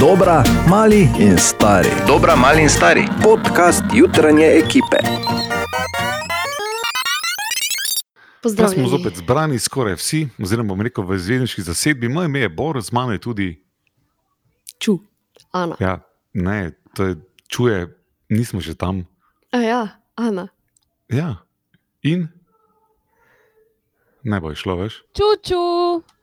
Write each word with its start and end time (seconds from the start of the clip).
Dobra, 0.00 0.44
mali 0.68 1.08
in 1.18 1.38
stari. 1.38 1.88
Dobra, 2.06 2.36
mali 2.36 2.62
in 2.62 2.68
stari. 2.68 3.08
Podcast 3.22 3.82
jutranje 3.94 4.46
ekipe. 4.46 4.96
Pa 5.02 5.08
Pozdravljeni. 8.42 8.88
smo 8.88 8.98
zopet 8.98 9.16
zbrani, 9.16 9.58
skoraj 9.58 9.94
vsi, 9.94 10.28
oziroma 10.42 10.68
bom 10.68 10.80
rekel 10.80 11.04
v 11.04 11.18
zvezdniški 11.18 11.62
zasedbi. 11.62 12.08
Moje 12.08 12.26
ime 12.26 12.38
je 12.38 12.48
Bor, 12.48 12.82
z 12.82 12.92
mano 12.92 13.12
je 13.12 13.18
tudi. 13.18 13.64
Ču, 14.78 14.98
Ana. 15.50 15.76
Ja, 15.80 16.00
ne, 16.32 16.72
to 16.94 17.04
je 17.04 17.16
čuje, 17.48 17.96
nismo 18.28 18.60
že 18.60 18.74
tam. 18.74 19.06
A 19.50 19.56
ja, 19.58 19.88
Ana. 20.16 20.48
Ja, 21.08 21.36
in 22.02 22.28
ne 24.28 24.40
bo 24.40 24.52
šlo, 24.54 24.76
veš. 24.76 25.00
Čuču, 25.16 25.62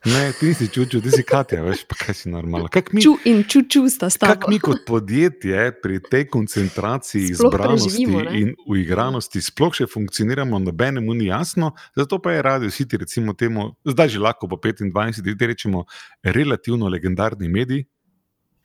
Ne, 0.05 0.31
ti 0.39 0.45
nisi 0.45 0.67
čučil, 0.67 1.01
ti 1.01 1.11
si 1.11 1.23
Katja, 1.25 1.63
veš, 1.65 1.81
pa 1.89 1.95
kaj 1.97 2.13
si 2.13 2.29
normalno. 2.29 2.67
Kak 2.69 2.91
mi, 2.93 3.01
Ču 3.01 3.15
in 3.25 3.41
čuču 3.43 3.87
sta 3.89 4.09
sta. 4.09 4.27
kak 4.27 4.45
mi 4.47 4.59
kot 4.61 4.85
podjetje 4.85 5.71
pri 5.81 5.97
tej 5.99 6.27
koncentraciji, 6.29 7.33
Sploh 7.33 7.49
izbranosti 7.49 8.05
in 8.37 8.53
uigranosti 8.69 9.41
sploh 9.41 9.73
še 9.73 9.87
funkcioniramo, 9.89 10.59
nobenemu 10.61 11.13
ni 11.13 11.31
jasno. 11.31 11.71
Zato 11.97 12.21
pa 12.21 12.37
je 12.37 12.45
radio 12.45 12.69
City, 12.69 13.01
recimo 13.01 13.33
temu, 13.33 13.73
zdaj 13.81 14.13
že 14.13 14.21
lahko 14.21 14.47
po 14.47 14.61
25, 14.61 15.33
da 15.33 15.45
rečemo, 15.45 15.85
relativno 16.21 16.87
legendarni 16.87 17.49
medij. 17.49 17.85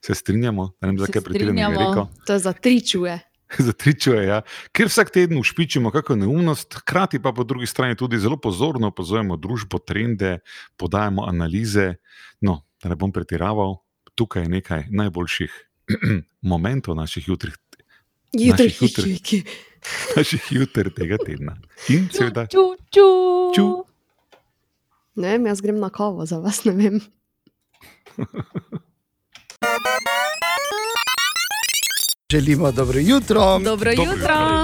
Se 0.04 0.14
strinjamo, 0.14 0.76
da 0.80 0.86
ne 0.86 0.92
vem, 0.92 0.98
Se 0.98 1.04
zakaj 1.06 1.32
rekel. 1.32 2.06
To 2.26 2.32
je 2.32 2.38
za 2.38 2.52
tri 2.52 2.80
čuje. 2.84 3.29
za 3.66 3.72
tri 3.72 3.94
čuje, 3.98 4.26
ja. 4.26 4.42
ker 4.72 4.90
vsak 4.90 5.10
teden 5.10 5.38
ušpičimo 5.38 5.90
kakšno 5.90 6.16
neumnost, 6.22 6.74
hkrati 6.82 7.22
pa 7.22 7.32
po 7.32 7.44
drugi 7.44 7.66
strani 7.66 7.96
tudi 7.96 8.18
zelo 8.18 8.36
pozorno 8.36 8.90
opazujemo 8.90 9.36
družbo, 9.36 9.78
trende, 9.78 10.38
podajamo 10.76 11.26
analize. 11.26 11.94
No, 12.40 12.62
da 12.82 12.88
ne 12.88 12.96
bom 12.96 13.12
pretiraval, 13.12 13.80
tukaj 14.14 14.42
je 14.42 14.48
nekaj 14.48 14.86
najboljših 14.90 15.52
momentov 16.52 16.94
naših 16.96 17.28
jutrih, 17.28 17.56
jutri. 18.32 18.70
jutri. 18.80 19.44
naših 20.16 20.52
jutr 20.52 20.90
tega 20.94 21.18
tedna. 21.26 21.56
In 21.88 22.08
seveda, 22.12 22.46
ču, 22.46 22.74
ču. 22.90 23.08
Ču. 23.56 23.68
Ne 25.20 25.34
vem, 25.34 25.46
jaz 25.50 25.60
grem 25.60 25.80
na 25.80 25.90
kavo 25.90 26.26
za 26.26 26.38
vas, 26.38 26.64
ne 26.64 26.72
vem. 26.72 27.00
Želimo 32.30 32.72
dobro 32.72 32.98
jutro. 32.98 33.58
Dobro 33.58 33.92
Dobro 33.96 34.12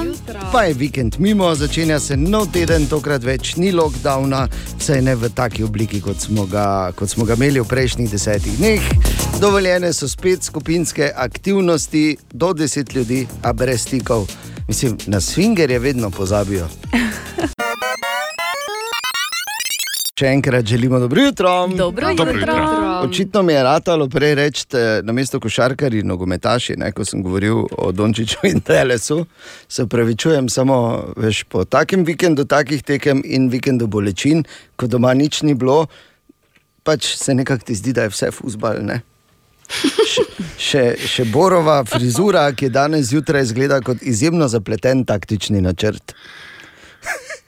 jutro. 0.05 0.41
Pa 0.53 0.62
je 0.62 0.75
vikend 0.75 1.17
mimo, 1.19 1.55
začenja 1.55 2.00
se 2.00 2.17
nov 2.17 2.47
teden, 2.53 2.86
tokrat 2.86 3.25
več 3.25 3.56
ni 3.56 3.72
lockdowna, 3.72 4.47
vsaj 4.78 5.03
ne 5.03 5.17
v 5.17 5.28
taki 5.34 5.64
obliki, 5.64 6.00
kot 6.00 6.20
smo 6.20 6.47
ga, 6.47 6.92
kot 6.94 7.11
smo 7.11 7.25
ga 7.25 7.34
imeli 7.34 7.61
v 7.61 7.67
prejšnjih 7.67 8.11
desetih 8.11 8.59
dneh. 8.59 8.87
Dovoljene 9.41 9.91
so 9.92 10.09
spet 10.09 10.47
skupinske 10.47 11.11
aktivnosti, 11.17 12.17
do 12.33 12.53
deset 12.53 12.94
ljudi, 12.94 13.27
a 13.42 13.53
brez 13.53 13.83
stikov. 13.83 14.28
Mislim, 14.69 14.98
na 15.06 15.20
swingerje 15.20 15.78
vedno 15.78 16.11
pozabijo. 16.11 16.69
Še 20.17 20.31
enkrat 20.33 20.64
želimo 20.64 20.98
dobro 20.98 21.22
jutro. 21.22 21.69
Dobro 21.69 22.14
Dobro 22.14 22.39
jutro. 22.39 22.53
jutro. 22.53 23.00
Očitno 23.05 23.42
mi 23.42 23.53
je 23.53 23.62
ratalo 23.62 24.09
prej 24.09 24.34
reči, 24.34 24.64
na 25.03 25.12
mesto 25.12 25.41
košarkari 25.41 25.98
in 25.98 26.06
nogometaši, 26.09 26.77
ne, 26.77 26.89
ko 26.92 27.05
sem 27.05 27.20
govoril 27.22 27.67
o 27.78 27.92
Dončiću 27.92 28.39
in 28.48 28.61
Telesu. 28.61 29.27
Se 29.69 29.83
upravičujem, 29.83 30.48
samo 30.48 31.05
veš, 31.17 31.42
po 31.44 31.64
takem 31.64 32.05
vikendu, 32.05 32.44
takih 32.44 32.83
tekem 32.83 33.20
in 33.25 33.50
vikendu 33.53 33.87
bolečin, 33.87 34.44
ko 34.77 34.87
doma 34.87 35.12
nič 35.14 35.42
ni 35.42 35.55
bilo, 35.55 35.87
pač 36.83 37.12
se 37.17 37.34
nekako 37.34 37.64
ti 37.69 37.75
zdi, 37.75 37.92
da 37.92 38.09
je 38.09 38.14
vse 38.14 38.31
fusbal. 38.33 38.81
Ne? 38.89 39.03
Še, 39.69 40.25
še, 40.56 40.84
še 40.97 41.27
Borova 41.28 41.83
frizura, 41.84 42.47
ki 42.56 42.71
je 42.71 42.72
danes 42.72 43.10
zjutraj 43.12 43.44
izgleda 43.50 43.82
kot 43.84 44.00
izjemno 44.00 44.49
zapleten 44.49 45.05
taktični 45.05 45.60
načrt. 45.60 46.16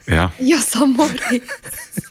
ja. 0.05 0.29
Ja, 0.37 0.61
samo 0.61 1.09
res. 1.09 2.05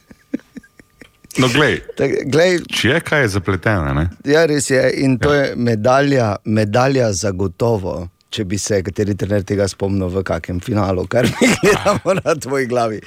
No, 1.38 1.49
glej, 1.49 1.81
Tak, 1.97 2.10
glej, 2.26 2.59
če 2.66 2.88
je 2.88 3.00
kaj 3.00 3.21
je 3.21 3.28
zapleteno, 3.28 3.94
ne? 3.94 4.09
Ja, 4.25 4.47
res 4.47 4.71
je. 4.71 4.81
In 5.04 5.19
to 5.19 5.32
je 5.34 5.53
medalja, 5.56 6.37
medalja 6.44 7.12
za 7.12 7.31
gotovo, 7.31 8.09
če 8.31 8.44
bi 8.44 8.59
se 8.59 8.82
kateri 8.82 9.15
trener 9.15 9.43
tega 9.43 9.69
spomnil 9.69 10.09
v 10.09 10.22
kakem 10.22 10.60
finalu, 10.60 11.06
kar 11.06 11.25
mi 11.31 11.48
gledamo 11.62 12.15
na 12.19 12.34
tvoji 12.34 12.66
glavi. 12.66 13.00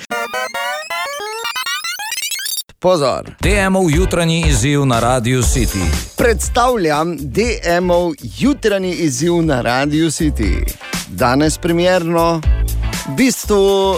Pozor, 2.79 3.35
DM-ov 3.39 3.91
jutranji 3.91 4.43
izziv 4.49 4.85
na 4.85 4.99
Radio 4.99 5.41
City. 5.41 5.83
predstavljam 6.17 7.17
DM-ov 7.19 8.13
jutranji 8.39 8.91
izziv 9.05 9.41
na 9.41 9.61
Radio 9.61 10.05
City. 10.07 10.65
Danes 11.07 11.57
premjerno. 11.57 12.41
V 13.01 13.15
bistvu 13.15 13.97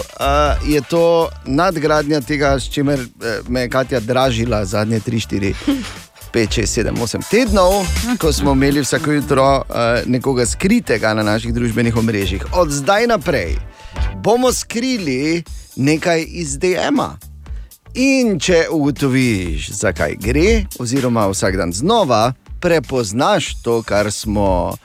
je 0.64 0.80
to 0.80 1.28
nadgradnja 1.44 2.20
tega, 2.20 2.56
s 2.60 2.72
čimer 2.72 3.00
uh, 3.00 3.48
me 3.48 3.60
je 3.60 3.68
Katja 3.68 4.00
dražila 4.00 4.64
zadnje 4.64 5.00
3, 5.00 5.28
4, 5.28 5.54
5, 6.32 6.60
6, 6.60 6.88
7, 6.88 6.96
8 6.96 7.30
tednov, 7.30 7.84
ko 8.18 8.32
smo 8.32 8.52
imeli 8.52 8.80
vsako 8.80 9.12
jutro 9.12 9.56
uh, 9.56 9.64
nekoga 10.06 10.46
skritega 10.46 11.14
na 11.14 11.22
naših 11.22 11.54
družbenih 11.54 11.96
omrežjih. 11.96 12.46
Od 12.52 12.70
zdaj 12.70 13.06
naprej 13.06 13.56
bomo 14.22 14.52
skrili 14.52 15.44
nekaj 15.76 16.24
iz 16.28 16.58
DM-a. 16.58 17.14
In 17.94 18.38
če 18.40 18.66
ugotoviš, 18.70 19.68
zakaj 19.70 20.16
gre, 20.18 20.64
oziroma 20.80 21.28
vsak 21.28 21.56
dan 21.56 21.72
znova 21.72 22.32
prepoznaš 22.64 23.62
to, 23.62 23.82
kar 23.82 24.12
smo, 24.12 24.76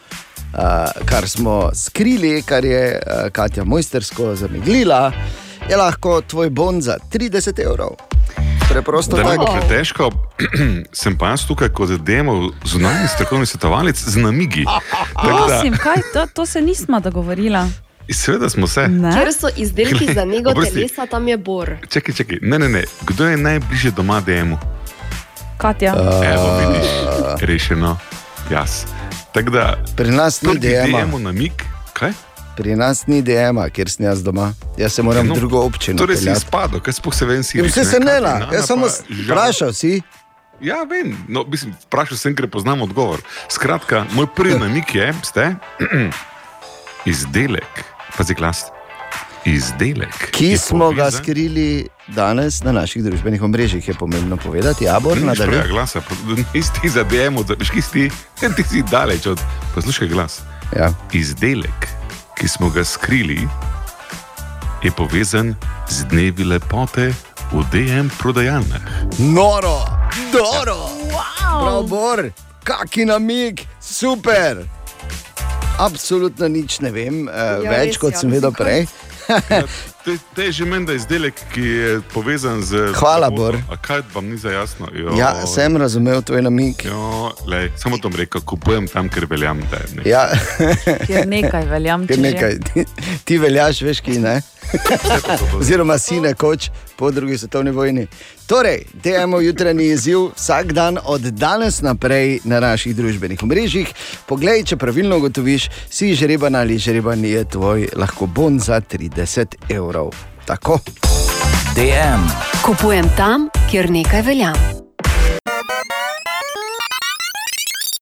kar 1.05 1.29
smo 1.29 1.69
skrili, 1.75 2.41
kar 2.41 2.65
je 2.65 3.01
uh, 3.01 3.29
Katja 3.31 3.63
mojstersko 3.63 4.35
zameglila, 4.35 5.11
je 5.69 5.77
lahko 5.77 6.21
tvoj 6.21 6.49
bon 6.49 6.81
za 6.81 6.97
30 7.13 7.63
evrov. 7.65 7.89
Preprosto 8.69 9.17
Da 9.17 9.23
ne 9.23 9.37
bo 9.37 9.45
tako. 9.45 9.57
pretežko, 9.59 10.11
sem 11.01 11.17
pa 11.17 11.29
jaz 11.29 11.45
tukaj 11.47 11.69
kot 11.69 11.89
demo 11.89 12.51
zunanji 12.63 13.07
strokovni 13.07 13.45
svetovalec 13.45 13.97
z 13.97 14.17
namigi. 14.17 14.65
Prosim, 15.23 15.77
kaj 15.77 16.01
to, 16.13 16.25
to 16.33 16.45
se 16.45 16.61
nismo 16.61 16.99
dogovorila. 16.99 17.67
seveda 18.11 18.49
smo 18.49 18.67
se. 18.67 18.87
Ne? 18.87 19.13
Ker 19.13 19.33
so 19.33 19.47
izdelki 19.57 20.13
za 20.13 20.23
njego 20.25 20.49
Oprosti. 20.49 20.73
telesa, 20.73 21.05
tam 21.05 21.27
je 21.27 21.37
bor. 21.37 21.75
Čakaj, 21.89 22.15
čakaj, 22.15 22.37
ne, 22.41 22.59
ne, 22.59 22.69
ne. 22.69 22.83
Kdo 23.01 23.27
je 23.27 23.37
najbližje 23.37 23.91
doma 23.91 24.21
DM-u? 24.21 24.57
Katja. 25.57 25.93
Evo, 26.33 26.57
vidiš, 26.59 26.87
rešeno, 27.41 27.97
jaz. 28.49 28.83
Tako 29.31 29.49
da, 29.49 29.77
Pri 29.95 30.11
nas 30.11 30.41
ni 30.41 30.55
DM-a, 30.55 31.03
DM-u 31.03 31.19
namig, 31.19 31.53
kaj? 31.93 32.11
pri 32.57 32.75
nas 32.75 33.07
ni 33.07 33.21
DM-a, 33.21 33.69
kjer 33.69 33.89
sem 33.89 34.05
jaz 34.05 34.23
doma. 34.23 34.53
Jaz 34.75 34.93
se 34.93 35.03
moram 35.03 35.27
No, 35.27 35.35
drugo 35.35 35.61
občino. 35.61 35.97
Torej 35.97 36.15
si 36.15 36.23
peljati. 36.23 36.37
izpadel, 36.39 36.79
kaj 36.79 36.93
sploh 36.93 37.15
se 37.15 37.25
vem 37.25 37.43
si. 37.43 37.57
Ja, 37.57 37.63
Vse 37.63 37.85
se 37.85 37.99
ne 37.99 38.19
da, 38.19 38.49
jaz 38.51 38.65
samo 38.65 38.87
vprašal 39.23 39.73
si. 39.73 40.01
Ja, 40.59 40.83
vem, 40.83 41.15
no, 41.27 41.45
mislim, 41.45 41.71
vprašal 41.85 42.17
sem, 42.17 42.35
ker 42.35 42.49
poznam 42.49 42.81
odgovor. 42.81 43.21
Skratka, 43.47 44.05
moj 44.11 44.27
prvi 44.27 44.57
namik 44.57 44.91
je, 44.93 45.13
ste, 45.23 45.55
izdelek, 47.05 47.83
pazi 48.17 48.33
glas, 48.33 48.65
izdelek. 49.45 50.31
Ki 50.31 50.57
smo 50.57 50.91
ga 50.91 51.11
skrili 51.11 51.87
danes 52.07 52.63
na 52.63 52.71
naših 52.71 53.03
družbenih 53.03 53.41
omrežjih, 53.41 53.87
je 53.87 53.93
pomembno 53.93 54.37
povedati. 54.37 54.87
Abor, 54.89 55.17
Nič 55.17 55.25
prej 55.25 55.27
nadaljuj. 55.39 55.67
glasa, 55.71 56.01
nisi 56.53 56.89
za 56.89 57.03
veš, 57.59 57.69
ki 57.71 57.81
si, 57.81 58.09
ti 58.55 58.63
si 58.63 58.83
daleč 58.91 59.25
od. 59.27 59.39
Poslušaj 59.75 60.07
glas. 60.07 60.41
Ja. 60.75 60.91
Izdelek, 61.13 61.87
ki 62.37 62.47
smo 62.47 62.69
ga 62.69 62.83
skrili, 62.83 63.47
je 64.83 64.91
povezan 64.91 65.55
z 65.89 66.05
dnevi 66.11 66.43
lepote 66.43 67.13
v 67.51 67.63
DM 67.71 68.07
prodajalnah. 68.19 68.81
Noro, 69.19 69.85
dobro, 70.31 70.77
wow. 71.09 71.87
bor, 71.87 72.29
kaki 72.63 73.05
namig, 73.05 73.65
super. 73.81 74.63
Absolutno 75.79 76.47
nič 76.47 76.79
ne 76.79 76.91
vem, 76.91 77.27
uh, 77.27 77.63
Ja, 77.63 77.71
več 77.71 77.95
res, 77.95 77.97
kot 77.97 78.13
ja. 78.13 78.19
sem 78.19 78.31
vedel 78.31 78.51
prej. 78.51 78.85
Ja, 79.29 79.61
to, 80.05 80.11
je- 80.11 80.19
to 80.35 80.41
je 80.41 80.51
že 80.51 80.65
menda 80.65 80.93
izdelek, 80.93 81.33
ki 81.53 81.61
je 81.61 82.01
povezan 82.09 82.61
z. 82.61 82.93
Hvala, 82.93 83.27
lepoto. 83.27 83.35
Bor. 83.37 83.55
A 83.69 83.77
kaj 83.77 84.01
vam 84.09 84.25
ni 84.25 84.37
za 84.37 84.51
jasno? 84.51 84.87
Jo, 84.91 85.13
Ja, 85.13 85.45
sem 85.45 85.77
razumel 85.77 86.21
tvoj 86.21 86.41
namig. 86.41 86.81
Jo, 86.81 87.29
lej, 87.45 87.69
samo 87.75 87.97
to 87.97 88.09
rekel, 88.09 88.41
kupujem 88.41 88.87
tam, 88.87 89.05
ker 89.07 89.25
veljam. 89.25 89.61
Da, 89.63 89.77
je 89.77 89.87
nekaj. 89.93 90.11
Ja, 90.11 90.23
Ker 91.05 91.27
nekaj 91.27 91.65
veljam, 91.67 92.07
ker 92.07 92.19
nekaj, 92.19 92.57
ti, 92.63 92.85
ti 93.23 93.37
veljaš, 93.37 93.81
veš, 93.81 94.01
ki 94.01 94.17
ne. 94.19 94.41
Oziroma 95.53 95.97
si 95.97 96.19
nekoč 96.19 96.69
po 96.95 97.11
drugi 97.11 97.37
svetovni 97.37 97.71
vojni. 97.71 98.07
Torej, 98.49 98.81
dejemo 99.03 99.39
jutranji 99.39 99.85
izziv 99.85 100.19
vsak 100.35 100.73
dan 100.73 100.97
od 101.05 101.21
danes 101.21 101.81
naprej 101.81 102.39
na 102.43 102.59
naših 102.59 102.95
družbenih 102.95 103.43
omrežjih. 103.43 103.91
Poglej, 104.25 104.63
če 104.65 104.77
pravilno 104.77 105.19
ugotoviš, 105.21 105.67
si 105.89 106.15
žreban 106.17 106.57
ali 106.57 106.79
žreban 106.81 107.21
je 107.25 107.45
tvoj 107.45 107.85
lahko 107.93 108.25
bon 108.25 108.57
za 108.59 108.81
30 108.81 109.69
evrov. 109.69 110.09
Tako. 110.49 110.79
DM. 111.77 112.25
Kupujem 112.65 113.13
tam, 113.17 113.51
kjer 113.69 113.91
nekaj 113.93 114.25
velja. 114.25 114.53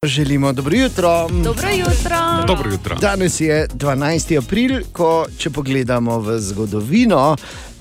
Želimo 0.04 0.54
dobro 0.54 0.76
jutro. 0.78 1.28
Dobro 1.44 1.70
jutro. 1.70 2.18
Dobro 2.48 2.72
jutro. 2.72 2.96
Danes 2.96 3.42
je 3.42 3.68
12. 3.68 4.38
april, 4.38 4.82
ko, 4.92 5.26
če 5.38 5.50
pogledamo 5.50 6.20
v 6.20 6.40
zgodovino, 6.40 7.36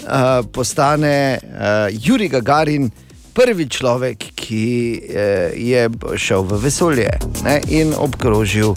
uh, 0.07 0.47
postane 0.53 1.39
uh, 1.43 1.89
Juri 1.91 2.29
Gagarin 2.29 2.91
prvi 3.35 3.69
človek, 3.69 4.31
ki 4.35 4.67
uh, 4.97 5.53
je 5.53 5.89
šel 6.17 6.47
v 6.47 6.61
vesolje 6.63 7.11
ne, 7.45 7.61
in 7.69 7.93
obkrožil 7.93 8.75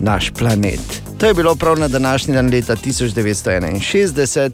naš 0.00 0.30
planet. 0.30 0.80
To 1.18 1.26
je 1.26 1.34
bilo 1.34 1.54
prav 1.54 1.78
na 1.78 1.88
današnji 1.88 2.34
dan 2.34 2.50
leta 2.52 2.76
1961, 2.76 4.50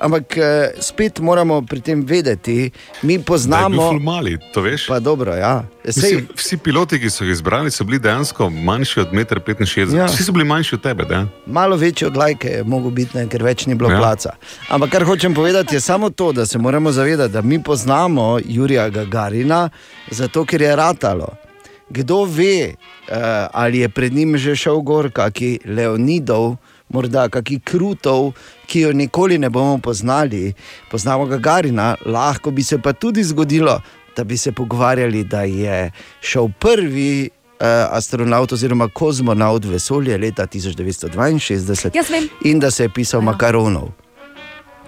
ampak 0.00 0.36
eh, 0.36 0.70
spet 0.80 1.18
moramo 1.20 1.62
pri 1.62 1.80
tem 1.80 2.04
vedeti, 2.06 2.70
mi 3.02 3.22
poznamo. 3.22 3.90
ful 3.90 4.00
mali, 4.00 4.38
to 4.54 4.60
veš? 4.60 4.86
Pa 4.86 5.00
dobro, 5.00 5.34
ja. 5.34 5.64
Sej, 5.84 6.02
Mislim, 6.02 6.28
vsi 6.36 6.56
piloti, 6.56 7.00
ki 7.00 7.10
so 7.10 7.24
jih 7.24 7.32
izbrali, 7.32 7.70
so 7.70 7.84
bili 7.84 7.98
dejansko 7.98 8.50
manjši 8.50 9.00
od 9.00 9.12
1,65 9.12 9.86
m. 9.86 9.94
Ja. 9.94 10.00
Ja. 10.00 10.06
Vsi 10.06 10.24
so 10.24 10.32
bili 10.32 10.44
manjši 10.44 10.74
od 10.74 10.82
tebe. 10.82 11.04
Da? 11.04 11.26
malo 11.46 11.76
večji 11.76 12.06
od 12.06 12.16
lajke 12.16 12.48
je 12.48 12.64
mogel 12.64 12.90
biti, 12.90 13.18
ne, 13.18 13.28
ker 13.28 13.42
več 13.42 13.66
ni 13.66 13.74
bilo 13.74 13.90
ja. 13.90 13.94
Ja. 13.94 14.00
placa. 14.00 14.30
Ampak 14.68 14.90
kar 14.90 15.04
hočem 15.04 15.34
povedati, 15.34 15.74
je 15.74 15.80
samo 15.80 16.10
to, 16.10 16.32
da 16.32 16.46
se 16.46 16.58
moramo 16.58 16.92
zavedati, 16.92 17.32
da 17.32 17.42
mi 17.42 17.62
poznamo 17.62 18.38
Jurija 18.44 18.88
Gagarina, 18.88 19.68
zato 20.10 20.44
ker 20.44 20.62
je 20.62 20.76
ratalo. 20.76 21.45
Kdo 21.88 22.24
ve, 22.24 22.74
uh, 23.08 23.14
ali 23.52 23.78
je 23.78 23.88
pred 23.88 24.12
njim 24.12 24.36
že 24.36 24.56
šel 24.56 24.80
gor, 24.80 25.10
kaki 25.10 25.60
Leonidov, 25.66 26.56
morda 26.88 27.28
kaki 27.28 27.60
Krutov, 27.60 28.32
ki 28.66 28.80
jo 28.80 28.92
nikoli 28.92 29.38
ne 29.38 29.50
bomo 29.50 29.78
poznali. 29.78 30.52
Poznamo 30.90 31.26
Gagarina, 31.26 31.94
lahko 32.04 32.50
bi 32.50 32.62
se 32.62 32.78
pa 32.78 32.92
tudi 32.92 33.24
zgodilo, 33.24 33.80
da 34.16 34.24
bi 34.24 34.36
se 34.36 34.52
pogovarjali, 34.52 35.24
da 35.24 35.42
je 35.42 35.90
šel 36.20 36.48
prvi. 36.50 37.30
Uh, 37.56 37.64
astronaut 37.90 38.52
oziroma 38.52 38.88
kozmonaut 38.88 39.64
v 39.64 39.70
vesolje 39.70 40.18
leta 40.18 40.46
1962 40.46 41.90
Jaz 41.94 42.10
vem. 42.10 42.28
in 42.44 42.60
da 42.60 42.70
se 42.70 42.84
je 42.84 42.88
pisal 42.88 43.20
Ja. 43.20 43.24
makaronov. 43.24 43.88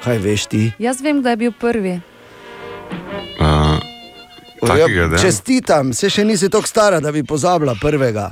Kaj 0.04 0.18
veš 0.18 0.46
ti? 0.46 0.72
Jaz 0.78 1.00
vem, 1.00 1.22
da 1.22 1.30
je 1.30 1.36
bil 1.38 1.52
prvi. 1.52 2.00
Uh, 3.40 3.78
Takega, 4.60 5.02
Ja, 5.02 5.18
čestitam, 5.18 5.92
se 5.92 6.10
še 6.10 6.24
nisi 6.24 6.48
tako 6.48 6.66
stara, 6.66 7.00
da 7.00 7.12
bi 7.12 7.22
pozabila 7.22 7.74
prvega. 7.74 8.30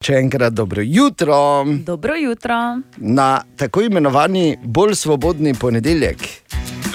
Še 0.00 0.14
enkrat 0.14 0.52
dobro 0.52 0.82
jutro 0.84 1.36
Dobro 1.82 2.14
jutro. 2.14 2.54
na 2.96 3.28
tako 3.56 3.82
imenovani 3.82 4.58
bolj 4.64 4.94
svobodni 4.94 5.54
ponedeljek. 5.54 6.16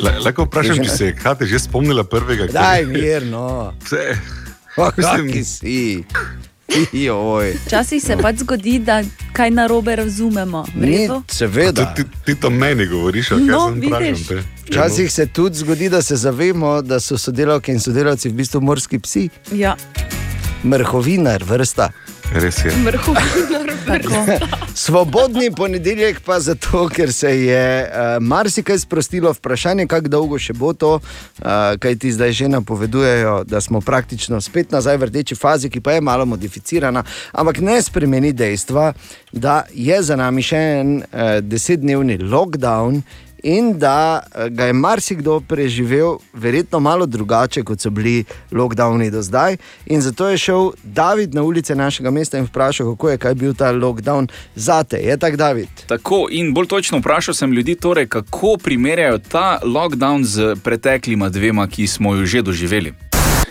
Lahko 0.01 0.43
vprašam, 0.43 0.77
če 0.77 0.89
se 0.89 1.05
je 1.05 1.15
Kati 1.15 1.45
že 1.45 1.59
spomnila 1.59 2.03
prvega. 2.03 2.47
Daj 2.47 2.85
mirno, 2.85 3.73
Vse. 3.83 4.15
kakšni 4.75 5.43
si. 5.43 6.03
Včasih 7.65 8.03
se 8.03 8.15
pač 8.17 8.35
zgodi, 8.37 8.79
da 8.79 9.01
kaj 9.33 9.51
narobe 9.51 9.95
razumemo. 9.95 10.65
Ni, 10.73 11.03
seveda. 11.27 11.91
Ti, 11.93 12.03
ti 12.25 12.35
to 12.35 12.49
meni 12.49 12.85
govoriš, 12.87 13.31
ali 13.31 13.43
No, 13.43 13.65
kaj 13.91 14.15
sem 14.15 14.23
te? 14.27 14.43
Včasih 14.71 15.11
se 15.11 15.25
tudi 15.25 15.55
zgodi, 15.55 15.89
da 15.89 16.01
se 16.01 16.15
zavemo, 16.15 16.81
da 16.81 16.99
so 16.99 17.17
sodelavke 17.17 17.71
in 17.71 17.79
sodelavci 17.79 18.29
v 18.29 18.33
bistvu 18.33 18.61
morski 18.61 18.99
psi, 18.99 19.29
Ja, 19.51 19.75
mrhovinar, 20.63 21.43
vrsta. 21.43 21.89
Res 22.31 22.65
je. 22.65 22.71
tako. 23.85 24.15
Svobodni 24.73 25.51
ponedeljek 25.51 26.19
pa 26.19 26.39
zato, 26.39 26.87
ker 26.89 27.13
se 27.13 27.45
je 27.45 27.83
uh, 27.83 28.23
marsikaj 28.23 28.79
sprostilo, 28.79 29.33
vprašanje, 29.33 29.87
kako 29.87 30.07
dolgo 30.07 30.39
še 30.39 30.53
bo 30.53 30.73
to, 30.73 30.93
uh, 30.95 31.49
kaj 31.79 31.95
ti 31.99 32.11
zdaj 32.11 32.31
že 32.31 32.47
napovedujejo, 32.47 33.43
da 33.43 33.61
smo 33.61 33.81
praktično 33.81 34.41
spet 34.41 34.71
nazaj 34.71 34.97
v 34.97 35.09
rdeči 35.11 35.35
fazi, 35.35 35.69
ki 35.69 35.81
pa 35.81 35.97
je 35.97 36.01
malo 36.01 36.25
modificirana, 36.25 37.03
ampak 37.31 37.59
ne 37.59 37.81
spremeni 37.81 38.31
dejstva, 38.33 38.93
da 39.31 39.63
je 39.73 39.99
za 40.03 40.15
nami 40.15 40.43
še 40.43 40.63
en 40.79 40.95
uh, 41.01 41.39
desetdnevni 41.43 42.17
lockdown. 42.23 43.03
In 43.43 43.79
da 43.79 44.21
eh, 44.21 44.49
ga 44.49 44.65
je 44.65 44.73
marsikdo 44.73 45.39
preživel, 45.39 46.17
verjetno 46.33 46.79
malo 46.79 47.05
drugače, 47.05 47.63
kot 47.63 47.81
so 47.81 47.89
bili 47.89 48.23
lockdowni 48.51 49.11
do 49.11 49.21
zdaj. 49.21 49.57
In 49.85 50.01
zato 50.01 50.29
je 50.29 50.37
šel 50.37 50.71
David 50.83 51.35
na 51.35 51.43
ulice 51.43 51.75
našega 51.75 52.11
mesta 52.11 52.37
in 52.37 52.45
vprašal, 52.45 52.93
kako 52.93 53.09
je 53.09 53.17
kaj 53.17 53.35
bil 53.35 53.53
ta 53.53 53.71
lockdown 53.71 54.27
zate. 54.55 54.97
Je 54.97 55.17
tak, 55.17 55.35
David? 55.35 55.67
Tako 55.87 56.27
in 56.31 56.53
bolj 56.53 56.67
točno 56.67 56.99
vprašal 56.99 57.33
sem 57.33 57.53
ljudi, 57.53 57.75
torej, 57.75 58.07
kako 58.07 58.57
primerjajo 58.63 59.17
ta 59.17 59.59
lockdown 59.63 60.23
z 60.23 60.55
preteklima 60.63 61.29
dvema, 61.29 61.67
ki 61.67 61.87
smo 61.87 62.15
jo 62.15 62.25
že 62.25 62.41
doživeli. 62.41 62.93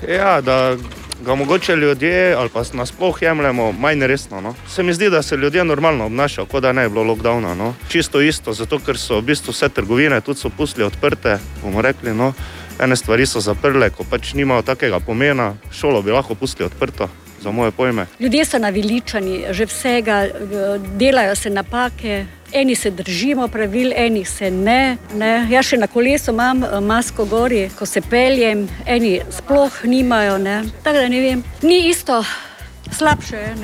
Ja, 0.09 0.41
da 0.41 0.77
ga 1.21 1.35
mogoče 1.35 1.77
ljudje 1.77 2.35
ali 2.35 2.49
pa 2.49 2.63
nasploh 2.73 3.23
jemljemo 3.23 3.73
manj 3.73 4.07
resno. 4.07 4.41
No. 4.41 4.55
Se 4.69 4.83
mi 4.83 4.95
zdi, 4.95 5.11
da 5.11 5.23
se 5.23 5.37
ljudje 5.37 5.65
normalno 5.65 6.07
obnašajo, 6.07 6.47
kot 6.47 6.63
da 6.63 6.73
ne 6.73 6.89
bi 6.89 6.95
bilo 6.95 7.05
lockdowna. 7.05 7.55
No. 7.55 7.75
Čisto 7.89 8.21
isto, 8.21 8.53
zato 8.53 8.79
ker 8.79 8.99
so 8.99 9.21
v 9.21 9.23
bistvu 9.23 9.53
vse 9.53 9.69
trgovine 9.69 10.21
tudi 10.21 10.41
so 10.41 10.51
pustili 10.51 10.87
odprte, 10.87 11.39
bomo 11.63 11.83
rekli. 11.83 12.15
No. 12.15 12.33
Ene 12.81 12.97
stvari 12.97 13.27
so 13.27 13.41
zaprle, 13.41 13.91
ko 13.91 14.05
pač 14.11 14.33
nimajo 14.35 14.63
takega 14.63 15.01
pomena, 15.01 15.55
šolo 15.73 16.03
bi 16.03 16.11
lahko 16.11 16.35
pustili 16.35 16.67
odprto, 16.67 17.09
za 17.43 17.51
moje 17.51 17.71
pojme. 17.71 18.07
Ljudje 18.21 18.45
so 18.45 18.59
naveličani 18.59 19.45
že 19.51 19.67
vsega, 19.67 20.27
delajo 20.97 21.35
se 21.35 21.51
napake. 21.51 22.25
Eni 22.53 22.75
se 22.75 22.91
držimo 22.91 23.49
pravil, 23.49 23.93
eni 23.97 24.25
se 24.25 24.51
ne. 24.51 24.97
ne. 25.15 25.47
Jaz 25.51 25.71
še 25.71 25.79
na 25.79 25.87
kolesu 25.87 26.33
imam 26.35 26.65
eh, 26.65 26.81
masko 26.81 27.25
gori, 27.25 27.69
ko 27.79 27.87
se 27.87 28.03
peljem, 28.03 28.67
eni 28.87 29.21
sploh 29.31 29.85
nimajo. 29.85 30.39
Ne. 30.39 30.63
Tako 30.83 31.05
da 31.05 31.09
ne 31.09 31.21
vem, 31.23 31.45
ni 31.63 31.85
isto, 31.89 32.25
slabše 32.91 33.37
je. 33.37 33.55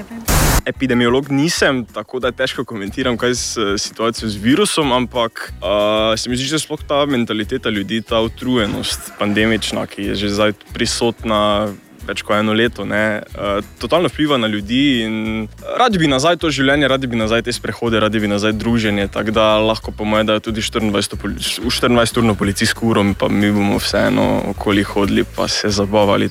Epidemiolog 0.67 1.31
nisem, 1.31 1.85
tako 1.85 2.21
da 2.23 2.31
težko 2.35 2.65
komentiram, 2.65 3.17
kaj 3.19 3.31
je 3.31 3.79
situacija 3.79 4.29
z 4.29 4.43
virusom, 4.43 4.93
ampak 4.93 5.53
uh, 5.59 6.15
se 6.19 6.31
mi 6.31 6.37
zdi, 6.37 6.49
da 6.51 6.59
sploh 6.59 6.83
ta 6.89 7.05
mentaliteta 7.07 7.71
ljudi, 7.71 8.03
ta 8.03 8.21
utrujenost 8.27 9.13
pandemična, 9.19 9.87
ki 9.87 10.11
je 10.11 10.15
že 10.15 10.31
zdaj 10.35 10.55
prisotna. 10.75 11.75
Več 12.07 12.23
kot 12.23 12.37
eno 12.39 12.53
leto, 12.55 12.85
ne, 12.85 13.23
uh, 13.35 13.65
totalno 13.79 14.09
vpliva 14.09 14.39
na 14.39 14.47
ljudi. 14.47 15.03
in 15.03 15.49
Radi 15.79 15.99
bi 15.99 16.07
nazaj 16.07 16.37
to 16.37 16.51
življenje, 16.51 16.89
radi 16.89 17.07
bi 17.07 17.17
nazaj 17.17 17.43
te 17.43 17.53
sprehode, 17.53 18.01
radi 18.01 18.21
bi 18.21 18.29
nazaj 18.29 18.53
druženje. 18.53 19.09
Tako 19.09 19.31
da 19.31 19.59
lahko 19.59 19.91
po 19.91 20.05
mojem, 20.05 20.27
da 20.27 20.39
je 20.39 20.41
tudi 20.41 20.61
24 20.61 21.17
poli- 21.17 21.39
24-urno 21.39 22.35
policijsko 22.35 22.87
uro, 22.87 23.05
pa 23.19 23.29
mi 23.29 23.51
bomo 23.53 23.79
vseeno 23.79 24.43
okoli 24.51 24.83
hodili 24.83 25.25
pa 25.37 25.49
se 25.49 25.69
zabavali. 25.71 26.29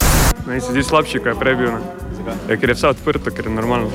Meni 0.48 0.62
se 0.62 0.72
zdi 0.72 0.84
slabši, 0.84 1.20
kot 1.20 1.28
je 1.28 1.40
prej 1.40 1.56
bil. 1.56 1.72
ne. 1.72 2.06
Ja, 2.50 2.58
ker 2.58 2.70
je 2.70 2.76
vse 2.76 2.88
odprto, 2.88 3.32
ker 3.32 3.46
je 3.46 3.52
normalno. 3.54 3.92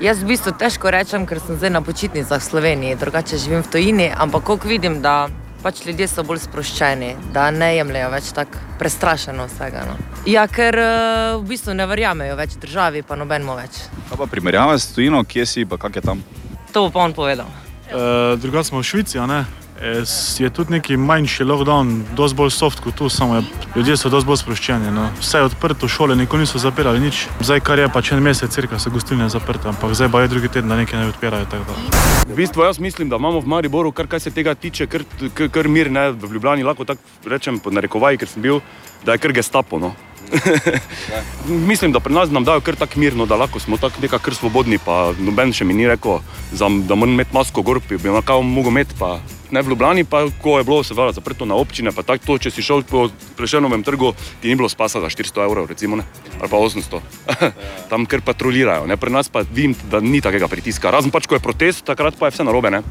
Jaz 0.00 0.22
v 0.22 0.32
bistvu 0.32 0.52
težko 0.58 0.90
rečem, 0.90 1.26
ker 1.28 1.38
sem 1.44 1.58
zdaj 1.60 1.70
na 1.70 1.82
počitnicah 1.84 2.40
v 2.40 2.44
Sloveniji, 2.44 2.96
drugače 2.96 3.38
živim 3.38 3.62
v 3.62 3.70
tujini, 3.70 4.08
ampak 4.16 4.42
koliko 4.42 4.68
vidim, 4.68 5.02
da 5.02 5.28
pač 5.62 5.84
ljudje 5.86 6.08
so 6.08 6.24
bolj 6.26 6.42
sproščeni, 6.44 7.14
da 7.34 7.50
ne 7.54 7.74
jemljajo 7.76 8.10
več 8.14 8.32
tako 8.36 8.60
prestrašeno 8.80 9.46
vsega. 9.50 9.84
No. 9.88 9.96
Ja, 10.28 10.46
ker 10.48 10.76
eh, 10.80 11.36
v 11.36 11.44
bistvu 11.48 11.74
ne 11.76 11.86
verjamejo 11.88 12.36
več 12.38 12.56
državi, 12.60 13.04
pa 13.06 13.18
nobenemu 13.20 13.56
več. 13.58 13.82
Kaj 14.08 14.20
pa 14.20 14.28
primerjava 14.30 14.78
s 14.78 14.90
tujino, 14.94 15.22
kje 15.28 15.46
si, 15.46 15.66
pa 15.68 15.80
kak 15.80 16.00
je 16.00 16.04
tam? 16.06 16.22
To 16.72 16.86
bo 16.86 16.94
pa 16.94 17.04
on 17.04 17.16
povedal. 17.16 17.50
Uh, 17.90 18.38
drugače 18.38 18.70
smo 18.70 18.84
v 18.84 18.86
Švici, 18.86 19.18
a 19.18 19.26
ne? 19.26 19.40
Je 20.38 20.50
tudi 20.50 20.72
neki 20.72 20.96
manjši 20.96 21.44
lockdown, 21.44 22.02
dosti 22.16 22.36
bolj 22.36 22.50
soft 22.52 22.80
kot 22.84 22.94
tu, 22.94 23.08
samo 23.08 23.36
je, 23.36 23.42
ljudje 23.76 23.96
so 23.96 24.10
dosti 24.12 24.28
bolj 24.28 24.36
sproščeni. 24.42 24.90
No. 24.92 25.06
Vse 25.20 25.40
je 25.40 25.46
odprto, 25.48 25.88
šole 25.88 26.16
nikoli 26.16 26.44
niso 26.44 26.60
zapirali, 26.60 27.00
nič. 27.00 27.22
Zdaj, 27.40 27.62
kar 27.64 27.80
je 27.80 27.86
pač 27.88 28.12
en 28.12 28.20
mesec, 28.20 28.52
cirka 28.52 28.78
so 28.78 28.92
gostilne 28.92 29.28
zaprte, 29.32 29.70
ampak 29.72 29.94
zdaj 29.96 30.12
pa 30.12 30.20
je 30.20 30.32
drugi 30.34 30.52
teden, 30.52 30.68
da 30.68 30.76
nekaj 30.76 31.00
ne 31.00 31.08
odpirajo. 31.14 31.46
V 32.28 32.36
bistvu 32.36 32.68
jaz 32.68 32.78
mislim, 32.78 33.08
da 33.08 33.16
imamo 33.16 33.40
v 33.40 33.48
Mariboru, 33.48 33.92
kar, 33.92 34.06
kar 34.06 34.20
se 34.20 34.30
tega 34.30 34.54
tiče, 34.54 34.86
kar, 34.86 35.06
kar, 35.34 35.48
kar 35.48 35.68
mir, 35.68 35.88
ne, 35.90 36.10
v 36.12 36.32
Ljubljani 36.34 36.68
lahko 36.68 36.84
tako 36.84 37.32
rečem, 37.32 37.58
pod 37.58 37.72
narekovaji, 37.72 38.20
ker 38.20 38.28
sem 38.28 38.44
bil, 38.44 38.60
da 39.08 39.16
je 39.16 39.24
kar 39.24 39.32
gestapo. 39.32 39.80
No. 39.80 39.94
mislim, 41.72 41.92
da 41.92 42.04
pri 42.04 42.12
nas 42.12 42.30
nam 42.30 42.44
dajo 42.44 42.60
kar 42.60 42.76
tako 42.76 43.00
mirno, 43.00 43.26
da 43.26 43.40
lahko 43.40 43.60
smo 43.60 43.80
tako 43.80 44.04
nekako 44.04 44.28
kar 44.28 44.34
svobodni, 44.34 44.78
pa 44.78 45.14
noben 45.18 45.56
še 45.56 45.64
mi 45.64 45.74
ni 45.74 45.88
rekel, 45.88 46.20
da 46.52 46.68
moram 46.68 47.16
imeti 47.16 47.32
masko 47.32 47.64
gor, 47.64 47.80
bi 47.88 47.96
bi 47.96 48.12
nekako 48.12 48.42
mogel 48.44 48.76
imeti. 48.76 49.00
Pa, 49.00 49.16
Ne 49.50 49.62
v 49.62 49.68
Ljubljani, 49.72 50.04
pa 50.04 50.24
ko 50.42 50.58
je 50.58 50.64
bilo 50.64 50.82
seveda 50.84 51.12
zaprto 51.12 51.46
na 51.46 51.54
občine, 51.58 51.92
pa 51.92 52.02
tako, 52.06 52.38
če 52.38 52.52
si 52.54 52.62
šel 52.62 52.84
po 52.86 53.08
Prešenovem 53.36 53.82
trgu, 53.82 54.12
ti 54.42 54.48
ni 54.48 54.54
bilo 54.54 54.68
spasa 54.68 55.00
za 55.02 55.10
400 55.10 55.44
evrov, 55.44 55.66
recimo, 55.66 55.96
ne, 55.96 56.04
ali 56.40 56.50
pa 56.50 56.56
800. 56.56 57.00
Tam 57.90 58.06
kar 58.06 58.22
patrolirajo, 58.22 58.86
ne, 58.86 58.96
pri 58.96 59.10
nas 59.10 59.28
pa 59.28 59.42
vidim, 59.42 59.74
da 59.90 60.00
ni 60.00 60.20
takega 60.20 60.48
pritiska. 60.48 60.90
Razen 60.90 61.10
pač, 61.10 61.26
ko 61.26 61.34
je 61.34 61.42
protest, 61.42 61.84
takrat 61.84 62.18
pa 62.18 62.30
je 62.30 62.36
vse 62.36 62.46
narobe. 62.46 62.70
Ne. 62.70 62.82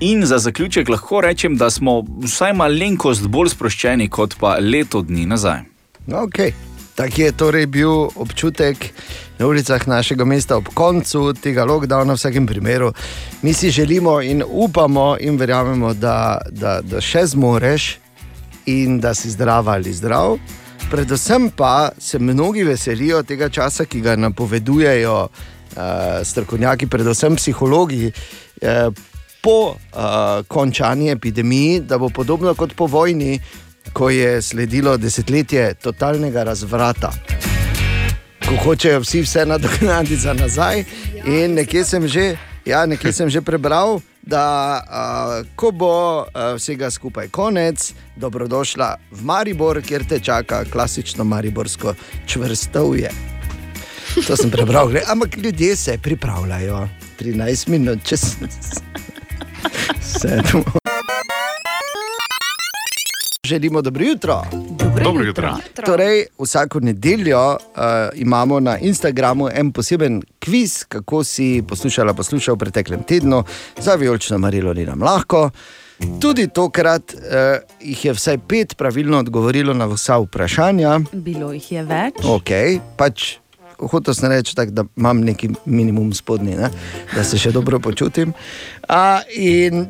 In 0.00 0.26
za 0.26 0.38
zaključek 0.38 0.88
lahko 0.88 1.20
rečem, 1.24 1.56
da 1.56 1.70
smo 1.70 2.02
vsaj 2.24 2.52
malenkost 2.58 3.28
bolj 3.32 3.54
sproščeni 3.54 4.10
kot 4.12 4.36
pa 4.40 4.58
leto 4.60 5.02
dni 5.02 5.26
nazaj. 5.30 5.64
Okay. 6.08 6.52
Tak 6.94 7.18
je 7.18 7.32
torej 7.32 7.66
bil 7.66 8.12
občutek 8.14 8.92
na 9.38 9.46
ulicah 9.46 9.88
našega 9.88 10.24
mesta 10.24 10.56
ob 10.56 10.68
koncu 10.74 11.32
tega 11.32 11.64
lockdowna, 11.64 12.12
v 12.12 12.20
vsakem 12.20 12.46
primeru. 12.46 12.92
Mi 13.42 13.54
si 13.54 13.70
želimo 13.70 14.20
in 14.20 14.44
upamo 14.46 15.16
in 15.20 15.36
verjamemo, 15.36 15.94
da, 15.94 16.38
da, 16.50 16.80
da 16.84 17.00
še 17.00 17.26
zmoreš 17.26 17.96
in 18.66 19.00
da 19.00 19.14
si 19.14 19.30
zdrav 19.30 19.68
ali 19.68 19.92
zdrav. 19.92 20.38
predvsem 20.90 21.50
pa 21.56 21.90
se 21.98 22.18
mnogi 22.18 22.64
veselijo 22.64 23.22
tega 23.22 23.48
časa, 23.48 23.84
ki 23.84 24.00
ga 24.00 24.16
napovedujejo 24.16 25.14
uh, 25.22 25.80
strokovnjaki, 26.22 26.86
predvsem 26.86 27.36
psihologi. 27.36 28.12
Uh, 28.62 28.92
Po 29.42 29.74
uh, 29.74 30.46
končani 30.46 31.08
epidemiji, 31.10 31.80
da 31.80 31.96
bo 31.98 32.08
podobno 32.08 32.54
kot 32.54 32.76
po 32.78 32.86
vojni, 32.86 33.40
ko 33.92 34.10
je 34.10 34.42
sledilo 34.42 34.96
desetletje 34.96 35.74
totalnega 35.74 36.42
razvrata, 36.42 37.12
ko 38.48 38.56
hočejo 38.64 39.00
vsi 39.00 39.22
vse 39.22 39.46
nadoknaditi 39.46 40.16
za 40.16 40.32
nazaj. 40.34 40.84
In 41.26 41.54
nekje 41.54 41.84
sem 41.84 42.08
že, 42.08 42.36
ja, 42.66 42.86
nekje 42.86 43.12
sem 43.12 43.30
že 43.30 43.40
prebral, 43.40 44.00
da 44.22 44.44
uh, 44.82 45.46
ko 45.56 45.70
bo 45.70 46.22
uh, 46.22 46.54
vsega 46.56 46.90
skupaj 46.90 47.28
konec, 47.28 47.92
dobrodošla 48.16 48.96
v 49.10 49.24
Maribor, 49.24 49.82
kjer 49.82 50.04
te 50.08 50.20
čaka 50.20 50.64
klasično 50.64 51.24
mariborsko 51.24 51.94
čvrstovje. 52.26 53.10
To 54.26 54.36
sem 54.36 54.50
prebral, 54.50 54.88
gled, 54.88 55.02
ampak 55.08 55.36
ljudje 55.36 55.76
se 55.76 55.98
pripravljajo. 55.98 56.88
13 57.20 57.68
minut 57.68 57.98
čez 58.04 58.20
sedmo. 60.20 60.81
Želimo 63.46 63.82
dobro 63.82 64.04
jutro. 64.04 64.42
Dobro 64.70 65.04
Dobro 65.04 65.24
jutro. 65.24 65.56
Torej, 65.86 66.26
vsako 66.38 66.80
nedeljo 66.80 67.50
uh, 67.50 67.58
imamo 68.14 68.60
na 68.60 68.78
Instagramu 68.78 69.48
en 69.54 69.72
poseben 69.72 70.22
kviz, 70.38 70.84
kako 70.84 71.24
si 71.24 71.62
poslušala, 71.68 72.14
poslušala 72.14 72.54
v 72.54 72.58
preteklem 72.58 73.02
tednu, 73.02 73.44
za 73.78 73.94
vijolično 73.94 74.38
Marilo 74.38 74.74
ni 74.74 74.86
nam 74.86 75.02
lahko. 75.02 75.50
Tudi 76.20 76.48
tokrat 76.48 77.14
uh, 77.14 77.20
jih 77.80 78.04
je 78.04 78.12
vsaj 78.12 78.38
pet 78.48 78.76
pravilno 78.76 79.18
odgovorilo 79.18 79.74
na 79.74 79.86
vsa 79.86 80.18
vprašanja. 80.18 81.00
Bilo 81.12 81.52
jih 81.52 81.72
je 81.72 81.82
več. 81.82 82.14
Ok, 82.24 82.50
pač 82.96 83.41
hotel 83.82 84.14
sem 84.14 84.28
reči, 84.28 84.54
tak, 84.54 84.70
da 84.70 84.84
imam 84.96 85.20
neki 85.20 85.50
minimum 85.64 86.12
spodnji, 86.12 86.56
ne? 86.56 86.70
da 87.12 87.24
se 87.24 87.38
še 87.38 87.50
dobro 87.50 87.80
počutim. 87.80 88.32
A, 88.88 89.20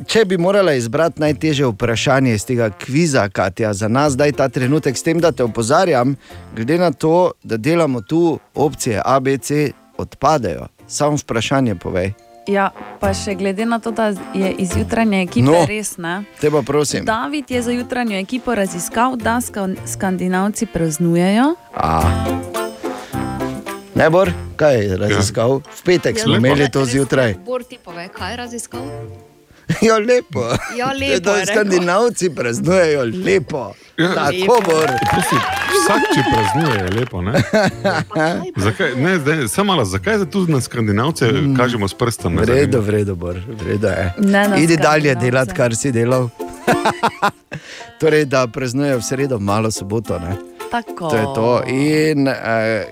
če 0.07 0.25
bi 0.25 0.37
morala 0.37 0.73
izbrati 0.73 1.21
najtežje 1.21 1.67
vprašanje 1.67 2.35
iz 2.35 2.45
tega 2.45 2.71
kviza, 2.71 3.29
Katja, 3.29 3.73
za 3.75 3.89
nas 3.89 4.13
zdaj 4.13 4.33
ta 4.33 4.49
trenutek, 4.49 4.97
s 4.97 5.03
tem, 5.03 5.21
da 5.21 5.33
te 5.33 5.45
opozarjam, 5.45 6.17
glede 6.57 6.79
na 6.79 6.91
to, 6.91 7.33
da 7.43 7.57
delamo 7.57 8.01
tu 8.01 8.23
opcije 8.55 9.03
A, 9.05 9.21
B, 9.21 9.39
C, 9.39 9.71
odpadejo. 9.99 10.67
Samo 10.87 11.17
vprašanje 11.17 11.75
povej. 11.75 12.13
Ja, 12.47 12.71
pa 12.99 13.15
še 13.15 13.35
glede 13.35 13.63
na 13.65 13.79
to, 13.79 13.91
da 13.91 14.09
je 14.35 14.51
iz 14.59 14.73
jutranje 14.77 15.23
ekipe 15.23 15.47
No. 15.47 15.61
res 15.65 15.95
ne. 15.97 16.25
Te 16.41 16.51
pa 16.51 16.63
prosim. 16.63 17.05
David 17.05 17.51
je 17.51 17.63
za 17.63 17.71
jutranjo 17.71 18.19
ekipo 18.19 18.55
raziskal, 18.55 19.17
da 19.17 19.39
ska- 19.39 19.77
Skandinavci 19.87 20.67
praznujejo. 20.67 21.55
A. 21.75 22.72
Ne 23.95 24.11
bor, 24.11 24.33
kaj 24.57 24.81
je 24.81 24.97
raziskal? 24.97 25.61
V 25.61 25.83
petek 25.85 26.21
smo 26.21 26.37
imeli 26.37 26.71
to 26.71 26.85
zjutraj. 26.85 27.35
Bor 27.47 27.65
ti 27.65 27.79
pove, 27.85 28.09
kaj 28.09 28.33
je 28.33 28.37
raziskal? 28.37 28.89
Ja, 29.83 29.99
lepo. 29.99 30.41
Ja, 30.77 30.93
lepo 31.01 31.33
rekel. 31.33 31.47
skandinavci 31.55 32.31
praznujejo 32.31 33.05
lepo. 33.25 33.75
Ja, 33.97 34.15
Tako 34.15 34.61
bor. 34.65 34.91
Prosim, 35.11 35.39
Vsak, 35.73 36.03
če 36.15 36.23
praznuje, 36.33 36.85
je 36.85 36.91
lepo. 37.01 37.23
Ne? 37.23 37.43
Zakaj, 38.65 38.95
ne, 38.97 39.19
zdaj, 39.19 39.49
samo 39.49 39.73
malo, 39.73 39.85
zakaj 39.85 40.19
se 40.19 40.31
tu 40.31 40.47
na 40.49 40.61
skandinavce 40.61 41.33
mm. 41.33 41.57
kažemo 41.57 41.89
s 41.89 41.95
prstom? 41.95 42.37
V 42.37 42.45
redu, 42.45 42.81
v 42.81 42.91
redu, 42.91 43.17
bor, 43.17 43.37
v 43.49 43.67
redu 43.67 43.89
je. 43.89 44.13
Ne 44.19 44.49
na 44.49 44.57
Idi 44.57 44.77
dalje 44.77 45.15
delati, 45.15 45.55
kar 45.55 45.77
si 45.77 45.93
delal. 45.93 46.29
torej, 48.01 48.25
da 48.25 48.47
praznujejo 48.47 48.99
v 48.99 49.03
sredo, 49.03 49.39
malo 49.39 49.71
soboto. 49.71 50.19
Ne? 50.19 50.37
Tako. 50.73 51.11
To 51.13 51.17
je 51.17 51.27
to. 51.37 51.51
In 51.69 52.29
uh, 52.29 52.35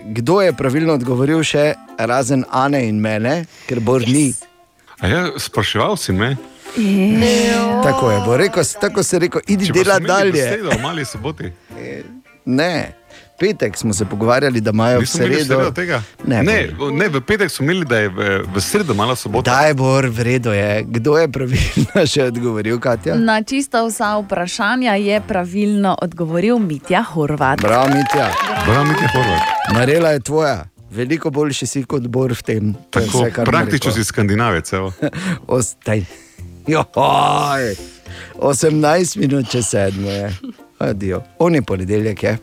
kdo 0.05 0.41
je 0.45 0.53
pravilno 0.53 0.95
odgovoril, 1.01 1.41
še 1.41 1.73
razen 1.97 2.45
Ane 2.53 2.85
in 2.85 3.01
mene, 3.01 3.47
ker 3.65 3.81
Bor 3.81 4.05
yes. 4.05 4.13
ni. 4.13 4.27
A 5.01 5.09
ja, 5.09 5.23
spraševal 5.41 5.97
si 5.97 6.13
me. 6.13 6.35
Tako 7.83 8.11
je, 8.11 8.19
bo 8.27 8.37
rekel, 8.37 8.65
tako 8.81 9.03
se 9.03 9.17
je 9.17 9.21
rekel, 9.21 9.41
idi 9.49 9.67
Če 9.67 9.73
pa 9.73 9.79
delati 9.79 10.05
smo 10.05 10.13
imeli 10.13 10.31
v 10.31 10.35
dalje. 10.35 10.49
Sredo, 10.53 10.71
v 10.71 10.83
mali 10.83 11.05
soboti. 11.05 11.53
Ne, 12.45 13.00
petek 13.41 13.77
smo 13.77 13.95
se 13.95 14.05
pogovarjali, 14.05 14.61
da 14.61 14.71
imajo 14.71 14.99
v 14.99 15.01
Nismo 15.01 15.25
imeli 15.25 15.41
v 15.41 15.45
sredo. 15.45 15.71
tega? 15.71 16.03
Ne, 16.25 16.43
ne, 16.43 16.69
ne, 16.93 17.09
v 17.09 17.21
petek 17.21 17.51
smo 17.51 17.65
imeli, 17.65 17.85
da 17.85 17.99
je 17.99 18.09
v, 18.09 18.29
v 18.55 18.61
sredo 18.61 18.95
mala 18.95 19.17
sobota. 19.17 19.51
Daj, 19.51 19.75
Bor, 19.75 20.07
v 20.07 20.21
redu 20.21 20.53
je. 20.53 20.85
Kdo 20.85 21.17
je 21.17 21.29
pravilno 21.29 22.05
še 22.13 22.29
odgovoril, 22.29 22.77
Katja? 22.79 23.17
Na 23.17 23.41
čisto 23.43 23.87
vsa 23.89 24.19
vprašanja 24.21 24.95
je 24.95 25.21
pravilno 25.21 25.97
odgovoril 25.99 26.59
Mitja 26.59 27.03
Horvat. 27.03 27.61
Bravo, 27.61 27.89
Mitja. 27.89 28.29
Bravo, 28.67 28.85
Mitja 28.85 29.09
Horvat. 29.09 29.43
Marela 29.73 30.11
je 30.11 30.21
tvoja. 30.21 30.57
Veliko 30.91 31.31
boljši 31.31 31.67
si 31.67 31.85
kot 31.87 32.03
Bor 32.11 32.35
v 32.35 32.43
tem. 32.43 32.65
Je 32.69 32.91
Tako, 32.91 33.25
vse, 33.25 33.45
praktično 33.47 33.93
si 33.93 34.05
skandinavec. 34.05 34.69
Ostaj. 35.47 36.05
Joj, 36.67 37.75
18 38.37 39.17
minut 39.17 39.49
čez 39.49 39.71
sedmo 39.71 40.11
je. 40.11 40.35
Adijo. 40.79 41.23
On 41.39 41.55
je 41.55 41.63
ponedeljek. 41.63 42.23
Je. 42.23 42.39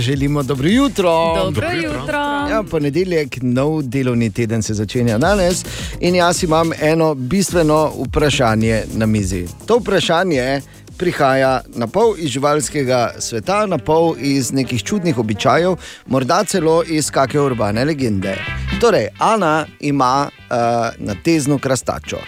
Želimo 0.00 0.42
dobro 0.42 0.68
jutro. 0.68 1.34
Dobro 1.44 1.66
jutro. 1.70 2.18
Ja, 2.50 2.62
ponedeljek, 2.70 3.36
nov 3.42 3.82
delovni 3.82 4.32
teden 4.32 4.62
se 4.62 4.74
začenja 4.74 5.18
danes 5.18 5.64
in 6.00 6.14
jaz 6.14 6.42
imam 6.42 6.70
eno 6.80 7.14
bistveno 7.14 7.92
vprašanje 8.06 8.82
na 8.94 9.06
mizi. 9.06 9.46
To 9.66 9.78
vprašanje 9.78 10.60
prihaja 10.98 11.60
na 11.74 11.86
pol 11.86 12.14
iz 12.18 12.30
živalskega 12.30 13.14
sveta, 13.18 13.66
na 13.66 13.78
pol 13.78 14.14
iz 14.18 14.52
nekih 14.52 14.82
čudnih 14.82 15.18
običajev, 15.18 15.76
morda 16.06 16.44
celo 16.44 16.82
iz 16.86 17.10
kakšne 17.10 17.40
urbane 17.40 17.84
legende. 17.84 18.36
Torej, 18.80 19.08
Ana 19.18 19.66
ima 19.80 20.28
uh, 20.28 20.56
na 20.98 21.14
teznu 21.24 21.58
krastačo. 21.58 22.18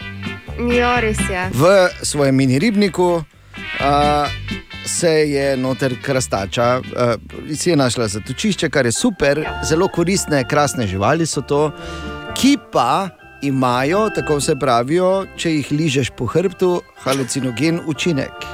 Ja, 0.78 1.00
res 1.00 1.18
je. 1.18 1.50
V 1.52 1.88
svojem 2.02 2.36
mini 2.36 2.58
ribniku 2.58 3.14
uh, 3.14 3.22
se 4.86 5.10
je 5.10 5.56
noter 5.56 5.96
krastača, 6.02 6.80
uh, 6.80 7.56
si 7.56 7.70
je 7.70 7.76
našla 7.76 8.08
zatočišče, 8.08 8.70
kar 8.70 8.86
je 8.86 8.92
super, 8.92 9.44
zelo 9.64 9.88
koristne, 9.88 10.44
krasne 10.48 10.86
živali 10.86 11.26
so 11.26 11.42
to, 11.42 11.70
ki 12.36 12.56
pa 12.72 13.08
imajo, 13.42 14.10
tako 14.14 14.36
vse 14.36 14.56
pravijo, 14.60 15.26
če 15.36 15.52
jih 15.52 15.72
ližeš 15.72 16.10
po 16.16 16.26
hrbtu, 16.26 16.80
halucinogen 17.04 17.80
učinek. 17.86 18.46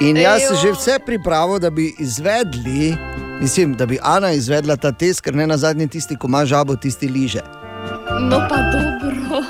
In 0.00 0.16
jaz 0.16 0.42
sem 0.48 0.56
že 0.62 0.72
vse 0.74 0.98
pripravil, 1.06 1.58
da 1.58 1.70
bi 1.70 1.94
izvedli, 1.98 2.96
mislim, 3.40 3.74
da 3.74 3.86
bi 3.86 3.98
Ana 4.02 4.32
izvedla 4.32 4.76
ta 4.76 4.92
test, 4.92 5.20
ker 5.20 5.34
ne 5.34 5.46
na 5.46 5.56
zadnji 5.56 5.88
tisti, 5.88 6.16
ko 6.16 6.26
ima 6.26 6.44
žabo, 6.46 6.76
tisti 6.76 7.08
liže. 7.08 7.42
No, 8.20 8.42
pa 8.50 8.58
dobro. 8.72 9.42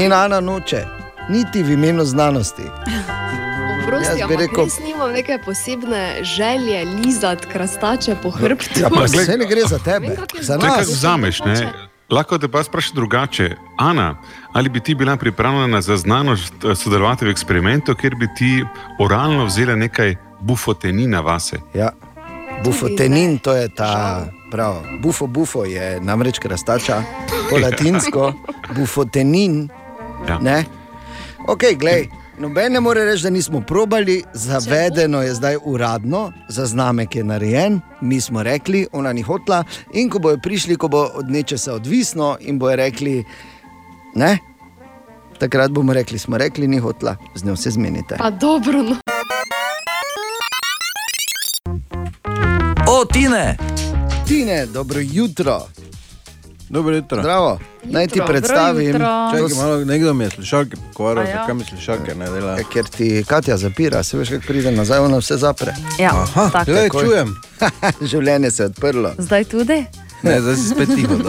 In 0.00 0.12
Ana 0.12 0.40
noče, 0.40 0.84
niti 1.30 1.62
v 1.62 1.72
imenu 1.78 2.04
znanosti. 2.04 2.68
Prosti, 3.96 4.10
Jaz 4.10 4.16
bi 4.18 4.22
ampak 4.24 4.40
rekel- 4.40 4.64
res 4.64 4.78
nimam 4.80 5.12
neke 5.12 5.38
posebne 5.38 6.02
želje 6.22 6.84
lizati 6.84 7.46
krastače 7.46 8.16
po 8.16 8.30
hrbtu. 8.30 8.80
Ja, 8.80 8.90
pa 8.90 9.04
vse 9.04 9.36
ne 9.36 9.46
gre 9.46 9.62
za 9.62 9.78
tebe, 9.78 10.16
za 10.40 10.56
nas. 10.56 10.88
vzameš. 10.88 11.40
Ne? 11.40 11.72
Lahko 12.10 12.38
te 12.38 12.48
pa 12.48 12.62
sprašujem 12.62 12.94
drugače. 12.94 13.46
Ana, 13.78 14.16
ali 14.52 14.68
bi 14.68 14.80
ti 14.80 14.94
bila 14.94 15.16
pripravljena 15.16 15.80
za 15.80 15.96
znanost 15.96 16.54
eh, 16.62 16.74
sodelovati 16.74 17.24
v 17.24 17.30
eksperimentu, 17.30 17.94
kjer 17.94 18.14
bi 18.14 18.28
ti 18.36 18.64
oralno 18.98 19.44
vzela 19.44 19.74
nekaj 19.74 20.14
bufotenina 20.40 21.20
vase? 21.20 21.56
Ja. 21.74 21.90
Bufotenin, 22.64 23.38
to 23.38 23.52
je 23.52 23.68
ta 23.68 24.24
prav. 24.50 24.74
Bufo, 25.00 25.26
bufo 25.26 25.64
je 25.64 26.00
namreč 26.00 26.38
krastača, 26.38 27.02
po 27.50 27.58
latinsko, 27.58 28.32
bufotenin. 28.76 29.68
Ja. 30.28 30.38
Ne? 30.38 30.64
Ok, 31.46 31.62
glej. 31.76 32.08
Noben 32.38 32.72
ne 32.72 32.80
more 32.80 33.04
reči, 33.04 33.22
da 33.22 33.30
nismo 33.30 33.60
probali, 33.60 34.22
zavedeno 34.32 35.22
je 35.22 35.34
zdaj 35.34 35.56
uradno, 35.64 36.32
zaznamek 36.48 37.16
je 37.16 37.24
narejen, 37.24 37.80
mi 38.00 38.20
smo 38.20 38.42
rekli, 38.42 38.86
ona 38.92 39.12
ni 39.12 39.22
hotla. 39.22 39.64
In 39.92 40.10
ko 40.10 40.18
bojo 40.18 40.38
prišli, 40.42 40.76
ko 40.76 40.88
bo 40.88 41.02
od 41.14 41.30
nečesa 41.30 41.74
odvisno, 41.74 42.36
in 42.40 42.58
bojo 42.58 42.76
rekli, 42.76 43.24
ne, 44.14 44.38
takrat 45.38 45.70
bomo 45.70 45.92
rekli, 45.92 46.18
smo 46.18 46.38
rekli, 46.38 46.68
ni 46.68 46.78
hotla, 46.78 47.16
z 47.34 47.44
njo 47.44 47.56
se 47.56 47.70
zmenite. 47.70 48.16
Pa 48.18 48.30
dobro, 48.30 48.82
no. 48.82 48.96
O, 52.88 53.04
Tine! 53.04 53.56
Tine, 54.26 54.66
dobro 54.66 55.00
jutro. 55.00 55.66
Dobro 56.70 56.96
jutro. 56.96 57.20
Zdravo. 57.20 57.58
Naj 57.84 58.06
ti 58.06 58.20
predstavim. 58.26 58.86
Jutro. 58.86 59.06
Čakaj, 59.32 59.56
malo, 59.56 59.78
nekdo 59.78 60.14
mi 60.14 60.24
je 60.24 60.30
slušalke 60.30 60.76
pokvaril, 60.78 61.18
A 61.18 61.26
ja? 61.26 61.36
zakaj 61.36 61.54
mi 61.54 61.64
slušalke 61.64 62.14
ne 62.14 62.30
dela. 62.30 62.52
Ja, 62.52 62.64
ker 62.64 62.84
ti 62.86 63.24
Katja 63.24 63.56
zapira, 63.56 64.02
se 64.02 64.18
veš, 64.18 64.28
kako 64.28 64.46
pride 64.46 64.70
nazaj, 64.72 64.98
ona 64.98 65.16
vse 65.18 65.36
zapre. 65.36 65.74
Ja, 65.98 66.10
Aha, 66.12 66.50
tako. 66.50 66.72
Takoj. 66.72 67.04
čujem. 67.04 67.34
Življenje 68.10 68.50
se 68.50 68.62
je 68.62 68.66
odprlo. 68.66 69.12
Zdaj 69.18 69.44
tudi? 69.44 69.84
Ne, 70.22 70.40
zdaj 70.40 70.56
si 70.56 70.68
spet 70.68 70.88
tiho. 70.88 71.14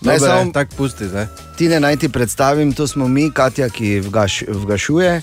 Naj 0.00 0.18
Dobre, 0.18 0.30
samo- 0.30 0.52
Tako 0.52 0.74
pusti 0.76 1.08
zdaj. 1.08 1.26
Ti 1.56 1.68
ne 1.68 1.80
naj 1.80 1.96
ti 1.96 2.08
predstavim, 2.08 2.72
to 2.72 2.86
smo 2.86 3.08
mi, 3.08 3.30
Katja, 3.30 3.68
ki 3.68 4.00
vgaš, 4.00 4.42
vgašuje. 4.48 5.22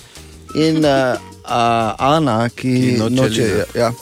In 0.54 0.76
uh, 0.78 1.16
a, 1.44 1.62
Ana, 1.98 2.48
ki, 2.48 2.56
Ki 2.74 2.96
noče 2.98 3.14
noče. 3.14 3.64
Ja. 3.74 3.92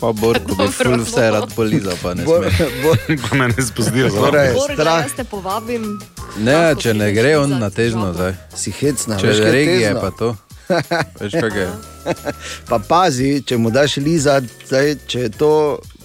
Pa 0.00 0.12
Borko 0.12 0.54
bi 0.58 0.66
ful 0.68 1.00
vse 1.02 1.30
rad 1.30 1.54
poliza, 1.54 1.92
pa 2.02 2.14
ne 2.14 2.24
Bor, 2.24 2.46
sme. 2.46 2.66
bor, 2.82 2.98
Pa 3.24 3.36
me 3.36 3.48
ne 3.48 3.62
spozdijo 3.62 4.10
za 4.10 4.20
Torej, 4.20 4.52
Borga, 4.54 4.74
strah. 4.74 5.02
jaz 5.02 5.12
te 5.12 5.24
povabim. 5.24 5.98
Ne, 6.38 6.74
če 6.76 6.94
ne 6.94 7.08
gre 7.12 7.32
on 7.36 7.56
na 7.58 7.70
težno 7.70 8.12
zdaj. 8.14 8.36
Si 8.54 8.70
hecna, 8.70 9.18
Če 9.18 9.26
veš, 9.26 9.36
kaj 9.36 9.42
je 9.42 9.48
je 9.48 9.52
regije, 9.56 9.88
tezno? 9.88 10.00
pa 10.00 10.10
to. 10.12 10.28
Veš, 11.20 11.32
kak 11.32 11.54
je. 11.56 11.68
Pa 12.68 12.78
pazi, 12.78 13.40
če 13.40 13.56
mu 13.56 13.70
daš 13.72 13.96
lizat, 13.96 14.44
zdaj, 14.68 14.94
če 15.08 15.20
je 15.20 15.30
to 15.32 15.52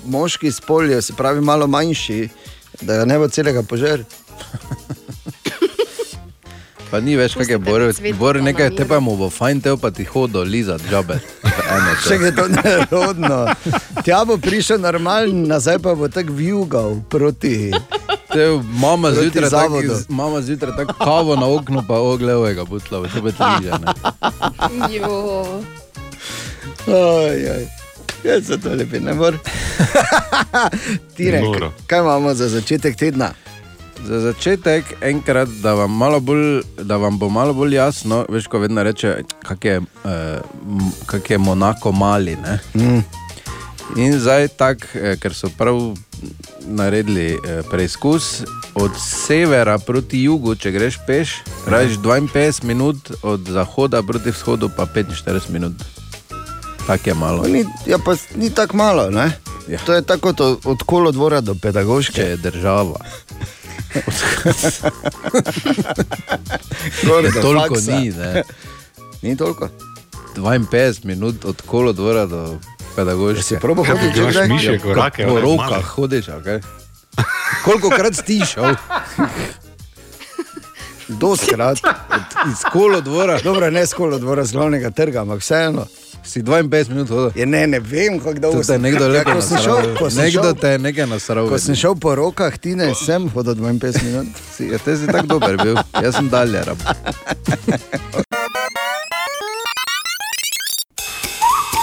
moški 0.05 0.51
spolje, 0.51 1.01
se 1.01 1.13
pravi 1.13 1.41
malo 1.41 1.67
manjši, 1.67 2.29
da 2.81 2.97
ga 2.97 3.05
ne 3.05 3.19
bo 3.19 3.27
celega 3.27 3.61
požar. 3.61 4.05
Pa 6.93 6.99
ni 7.01 7.15
več, 7.17 7.33
kak 7.33 7.49
je 7.49 7.57
Pustite 7.57 7.71
Bor. 7.71 7.81
cvetnika 7.89 8.19
Bor 8.21 8.37
nekaj 8.37 8.67
te 8.77 8.85
pa 8.85 8.99
mu 9.01 9.15
bo 9.17 9.25
fajn, 9.33 9.61
te 9.65 9.71
pa 9.81 9.89
ti 9.89 10.03
hodo 10.05 10.43
lizat 10.45 10.83
žabe. 10.91 11.17
Eno 11.73 11.95
Še 12.05 12.19
je 12.21 12.31
to 12.37 12.45
nerodno. 12.53 13.39
Tja 14.05 14.19
bo 14.29 14.37
prišel 14.37 14.77
normalen, 14.77 15.47
nazaj 15.49 15.81
pa 15.81 15.95
bo 15.97 16.05
tako 16.05 16.37
vijugal 16.37 16.99
proti. 17.09 17.73
Te, 18.29 18.45
mama 18.77 19.09
zjutraj 19.09 19.49
tako, 19.49 19.81
mama 20.13 20.41
zjutraj 20.45 20.77
tako 20.83 20.93
kavo 21.01 21.33
na 21.33 21.49
oknu, 21.49 21.81
pa 21.87 21.97
oglevega 21.97 22.65
butla, 22.69 23.01
to 23.09 23.25
bi 23.25 23.33
ti 23.33 23.41
liže. 23.41 23.73
ne. 23.81 23.89
Jo. 25.01 25.17
Oj, 26.93 27.41
oj. 27.57 27.65
Ja, 28.23 28.37
se 28.41 28.59
to 28.61 28.69
lepi, 28.69 29.01
ne 29.01 29.17
mor. 29.17 29.37
Tine, 31.17 31.41
Noro. 31.41 31.73
kaj 31.89 32.05
imamo 32.05 32.33
za 32.33 32.49
začetek 32.53 32.95
tedna? 32.95 33.33
Za 34.03 34.19
začetek, 34.19 34.85
enkrat, 35.01 35.49
da 35.63 35.73
vam, 35.73 35.91
malo 35.91 36.19
bolj, 36.19 36.61
da 36.81 36.97
vam 36.97 37.17
bo 37.17 37.29
malo 37.29 37.53
bolj 37.53 37.75
jasno, 37.75 38.25
veš, 38.29 38.47
ko 38.47 38.59
vedno 38.59 38.83
reče, 38.83 39.23
kak 39.43 39.65
je, 39.65 39.81
eh, 40.05 40.39
kak 41.05 41.29
je 41.29 41.37
Monako 41.37 41.91
mali. 41.91 42.35
Ne? 42.35 42.59
Mm. 42.75 43.03
In 43.95 44.19
zdaj 44.19 44.47
tak, 44.47 44.87
eh, 44.95 45.15
ker 45.21 45.33
so 45.33 45.49
prav 45.57 45.79
naredili 46.65 47.33
eh, 47.33 47.61
preizkus 47.71 48.41
od 48.75 48.91
severa 48.99 49.77
proti 49.77 50.23
jugu, 50.23 50.55
če 50.55 50.71
greš 50.71 50.99
peš, 51.07 51.37
rajiš 51.67 51.97
52 51.97 52.63
minut, 52.63 53.11
od 53.21 53.47
zahoda 53.49 54.03
proti 54.03 54.31
vzhodu 54.31 54.69
pa 54.77 54.85
45 54.85 55.49
minut. 55.49 55.73
Tako 56.87 57.09
je 57.09 57.13
malo. 57.13 57.43
Ni, 57.47 57.65
ja, 57.85 57.97
pa 57.97 58.15
ni 58.35 58.49
tako 58.49 58.77
malo, 58.77 59.09
ne? 59.09 59.31
Ja. 59.67 59.79
To 59.85 59.93
je 59.93 60.01
tako 60.01 60.29
od, 60.29 60.41
od 60.63 60.83
kolodvora 60.83 61.41
do 61.41 61.55
pedagoške. 61.55 62.13
Če 62.13 62.29
je 62.29 62.37
država. 62.37 62.99
Do 67.03 67.41
toliko 67.41 67.75
faksa. 67.75 67.99
ni. 67.99 68.09
Ne? 68.09 68.43
Ni 69.21 69.37
toliko. 69.37 69.69
52 70.35 71.05
minut 71.05 71.45
od 71.45 71.61
kolodvora 71.61 72.25
do 72.25 72.57
pedagoške. 72.95 73.43
si 73.43 73.59
probal 73.59 73.85
hoditi 73.85 74.15
že 74.15 74.21
Imaš 74.21 74.35
mišje 74.49 74.73
Ja, 74.73 74.79
korake, 74.79 75.27
Po 75.27 75.39
rokah 75.39 75.85
hodiš, 75.85 76.25
okay? 76.27 76.61
Koliko 77.65 77.89
krat 77.89 78.15
si 78.25 78.41
šel? 78.45 78.75
Doskrat. 81.07 81.77
Iz 82.51 82.63
kolodvora. 82.71 83.39
Dobro, 83.43 83.69
ne 83.71 83.85
z 83.85 83.93
kolodvora, 83.93 84.45
z 84.45 84.51
glavnega 84.51 84.91
trga, 84.91 85.21
ampak 85.21 85.39
vseeno. 85.39 85.85
Si 86.23 86.41
52 86.41 86.89
minut 86.89 87.09
hodil. 87.09 87.31
Je, 87.35 87.45
ne, 87.45 87.67
ne 87.67 87.79
vem, 87.79 88.19
kako 88.19 88.39
dolgo 88.39 88.63
je 88.73 88.79
nekdo 88.79 89.09
Ja, 89.13 89.23
ko 89.23 89.41
sem 89.41 89.57
šel, 89.59 89.95
ko 89.99 90.09
sem 90.09 90.23
Nekdo 90.23 90.43
šel, 90.43 90.55
te 90.55 90.67
je 90.67 90.79
nekaj 90.79 91.07
nasral. 91.07 91.49
ko 91.49 91.59
sem 91.59 91.75
šel 91.75 91.95
po 91.95 92.15
rokah, 92.15 92.57
ti 92.57 92.75
ne 92.75 92.93
sem 92.95 93.27
hodil 93.29 93.55
52 93.55 94.03
minut. 94.03 94.27
Si, 94.55 94.69
ja, 94.71 94.77
te 94.79 94.95
si 94.97 95.07
tako 95.07 95.27
dober 95.35 95.57
bil, 95.63 95.75
jaz 96.01 96.15
sem 96.15 96.29
dalje. 96.29 96.63
Rab. 96.63 96.79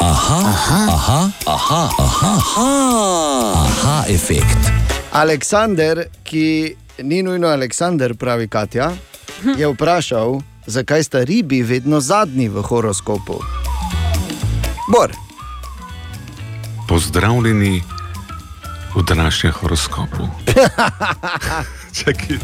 Aha, 0.00 0.40
aha, 0.40 0.88
aha, 0.88 1.20
aha, 1.46 1.82
aha, 1.98 2.32
aha, 2.40 2.68
aha 3.66 3.96
efekt. 4.08 4.70
Aleksandr, 5.12 6.04
ki 6.24 6.76
ni 7.02 7.22
nujno 7.22 7.48
Aleksandr, 7.48 8.14
pravi 8.14 8.48
Katja, 8.48 8.92
je 9.58 9.66
vprašal, 9.68 10.40
zakaj 10.66 11.04
sta 11.04 11.24
ribi 11.24 11.62
vedno 11.62 12.00
zadnji 12.00 12.48
v 12.48 12.62
horoskopu. 12.62 13.40
Bor, 14.90 15.12
Pozdravljeni 16.88 17.82
v 18.94 19.02
današnjem 19.02 19.52
horoskopu. 19.52 20.28
Čakaj. 21.98 22.38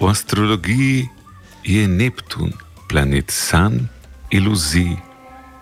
v 0.00 0.06
astrologiji 0.06 1.08
je 1.64 1.88
Neptun 1.88 2.52
planet 2.88 3.30
sanj, 3.30 3.78
iluzij, 4.30 4.96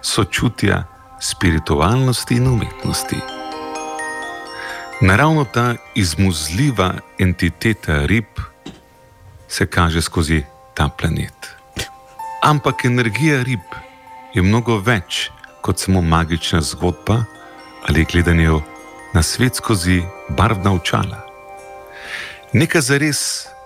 sočutja, 0.03 0.85
spiritualnosti 1.21 2.35
in 2.35 2.47
umetnosti. 2.47 3.17
Naravno 5.01 5.45
ta 5.45 5.75
izmuzljiva 5.95 6.95
entiteta 7.19 8.07
rib 8.07 8.41
se 9.49 9.67
kaže 9.67 10.03
skozi 10.03 10.43
ta 10.75 10.89
planet. 10.89 11.57
Ampak 12.43 12.85
energija 12.85 13.43
rib 13.43 13.86
je 14.37 14.43
mnogo 14.45 14.77
več 14.85 15.31
kot 15.65 15.81
samo 15.81 16.03
magična 16.05 16.61
zgodba 16.61 17.23
ali 17.89 18.05
gledanje 18.05 18.61
na 19.15 19.23
svet 19.23 19.57
skozi 19.57 20.03
barvna 20.29 20.75
očala. 20.75 21.23
Nekaj 22.53 22.81
zares 22.81 23.21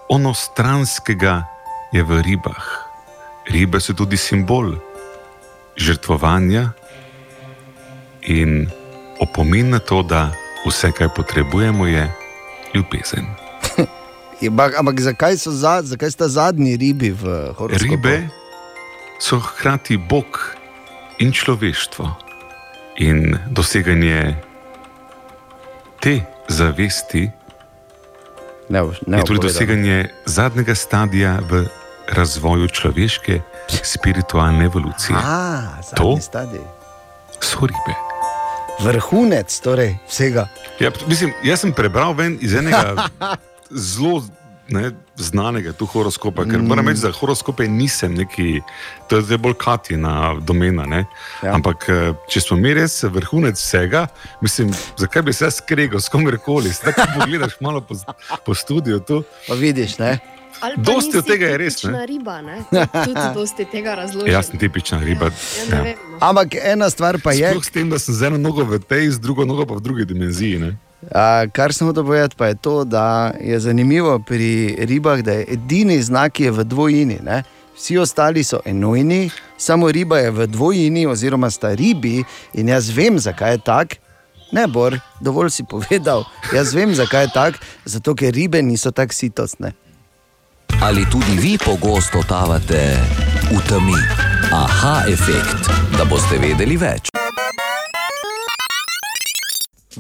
onostranskega 0.09 1.43
je 1.93 2.03
v 2.03 2.21
ribah. 2.23 2.67
Ribe 3.51 3.81
so 3.81 3.97
tudi 3.99 4.17
simbol 4.17 4.77
žrtvovanja 5.77 6.71
in 8.23 8.69
opomin 9.19 9.75
na 9.75 9.79
to, 9.79 10.03
da 10.03 10.31
vse, 10.67 10.93
kar 10.93 11.09
potrebujemo, 11.17 11.87
je 11.87 12.07
ljubezen. 12.75 13.27
ampak, 14.49 14.79
ampak 14.79 15.01
zakaj, 15.01 15.37
za, 15.37 15.81
zakaj 15.83 16.11
sta 16.11 16.29
zadnji 16.29 16.77
ribi 16.77 17.11
v 17.11 17.53
horoskopu? 17.59 17.91
Ribe 17.91 18.29
so 19.19 19.41
hkrati 19.41 19.97
Bog 19.97 20.60
in 21.21 21.31
človeštvo. 21.31 22.05
In 22.99 23.19
doseganje 23.47 24.37
te 25.99 26.15
zavesti 26.49 27.31
ne, 28.69 28.81
boš- 28.81 29.03
ne 29.07 29.19
je 29.19 29.25
tudi 29.25 29.41
doseganje 29.41 29.97
zadnjega 30.27 30.75
stadija 30.75 31.39
v 31.43 31.65
razvoju 32.09 32.69
človeške 32.69 33.41
spiritualne 33.69 34.65
evolucije. 34.65 35.17
A, 35.17 35.61
To 35.91 36.05
zadnji 36.09 36.23
stadij. 36.23 36.65
so 37.41 37.61
ribe. 37.63 37.95
Vrhunec 38.81 39.53
torej, 39.57 39.97
vsega. 40.07 40.49
Ja, 40.79 40.91
mislim, 41.07 41.33
jaz 41.43 41.61
sem 41.61 41.73
prebral 41.73 42.13
ven 42.13 42.39
iz 42.41 42.55
enega 42.55 43.09
zelo 43.91 44.25
ne, 44.69 44.91
znanega 45.25 45.73
tu 45.73 45.87
horoskopa, 45.87 46.45
ker 46.49 46.63
moram 46.63 46.89
reči, 46.89 47.03
da 47.05 47.13
horoskope 47.13 47.69
nisem 47.69 48.15
neki, 48.15 48.61
to 49.09 49.21
je 49.21 49.29
zdaj 49.29 49.39
bolj 49.39 49.55
Katina 49.61 50.35
domena. 50.41 50.87
Ne? 50.87 51.05
Ja. 51.43 51.55
Ampak 51.55 51.87
eh, 51.89 52.01
če 52.31 52.45
smo 52.45 52.59
mi 52.61 52.75
res 52.75 53.03
vrhunec 53.03 53.61
vsega, 53.61 54.07
mislim, 54.41 54.75
zakaj 55.01 55.27
bi 55.29 55.37
se 55.37 55.47
jaz 55.49 55.61
skregal 55.61 56.01
s 56.01 56.13
komerkoli, 56.13 56.73
tako 56.85 57.09
pogledaš 57.19 57.57
malo 57.61 57.81
po, 57.81 57.99
po 58.47 58.55
studiu 58.55 59.01
tu. 59.01 59.23
Pa 59.49 59.59
vidiš, 59.59 59.99
ne? 59.99 60.19
Dosti 60.77 61.19
od 61.19 61.27
tega 61.27 61.47
je 61.47 61.59
res, 61.59 61.77
tipična 61.77 61.99
ne? 61.99 62.07
riba, 62.07 62.41
ne? 62.45 62.57
Tudi 63.05 63.27
dosti 63.35 63.65
tega 63.65 63.95
razloži. 63.95 64.33
Jaz 64.33 64.51
sem 64.51 64.61
tipična 64.61 65.01
riba. 65.01 65.31
Ja, 65.31 65.65
ne 65.71 65.83
vem, 65.83 66.03
no. 66.11 66.19
Ampak 66.21 66.59
ena 66.61 66.91
stvar 66.91 67.17
pa 67.25 67.33
je, 67.33 67.49
Sploh 67.55 67.65
s 67.65 67.73
tem, 67.73 67.89
da 67.91 67.99
sem 67.99 68.15
z 68.15 68.29
eno 68.29 68.39
nogo 68.39 68.65
v 68.69 68.81
tej, 68.83 69.09
z 69.17 69.23
drugo 69.25 69.49
nogo 69.49 69.65
pa 69.67 69.81
v 69.81 69.85
drugi 69.85 70.05
dimenziji. 70.05 70.59
Ne? 70.61 70.77
A, 71.09 71.49
kar 71.53 71.73
sem 71.73 71.89
hotel 71.89 72.05
povedati, 72.05 72.37
pa 72.37 72.51
je 72.53 72.55
to, 72.55 72.85
da 72.85 73.33
je 73.41 73.61
zanimivo 73.61 74.19
pri 74.19 74.77
ribah, 74.79 75.23
da 75.23 75.33
je 75.33 75.47
edini 75.57 76.03
znak 76.03 76.33
ki 76.33 76.45
je 76.45 76.51
v 76.51 76.65
dvojini. 76.65 77.19
Ne? 77.25 77.43
Vsi 77.77 77.99
ostali 77.99 78.45
so 78.45 78.61
enojni, 78.65 79.31
samo 79.57 79.91
riba 79.91 80.19
je 80.19 80.31
v 80.31 80.47
dvojini, 80.47 81.07
oziroma 81.07 81.51
sta 81.51 81.75
ribi. 81.75 82.25
In 82.55 82.69
jaz 82.69 82.91
vem, 82.93 83.19
zakaj 83.19 83.53
je 83.53 83.59
tako. 83.65 83.97
Ne, 84.53 84.67
Bor, 84.67 84.99
dovolj 85.21 85.51
si 85.51 85.65
povedal. 85.65 86.25
Jaz 86.55 86.75
vem, 86.75 86.95
zakaj 86.95 87.25
je 87.25 87.31
tako, 87.35 87.59
zato 87.85 88.15
ker 88.15 88.35
ribe 88.35 88.63
niso 88.63 88.91
tako 88.91 89.15
sitostne. 89.15 89.73
Ali 90.83 91.07
tudi 91.11 91.39
vi 91.39 91.59
pogosto 91.59 92.21
totavate 92.23 92.99
v 93.51 93.61
temi? 93.69 94.01
Aha 94.53 95.05
efekt, 95.09 95.71
da 95.97 96.05
boste 96.05 96.39
vedeli 96.39 96.77
več. 96.77 97.20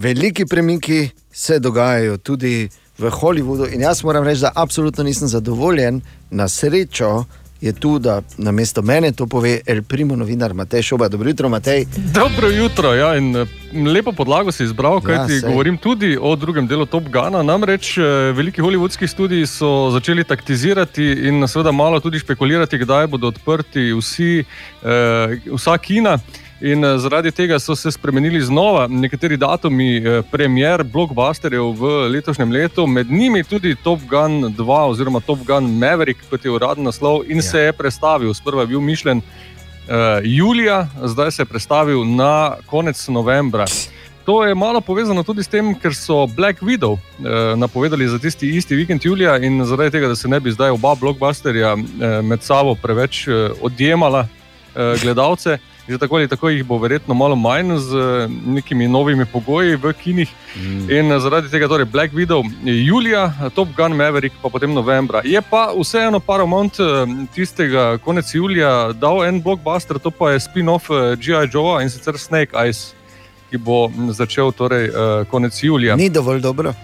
Veliki 0.00 0.46
premiki 0.46 1.08
se 1.32 1.58
dogajajo 1.58 2.16
tudi 2.16 2.68
v 2.98 3.10
Hollywoodu, 3.10 3.66
in 3.74 3.80
jaz 3.80 4.02
moram 4.04 4.24
reči, 4.24 4.40
da 4.40 4.52
absolutno 4.54 5.04
nisem 5.04 5.28
zadovoljen. 5.28 6.00
Na 6.30 6.48
srečo 6.48 7.24
je 7.60 7.72
tu, 7.72 7.98
da 7.98 8.22
na 8.38 8.52
mesto 8.52 8.82
mene 8.82 9.12
to 9.12 9.26
pove 9.26 9.60
El 9.66 9.82
Primo, 9.82 10.16
novinar 10.16 10.54
Matej 10.54 10.82
Šoba. 10.82 11.08
Dobro 11.08 11.28
jutro, 11.28 11.48
Matej. 11.48 11.84
Dobro 12.14 12.48
jutro, 12.48 12.94
ja, 12.94 13.16
in 13.16 13.36
eh, 13.36 13.46
lepo 13.92 14.12
podlago 14.12 14.52
si 14.52 14.64
izbral, 14.64 15.00
kaj 15.00 15.14
Ja, 15.14 15.26
ti 15.26 15.40
sej. 15.40 15.50
govorim 15.50 15.76
tudi 15.76 16.16
o 16.20 16.36
drugem 16.36 16.66
delu 16.66 16.86
Top 16.86 17.04
Gana. 17.12 17.42
Namreč 17.42 17.98
eh, 17.98 18.02
veliki 18.32 18.60
hollywoodski 18.60 19.06
studiji 19.06 19.46
so 19.46 19.90
začeli 19.92 20.24
taktizirati 20.24 21.04
in 21.28 21.44
seveda 21.48 21.72
malo 21.72 22.00
tudi 22.00 22.18
špekulirati, 22.18 22.78
kdaj 22.78 23.06
bodo 23.06 23.28
odprti 23.28 23.92
vsi, 23.92 24.44
eh, 24.82 25.40
vsa 25.56 25.78
kina. 25.78 26.18
In 26.60 26.84
eh, 26.84 26.98
zaradi 26.98 27.30
tega 27.32 27.58
so 27.58 27.76
se 27.76 27.90
spremenili 27.92 28.40
znova 28.40 28.86
nekateri 28.86 29.36
datumi 29.36 29.96
eh, 29.96 30.22
premier 30.30 30.84
blockbusterjev 30.84 31.72
v 31.72 31.92
letošnjem 32.12 32.52
letu, 32.52 32.86
med 32.86 33.10
njimi 33.10 33.44
tudi 33.44 33.74
Top 33.74 34.00
Gun 34.08 34.54
2 34.58 34.80
oziroma 34.90 35.20
Top 35.20 35.38
Gun 35.46 35.78
Maverick, 35.78 36.20
kot 36.30 36.44
je 36.44 36.50
uradni 36.50 36.84
naslov, 36.84 37.22
in 37.26 37.40
ja. 37.40 37.42
se 37.42 37.60
je 37.60 37.72
prestavil. 37.72 38.34
Sprva 38.34 38.62
je 38.62 38.66
bil 38.66 38.80
mišljen 38.80 39.18
uh, 39.18 39.94
julija, 40.22 40.88
zdaj 41.02 41.30
se 41.30 41.42
je 41.42 41.46
prestavil 41.46 42.04
na 42.04 42.56
konec 42.66 43.08
novembra. 43.08 43.64
To 44.24 44.44
je 44.44 44.54
malo 44.54 44.80
povezano 44.80 45.22
tudi 45.22 45.42
s 45.42 45.48
tem, 45.48 45.72
ker 45.74 45.94
so 45.96 46.26
Black 46.26 46.60
Widow 46.62 46.94
eh, 46.94 47.56
napovedali 47.56 48.08
za 48.08 48.18
tisti 48.18 48.50
isti 48.56 48.76
vikend 48.76 49.04
julija 49.04 49.38
in 49.38 49.64
zaradi 49.64 49.90
tega, 49.90 50.08
da 50.08 50.14
se 50.16 50.28
ne 50.28 50.40
bi 50.40 50.52
zdaj 50.52 50.70
oba 50.70 50.94
blockbusterja 50.94 51.72
eh, 51.72 52.22
med 52.22 52.42
sabo 52.42 52.74
preveč 52.74 53.28
eh, 53.28 53.50
odjemala 53.62 54.26
eh, 54.28 54.94
gledalce. 55.02 55.58
Že 55.90 55.98
tako 55.98 56.16
ali 56.16 56.28
tako 56.28 56.48
jih 56.48 56.62
bo 56.64 56.78
verjetno 56.78 57.14
malo 57.14 57.36
manj 57.36 57.74
z 57.82 57.98
eh, 57.98 58.28
nekimi 58.46 58.86
novimi 58.88 59.24
pogoji 59.26 59.76
v 59.76 59.92
kinih. 59.92 60.30
Mm. 60.56 60.90
In 60.90 61.12
eh, 61.12 61.18
zaradi 61.18 61.50
tega, 61.50 61.68
torej 61.68 61.88
Black 61.90 62.14
Widow 62.14 62.44
je 62.64 62.74
julija, 62.86 63.50
Top 63.54 63.68
Gun 63.76 63.96
Maverick 63.98 64.36
pa 64.42 64.48
potem 64.48 64.70
novembra. 64.74 65.22
Je 65.24 65.42
pa 65.42 65.72
vseeno 65.74 66.20
Paramount 66.20 66.78
eh, 66.78 66.84
tistega 67.34 67.98
konec 67.98 68.30
julija 68.34 68.92
dal 68.92 69.24
en 69.26 69.42
blockbuster, 69.42 69.98
to 69.98 70.10
pa 70.10 70.30
je 70.30 70.40
spin-off 70.46 70.90
eh, 70.90 71.16
G.I. 71.16 71.50
Joe 71.50 71.82
in 71.82 71.90
sicer 71.90 72.18
Snake 72.18 72.54
Eyes, 72.54 72.92
ki 73.50 73.58
bo 73.58 73.90
začel 74.14 74.52
torej 74.52 74.86
eh, 74.86 75.24
konec 75.30 75.58
julija. 75.62 75.96
Ni 75.96 76.10
dovolj 76.10 76.40
dobro. 76.40 76.74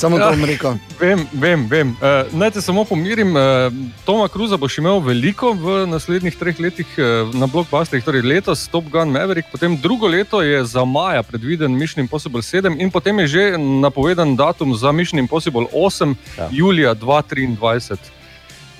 Samo 0.00 0.16
to 0.18 0.30
bom 0.32 0.44
rekel. 0.52 0.78
Vem, 1.00 1.26
vem. 1.32 1.66
vem. 1.68 1.88
Uh, 2.00 2.24
naj 2.32 2.54
te 2.56 2.62
samo 2.64 2.84
pomirim. 2.88 3.34
Uh, 3.36 3.72
Toma 4.04 4.28
Cruza 4.32 4.56
boš 4.56 4.78
imel 4.80 5.00
veliko 5.04 5.52
v 5.52 5.84
naslednjih 5.90 6.36
treh 6.40 6.60
letih 6.60 6.88
uh, 6.96 7.34
na 7.36 7.44
blockbusterjih, 7.46 8.04
torej 8.04 8.24
letos 8.24 8.64
Top 8.72 8.88
Gun 8.88 9.12
Maverick, 9.12 9.50
potem 9.52 9.76
drugo 9.76 10.08
leto 10.08 10.40
je 10.42 10.64
za 10.64 10.84
maja 10.88 11.22
predviden 11.22 11.76
Mission 11.76 12.00
Impossible 12.00 12.40
7 12.40 12.80
in 12.80 12.90
potem 12.90 13.18
je 13.20 13.26
že 13.26 13.44
napovedan 13.58 14.36
datum 14.36 14.72
za 14.74 14.92
Mission 14.92 15.20
Impossible 15.20 15.68
8, 15.72 16.14
ja. 16.38 16.48
julija 16.50 16.94
2023. 16.94 18.19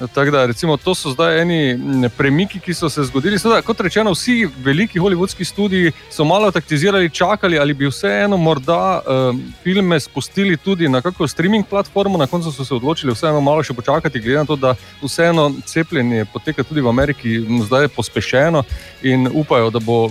Tako 0.09 0.31
da, 0.31 0.47
recimo, 0.47 0.77
to 0.77 0.95
so 0.95 1.11
zdaj 1.11 1.43
eni 1.43 2.09
premiki, 2.17 2.61
ki 2.61 2.75
so 2.75 2.89
se 2.89 3.05
zgodili. 3.05 3.39
Seveda, 3.39 3.61
kot 3.63 3.81
rečeno, 3.81 4.13
vsi 4.15 4.49
veliki 4.65 4.99
hollywoodski 5.01 5.45
studiji 5.45 5.93
so 6.11 6.25
malo 6.25 6.51
taktizirali, 6.51 7.11
čakali, 7.11 7.59
ali 7.59 7.75
bi 7.75 7.89
vseeno 7.89 8.37
morda 8.37 9.01
um, 9.01 9.43
filme 9.63 10.01
spustili 10.01 10.57
tudi 10.57 10.89
na 10.89 11.03
kakšno 11.03 11.29
streaming 11.29 11.67
platformo. 11.67 12.19
Na 12.19 12.27
koncu 12.27 12.53
so 12.53 12.65
se 12.65 12.75
odločili 12.75 13.13
vseeno 13.13 13.41
malo 13.41 13.63
še 13.63 13.75
počakati, 13.75 14.21
glede 14.21 14.39
na 14.39 14.45
to, 14.45 14.57
da 14.57 14.75
vseeno 15.03 15.53
cepljenje 15.67 16.25
poteka 16.33 16.65
tudi 16.65 16.81
v 16.81 16.89
Ameriki 16.89 17.41
zdaj 17.67 17.89
pospešeno 17.89 18.63
in 19.03 19.29
upajo, 19.35 19.71
da 19.71 19.79
bo 19.79 20.09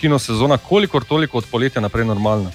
kino 0.00 0.18
sezona 0.18 0.58
kolikor 0.58 1.04
toliko 1.04 1.38
od 1.38 1.44
poletja 1.50 1.80
naprej 1.80 2.04
normalna. 2.04 2.52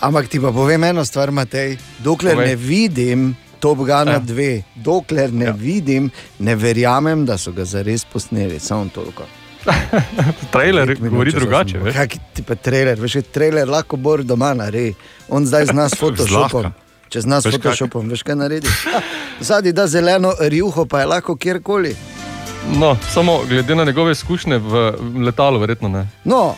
Ampak 0.00 0.28
ti 0.28 0.40
pa 0.40 0.52
povem 0.52 0.84
eno 0.84 1.04
stvar, 1.04 1.30
Matej. 1.30 1.76
Dokler 1.98 2.34
Povej. 2.34 2.48
ne 2.48 2.56
vidim 2.56 3.36
Top 3.58 3.78
Gana 3.80 4.12
Ja. 4.12 4.20
2, 4.20 4.62
dokler 4.76 5.32
ne 5.32 5.44
ja. 5.44 5.52
vidim, 5.52 6.10
ne 6.38 6.54
verjamem, 6.54 7.26
da 7.26 7.38
so 7.38 7.52
ga 7.52 7.64
zares 7.64 8.04
posneli. 8.04 8.58
Samo 8.60 8.88
toliko. 8.88 9.22
Trailer 10.52 10.88
minut, 10.90 11.10
govori 11.10 11.32
če 11.32 11.38
drugače. 11.38 11.80
Kak 11.92 12.14
ti 12.32 12.42
pa 12.42 12.54
trailer, 12.56 12.96
veš, 12.96 13.18
trailer 13.28 13.68
lahko 13.68 13.96
bor 13.98 14.22
doma 14.22 14.54
naredi. 14.54 14.94
On 15.28 15.46
zdaj 15.46 15.66
zna 15.66 15.88
s 15.88 15.96
Photoshopom. 16.00 16.62
Zlahka. 16.62 16.72
Če 17.08 17.20
zna 17.20 17.40
s 17.40 17.46
Veš, 17.46 17.54
kak- 17.54 17.62
Photoshopom, 17.62 18.08
veš 18.08 18.22
kaj 18.22 18.36
naredi. 18.36 18.68
Zadnji 19.40 19.72
da 19.72 19.86
zeleno 19.86 20.32
rjuho, 20.40 20.84
pa 20.86 21.00
je 21.00 21.06
lahko 21.06 21.36
kjerkoli. 21.36 21.94
No, 22.70 22.96
samo 23.08 23.40
glede 23.48 23.74
na 23.74 23.84
njegove 23.84 24.12
izkušnje 24.12 24.58
v 24.58 24.82
letalu, 25.24 25.58
verjetno 25.58 25.88
ne. 25.88 26.02
No, 26.24 26.54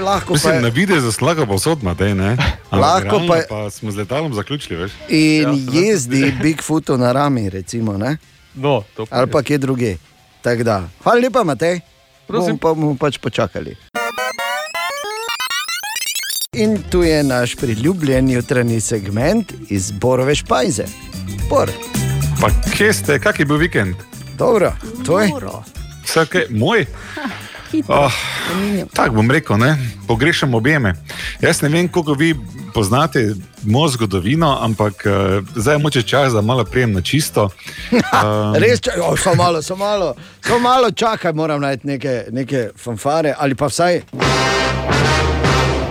lahko 0.00 0.26
pa 0.26 0.32
Mislim, 0.32 0.54
je. 0.54 0.60
na 0.60 0.68
videz 0.70 1.02
za 1.02 1.12
slaga 1.12 1.46
povsod, 1.46 1.82
Matej, 1.82 2.14
ne? 2.14 2.36
Lahko 2.72 3.20
pa 3.22 3.36
je- 3.36 3.46
pa 3.48 3.70
smo 3.70 3.90
z 3.90 3.96
letalom 3.96 4.34
zaključili, 4.34 4.76
veš? 4.76 4.92
In 5.08 5.68
jezdi 5.72 6.32
Bigfootu 6.42 6.96
na 6.96 7.12
rami, 7.12 7.50
recimo. 7.50 7.94
Ne? 7.94 8.16
No, 8.54 8.82
to 8.94 9.06
pa 9.06 9.16
Ali 9.16 9.28
je. 9.28 9.32
pa 9.32 9.42
kje 9.42 9.58
druge. 9.58 9.96
Tako 10.40 10.62
da, 10.62 10.88
hvala 11.02 11.20
lepa, 11.20 11.44
Matej. 11.44 11.80
Prosim. 12.26 12.58
Pa 12.58 12.68
bomo 12.68 12.94
pač 12.94 13.18
počakali. 13.18 13.76
In 16.52 16.82
tu 16.84 17.02
je 17.02 17.22
naš 17.22 17.56
priljubljen 17.56 18.30
jutranji 18.30 18.80
segment 18.80 19.52
iz 19.68 19.90
Borove 19.92 20.34
špajze. 20.34 20.84
Bor, 21.48 21.70
Pa 22.40 22.48
kje 22.68 22.92
ste, 22.92 23.18
kak 23.18 23.38
je 23.38 23.44
bil 23.44 23.56
vikend? 23.56 23.94
dobro, 24.34 24.72
tvoj. 25.04 25.28
Vse 26.04 26.26
kaj, 26.26 26.46
moj? 27.72 27.84
Oh, 27.88 28.12
Tako 28.92 29.14
bom 29.14 29.30
rekel, 29.30 29.58
ne? 29.58 29.76
pogrešam 30.06 30.54
objeme. 30.54 30.94
Jaz 31.40 31.62
ne 31.62 31.68
vem, 31.68 31.88
koliko 31.88 32.12
vi 32.12 32.34
poznate 32.74 33.34
mojo 33.62 33.88
zgodovino, 33.88 34.58
ampak 34.60 34.94
uh, 35.06 35.46
zdaj 35.54 35.74
je 35.74 35.78
moče 35.78 36.02
čas, 36.02 36.32
da 36.32 36.40
malo 36.40 36.64
prijem 36.64 36.92
na 36.92 37.00
čisto. 37.00 37.50
Um, 38.20 38.54
Res, 38.54 38.80
če, 38.80 38.90
oh, 39.02 39.18
samo 39.18 39.36
malo, 39.42 39.62
samo 39.62 39.84
malo, 39.84 40.14
samo 40.44 40.58
malo 40.58 40.90
čakaj, 40.90 41.32
moram 41.32 41.60
najti 41.60 41.86
neke, 41.86 42.24
neke 42.30 42.68
fanfare 42.76 43.34
ali 43.38 43.54
pa 43.54 43.66
vsaj. 43.66 44.00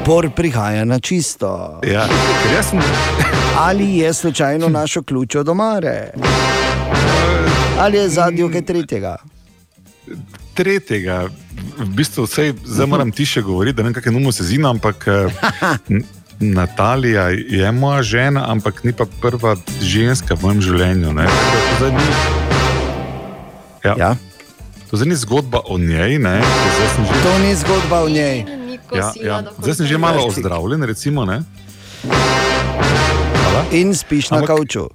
Bor 0.05 0.29
prihaja 0.35 0.85
na 0.85 0.99
čisto. 0.99 1.79
Ja, 1.87 2.07
sem. 2.63 2.79
Ali 3.57 3.97
je 3.97 4.13
slučajno 4.13 4.69
našo 4.79 5.03
ključ 5.03 5.35
od 5.35 5.49
omare? 5.49 6.11
Ali 7.79 7.97
je 7.97 8.09
zadnji 8.09 8.51
kaj 8.51 8.65
tretjega? 8.65 9.17
tretjega, 10.59 11.29
v 11.77 11.89
bistvu 11.91 12.23
vsej, 12.23 12.53
zdaj 12.65 12.87
moram 12.87 13.11
tiše 13.11 13.41
govoriti, 13.41 13.73
da 13.73 13.81
ne 13.81 13.87
vem, 13.87 13.93
kakšne 13.93 14.11
numo 14.11 14.31
se 14.31 14.43
zina, 14.43 14.69
ampak 14.69 15.05
eh, 15.05 15.27
Natalija 16.55 17.29
je 17.29 17.71
moja 17.71 18.01
žena, 18.01 18.45
ampak 18.47 18.83
ni 18.83 18.93
pa 18.93 19.05
prva 19.05 19.53
ženska 19.81 20.33
v 20.33 20.41
mojem 20.41 20.61
življenju. 20.61 21.13
ne. 21.13 21.27
To 21.79 21.89
ni- 21.89 22.15
Ja. 23.81 23.95
Ja. 23.97 24.11
To 24.85 24.97
zdaj 24.97 25.07
ni 25.07 25.15
zgodba 25.15 25.61
o 25.63 25.77
njej, 25.77 26.17
ne? 26.17 26.39
ker 26.39 26.71
zdaj 26.73 26.89
sem 26.89 27.03
že, 27.05 27.13
To 27.21 27.39
ni 27.39 27.51
zgodba 27.55 27.97
o 27.99 28.09
njej. 28.09 28.37
ja, 28.91 29.07
ja. 29.15 29.35
zdaj 29.55 29.75
sem 29.75 29.85
že 29.85 29.97
malo 29.97 30.25
ozdravljen, 30.25 30.83
recimo. 30.83 31.23
Ne? 31.23 31.43
In 33.71 33.93
spiš 33.93 34.29
na 34.29 34.37
Ampak- 34.37 34.47
kavču. 34.49 34.89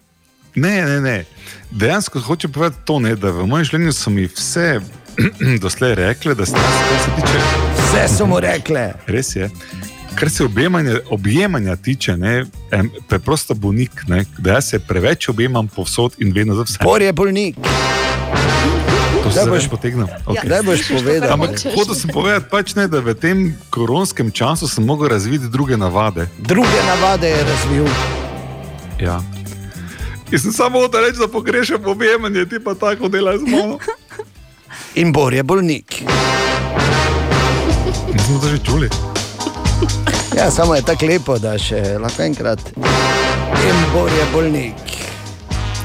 Ne, 0.55 0.83
ne, 0.83 1.01
ne. 1.01 1.25
Dejansko 1.71 2.21
hočem 2.21 2.51
povedati 2.51 2.81
to, 2.85 2.99
ne, 2.99 3.15
da 3.15 3.31
v 3.31 3.43
mojem 3.45 3.65
življenju 3.65 3.93
so 3.93 4.11
mi 4.11 4.27
vse 4.27 4.81
doslej 5.61 5.95
rekle, 5.95 6.35
da 6.35 6.47
se 6.47 6.53
kar 6.53 6.63
se 7.01 7.11
tiče. 7.17 7.39
Vse 7.79 8.17
so 8.17 8.27
mu 8.27 8.41
rekle. 8.41 8.93
Res 9.07 9.37
je. 9.37 9.51
Kar 10.15 10.31
se 10.31 10.45
objemanja, 10.45 10.99
objemanja 11.11 11.77
tiče, 11.77 12.17
ne, 12.17 12.45
em, 12.71 12.91
preprosto 13.09 13.55
bolnik, 13.55 13.91
ne, 14.07 14.25
da 14.39 14.53
jaz 14.53 14.69
se 14.69 14.79
preveč 14.79 15.29
objemam 15.29 15.69
povsod 15.69 16.15
in 16.19 16.33
vedno 16.33 16.55
za 16.55 16.63
vse. 16.63 16.79
Bor 16.83 17.03
je 17.03 17.13
bolnik. 17.13 17.57
To 19.23 19.31
se 19.31 19.41
boš- 19.41 19.69
potegnil. 19.69 20.07
Ja, 20.35 20.43
daj 20.45 20.63
boš 20.63 20.89
povedal. 20.89 21.33
Ampak 21.33 21.51
hotel 21.75 21.95
sem 21.95 22.11
povedati, 22.11 22.47
pač 22.51 22.75
ne, 22.75 22.89
da 22.89 23.01
v 23.01 23.15
tem 23.15 23.39
koronskem 23.71 24.31
času 24.31 24.69
sem 24.69 24.85
mogel 24.85 25.09
razviti 25.09 25.49
druge 25.49 25.77
navade. 25.77 26.29
Druge 26.39 26.81
navade 26.87 27.29
je 27.29 27.45
razvil. 27.45 27.87
Ja. 29.01 29.23
In 30.33 30.39
sem 30.39 30.53
samo 30.53 30.79
hotel 30.79 31.01
reči, 31.01 31.19
da 31.19 31.29
pogrešam 31.29 31.87
objemanje, 31.87 32.45
ti 32.45 32.61
pa 32.61 32.75
tako 32.75 33.09
delaš 33.09 33.41
z 33.41 33.51
mano. 33.51 33.79
In 34.95 35.13
Bor 35.13 35.35
je 35.35 35.43
bolnik. 35.43 36.03
Mi 38.13 38.19
smo 38.19 38.39
to 38.39 38.49
že 38.49 38.59
čuli. 38.59 38.89
Ja, 40.37 40.51
samo 40.51 40.75
je 40.75 40.83
tako 40.83 41.07
lepo, 41.07 41.39
da 41.39 41.59
še 41.59 41.99
lahko 41.99 42.23
enkrat. 42.23 42.61
In 43.67 43.81
Bor 43.91 44.11
je 44.11 44.27
bolnik. 44.33 44.79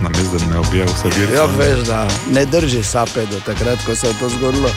Namesto 0.01 0.37
da 0.37 0.45
me 0.45 0.59
objel 0.59 0.85
vse 0.85 1.09
dirke. 1.15 1.33
Ja, 1.33 1.45
veš, 1.57 1.81
da 1.87 2.05
ne 2.33 2.45
drži 2.45 2.83
sape 2.83 3.25
do 3.31 3.41
takrat, 3.45 3.81
ko 3.85 3.95
se 3.95 4.07
je 4.07 4.13
to 4.19 4.29
zgodilo. 4.29 4.69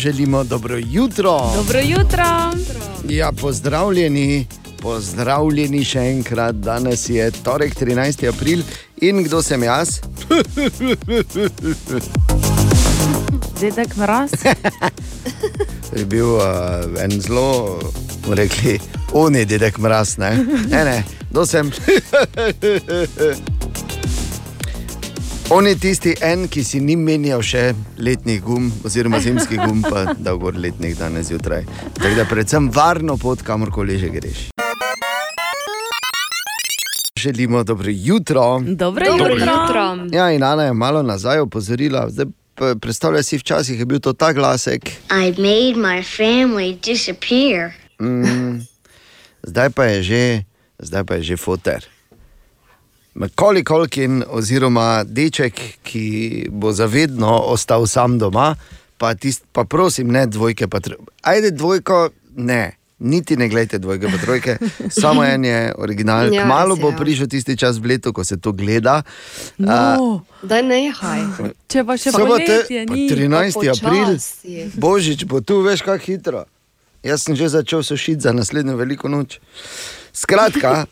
Želimo 0.00 0.44
dobro 0.44 0.76
jutro. 0.80 1.36
Dobro 1.56 1.80
jutro. 1.84 2.24
Ja, 3.08 3.32
pozdravljeni, 3.32 4.46
pozdravljeni 4.82 5.84
še 5.84 6.00
enkrat. 6.14 6.54
Danes 6.62 7.08
je 7.10 7.30
torek, 7.44 7.74
13. 7.78 8.28
april 8.30 8.62
in 9.00 9.24
kdo 9.26 9.42
sem 9.42 9.62
jaz? 9.62 10.00
Dedek 13.60 13.96
mraz. 13.98 14.30
je 15.98 16.04
bil 16.06 16.38
uh, 16.38 16.44
en 17.02 17.20
zelo, 17.20 17.78
bomo 18.22 18.34
rekli, 18.38 18.78
oni 19.12 19.44
dedek 19.44 19.78
mraz. 19.82 20.18
Ne, 20.18 20.30
ne, 20.30 20.34
ne 20.44 20.44
rekli, 20.46 20.68
oni 20.70 20.70
dedek 20.70 20.88
mraz. 20.88 21.04
Kdo 21.30 21.46
sem. 21.46 21.70
On 25.50 25.66
je 25.66 25.78
tisti 25.80 26.12
en, 26.20 26.44
ki 26.48 26.60
si 26.64 26.80
ni 26.84 26.92
menjal 26.96 27.40
še 27.40 27.70
letnih 28.04 28.42
gum, 28.44 28.68
oziroma 28.84 29.16
zimskih 29.24 29.62
gum, 29.62 29.80
pa 29.80 30.12
da 30.12 30.36
gor 30.36 30.60
letnih 30.60 30.92
danes 30.98 31.32
zjutraj. 31.32 31.64
Tako 31.96 32.14
da 32.20 32.28
predvsem 32.28 32.68
varno 32.68 33.16
pot, 33.16 33.40
kamorkoli 33.42 33.96
že 33.96 34.12
greš. 34.12 34.48
Želimo 37.28 37.64
dobro 37.64 37.86
jutro. 37.90 38.60
Dobro 38.66 39.04
Dobro 39.06 39.34
jutro. 39.34 39.52
jutro. 39.52 40.06
Ja, 40.12 40.32
in 40.32 40.42
Ana 40.42 40.62
je 40.62 40.72
malo 40.72 41.02
nazaj 41.02 41.38
opozorila. 41.38 42.06
Zdaj, 42.10 42.26
predstavljaj 42.80 43.22
si, 43.22 43.38
včasih 43.38 43.78
je 43.78 43.84
bil 43.84 44.00
to 44.00 44.12
ta 44.12 44.32
glasek. 44.32 44.88
I 45.10 45.24
made 45.30 45.76
my 45.76 46.02
family 46.16 46.78
disappear. 46.84 47.70
Mm, 48.00 48.60
zdaj 49.42 49.70
pa 49.70 49.84
je 49.84 50.02
že, 50.02 50.42
zdaj 50.78 51.04
pa 51.04 51.14
je 51.14 51.22
že 51.22 51.36
foter. 51.36 51.84
Macaulay 53.14 53.64
Colkin, 53.68 54.24
oziroma 54.28 55.04
deček, 55.04 55.60
ki 55.82 56.46
bo 56.50 56.72
zavedno 56.72 57.38
ostal 57.38 57.86
sam 57.86 58.18
doma, 58.18 58.54
pa, 58.98 59.14
tist, 59.14 59.44
pa 59.52 59.64
prosim, 59.64 60.08
ne 60.08 60.26
dvojke, 60.26 60.68
pa 60.68 60.80
trojke. 60.80 61.04
Ajde, 61.22 61.50
dvojko, 61.50 62.08
ne. 62.36 62.77
Niti 62.98 63.36
ne 63.36 63.48
gledajte 63.48 63.78
dvojke, 63.78 64.08
pa 64.10 64.18
trojke, 64.18 64.56
samo 64.90 65.24
en 65.24 65.44
je 65.44 65.74
original. 65.78 66.34
Ja, 66.34 66.46
Malo 66.46 66.74
je, 66.74 66.82
bo 66.82 66.90
ja. 66.90 66.96
prišel 66.96 67.28
tisti 67.30 67.56
čas 67.56 67.78
v 67.78 67.86
letu, 67.86 68.12
ko 68.12 68.24
se 68.24 68.40
to 68.40 68.52
gleda. 68.52 69.02
No, 69.58 70.22
Daj 70.42 70.62
nehaj. 70.62 71.22
če 71.70 71.84
pa 71.86 71.94
še 71.94 72.10
poletje 72.12 72.58
pa 72.66 72.94
ni. 72.94 73.06
13. 73.06 73.70
april, 73.70 74.18
božič 74.74 75.24
bo 75.30 75.40
tu, 75.40 75.62
veš, 75.62 75.86
kako 75.86 76.04
hitro. 76.04 76.44
Jaz 77.06 77.22
sem 77.22 77.38
že 77.38 77.48
začel 77.48 77.82
sušiti 77.86 78.26
za 78.26 78.32
naslednjo 78.34 78.74
veliko 78.76 79.08
noč. 79.08 79.38
Skratka, 80.12 80.86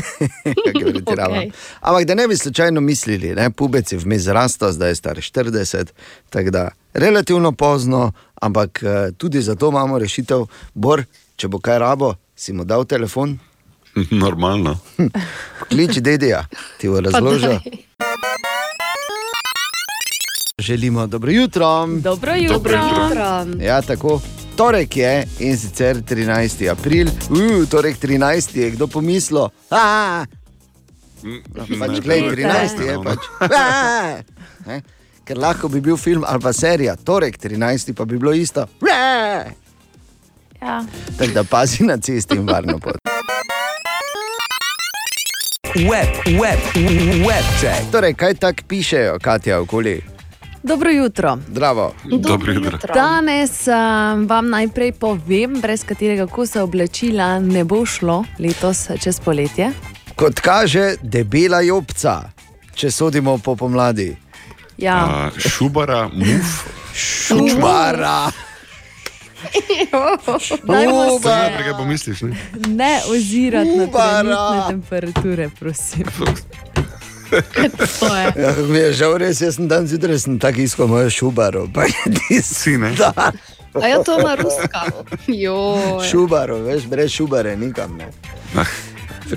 kako 0.64 0.84
pretiravam. 0.92 1.38
Okej. 1.38 1.50
Ampak 1.80 2.04
da 2.04 2.14
ne 2.14 2.28
bi 2.28 2.36
slučajno 2.36 2.80
mislili, 2.80 3.34
ne, 3.34 3.50
pubec 3.50 3.92
je 3.92 3.98
vmes 3.98 4.22
zrastel, 4.22 4.72
zdaj 4.72 4.90
je 4.90 4.94
star 4.94 5.16
40, 5.16 5.92
tako 6.30 6.50
da 6.50 6.68
relativno 6.94 7.52
pozno, 7.52 8.12
ampak 8.40 8.82
eh, 8.82 9.12
tudi 9.16 9.42
za 9.42 9.54
to 9.54 9.68
imamo 9.68 9.98
rešitev. 9.98 10.46
Bor, 10.74 11.04
če 11.40 11.48
bo 11.48 11.56
kaj 11.58 11.78
rabo, 11.78 12.12
si 12.36 12.52
mu 12.52 12.64
dal 12.64 12.84
telefon, 12.84 13.38
Normalno. 14.14 14.76
kliči 15.66 16.00
dedija, 16.00 16.44
ti 16.78 16.88
bo 16.88 17.00
razložil. 17.00 17.56
Želimo 20.58 21.06
dobro 21.06 21.30
jutro. 21.32 21.86
Dobro 21.88 22.34
jutro. 22.34 22.54
Dobro 22.54 22.76
jutro. 22.76 23.64
Ja, 23.64 23.82
tako. 23.82 24.20
Torek 24.56 24.96
je 24.96 25.14
in 25.38 25.56
sicer 25.58 25.96
13. 25.98 26.68
april, 26.68 27.08
uh, 27.08 27.68
torek 27.68 27.96
13. 27.96 28.56
je 28.56 28.70
kdo 28.70 28.86
pomislil. 28.86 29.48
"A, 29.70 30.24
No, 31.22 31.36
pač, 31.78 31.96
je 31.96 32.30
13 32.30 32.80
je 32.80 32.98
pač. 33.04 33.18
"A." 33.56 34.20
Ne? 34.66 34.82
Ker 35.24 35.38
lahko 35.38 35.68
bi 35.68 35.80
bil 35.80 35.96
film 35.96 36.24
ali 36.26 36.40
pa 36.40 36.52
serija, 36.52 36.96
torek 36.96 37.38
13. 37.38 37.92
pa 37.92 38.04
bi 38.04 38.18
bilo 38.18 38.32
isto. 38.32 38.66
"A." 38.84 39.44
Ja. 40.62 40.84
Tako 41.18 41.32
da 41.32 41.44
pazi 41.44 41.84
na 41.84 41.96
cesti 41.96 42.34
in 42.36 42.46
varno 42.48 42.78
pot. 42.78 42.94
Web, 45.74 46.08
web, 46.26 46.60
web 47.26 47.44
check. 47.60 47.90
Torej, 47.92 48.14
kaj 48.14 48.34
tako 48.34 48.62
pišejo, 48.68 49.18
Katja, 49.22 49.60
okoli? 49.60 50.00
Dobro 50.62 50.90
jutro. 50.90 51.38
Zdravo. 51.48 51.94
Dobro 52.04 52.52
jutro. 52.52 52.78
Danes 52.94 53.68
um, 53.68 54.26
vam 54.26 54.48
najprej 54.50 54.92
povem, 54.92 55.60
brez 55.60 55.84
katerega 55.84 56.26
kosa 56.26 56.62
oblačila 56.62 57.38
ne 57.38 57.64
bo 57.64 57.86
šlo 57.86 58.24
letos 58.38 58.88
čez 59.02 59.20
poletje. 59.20 59.70
Kot 60.16 60.40
kaže, 60.40 60.94
debela 61.02 61.60
jopca, 61.60 62.20
če 62.74 62.90
sodimo 62.90 63.38
po 63.38 63.56
pomladi. 63.56 64.16
Ja, 64.78 64.96
A, 64.96 65.30
šubara, 65.38 66.08
muf, 66.12 66.64
Šumara. 66.94 68.30
Je 69.68 71.58
nekaj 71.58 71.72
pomisliš, 71.78 72.22
ne? 72.22 72.36
ne 72.68 73.00
ozirati 73.10 73.70
na 73.76 73.84
Ubara. 73.84 74.22
trenutne 74.22 74.68
temperature, 74.68 75.50
prosim. 75.60 76.04
To 78.00 78.16
je. 78.16 78.32
Ja, 78.42 78.54
mi 78.68 78.78
je 78.78 78.92
žal, 78.92 79.16
res 79.18 79.40
jaz 79.40 79.54
sem 79.54 79.68
dan 79.68 79.86
zjutraj 79.86 80.18
sem 80.18 80.38
tako 80.38 80.60
iskal 80.60 80.86
mojo 80.86 81.10
šubaro. 81.10 81.68
Pa 81.74 81.84
je 81.84 82.14
ti 82.14 82.42
Si, 82.42 82.78
ne? 82.78 82.90
Da, 82.98 83.32
A 83.74 83.88
ja, 83.88 84.02
to 84.02 84.20
ima 84.20 84.34
ruska. 84.34 84.82
Joj. 85.26 86.10
šubaro, 86.10 86.58
veš, 86.58 86.86
brez 86.86 87.10
šubare 87.10 87.56
nikam 87.56 87.96
ne. 87.96 88.08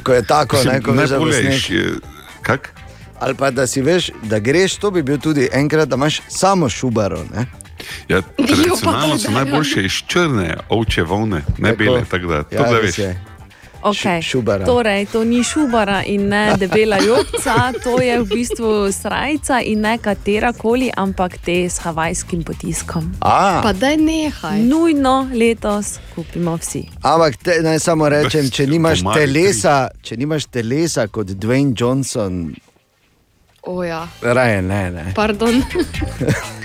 Ko 0.04 0.13
je 0.13 0.26
tako, 0.26 0.58
ne, 0.66 0.82
ko 0.82 0.94
sneg. 1.32 1.70
je, 1.70 1.94
kak? 2.42 2.74
Ali 3.20 3.36
pa 3.36 3.52
da 3.52 3.68
si 3.68 3.82
veš, 3.82 4.10
da 4.24 4.39
greš, 4.39 4.76
to 4.76 4.92
bi 4.92 5.02
bil 5.02 5.20
tudi 5.20 5.50
enkrat, 5.54 5.89
da 5.89 5.96
imaš 5.96 6.22
samo 6.28 6.70
šubaro. 6.70 7.22
Ne? 7.36 7.46
Ja, 8.08 8.22
tradicionalno 8.48 9.17
so 9.17 9.32
najboljše 9.32 9.86
iz 9.86 9.91
črne 10.08 10.58
ovče 10.69 11.04
volne, 11.04 11.41
ne 11.58 11.69
Tako. 11.69 11.78
bele, 11.78 12.02
tako 12.06 12.28
da 12.28 12.43
to 12.43 12.56
Ja, 12.56 12.62
da 12.63 12.78
veš. 12.78 12.98
je. 12.98 13.19
Okay. 13.84 14.22
šubara. 14.22 14.65
Torej, 14.65 15.06
to 15.06 15.24
ni 15.24 15.43
šubara 15.43 16.04
in 16.04 16.28
ne 16.28 16.54
debela 16.60 16.98
jopca, 16.98 17.54
to 17.84 18.02
je 18.02 18.19
v 18.19 18.26
bistvu 18.26 18.91
srajca 18.91 19.62
in 19.62 19.82
ne 19.82 19.98
katera 19.98 20.54
koli, 20.54 20.91
ampak 20.98 21.38
te 21.38 21.65
s 21.65 21.78
havajskim 21.78 22.43
potiskom. 22.43 23.12
A, 23.19 23.60
Pa 23.62 23.74
daj 23.74 23.98
nehaj. 23.98 24.60
Nujno 24.62 25.28
letos 25.34 26.00
kupimo 26.15 26.56
vsi. 26.56 26.84
ampak 27.04 27.36
te, 27.38 27.60
naj 27.62 27.80
samo 27.80 28.10
rečem, 28.10 28.50
če 28.50 28.67
nimaš, 28.67 29.04
telesa, 29.13 29.89
če 30.02 30.17
nimaš 30.17 30.46
telesa 30.46 31.08
kot 31.08 31.28
Dwayne 31.28 31.74
Johnson, 31.76 32.56
O 33.65 33.84
ja, 33.84 34.08
raje 34.22 34.62
ne, 34.62 34.91
ne. 34.91 35.12
pardon. 35.15 35.62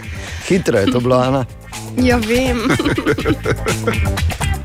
Hitro 0.48 0.78
je 0.78 0.86
to 0.92 1.00
bilo, 1.00 1.16
Ana. 1.16 1.44
Ja, 1.96 2.16
vem. 2.16 2.58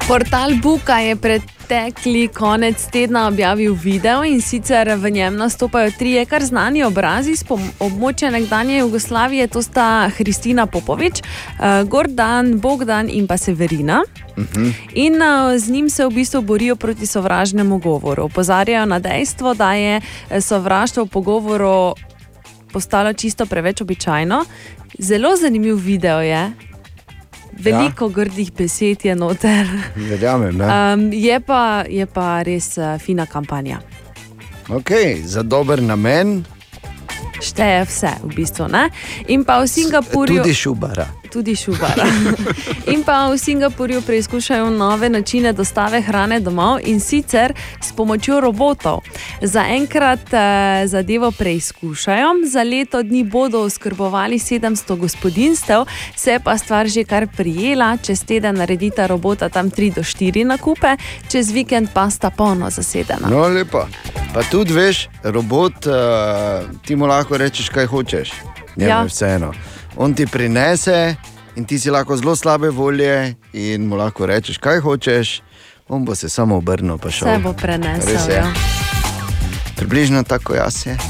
Portal 0.07 0.51
Buka 0.61 0.97
je 0.99 1.15
pretekli 1.15 2.27
konec 2.27 2.85
tedna 2.91 3.27
objavil 3.27 3.73
video 3.73 4.23
in 4.23 4.41
sicer 4.41 4.95
v 4.95 5.09
njem 5.09 5.35
nastopajo 5.35 5.91
trije 5.99 6.25
kar 6.25 6.43
znani 6.43 6.83
obrazi 6.83 7.35
z 7.35 7.45
območja 7.79 8.29
nekdanje 8.31 8.77
Jugoslavije, 8.77 9.47
to 9.47 9.61
sta 9.61 10.11
Kristina 10.17 10.65
Popovič, 10.65 11.21
eh, 11.21 11.83
Gordan, 11.83 12.59
Bogdan 12.59 13.09
in 13.09 13.27
pa 13.27 13.37
Severina. 13.37 14.03
In 14.93 15.21
uh, 15.21 15.57
z 15.57 15.69
njim 15.69 15.89
se 15.89 16.05
v 16.05 16.09
bistvu 16.09 16.41
borijo 16.41 16.75
proti 16.75 17.05
sovražnemu 17.05 17.77
govoru. 17.77 18.23
Opozarjajo 18.23 18.85
na 18.85 18.99
dejstvo, 18.99 19.53
da 19.53 19.73
je 19.73 20.01
eh, 20.29 20.41
sovraštvo 20.41 21.03
v 21.05 21.09
pogovoru 21.09 21.93
postalo 22.73 23.13
čisto 23.13 23.45
preveč 23.45 23.81
običajno. 23.81 24.41
Zelo 24.99 25.35
zanimiv 25.37 25.77
video 25.77 26.21
je, 26.21 26.51
veliko 27.53 28.09
ja. 28.09 28.13
grdih 28.17 28.51
besed 28.57 29.05
je 29.05 29.15
noter. 29.15 29.69
Verjamem. 29.95 30.57
Ne? 30.57 30.65
Um, 30.65 31.09
je, 31.13 31.39
pa, 31.39 31.85
je 31.89 32.05
pa 32.05 32.41
res 32.41 32.73
uh, 32.77 32.97
fina 32.99 33.25
kampanja. 33.25 33.79
Okay, 34.69 35.21
za 35.25 35.43
dober 35.43 35.81
namen, 35.83 36.41
Šteje 37.43 37.83
vse, 37.83 38.11
v 38.23 38.31
bistvu. 38.35 38.71
Ne? 38.71 38.87
In 39.27 39.43
pa 39.43 39.59
v 39.59 39.67
Singapurju. 39.67 40.39
tudi 40.39 40.55
šubara. 40.55 41.22
Tudi 41.33 41.55
šubara. 41.55 42.05
In 42.93 43.03
pa 43.03 43.27
v 43.27 43.37
Singapurju 43.37 44.01
preizkušajo 44.01 44.69
nove 44.69 45.09
načine 45.09 45.53
dostave 45.53 46.01
hrane 46.01 46.39
domov 46.39 46.79
in 46.83 46.99
sicer 46.99 47.53
s 47.81 47.91
pomočjo 47.91 48.39
robotov. 48.39 48.99
Zaenkrat 49.41 50.33
eh, 50.33 50.87
zadevo 50.87 51.31
preizkušajo, 51.31 52.27
za 52.45 52.63
leto 52.63 53.03
dni 53.03 53.23
bodo 53.23 53.61
oskrbovali 53.61 54.39
700 54.39 54.95
gospodinstev, 54.97 55.85
se 56.15 56.39
pa 56.43 56.57
stvar 56.57 56.87
že 56.87 57.03
kar 57.03 57.27
prijela, 57.37 57.97
čez 57.97 58.23
teden 58.23 58.55
naredita 58.55 59.07
robota 59.07 59.49
tam 59.49 59.71
3 59.71 59.93
do 59.93 60.01
4 60.01 60.43
nakupe, 60.45 60.97
čez 61.31 61.51
vikend 61.51 61.89
pa 61.93 62.09
sta 62.09 62.29
polno 62.29 62.69
zasedena. 62.69 63.27
No, 63.29 63.47
lepo. 63.47 63.87
Pa 64.33 64.41
tudi 64.51 64.73
veš, 64.73 65.07
robot, 65.23 65.85
uh, 65.85 65.93
ti 66.85 66.95
mu 66.95 67.05
lahko 67.05 67.37
rečeš, 67.37 67.69
kaj 67.69 67.85
hočeš. 67.85 68.31
Njemu 68.75 68.89
Ja. 68.89 68.99
je 69.01 69.07
vseeno. 69.07 69.53
On 69.97 70.13
ti 70.13 70.25
prinese 70.27 71.15
in 71.55 71.65
ti 71.65 71.79
si 71.79 71.89
lahko 71.89 72.17
zelo 72.17 72.35
slabe 72.35 72.69
volje 72.69 73.35
in 73.53 73.87
mu 73.87 73.95
lahko 73.95 74.25
rečeš, 74.25 74.57
kaj 74.57 74.79
hočeš. 74.79 75.41
On 75.89 76.05
bo 76.05 76.15
se 76.15 76.29
samo 76.29 76.57
obrnil, 76.57 76.97
pa 76.97 77.11
šel. 77.11 77.27
Vse 77.27 77.39
bo 77.43 77.53
prenesel. 77.53 78.13
Res 78.13 78.27
je. 78.27 78.35
Ja. 78.35 78.53
Približno 79.75 80.23
tako 80.23 80.55
jaz 80.55 80.85
je. 80.85 80.97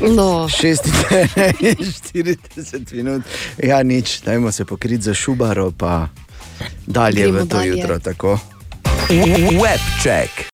No. 0.00 0.48
46 0.48 2.94
minut, 2.96 3.22
ja, 3.62 3.82
nič, 3.82 4.20
dajmo 4.24 4.52
se 4.52 4.64
pokriti 4.64 5.02
za 5.02 5.14
šubaro, 5.14 5.70
pa 5.70 6.08
dalje 6.86 7.22
Gremo 7.22 7.38
v 7.44 7.48
to 7.48 7.56
dalje. 7.56 7.68
jutro. 7.68 7.98
Tako. 7.98 8.38
Web 9.60 9.80
check. 10.02 10.53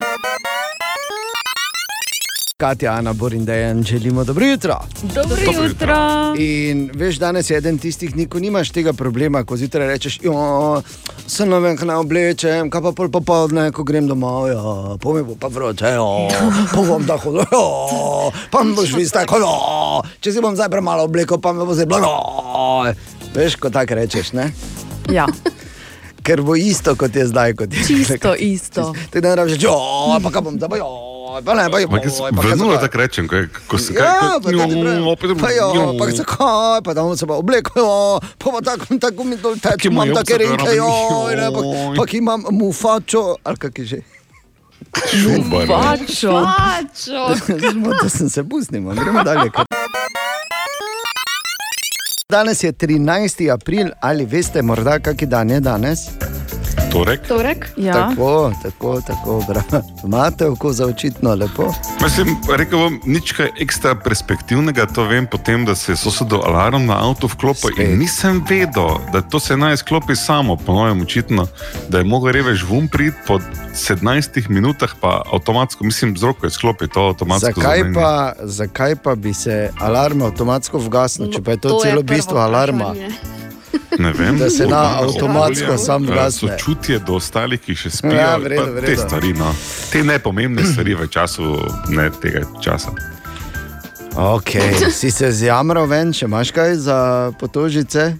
Katja, 2.60 2.92
Ana, 2.92 3.12
Borin, 3.12 3.44
Dejan, 3.44 3.82
želimo 3.82 4.24
dobro 4.24 4.46
jutro. 4.46 4.76
Dobro 5.02 5.36
Dobro 5.46 5.64
jutro. 5.64 5.96
In 6.38 6.90
veš, 6.94 7.16
danes 7.16 7.50
je 7.50 7.56
eden 7.56 7.78
tistih 7.78 8.12
dni, 8.12 8.26
ko 8.28 8.38
nimaš 8.38 8.70
tega 8.70 8.92
problema, 8.92 9.44
ko 9.44 9.56
zjutraj 9.56 9.88
rečeš, 9.88 10.18
jo, 10.22 10.82
se 11.26 11.46
ne 11.46 11.60
vem, 11.60 11.76
kaj 11.76 11.88
naj 11.88 11.96
oblečem, 11.96 12.70
kaj 12.70 12.82
pa 12.82 12.92
pol 12.92 13.08
popoldne, 13.08 13.70
ko 13.72 13.84
grem 13.84 14.08
domov, 14.08 14.50
ja, 14.52 14.96
pa 15.00 15.14
mi 15.16 15.22
bo 15.24 15.38
pa 15.40 15.48
vroče, 15.48 15.94
ja, 15.96 16.04
pa 16.74 16.82
bom 16.82 17.06
tako, 17.08 17.32
ja, 17.40 17.64
pa 18.52 18.64
mi 18.64 18.76
boš 18.76 18.92
vis 18.92 19.12
tako, 19.16 19.40
ja, 19.40 19.56
če 20.20 20.32
si 20.36 20.44
bom 20.44 20.56
zdaj 20.56 20.68
premalo 20.68 21.08
oblekel, 21.08 21.40
pa 21.40 21.56
mi 21.56 21.64
bo 21.64 21.74
zdaj 21.74 21.88
bilo, 21.88 22.12
ja. 22.84 22.94
Veš, 23.34 23.56
ko 23.56 23.72
tako 23.72 24.02
rečeš, 24.02 24.34
ne? 24.36 24.50
Ja. 25.08 25.24
Ker 26.22 26.42
bo 26.44 26.52
isto, 26.56 26.92
kot 26.94 27.16
je 27.16 27.24
zdaj. 27.26 27.54
Kot 27.56 27.72
je 27.72 27.84
Čisto 27.86 28.34
isto. 28.36 28.90
Ti 29.10 29.24
ne 29.24 29.32
rabiš, 29.34 29.62
ja, 29.62 29.72
pa 30.20 30.28
kaj 30.30 30.44
bom 30.44 30.58
zdaj, 30.60 30.76
ja, 30.76 30.90
pa 31.36 31.54
ne, 31.54 31.64
pa 31.66 31.78
je 31.78 31.86
jaz 31.98 32.20
vedno 32.42 32.76
tako 32.78 32.98
rečem, 32.98 33.28
ko, 33.28 33.34
je- 33.36 33.48
ko 33.66 33.78
se 33.78 33.94
kaj. 33.94 34.04
Ja, 34.04 34.14
tako 34.34 34.52
njo, 34.52 34.66
prav. 34.76 35.06
opet- 35.06 35.40
Pa 35.40 35.50
jo, 35.50 35.68
njo. 35.74 35.98
pa 35.98 36.04
zakaj, 36.12 36.46
pa 36.84 36.94
da 36.94 37.02
bom 37.02 37.16
se 37.16 37.26
pa 37.26 37.34
oblekel, 37.34 37.72
jo, 37.76 37.92
pa 38.38 38.50
pa 38.50 38.60
tako, 38.62 38.98
tako 38.98 39.24
mi 39.24 39.36
dol 39.38 39.54
teče, 39.56 39.88
imam 39.88 40.14
take 40.14 40.38
reke, 40.38 40.70
joj. 40.72 41.36
ne, 41.36 41.48
pa, 41.48 41.60
pa 41.96 42.06
ki 42.06 42.16
imam 42.18 42.44
mufačo, 42.50 43.36
ali 43.42 43.56
kak 43.58 43.78
je 43.78 43.84
že. 43.86 44.00
Pačo. 45.68 46.32
Pačo. 46.32 47.20
Zmotil 47.70 48.08
sem 48.10 48.28
se, 48.28 48.44
pustimo, 48.44 48.90
gremo 48.92 49.22
dalje. 49.22 49.50
Danes 52.28 52.62
je 52.62 52.72
13. 52.72 53.00
april, 53.48 53.90
ali 54.00 54.24
veste 54.24 54.62
morda, 54.62 54.98
kak 54.98 55.20
je 55.20 55.26
dan 55.26 55.50
je 55.50 55.60
danes? 55.60 55.98
Torek? 56.92 57.20
Torek? 57.28 57.72
Ja. 57.76 57.92
Tako, 57.92 58.52
tako, 58.62 59.00
tako, 59.00 59.44
bravo. 59.48 59.84
Imate 60.04 60.46
oko 60.46 60.72
za 60.72 60.86
očitno 60.86 61.34
lepo. 61.34 61.72
Mislim, 62.02 62.36
rekel 62.56 62.78
bom, 62.78 63.00
nič 63.06 63.32
kaj 63.32 63.48
ekstra 63.60 63.94
perspektivnega, 63.94 64.86
to 64.86 65.04
vem 65.04 65.26
potem, 65.26 65.64
da 65.64 65.74
se 65.74 65.92
je 65.92 65.96
sosedov 65.96 66.44
alarm 66.46 66.86
na 66.86 66.98
avto 67.08 67.26
vklopil 67.26 67.78
in 67.78 67.98
nisem 67.98 68.44
vedel, 68.48 68.98
da 69.12 69.22
to 69.22 69.40
se 69.40 69.56
naj 69.56 69.76
sklopi 69.76 70.16
samo, 70.16 70.56
ponovim 70.56 71.02
očitno, 71.02 71.46
da 71.88 71.98
je 71.98 72.04
mogel 72.04 72.32
revež 72.32 72.64
vum 72.68 72.88
priti 72.88 73.16
po 73.26 73.38
17 73.74 74.48
minutah, 74.48 74.94
pa 75.00 75.22
avtomatsko, 75.32 75.84
mislim, 75.84 76.16
z 76.16 76.24
roko 76.24 76.46
je 76.46 76.50
sklopil 76.50 76.88
to 76.88 77.00
avtomatsko. 77.00 77.60
Zakaj 77.60 77.78
zamenja. 77.78 78.00
pa, 78.00 78.32
zakaj 78.42 78.96
pa 78.96 79.14
bi 79.14 79.34
se 79.34 79.70
alarm 79.78 80.22
avtomatsko 80.22 80.78
vgasnil, 80.78 81.32
če 81.32 81.42
pa 81.42 81.50
je 81.50 81.56
to, 81.56 81.68
to 81.68 81.84
je 81.84 81.90
celo 81.90 82.02
prvo 82.02 82.16
bistvo 82.16 82.38
alarma? 82.38 82.92
vprašanje. 82.92 83.40
Vem, 84.14 84.38
Da 84.38 84.50
se 84.50 84.66
na 84.66 84.98
avtomatsko 84.98 85.76
sam 85.76 86.04
ja, 86.04 86.10
ugasne. 86.10 86.48
Sočutje 86.50 86.98
do 86.98 87.14
ostalih, 87.14 87.60
ki 87.60 87.74
še 87.74 87.90
spijo. 87.92 88.12
Ja, 88.12 88.36
v 88.36 88.46
redu, 88.46 88.64
pa 88.64 88.70
v 88.72 88.84
Te 88.84 88.96
stvari, 88.96 89.32
no. 89.32 89.54
te 89.92 90.02
nepomembne 90.02 90.64
stvari 90.64 90.94
v 90.94 91.06
času 91.06 91.58
ne 91.88 92.10
tega 92.12 92.42
časa. 92.60 92.90
Ok, 94.12 94.50
si 94.90 95.10
se 95.10 95.30
zjamral 95.32 95.86
ven, 95.86 96.12
če 96.12 96.24
imaš 96.24 96.50
kaj 96.50 96.74
za 96.76 96.98
potožice? 97.38 98.16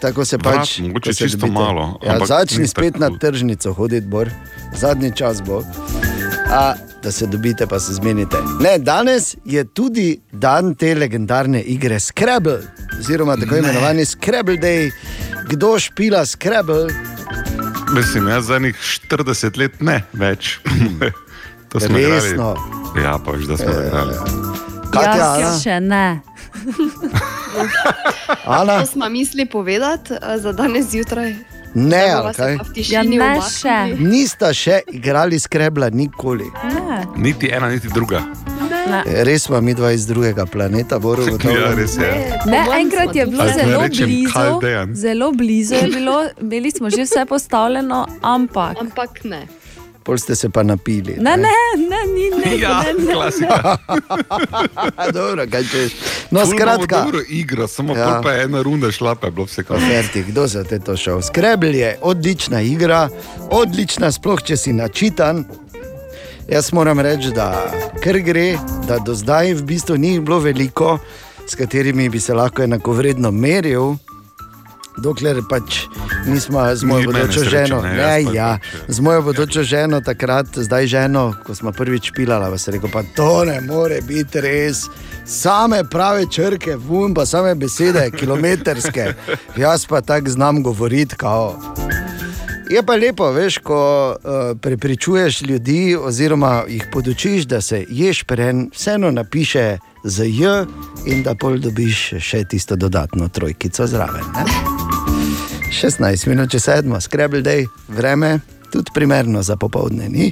Tako 0.00 0.24
se 0.24 0.36
Vrat, 0.36 0.54
pač. 0.58 0.78
mogoče 0.80 1.14
čisto 1.14 1.38
dobite. 1.38 1.54
malo, 1.54 1.98
Ja, 2.02 2.18
začni 2.20 2.58
ni 2.58 2.68
spet 2.68 2.94
tako 2.94 3.04
na 3.04 3.18
tržnico 3.18 3.72
hoditi, 3.72 4.06
bor. 4.06 4.28
zadnji 4.72 5.12
čas 5.12 5.42
bo. 5.42 5.62
A, 6.50 6.74
da 7.02 7.12
se 7.12 7.26
dobite, 7.26 7.66
pa 7.66 7.80
se 7.80 7.92
zmenite. 7.92 8.36
Ne, 8.60 8.78
danes 8.78 9.36
je 9.44 9.64
tudi 9.64 10.20
dan 10.32 10.74
te 10.74 10.94
legendarne 10.94 11.62
igre 11.62 12.00
Scrabble, 12.00 12.58
oziroma 13.00 13.36
tako 13.36 13.56
imenovani 13.56 14.04
Scrabble 14.04 14.56
Day. 14.56 14.90
Kdo 15.48 15.78
špila 15.78 16.26
Scrabble? 16.26 16.86
Mislim, 17.94 18.28
jaz 18.28 18.44
zadnjih 18.46 18.76
40 19.10 19.58
let 19.58 19.80
ne 19.80 20.02
več. 20.12 20.58
to 21.68 21.80
smo 21.80 21.96
Resno? 21.98 22.30
igrali. 22.30 23.04
Ja, 23.04 23.18
pa 23.24 23.30
veš, 23.30 23.44
da 23.44 23.56
smo 23.56 23.72
igrali. 23.72 24.14
Katja, 24.90 25.32
Ana? 25.32 25.36
Jaz 25.40 25.62
še 25.62 25.80
ne. 25.80 26.20
Ana? 28.44 28.80
To 28.80 28.86
smo 28.86 29.08
mislili 29.08 29.46
povedati 29.46 30.14
eh, 30.14 30.38
za 30.38 30.52
danes 30.52 30.86
zjutraj. 30.90 31.34
Ne, 31.74 32.10
ali 32.10 32.34
se 32.34 32.42
kaj? 32.42 32.58
Ja, 32.88 33.02
ne 33.02 33.16
umaknili. 33.16 34.10
Nista 34.10 34.52
še 34.54 34.80
igrali 34.92 35.38
Scrabble 35.38 35.90
nikoli. 35.90 36.46
Ne. 36.64 37.02
Niti 37.16 37.50
ena, 37.52 37.68
niti 37.68 37.88
druga. 37.94 38.22
Ne. 38.90 39.24
Res 39.24 39.42
smo 39.48 39.60
mi 39.60 39.74
dva 39.74 39.90
iz 39.92 40.06
drugega 40.06 40.46
planeta, 40.46 40.98
Boro. 40.98 41.24
Ja, 41.54 41.72
res 41.74 41.96
je. 41.96 42.12
Ne, 42.46 42.62
enkrat 42.80 43.16
je 43.16 43.26
bilo 43.26 43.48
zelo 43.48 43.80
rečem 43.82 44.06
blizu, 44.06 44.94
zelo 44.94 45.32
blizu 45.32 45.74
je 45.74 45.88
bilo, 45.88 46.24
imeli 46.40 46.70
smo 46.70 46.90
že 46.90 47.02
vse 47.02 47.26
postavljeno, 47.28 48.06
ampak. 48.22 48.80
Ampak 48.80 49.24
ne. 49.24 49.46
Pol 50.04 50.18
ste 50.18 50.34
se 50.36 50.48
pa 50.48 50.62
napili. 50.62 51.16
Ne, 51.16 51.36
ne, 51.36 51.54
ne, 51.80 52.00
ni 52.06 52.28
ne. 52.30 52.58
Ja, 52.58 52.82
ne, 52.82 53.04
ne, 53.04 53.12
klasika. 53.12 53.76
Dobro, 55.14 55.46
kaj 55.50 55.62
češ. 55.64 55.92
No, 56.30 56.40
Ful 56.40 56.52
skratka. 56.52 57.00
Dobro 57.00 57.20
igro, 57.28 57.66
samo 57.66 57.96
Ja. 57.96 58.20
pa 58.22 58.32
je 58.32 58.44
ena 58.44 58.62
runda 58.62 58.90
šla, 58.92 59.14
pa 59.14 59.26
je 59.26 59.30
bilo 59.30 59.46
vse 59.46 59.64
kar. 59.64 59.80
Ferti, 59.80 60.22
kdo 60.22 60.46
za 60.46 60.64
te 60.64 60.78
to 60.78 60.96
šel? 60.96 61.22
Scrabble 61.22 61.72
je 61.72 61.98
odlična 62.02 62.60
igra, 62.60 63.08
odlična, 63.50 64.12
sploh 64.12 64.42
če 64.42 64.56
si 64.56 64.72
načitan. 64.72 65.44
Jaz 66.48 66.72
moram 66.72 67.00
reči, 67.00 67.30
da 67.30 67.72
kar 68.02 68.18
gre, 68.18 68.58
da 68.84 68.98
do 68.98 69.14
zdaj 69.14 69.54
v 69.54 69.62
bistvu 69.62 69.96
ni 69.96 70.20
bilo 70.20 70.38
veliko, 70.38 70.98
s 71.46 71.54
katerimi 71.54 72.08
bi 72.08 72.20
se 72.20 72.34
lahko 72.34 72.62
enakovredno 72.62 73.30
meril. 73.30 73.96
Dokler 74.96 75.42
pač 75.50 75.86
nismo 76.26 76.62
z 76.76 76.84
mojo 76.84 77.10
bodočo 77.10 77.40
sreča, 77.40 77.50
ženo, 77.50 77.80
ne, 77.82 77.94
ne, 77.96 78.34
ja, 78.34 78.58
z 78.88 79.00
mojo 79.00 79.22
bodočo 79.22 79.62
ženo, 79.62 80.00
takrat, 80.00 80.46
zdaj 80.54 80.86
ženo, 80.86 81.34
ko 81.46 81.54
smo 81.54 81.72
prvič 81.72 82.12
pilali, 82.14 82.50
pa 82.50 82.58
se 82.58 82.70
rekel, 82.70 82.90
pa 82.92 83.02
to 83.16 83.44
ne 83.44 83.60
more 83.60 84.00
biti 84.06 84.40
res. 84.40 84.86
Same 85.26 85.84
prave 85.90 86.26
črke, 86.30 86.76
vum, 86.76 87.14
pa 87.14 87.26
same 87.26 87.54
besede, 87.54 88.10
kilometrske. 88.10 89.12
Jaz 89.62 89.86
pa 89.86 90.00
tako 90.00 90.30
znam 90.30 90.62
govoriti, 90.62 91.16
kao. 91.16 91.58
Je 92.70 92.82
pa 92.82 92.94
lepo, 92.96 93.30
veš, 93.30 93.58
ko 93.58 94.16
uh, 94.16 94.58
prepričuješ 94.60 95.42
ljudi, 95.42 95.96
oziroma 96.00 96.64
jih 96.68 96.86
podučiš, 96.92 97.44
da 97.44 97.60
se 97.60 97.84
ješperen 97.88 98.70
vseeno 98.72 99.10
napiše 99.10 99.78
z 100.04 100.24
J 100.24 100.64
in 101.06 101.22
da 101.22 101.34
pol 101.34 101.58
dobiš 101.58 102.14
še 102.20 102.44
tisto 102.44 102.76
dodatno 102.76 103.28
trojkico 103.28 103.86
zraven. 103.86 104.24
Ne? 104.36 104.73
16 105.74 106.28
minut 106.30 106.52
če 106.54 106.60
sedmo, 106.62 107.00
Scrabble 107.02 107.42
Day, 107.42 107.64
vreme, 107.88 108.38
tudi 108.70 108.92
primerno 108.94 109.42
za 109.42 109.56
popovdne. 109.56 110.06
Ni? 110.08 110.30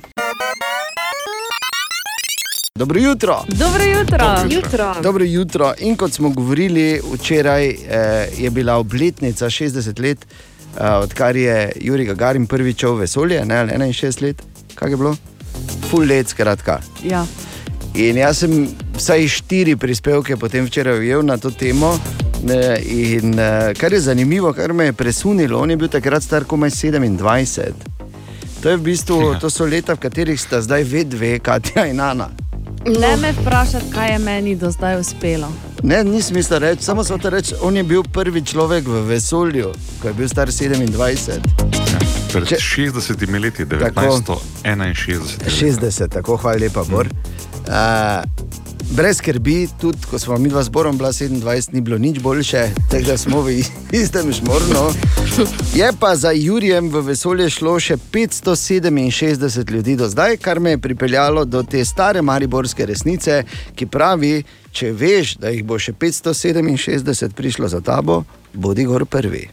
Dobro 2.79 3.01
jutro. 3.01 3.41
Dobro 3.49 3.83
jutro. 3.85 4.29
Jutro. 4.51 4.95
Dobro 5.03 5.25
jutro. 5.25 5.73
In 5.79 5.97
kot 5.97 6.13
smo 6.13 6.31
govorili 6.31 7.01
včeraj, 7.15 7.69
eh, 7.69 7.77
je 8.39 8.51
bila 8.51 8.77
obletnica 8.77 9.51
60 9.51 10.01
let, 10.01 10.27
eh, 10.27 10.91
odkar 10.91 11.37
je 11.37 11.73
Juri 11.81 12.05
Gagarin 12.05 12.47
prvič 12.47 12.83
v 12.83 12.95
vesolje, 12.95 13.45
ne 13.45 13.59
ali 13.59 13.73
61 13.73 14.23
let, 14.23 14.43
kaj 14.75 14.91
je 14.91 14.97
bilo? 14.97 15.17
Full 15.91 16.07
let, 16.07 16.29
skratka. 16.29 16.81
Ja. 17.05 17.27
In 17.95 18.17
jaz 18.17 18.39
sem 18.39 18.69
vsaj 18.97 19.29
štiri 19.29 19.77
prispevke 19.77 20.37
potem 20.37 20.65
včeraj 20.65 20.99
ujel 20.99 21.23
na 21.23 21.37
to 21.37 21.51
temo. 21.51 21.99
Ne, 22.43 22.79
In 22.83 23.39
eh, 23.39 23.75
kar 23.79 23.93
je 23.93 24.01
zanimivo, 24.01 24.53
kar 24.53 24.73
me 24.73 24.85
je 24.85 24.93
presunilo, 24.93 25.61
on 25.61 25.71
je 25.71 25.77
bil 25.77 25.89
takrat 25.89 26.23
star 26.23 26.45
komaj 26.45 26.71
27. 26.71 27.73
To, 28.63 28.69
je 28.69 28.77
v 28.77 28.83
bistvu, 28.83 29.35
to 29.41 29.51
so 29.51 29.67
leta, 29.67 29.95
v 29.95 29.99
katerih 29.99 30.41
sta 30.41 30.61
zdaj 30.63 30.85
ve 30.85 31.05
dve, 31.05 31.39
Katja 31.39 31.87
in 31.87 32.01
Ana. 32.01 32.29
Ne 32.87 33.17
me 33.17 33.33
vprašati, 33.33 33.91
kaj 33.95 34.13
je 34.13 34.19
meni 34.19 34.55
do 34.57 34.71
zdaj 34.71 35.01
uspelo. 35.01 35.49
Ne, 35.83 36.05
ni 36.05 36.23
smisla 36.23 36.59
reči, 36.59 36.83
samo 36.83 37.05
so 37.05 37.19
to 37.19 37.31
reči. 37.31 37.55
On 37.61 37.77
je 37.77 37.83
bil 37.83 38.03
prvi 38.03 38.43
človek 38.43 38.87
v 38.87 39.03
vesolju, 39.07 39.73
ko 40.03 40.09
je 40.09 40.15
bil 40.15 40.29
star 40.29 40.49
27. 40.49 41.43
Pred 42.33 42.47
60 42.59 43.41
leti, 43.43 43.67
Tako. 43.67 44.01
1961. 44.65 45.51
60, 45.51 46.09
tako 46.09 46.37
hvala 46.37 46.59
lepa, 46.59 46.85
Bor. 46.85 47.07
Uh, 47.67 48.23
brez 48.93 49.17
skrbi, 49.17 49.69
tudi 49.81 49.99
ko 50.11 50.19
smo 50.19 50.39
mi 50.39 50.49
dva 50.49 50.63
zborom 50.63 50.99
bila 50.99 51.13
27, 51.13 51.73
ni 51.73 51.81
bilo 51.81 51.99
nič 51.99 52.19
boljše, 52.19 52.69
tako 52.91 53.05
da 53.05 53.19
smo 53.19 53.41
v 53.41 53.63
istem 53.93 54.33
šmornu. 54.33 54.93
Je 55.75 55.93
pa 56.01 56.17
za 56.17 56.31
Jurijem 56.31 56.89
v 56.89 57.01
vesolje 57.01 57.51
šlo 57.51 57.81
še 57.81 57.97
567 58.13 59.71
ljudi 59.71 59.97
do 59.97 60.09
zdaj, 60.09 60.37
kar 60.37 60.61
me 60.61 60.71
je 60.71 60.79
pripeljalo 60.79 61.45
do 61.45 61.63
te 61.63 61.85
stare 61.85 62.23
mariborske 62.23 62.87
resnice, 62.87 63.45
ki 63.75 63.87
pravi, 63.87 64.43
če 64.73 64.93
veš, 64.93 65.37
da 65.41 65.49
jih 65.49 65.65
bo 65.65 65.79
še 65.79 65.93
567 65.93 67.33
prišlo 67.33 67.69
za 67.69 67.81
tabo, 67.81 68.25
bodi 68.53 68.85
gor 68.85 69.07
prvi. 69.07 69.49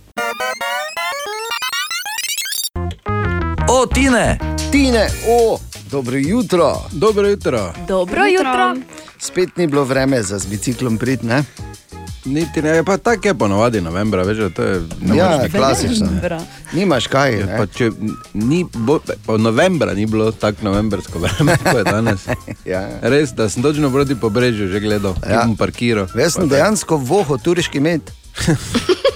O, 3.69 3.85
Tine! 3.85 4.39
Tine, 4.71 5.07
o, 5.27 5.59
dobro 5.91 6.17
jutro. 6.17 6.75
Dobro 6.91 7.27
jutro. 7.27 7.73
Dobro 7.87 8.25
jutro. 8.25 8.98
Spet 9.19 9.57
ni 9.57 9.67
bilo 9.67 9.83
vreme 9.83 10.23
za 10.23 10.39
z 10.39 10.45
biciklom 10.45 10.97
prid, 10.97 11.23
ne? 11.23 11.43
Niti 12.25 12.61
ne, 12.61 12.83
pa 12.83 12.97
tako 12.97 13.27
je 13.27 13.33
ponovadi 13.33 13.81
novembra, 13.81 14.23
veš, 14.23 14.37
da 14.37 14.49
to 14.49 14.63
je 14.63 14.81
Ja, 15.15 15.39
klasično. 15.49 16.07
Nimaš 16.73 17.07
kaj. 17.07 17.39
Ja, 17.39 17.45
ne? 17.45 17.57
pa 17.57 17.65
če 17.65 17.91
ni, 18.33 18.65
bo, 18.73 18.99
pa 19.25 19.37
novembra 19.37 19.93
ni 19.93 20.05
bilo 20.05 20.31
tako 20.31 20.63
novembrsko 20.63 21.19
vreme, 21.19 21.57
kot 21.63 21.77
je 21.77 21.83
danes. 21.83 22.27
ja. 22.65 22.87
Res, 23.01 23.31
da 23.31 23.49
sem 23.49 23.63
točno 23.63 23.89
proti 23.89 24.15
pobrežju 24.15 24.67
že 24.67 24.79
gledal, 24.79 25.15
Ja. 25.23 25.31
ja. 25.31 25.47
parkiral. 25.57 26.07
Jaz 26.15 26.33
sem 26.33 26.49
dejansko 26.49 26.97
voho 26.97 27.37
turški 27.37 27.79
med. 27.79 28.01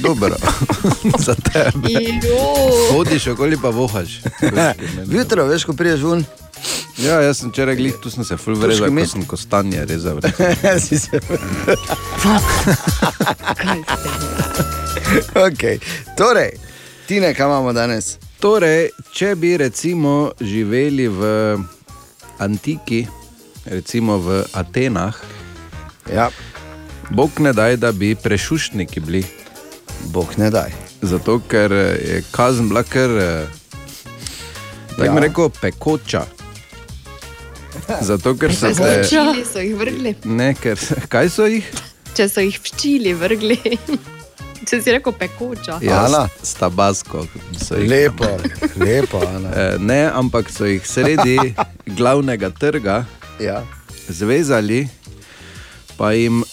Dobro, 0.00 0.36
za 1.26 1.34
tebe. 1.34 2.20
Hodiš 2.90 3.26
okoli 3.28 3.56
pa 3.56 3.68
vohaš. 3.70 4.20
Jutro, 5.06 5.44
veš, 5.44 5.64
ko 5.64 5.72
priješ 5.72 6.00
ven. 6.02 6.24
Ja, 6.98 7.20
jaz 7.20 7.38
sem 7.38 7.50
včeraj 7.50 7.76
glih, 7.76 7.94
tu 7.96 8.10
sem 8.10 8.24
se 8.24 8.36
full 8.36 8.54
vrezal, 8.54 8.68
Turški 8.78 8.84
ko 8.86 8.92
med. 8.92 9.08
sem 9.08 9.24
kostanje 9.24 9.84
rezal. 9.84 10.20
Si 10.80 10.98
se- 10.98 11.20
okay. 15.36 15.78
Torej, 16.16 16.50
Tine, 17.06 17.34
kaj 17.34 17.46
imamo 17.46 17.72
danes? 17.72 18.18
Torej, 18.38 18.90
če 19.12 19.34
bi 19.34 19.56
recimo 19.56 20.30
živeli 20.40 21.08
v 21.08 21.22
antiki, 22.38 23.06
recimo 23.66 24.18
v 24.18 24.44
Atenah, 24.52 25.14
ja. 26.08 26.30
Bog 27.10 27.30
ne 27.38 27.52
daj, 27.52 27.76
da 27.76 27.92
bi 27.92 28.14
prešuštniki 28.14 29.00
bili. 29.00 29.24
Bog 30.04 30.38
ne 30.38 30.50
daj. 30.50 30.70
Zato, 31.02 31.40
ker 31.48 31.72
je 31.72 32.22
kazen 32.30 32.68
bila 32.68 32.82
kar, 32.82 33.10
eh, 33.10 33.46
tako 34.98 35.04
Ja. 35.04 35.18
rekel, 35.20 35.48
pekoča. 35.60 36.24
Zato, 38.00 38.34
ker 38.36 38.54
so 38.54 38.66
jih 38.66 38.76
pčili, 39.04 39.44
so 39.52 39.58
jih 39.58 39.76
vrgli. 39.76 40.14
Ne, 40.24 40.54
ker, 40.54 40.78
kaj 41.08 41.28
so 41.30 41.46
jih? 41.46 41.64
Če 42.14 42.28
so 42.28 42.40
jih 42.40 42.58
pčili 42.60 43.12
vrgli. 43.14 43.58
Če 44.68 44.82
si 44.82 44.92
rekel 44.92 45.12
pekoča. 45.12 45.78
Ja, 45.82 46.04
s 46.42 46.54
tabasko. 46.54 47.26
Lepo, 47.70 48.26
lepo. 48.76 49.22
Ana. 49.26 49.50
Eh, 49.56 49.76
Ne, 49.78 50.10
ampak 50.14 50.50
so 50.50 50.64
jih 50.68 50.84
sredi 50.86 51.54
glavnega 51.98 52.50
trga 52.50 53.04
ja. 53.40 53.62
zvezali, 54.08 54.88
pa 55.96 56.12
jim, 56.12 56.44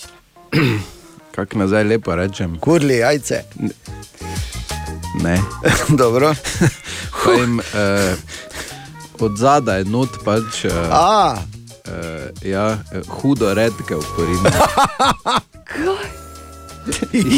kako 1.38 1.58
nazaj 1.58 1.84
lepo 1.84 2.16
rečem, 2.16 2.60
kurli 2.60 2.98
jajce. 2.98 3.44
Ne. 5.24 5.38
Dobro. 6.02 6.34
Pa 7.26 7.32
jim 7.32 7.60
eh, 7.60 8.16
od 9.20 9.38
zadaj 9.38 9.84
not 9.84 10.10
pač. 10.26 10.66
Eh, 10.66 10.72
A. 10.92 11.38
Eh, 11.86 12.50
ja, 12.50 12.78
eh, 12.92 13.02
hudo 13.10 13.54
redke 13.54 13.96
korinu. 14.16 14.50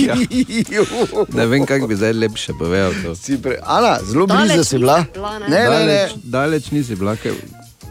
Ja. 0.08 0.16
Ne 1.34 1.46
vem, 1.46 1.66
kako 1.66 1.88
bi 1.88 1.96
zdaj 1.96 2.14
lepše 2.14 2.54
povedal. 2.54 2.94
To. 3.04 3.14
Pre... 3.42 3.58
Ana, 3.66 3.98
zelo 4.06 4.28
blizu 4.28 4.64
si 4.64 4.78
bila. 4.78 5.06
Ne, 5.50 5.60
ne, 5.60 5.70
ne. 5.70 5.70
Daleč, 5.70 6.12
daleč 6.24 6.72
nisi 6.72 6.96
bila, 6.96 7.16
kaj. 7.16 7.32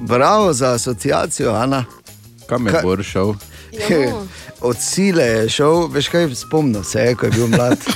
Bravo 0.00 0.52
za 0.52 0.72
asociacijo, 0.72 1.54
Ana. 1.54 1.84
Kam 2.46 2.66
je 2.66 2.72
Ka- 2.72 2.82
Bor 2.82 3.02
šel? 3.02 3.34
Od 4.60 4.76
sile 4.78 5.24
je 5.24 5.48
šel, 5.50 5.86
veš 5.88 6.08
kaj, 6.08 6.34
spomnil 6.36 6.82
se 6.82 7.00
je, 7.00 7.14
ko 7.14 7.26
je 7.26 7.32
bil 7.32 7.46
mlad. 7.48 7.78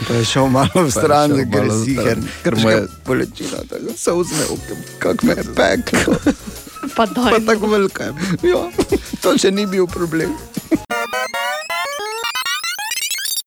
Pa 0.00 0.14
je 0.14 0.24
šel 0.24 0.46
malo 0.48 0.70
v 0.76 0.84
je 0.84 0.90
stran, 0.90 1.30
ker 1.44 1.64
v 1.64 1.84
si 1.84 1.94
ker 2.42 2.54
mu 2.56 2.70
je- 2.70 2.86
bolečina, 3.06 3.58
tako 3.64 3.92
se 3.96 4.12
vzme, 4.12 4.44
kako 4.98 5.26
me 5.26 5.32
je 5.32 5.44
peklo. 5.56 6.14
Pa, 6.96 7.06
daj, 7.06 7.30
pa 7.30 7.40
tako 7.44 7.66
velika 7.66 8.04
je. 8.04 8.12
Ja, 8.44 8.62
to 9.20 9.38
še 9.38 9.50
ni 9.50 9.66
bil 9.66 9.86
problem. 9.86 10.34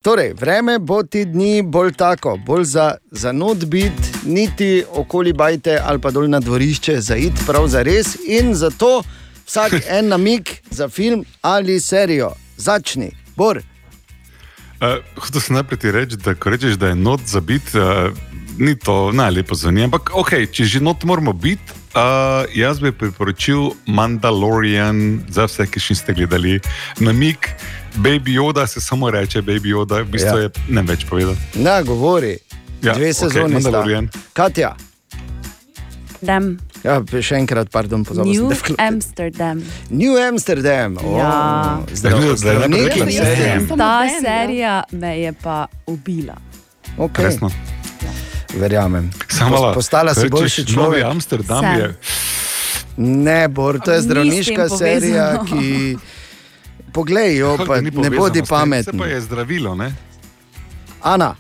Torej, 0.02 0.34
vreme 0.34 0.80
bo 0.80 1.04
ti 1.04 1.26
dni 1.26 1.62
bolj 1.64 1.94
tako, 1.94 2.38
bolj 2.38 2.64
za, 2.66 2.88
za 3.12 3.32
not 3.32 3.58
biti, 3.66 3.96
niti 4.26 4.70
okoli 4.90 5.34
bajte 5.34 5.80
ali 5.80 6.00
pa 6.00 6.12
dol 6.12 6.28
na 6.28 6.40
dvorišče, 6.40 7.02
za 7.02 7.16
id 7.16 7.34
prav 7.46 7.68
za 7.68 7.82
res 7.82 8.18
in 8.22 8.52
zato 8.54 9.04
vsak 9.46 9.74
en 9.90 10.08
namik 10.08 10.62
za 10.72 10.90
film 10.90 11.26
ali 11.42 11.80
serijo. 11.80 12.32
Začni, 12.58 13.12
Bor. 13.36 13.58
Uh, 13.58 15.00
Hočeš 15.18 15.44
se 15.44 15.54
najprej 15.54 15.80
ti 15.80 15.92
reči, 15.92 16.18
da 16.18 16.36
ko 16.36 16.50
rečeš, 16.50 16.74
da 16.76 16.88
je 16.88 16.96
not 16.96 17.22
za 17.26 17.40
biti, 17.40 17.78
uh, 17.80 18.12
ni 18.58 18.76
to 18.80 19.12
najlepo 19.12 19.56
zveni. 19.56 19.84
Ampak, 19.84 20.12
ok, 20.14 20.30
če 20.52 20.64
že 20.66 20.80
not 20.80 21.04
moramo 21.04 21.34
biti, 21.34 21.72
uh, 21.96 22.44
jaz 22.56 22.80
bi 22.80 22.92
priporočil 22.92 23.72
Mandalorian 23.88 25.24
za 25.30 25.46
vse, 25.48 25.68
ki 25.68 25.80
še 25.80 25.94
niste 25.96 26.14
gledali. 26.14 26.60
Namik, 27.00 27.50
Baby 27.96 28.36
Yoda 28.36 28.68
se 28.68 28.82
samo 28.82 29.10
reče, 29.12 29.42
Baby 29.42 29.72
Yoda, 29.74 30.02
v 30.04 30.12
bistvu 30.12 30.38
Ja. 30.38 30.44
je 30.44 30.50
ne 30.70 30.82
več 30.82 31.06
povedal. 31.06 31.36
Na, 31.54 31.82
govori. 31.82 32.38
Ja, 32.82 32.94
Dve 32.94 33.14
sezoni. 33.14 33.48
sta. 33.62 33.72
Mandalorian. 33.72 34.10
Katja. 34.34 34.76
Dam. 36.22 36.58
Ja, 36.84 36.98
še 37.00 37.38
enkrat, 37.40 37.70
pardon, 37.72 38.04
pozabil 38.04 38.34
sem. 38.34 38.44
New 38.44 38.52
vklopiti. 38.52 38.82
Amsterdam. 38.84 39.64
New 39.90 40.18
Amsterdam. 40.20 40.98
Oh, 41.00 41.16
Ja. 41.18 41.80
Zdravo, 41.94 42.36
zdaj, 42.36 42.56
zdaj, 42.68 42.92
zdaj. 43.08 43.68
Ta 43.68 43.76
Dan, 43.76 44.10
serija 44.22 44.84
me 44.92 45.14
je 45.20 45.32
pa 45.34 45.68
ubila. 45.88 46.36
Okay. 46.98 47.24
Resno. 47.26 47.50
Verjamem. 48.54 49.12
Samo 49.28 49.56
malo. 49.56 49.74
Postala 49.74 50.14
si 50.14 50.30
boljši 50.30 50.62
Novi 50.62 50.74
človek. 50.74 51.04
Amsterdam 51.06 51.64
Sem. 51.64 51.80
je. 51.80 51.96
Ne, 52.98 53.48
Bor, 53.48 53.80
to 53.80 53.92
je 53.92 54.02
zdravniška 54.02 54.70
serija, 54.70 55.42
ki. 55.46 55.98
Poglej, 56.94 57.38
jo, 57.38 57.58
pa 57.66 57.82
ne 57.82 57.90
bodi 57.90 58.40
s 58.40 58.42
tem? 58.42 58.46
Se 58.46 58.50
pameten. 58.50 59.00
pa 59.00 59.06
je 59.06 59.22
zdravilo, 59.22 59.76
ne? 59.76 59.96
Ana, 61.02 61.36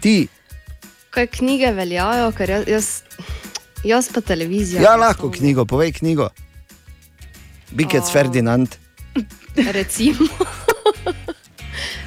ti, 0.00 0.28
Kaj 1.10 1.26
knjige 1.26 1.72
veljajo, 1.72 2.32
ker 2.32 2.50
jaz, 2.50 2.64
jaz, 2.68 2.86
jaz 3.84 4.08
pa 4.08 4.20
televizijo. 4.20 4.82
ja, 4.82 4.96
lahko 4.96 5.30
knjigo, 5.30 5.64
povej 5.64 5.92
knjigo. 5.92 6.28
Bikec 7.70 8.04
Ferdinand. 8.12 8.68
Recimo. 9.72 10.26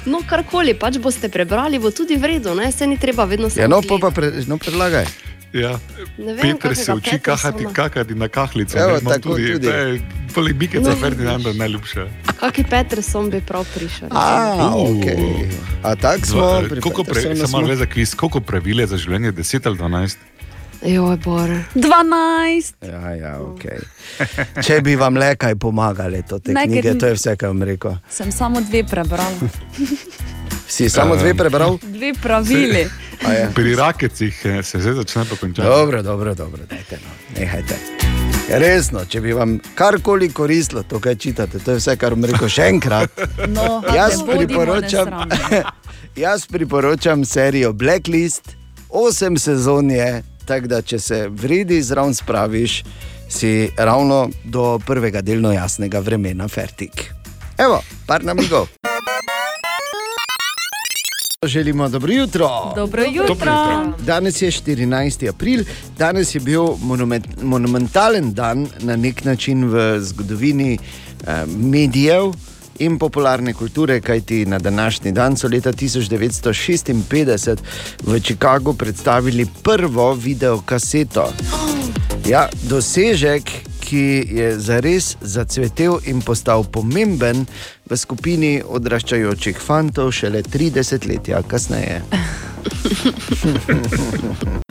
No, 0.06 0.20
karkoli 0.22 0.70
pač 0.74 0.98
boste 0.98 1.26
prebrali, 1.26 1.78
bo 1.78 1.90
tudi 1.90 2.14
v 2.14 2.24
redu, 2.28 2.54
ne? 2.54 2.70
se 2.70 2.86
ni 2.86 2.94
treba 2.94 3.24
vedno 3.24 3.50
samo. 3.50 3.58
Ja, 3.58 3.66
no, 3.66 3.82
pa, 3.82 3.98
pa 3.98 4.10
pre, 4.10 4.30
no, 4.46 4.54
predlagaj. 4.54 5.02
Ja. 5.52 5.72
Ne 6.14 6.34
vem, 6.34 6.54
Peter 6.54 6.76
se 6.76 6.94
uči 6.94 7.18
kahati, 7.18 7.64
Petersona. 7.64 7.72
kakati 7.72 8.14
na 8.14 8.28
kahlico. 8.28 8.78
Evo, 8.78 9.00
ne, 9.02 9.18
tudi. 9.18 9.58
To 9.58 9.66
je 9.66 10.00
poleg 10.34 10.54
Bikica 10.54 10.90
No. 10.90 10.96
Ferdinanda 10.96 11.52
najljubše. 11.52 12.06
Kaki 12.38 12.64
Peterson 12.64 13.30
bi 13.30 13.40
prav 13.40 13.66
prišel? 13.74 14.08
A, 14.10 14.54
Uh. 14.70 14.94
ok. 14.94 15.06
A 15.82 15.96
tako 15.96 16.26
smo. 16.26 16.60
Pri 16.70 16.80
Koliko 16.80 17.04
pre, 17.04 17.36
smo. 17.36 17.62
kviz, 17.90 18.14
koliko 18.14 18.40
pravil 18.40 18.80
je 18.80 18.86
za 18.86 18.96
življenje, 18.96 19.32
10 19.32 19.66
ali 19.66 19.78
12? 19.78 20.16
Joj, 20.86 21.16
bor. 21.24 21.50
12. 21.74 22.74
Ja, 22.86 23.10
ja, 23.14 23.32
okay. 23.42 23.82
Če 24.66 24.80
bi 24.86 24.94
vam 24.96 25.18
le 25.18 25.32
kaj 25.34 25.56
pomagali, 25.58 26.22
to 26.22 26.38
te 26.38 26.54
Ne, 26.54 26.68
ker 26.70 26.78
knjige, 26.78 26.94
to 27.00 27.10
je 27.10 27.16
vse, 27.18 27.34
kar 27.36 27.50
vam 27.50 27.62
rekel. 27.66 27.96
Sem 28.10 28.30
samo 28.32 28.62
dve 28.62 28.84
prebrala. 28.86 29.50
Si 30.68 30.88
samo 30.90 31.16
dve 31.16 31.34
prebral? 31.34 31.78
Dve 31.82 32.12
pravili. 32.22 32.88
A 33.26 33.32
je? 33.32 33.50
Pri 33.54 33.74
rakecih 33.74 34.40
eh, 34.44 34.62
se 34.62 34.80
zdaj 34.80 34.94
začne 34.94 35.24
pa 35.30 35.36
končati. 35.36 35.68
Dobro, 35.68 36.02
dobro, 36.02 36.34
dobro, 36.34 36.62
dajte, 36.70 36.98
no. 37.04 37.40
nehajte. 37.40 37.76
Ja, 38.50 38.58
Resno, 38.58 39.04
če 39.06 39.20
bi 39.20 39.32
vam 39.32 39.60
karkoli 39.74 40.28
koristilo, 40.34 40.82
to, 40.82 40.98
kaj 41.00 41.14
čitate, 41.14 41.58
to 41.58 41.70
je 41.70 41.80
vse, 41.80 41.96
kar 41.96 42.14
vam 42.18 42.26
rekel 42.26 42.50
še 42.50 42.66
enkrat. 42.74 43.14
No, 43.56 43.82
Jaz 43.94 44.22
priporočam, 44.26 45.14
jaz 46.16 46.46
priporočam 46.50 47.24
serijo 47.24 47.72
Blacklist, 47.72 48.56
osem 48.90 49.38
sezon 49.38 49.90
je, 49.90 50.22
tako 50.46 50.66
da 50.66 50.82
če 50.82 50.98
se 50.98 51.28
vredi 51.28 51.82
zraven 51.82 52.14
spraviš, 52.14 52.82
si 53.28 53.70
ravno 53.76 54.28
do 54.44 54.78
prvega 54.86 55.20
delno 55.20 55.52
jasnega 55.52 55.98
vremena 55.98 56.48
fertik. 56.48 57.12
Evo, 57.58 57.82
par 58.06 58.24
namigov. 58.24 58.66
Želimo 61.42 61.88
dobro 61.88 62.12
jutro. 62.12 62.72
Dobro 62.76 63.02
jutro. 63.02 63.36
Danes 63.98 64.42
je 64.42 64.50
14. 64.50 65.28
april, 65.28 65.64
danes 65.98 66.34
je 66.34 66.40
bil 66.40 66.64
monument, 66.82 67.26
monumentalen 67.42 68.32
dan 68.34 68.68
na 68.80 68.96
nek 68.96 69.24
način 69.24 69.64
v 69.64 70.00
zgodovini 70.00 70.78
eh, 70.78 71.44
medijev 71.46 72.32
in 72.78 72.98
popularne 72.98 73.52
kulture, 73.52 74.00
kajti 74.00 74.46
na 74.46 74.58
današnji 74.58 75.12
dan 75.12 75.36
so 75.36 75.48
leta 75.48 75.72
1956 75.72 77.56
v 78.04 78.20
Chicagu 78.20 78.74
predstavili 78.74 79.46
prvo 79.62 80.14
videokaseto. 80.14 81.32
Ja, 82.28 82.48
dosežek, 82.62 83.50
ki 83.80 84.26
je 84.30 84.58
zares 84.58 85.16
zacvetel 85.20 86.00
in 86.04 86.20
postal 86.20 86.64
pomemben 86.64 87.46
v 87.90 87.96
skupini 87.96 88.62
odraščajočih 88.66 89.62
fantov 89.62 90.10
šele 90.12 90.42
30 90.42 91.06
let 91.06 91.30
kasneje. 91.48 92.02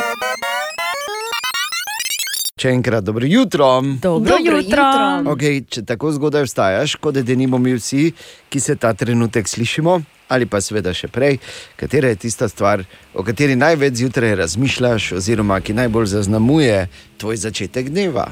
Še 2.66 2.72
enkrat 2.74 3.04
dobro 3.06 3.28
jutro. 3.30 3.82
Dobro 4.02 4.38
Dobro 4.38 4.58
jutro. 4.58 4.82
jutro. 4.82 5.34
Okay, 5.36 5.62
če 5.70 5.84
tako 5.86 6.10
zgodaj 6.16 6.48
vstajaš, 6.48 6.96
kot 6.98 7.14
da 7.14 7.36
nimo 7.38 7.60
mi 7.62 7.76
vsi, 7.78 8.08
ki 8.50 8.60
se 8.60 8.74
ta 8.76 8.90
trenutek 8.98 9.46
slišimo, 9.46 10.00
ali 10.34 10.48
pa 10.50 10.58
seveda 10.66 10.90
še 10.90 11.06
prej, 11.14 11.38
katera 11.78 12.10
je 12.10 12.18
tista 12.26 12.50
stvar, 12.50 12.82
o 13.14 13.22
kateri 13.22 13.54
največ 13.54 14.00
zjutraj 14.02 14.34
razmišljaš, 14.40 15.12
oziroma 15.20 15.60
ki 15.62 15.78
najbolj 15.78 16.08
zaznamuje 16.16 16.88
tvoj 17.22 17.38
začetek 17.44 17.92
dneva. 17.94 18.32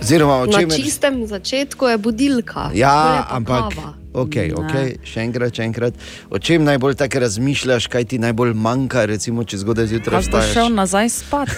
Oziroma, 0.00 0.38
o 0.40 0.48
Na 0.48 0.62
čemer 0.62 0.80
čistem 0.80 1.26
začetku 1.28 1.92
je 1.92 2.00
budilka. 2.00 2.70
Ja, 2.72 2.96
je 3.04 3.20
pa 3.28 3.36
ampak. 3.36 3.68
kava. 3.76 4.03
Okay, 4.14 4.52
okay. 4.54 4.94
Še 5.02 5.24
enkrat, 5.26 5.50
še 5.50 5.64
enkrat. 5.66 5.94
O 6.30 6.38
čem 6.38 6.62
najbolj 6.62 6.94
tako 7.00 7.18
razmišljaš, 7.24 7.88
kaj 7.90 8.04
ti 8.14 8.18
najbolj 8.22 8.54
manjka, 8.54 9.04
recimo, 9.10 9.42
če 9.42 9.58
zgodaj 9.58 9.90
zjutraj 9.90 10.22
Kako 10.22 10.30
boš 10.30 10.44
šel 10.44 10.68
vstaješ? 10.68 10.76
nazaj 10.76 11.08
spat? 11.10 11.48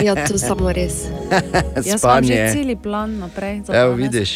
Ja, 0.00 0.14
to 0.16 0.38
samo 0.40 0.72
res. 0.72 1.04
Jaz 1.76 1.84
imam 1.84 1.92
že 1.92 1.98
Spanje. 1.98 2.40
cel 2.52 2.70
plan 2.80 3.18
naprej. 3.20 3.60
za 3.66 3.76
Evo, 3.76 3.92
danes. 3.92 4.00
vidiš, 4.00 4.30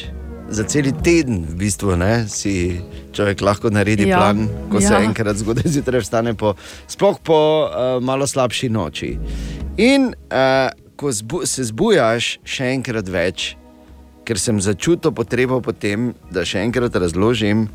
za 0.51 0.64
cel 0.68 0.91
teden 1.01 1.41
v 1.49 1.55
bistvu, 1.57 1.97
ne, 1.97 2.28
si 2.28 2.83
človek 3.12 3.41
lahko 3.41 3.70
naredi 3.72 4.09
Ja, 4.09 4.18
plan, 4.18 4.45
ko 4.68 4.76
ja. 4.76 4.89
se 4.89 4.95
enkrat 5.01 5.37
zgodaj 5.37 5.64
zjutraj 5.70 6.05
vstane, 6.05 6.35
po, 6.35 6.53
sploh 6.85 7.16
po 7.22 7.39
uh, 7.64 7.97
malo 8.03 8.26
slabši 8.26 8.68
noči. 8.68 9.16
In 9.78 10.12
uh, 10.28 10.68
ko 10.97 11.09
zbu 11.09 11.47
se 11.49 11.64
zbujaš, 11.64 12.45
še 12.45 12.74
enkrat 12.76 13.09
več, 13.09 13.55
ker 14.31 14.39
sem 14.39 14.62
začutil 14.62 15.11
potrebo 15.11 15.59
po 15.59 15.74
tem, 15.74 16.14
da 16.31 16.47
še 16.47 16.62
enkrat 16.62 16.95
razložim. 16.95 17.66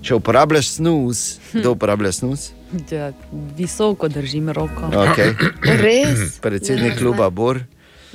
Če 0.00 0.16
uporabljaš 0.16 0.78
snus, 0.78 1.18
kdo 1.52 1.74
uporablja 1.76 2.08
snus? 2.16 2.54
Ja, 2.88 3.10
visoko 3.52 4.08
držim 4.08 4.48
roko. 4.48 4.88
Okay. 4.88 5.36
Res? 5.84 6.38
Predsednik 6.40 6.94
Ne, 6.94 6.96
kluba 6.96 7.28
Bor. 7.28 7.60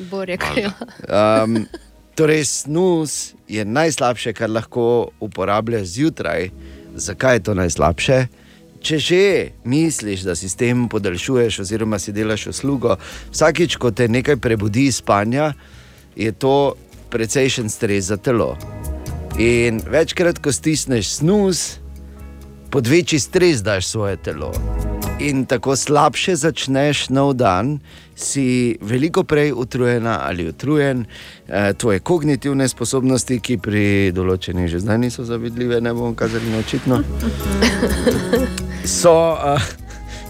Bor 0.10 0.26
je 0.26 0.40
kaj. 0.42 0.66
Um, 1.06 1.68
torej, 2.18 2.42
snus 2.50 3.36
je 3.46 3.62
najslabše, 3.62 4.34
kar 4.34 4.50
lahko 4.50 5.14
uporabljaš 5.22 5.94
zjutraj. 6.00 6.50
Zakaj 6.98 7.38
je 7.38 7.46
to 7.46 7.54
najslabše? 7.54 8.18
Če 8.82 8.98
že 8.98 9.24
misliš, 9.62 10.26
da 10.26 10.34
si 10.34 10.50
s 10.50 10.58
tem 10.58 10.88
podaljšuješ, 10.90 11.62
oziroma 11.62 12.02
si 12.02 12.10
delaš 12.18 12.50
uslugo, 12.50 12.98
vsakič, 13.30 13.78
ko 13.78 13.94
te 13.94 14.10
nekaj 14.10 14.42
prebudi 14.42 14.90
iz 14.90 15.04
spanja, 15.06 15.54
je 16.18 16.34
to 16.34 16.74
precejšen 17.16 17.70
stres 17.70 18.06
za 18.06 18.18
telo. 18.18 18.58
In 19.40 19.80
večkrat, 19.88 20.40
ko 20.44 20.52
stisneš 20.52 21.10
snus, 21.10 21.78
pod 22.70 22.88
večji 22.88 23.20
stres 23.20 23.64
daš 23.64 23.88
svoje 23.88 24.18
telo. 24.18 24.52
In 25.20 25.46
tako 25.46 25.76
slabše 25.76 26.36
začneš 26.36 27.08
nov 27.10 27.34
dan, 27.40 27.80
si 28.16 28.76
veliko 28.82 29.24
prej 29.24 29.54
utrujena 29.56 30.20
ali 30.28 30.50
utrujen, 30.50 31.06
eh, 31.48 31.74
tvoje 31.74 32.00
kognitivne 32.00 32.68
sposobnosti, 32.68 33.40
ki 33.40 33.58
pri 33.58 34.12
določenih 34.12 34.68
že 34.68 34.84
zdaj 34.84 34.98
niso 34.98 35.24
zavidljive, 35.24 35.80
ne 35.82 35.94
bom 35.94 36.16
kazali 36.16 36.52
na 36.52 36.60
očitno, 36.60 37.00
so, 39.02 39.16
uh, 39.40 39.62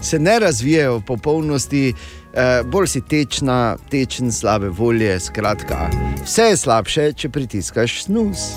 se 0.02 0.18
ne 0.18 0.38
razvijajo 0.38 0.98
v 0.98 1.04
popolnosti, 1.06 1.90
uh, 1.90 2.25
bolj 2.64 2.86
si 2.86 3.00
tečna, 3.00 3.76
tečen, 3.90 4.32
slabe 4.32 4.68
volje. 4.68 5.20
Skratka, 5.20 5.88
vse 6.24 6.50
je 6.50 6.56
slabše, 6.56 7.10
če 7.16 7.28
pritiskaš 7.32 8.02
snus. 8.04 8.50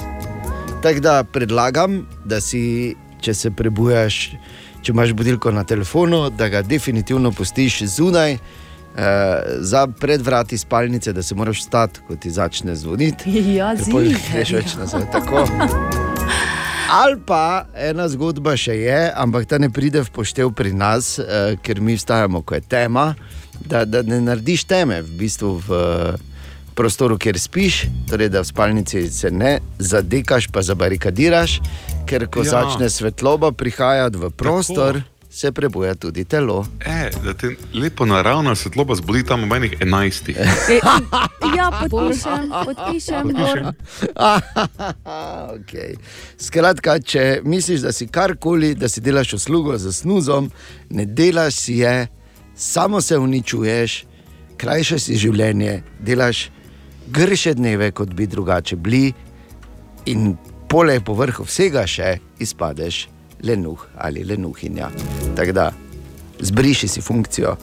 Tako 0.84 1.04
da 1.04 1.24
predlagam, 1.24 2.06
da 2.26 2.42
si, 2.42 2.96
če 3.22 3.34
se 3.34 3.52
prebujaš, 3.52 4.20
če 4.82 4.94
imaš 4.96 5.14
budilko 5.16 5.52
na 5.52 5.64
telefonu, 5.64 6.30
da 6.30 6.50
ga 6.50 6.62
definitivno 6.62 7.32
pustiš 7.32 7.84
zunaj. 7.98 8.40
Uh, 8.90 9.06
za 9.62 9.84
predvrati 9.88 10.58
spalnice, 10.58 11.14
da 11.14 11.24
se 11.24 11.36
moraš 11.36 11.62
stati, 11.64 12.02
ko 12.08 12.16
ti 12.16 12.32
začne 12.34 12.74
zvoniti. 12.76 13.32
Ja, 13.54 13.70
pol 13.92 14.10
ziher, 14.10 14.34
greš 14.34 14.52
več 14.58 14.74
nazaj. 14.82 15.06
Tako. 15.14 15.46
Ali 16.90 17.20
pa 17.22 17.70
ena 17.78 18.08
zgodba 18.10 18.56
še 18.58 18.74
je, 18.82 19.02
ampak 19.14 19.46
ta 19.46 19.60
ne 19.62 19.70
pride 19.70 20.02
v 20.02 20.10
poštev 20.10 20.50
pri 20.58 20.74
nas, 20.74 21.20
eh, 21.22 21.54
ker 21.62 21.78
mi 21.86 21.94
vstajamo, 21.94 22.42
ko 22.42 22.58
je 22.58 22.66
tema, 22.66 23.14
da, 23.66 23.86
da 23.86 24.02
ne 24.02 24.22
narediš 24.22 24.64
teme 24.64 25.02
v 25.02 25.12
bistvu 25.20 25.62
v 25.68 25.72
prostoru, 26.76 27.18
kjer 27.18 27.40
spiš, 27.40 27.84
torej 28.10 28.30
da 28.30 28.42
v 28.42 28.46
spalnici 28.48 29.10
se 29.12 29.32
ne 29.32 29.60
zadekaš, 29.80 30.48
pa 30.48 30.62
zabarikadiraš, 30.62 31.60
ker 32.08 32.28
ko 32.28 32.40
Ja. 32.40 32.52
začne 32.64 32.90
svetloba 32.90 33.52
prihajati 33.52 34.18
v 34.18 34.30
prostor, 34.32 34.94
Tako. 34.94 35.28
se 35.30 35.52
prebuja 35.52 35.96
tudi 35.96 36.24
telo. 36.26 36.66
E, 36.80 37.10
da 37.24 37.34
te 37.34 37.52
lepo 37.74 38.06
naravna 38.06 38.56
svetloba 38.56 38.96
zbudi 38.96 39.24
tam 39.24 39.44
ob 39.44 39.54
enih 39.54 39.76
enajstih. 39.82 40.38
E, 40.70 41.58
ja, 41.58 41.72
podpišem, 41.90 42.52
podpišem. 42.66 43.28
Bor. 43.34 43.60
okay. 45.58 45.96
Skratka, 46.38 47.00
če 47.00 47.42
misliš, 47.44 47.82
da 47.82 47.92
si 47.92 48.08
karkoli, 48.08 48.76
da 48.76 48.90
si 48.90 49.02
delaš 49.02 49.34
uslugo 49.34 49.78
z 49.78 49.92
snuzom, 49.94 50.52
ne 50.90 51.06
delaš 51.06 51.54
si 51.56 51.80
je, 51.84 52.08
samo 52.60 53.02
se 53.02 53.18
uničuješ, 53.18 54.04
krajšaš 54.58 55.02
si 55.02 55.16
življenje, 55.16 55.80
delaš 56.04 56.50
grše 57.08 57.54
dneve, 57.56 57.92
kot 57.96 58.12
bi 58.14 58.28
drugače 58.28 58.76
bili, 58.76 59.14
in 60.12 60.36
poleg 60.70 61.04
povrhu 61.08 61.46
vsega 61.48 61.86
še 61.88 62.18
izpadeš 62.44 63.08
lenuh 63.48 63.88
ali 63.96 64.26
lenuhinja. 64.28 64.92
Tako 65.40 65.56
da 65.56 65.72
zbriši 66.40 66.88
si 66.88 67.02
funkcijo. 67.02 67.56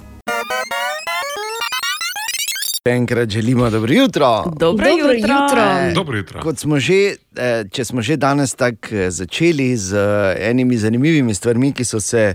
Enkrat 2.87 3.29
želimo 3.29 3.71
dobro 3.71 3.93
jutro. 3.93 4.45
Dobro 4.57 4.87
Dobro 4.87 5.13
jutro. 5.13 5.35
jutro. 5.35 5.95
Dobro 5.95 6.17
jutro. 6.17 6.41
Kot 6.41 6.59
smo 6.59 6.79
že, 6.79 6.95
eh, 7.37 7.65
če 7.71 7.85
smo 7.85 8.03
že 8.03 8.17
danes 8.17 8.55
tako 8.55 8.89
eh, 8.93 9.11
začeli 9.11 9.77
z 9.77 9.95
eh, 9.95 10.37
enimi 10.41 10.77
zanimivimi 10.77 11.35
stvarmi, 11.35 11.73
ki 11.73 11.85
so 11.85 12.01
se 12.01 12.35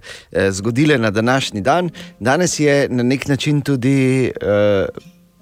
zgodile 0.49 0.97
na 0.97 1.11
današnji 1.11 1.61
dan, 1.61 1.89
danes 2.19 2.59
je 2.59 2.87
na 2.89 3.03
nek 3.03 3.27
način 3.27 3.61
tudi. 3.61 4.31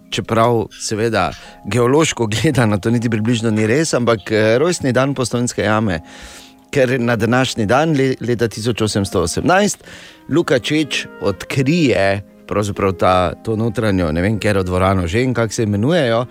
Čeprav, 0.10 0.68
seveda, 0.72 1.32
geološko 1.66 2.28
gledano, 2.28 2.78
to 2.78 2.90
niti 2.90 3.10
približno 3.10 3.52
ni 3.52 3.68
res, 3.68 3.94
ampak 3.94 4.20
rojstni 4.58 4.92
dan 4.92 5.14
postojnske 5.14 5.62
jame. 5.62 6.00
Ker 6.72 7.00
na 7.00 7.16
današnji 7.16 7.66
dan, 7.66 7.94
le- 7.98 8.16
leta 8.22 8.48
1818, 8.48 9.78
Luka 10.30 10.60
Čeč 10.60 11.06
odkrije 11.22 12.22
pravzaprav 12.50 12.94
ta, 12.98 13.34
to 13.46 13.56
notranjo, 13.56 14.10
ne 14.12 14.22
vem, 14.26 14.40
ker 14.42 14.64
dvorano 14.66 15.08
že 15.08 15.24
in 15.24 15.34
kako 15.38 15.54
se 15.54 15.64
imenujejo, 15.64 16.26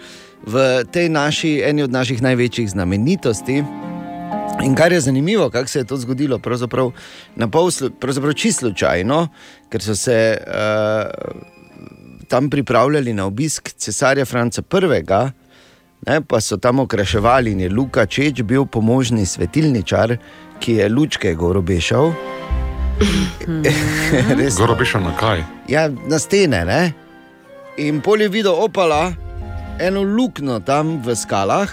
v 0.46 0.84
tej 0.90 1.08
naši, 1.08 1.58
eni 1.66 1.82
od 1.82 1.92
naših 1.92 2.22
največjih 2.22 2.70
znamenitosti. 2.70 3.62
In 4.64 4.74
kar 4.74 4.92
je 4.92 5.00
zanimivo, 5.00 5.50
kako 5.50 5.68
se 5.68 5.78
je 5.78 5.84
to 5.86 5.96
zgodilo, 5.96 6.38
pravzaprav, 6.38 6.90
na 7.36 7.48
pol, 7.48 7.70
pravzaprav 8.00 8.32
čisto 8.34 8.66
slučajno, 8.66 9.28
ker 9.70 9.82
so 9.82 9.94
se 9.94 10.16
uh, 10.38 11.12
tam 12.28 12.50
pripravljali 12.50 13.14
na 13.14 13.26
obisk 13.26 13.70
cesarja 13.76 14.24
Franca 14.24 14.62
I. 14.62 15.04
Ne, 16.06 16.20
pa 16.22 16.40
so 16.40 16.56
tam 16.56 16.78
okraševali 16.78 17.52
in 17.52 17.60
je 17.60 17.70
Luka 17.70 18.06
Čeč 18.06 18.42
bil 18.42 18.66
pomožni 18.66 19.26
svetilničar, 19.26 20.16
ki 20.60 20.72
je 20.72 20.88
lučke 20.88 21.34
gor 21.34 21.58
Gor 24.58 24.70
obešal 24.74 25.02
na 25.02 25.14
kaj? 25.16 25.44
Ja, 25.68 25.88
na 25.88 26.18
stene. 26.18 26.64
Ne? 26.64 26.82
In 27.78 28.02
pol 28.02 28.24
je 28.24 28.28
videl 28.32 28.54
opala, 28.54 29.12
eno 29.78 30.02
luknjo 30.02 30.58
tam 30.66 30.98
v 31.02 31.14
skalah. 31.14 31.70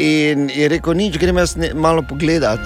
In 0.00 0.48
je 0.48 0.68
rekel, 0.68 0.96
nič, 0.96 1.18
grem 1.20 1.40
jaz 1.40 1.56
ne, 1.60 1.72
malo 1.76 2.04
pogledat. 2.04 2.60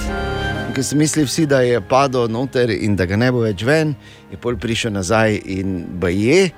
Ker 0.74 0.82
so 0.82 0.98
mislili 0.98 1.26
vsi, 1.26 1.46
da 1.46 1.62
je 1.62 1.78
padel 1.78 2.26
noter 2.30 2.70
in 2.74 2.96
da 2.98 3.06
ga 3.06 3.18
ne 3.18 3.30
bo 3.30 3.44
več 3.44 3.62
ven, 3.62 3.94
je 4.30 4.38
pol 4.42 4.58
prišel 4.58 4.96
nazaj 4.96 5.38
in 5.46 5.86
je 6.10 6.50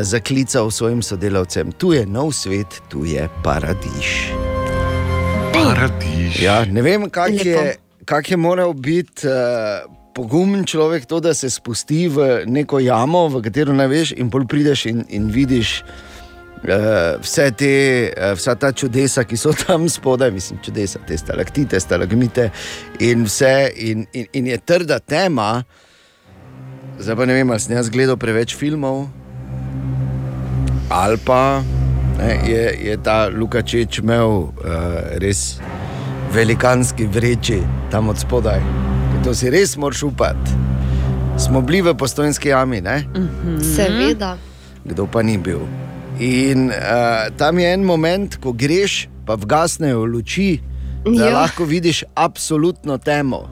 zaklical 0.00 0.70
svojim 0.70 1.02
sodelavcem: 1.02 1.72
Tu 1.72 1.92
je 1.92 2.06
nov 2.06 2.32
svet, 2.32 2.80
tu 2.88 3.04
je 3.04 3.28
paradiž. 3.44 4.32
Paradiž. 5.52 6.42
Ja, 6.42 6.64
ne 6.64 6.82
vem, 6.82 7.08
kak 7.10 7.32
Lepo. 7.32 7.44
je, 7.44 7.76
kak 8.04 8.30
je 8.30 8.36
moral 8.36 8.72
biti 8.72 9.26
uh, 9.26 9.86
pogumen 10.14 10.64
človek, 10.64 11.06
to, 11.06 11.20
da 11.20 11.34
se 11.34 11.50
spusti 11.50 12.08
v 12.08 12.44
neko 12.46 12.78
jamo, 12.78 13.28
v 13.28 13.42
katero 13.42 13.72
ne 13.72 13.86
veš, 13.88 14.14
in 14.16 14.30
pol 14.30 14.46
prideš 14.48 14.86
in, 14.90 15.04
in 15.08 15.30
vidiš. 15.32 15.82
Uh, 16.62 17.18
vse 17.18 17.48
te, 17.58 17.74
uh, 18.14 18.32
vsa 18.38 18.54
ta 18.54 18.70
čudesa, 18.72 19.24
ki 19.26 19.36
so 19.36 19.50
tam 19.64 19.88
spodaj, 19.90 20.30
mislim, 20.30 20.60
čudesa, 20.62 21.00
te 21.06 21.18
stalaktite, 21.18 21.80
stalagmite, 21.80 22.50
in 23.02 23.26
vse, 23.26 23.72
in, 23.76 24.06
in, 24.12 24.28
in 24.32 24.52
je 24.52 24.58
trda 24.58 25.00
tema. 25.00 25.64
Zdaj 27.02 27.16
pa 27.18 27.26
ne 27.26 27.34
vem, 27.34 27.50
ali 27.50 27.60
sem 27.60 27.74
jaz 27.74 27.90
gledal 27.90 28.18
preveč 28.20 28.54
filmov, 28.54 29.08
ali 30.92 31.18
pa 31.26 31.64
ne, 32.18 32.36
je, 32.46 32.64
je 32.84 32.96
ta 33.02 33.26
Lukačič 33.32 33.98
imel 34.04 34.52
uh, 34.52 35.16
res 35.18 35.56
velikanski 36.32 37.06
vreči 37.06 37.60
tam 37.90 38.08
od 38.08 38.18
spodaj. 38.18 38.60
To 39.24 39.34
si 39.34 39.50
res 39.50 39.76
moraš 39.76 40.02
upati. 40.02 40.50
Smo 41.38 41.60
bili 41.60 41.82
v 41.82 41.94
postojnski 41.94 42.48
jami, 42.48 42.80
ne? 42.80 43.04
Seveda. 43.76 44.36
kdo 44.84 45.06
pa 45.06 45.22
ni 45.22 45.38
bil. 45.38 45.60
In 46.18 46.66
uh, 46.66 46.74
tam 47.36 47.58
je 47.58 47.72
en 47.74 47.84
moment, 47.84 48.36
ko 48.36 48.52
greš, 48.52 49.08
pa 49.26 49.34
vgasnejo 49.34 50.04
luči, 50.04 50.60
da 51.04 51.24
Ja. 51.24 51.26
ja. 51.26 51.34
lahko 51.34 51.64
vidiš 51.64 52.04
absolutno 52.14 52.98
temo. 52.98 53.48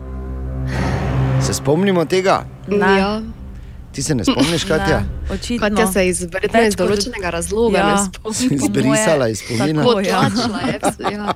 Se 1.42 1.54
spomnimo 1.54 2.04
tega? 2.04 2.44
Ja. 2.70 3.22
Ti 3.92 4.02
se 4.02 4.14
ne 4.14 4.24
spomniš, 4.24 4.64
Katja? 4.64 5.02
Očitno. 5.32 5.68
Katja 5.68 5.86
se 5.86 6.06
je 6.06 6.14
Več 6.52 6.68
iz 6.68 6.76
določenega 6.76 7.30
razloga 7.30 7.78
Ja. 7.78 8.06
ne 8.50 8.56
izbrisala 8.56 9.28
iz 9.28 9.38
spomina. 9.38 9.82
Tako, 9.82 10.02
tlačila 10.02 10.60
je. 10.60 10.78
Ja. 11.12 11.34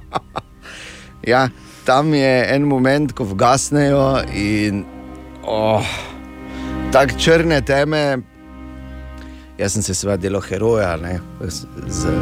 Ja, 1.27 1.49
tam 1.85 2.15
je 2.15 2.55
en 2.55 2.63
moment, 2.69 3.13
ko 3.13 3.25
vgasnejo 3.25 4.25
in 4.37 4.85
oh, 5.43 5.85
tako 6.93 7.17
črne 7.19 7.61
teme. 7.65 8.19
Jaz 9.59 9.73
sem 9.73 9.83
se 9.87 9.95
seveda 9.95 10.21
delal 10.21 10.43
heroja 10.45 10.97
ne, 11.01 11.19
z, 11.41 11.65
z 11.89 12.13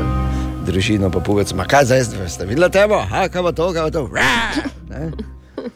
družino, 0.69 1.11
pa 1.11 1.23
povedal, 1.25 1.57
ma 1.59 1.67
kaj 1.67 1.89
zdaj, 1.91 2.05
ste 2.31 2.47
videli 2.47 2.69
temo, 2.71 3.01
ha, 3.11 3.27
kaj 3.33 3.47
pa 3.49 3.53
to, 3.57 3.71
kaj 3.75 3.89
pa 3.89 3.91
to. 3.91 4.03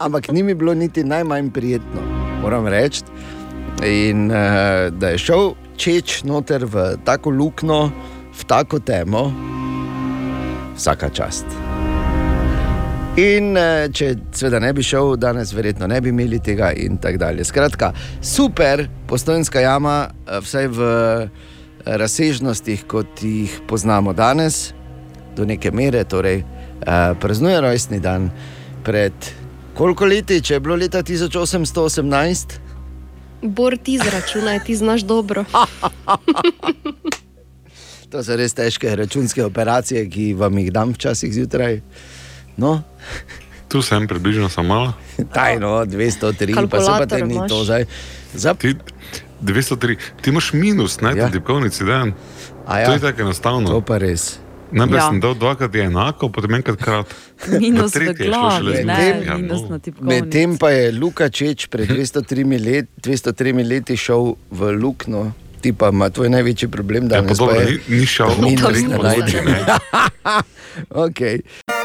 Ampak 0.05 0.31
ni 0.31 0.43
mi 0.43 0.53
bilo 0.53 0.73
niti 0.77 1.03
najmanj 1.03 1.51
prijetno, 1.51 2.03
moram 2.41 2.67
reči. 2.67 3.03
In 3.83 4.31
uh, 4.31 4.87
da 4.93 5.13
je 5.13 5.21
šel 5.21 5.51
čeč 5.77 6.21
noter 6.25 6.65
v 6.65 6.95
tako 7.05 7.33
luknjo, 7.33 7.87
v 8.33 8.49
tako 8.49 8.79
temo, 8.79 9.29
vsaka 10.77 11.09
čast. 11.09 11.66
In 13.17 13.55
eh, 13.57 13.87
če 13.89 14.11
seveda 14.29 14.59
ne 14.61 14.69
bi 14.77 14.83
šel, 14.85 15.15
danes 15.17 15.49
verjetno 15.57 15.87
ne 15.89 15.97
bi 16.05 16.11
imeli 16.13 16.37
tega, 16.43 16.69
in 16.77 16.99
tako 17.01 17.23
dalje. 17.23 17.47
Skratka, 17.49 17.89
super, 18.21 18.83
postojnska 19.09 19.63
jama, 19.63 19.95
eh, 20.05 20.37
vsaj 20.45 20.67
v 20.75 20.89
eh, 20.91 21.29
razsežnostih, 21.97 22.85
kot 22.85 23.23
jih 23.25 23.55
poznamo 23.67 24.13
danes, 24.13 24.71
do 25.37 25.45
neke 25.45 25.71
mere, 25.71 26.03
torej 26.03 26.43
praznuje 27.21 27.57
rojstni 27.61 27.97
dan. 27.99 28.29
Pred 28.85 29.13
koliko 29.77 30.05
leti, 30.05 30.37
če 30.41 30.57
je 30.57 30.61
bilo 30.61 30.75
leta 30.77 31.01
1818? 31.01 32.57
Bor 33.41 33.77
ti 33.81 33.97
zračunaj, 33.97 34.61
ti 34.65 34.75
znaš 34.77 35.05
dobro. 35.09 35.45
To 38.11 38.21
so 38.23 38.37
res 38.39 38.53
težke 38.55 38.93
računske 38.95 39.43
operacije, 39.43 40.05
ki 40.09 40.29
vam 40.39 40.57
jih 40.61 40.69
dam 40.71 40.93
včasih 40.95 41.33
zjutraj. 41.33 41.81
No, 42.57 42.81
Tu 43.67 43.81
sem 43.81 44.07
približno 44.07 44.49
samo 44.49 44.67
malo. 44.67 44.93
tajno, 45.35 45.85
203, 45.85 46.67
pa 46.67 46.81
se 46.81 46.91
pa 46.99 47.05
te 47.05 47.21
ni 47.21 47.35
to 47.47 47.63
zdaj. 47.63 47.85
Za... 48.33 48.53
Ti, 48.53 48.75
203, 49.41 49.95
ti 50.21 50.29
imaš 50.29 50.53
minus 50.53 51.01
na 51.01 51.11
ja. 51.11 51.31
tipkovnici 51.31 51.83
dan. 51.83 52.13
A 52.67 52.79
ja. 52.79 52.85
To 52.85 52.93
je 52.93 52.99
tako 52.99 53.21
enostavno. 53.21 53.69
To 53.69 53.81
pa 53.81 53.97
res. 53.97 54.39
Najprej 54.71 54.99
Ja. 54.99 55.07
sem 55.07 55.19
dal 55.19 55.33
dvakrat 55.35 55.75
enako, 55.75 56.27
potem 56.29 56.59
enkrat 56.59 56.75
krat. 56.75 57.07
Minus 57.61 57.95
Na 57.95 58.11
glavi, 58.11 58.83
ne. 58.83 59.23
Ja, 59.25 59.37
minus 59.37 59.61
no. 59.61 59.69
na 59.69 59.79
tipkovnici. 59.79 60.21
Medtem 60.23 60.57
pa 60.57 60.69
je 60.69 60.91
Luka 60.91 61.29
Čeč 61.29 61.67
pred 61.71 61.87
203 61.87 62.65
let, 62.65 62.85
203 62.99 63.63
leti 63.63 63.97
šel 63.97 64.35
v 64.51 64.71
Lukno. 64.75 65.31
Ti 65.61 65.73
pa 65.73 65.89
ima 65.89 66.09
tvoj 66.09 66.29
največji 66.29 66.67
problem, 66.67 67.07
da 67.07 67.15
Ja, 67.15 67.23
pa 67.23 67.33
dobro, 67.33 67.63
ni, 67.63 67.79
ni 67.99 68.05
šel 68.05 68.27
v 68.27 68.41
Minus 68.43 68.67
treh 68.67 68.87
ne 68.87 69.65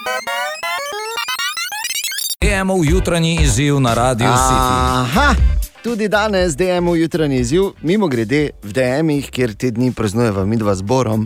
DM-ov 2.53 2.85
jutranji 2.85 3.39
izziv 3.41 3.81
na 3.81 3.95
Radio 3.95 4.29
City. 4.29 4.69
Aha, 4.93 5.35
tudi 5.83 6.09
danes 6.09 6.53
DM-ov 6.53 6.97
jutranji 6.97 7.37
izziv, 7.39 7.63
mimo 7.81 8.09
grede 8.09 8.51
v 8.63 8.73
DM-ih, 8.73 9.31
kjer 9.31 9.55
te 9.55 9.71
dni 9.71 9.89
praznujemo 9.93 10.45
mi 10.45 10.57
dva 10.57 10.75
zborom, 10.75 11.25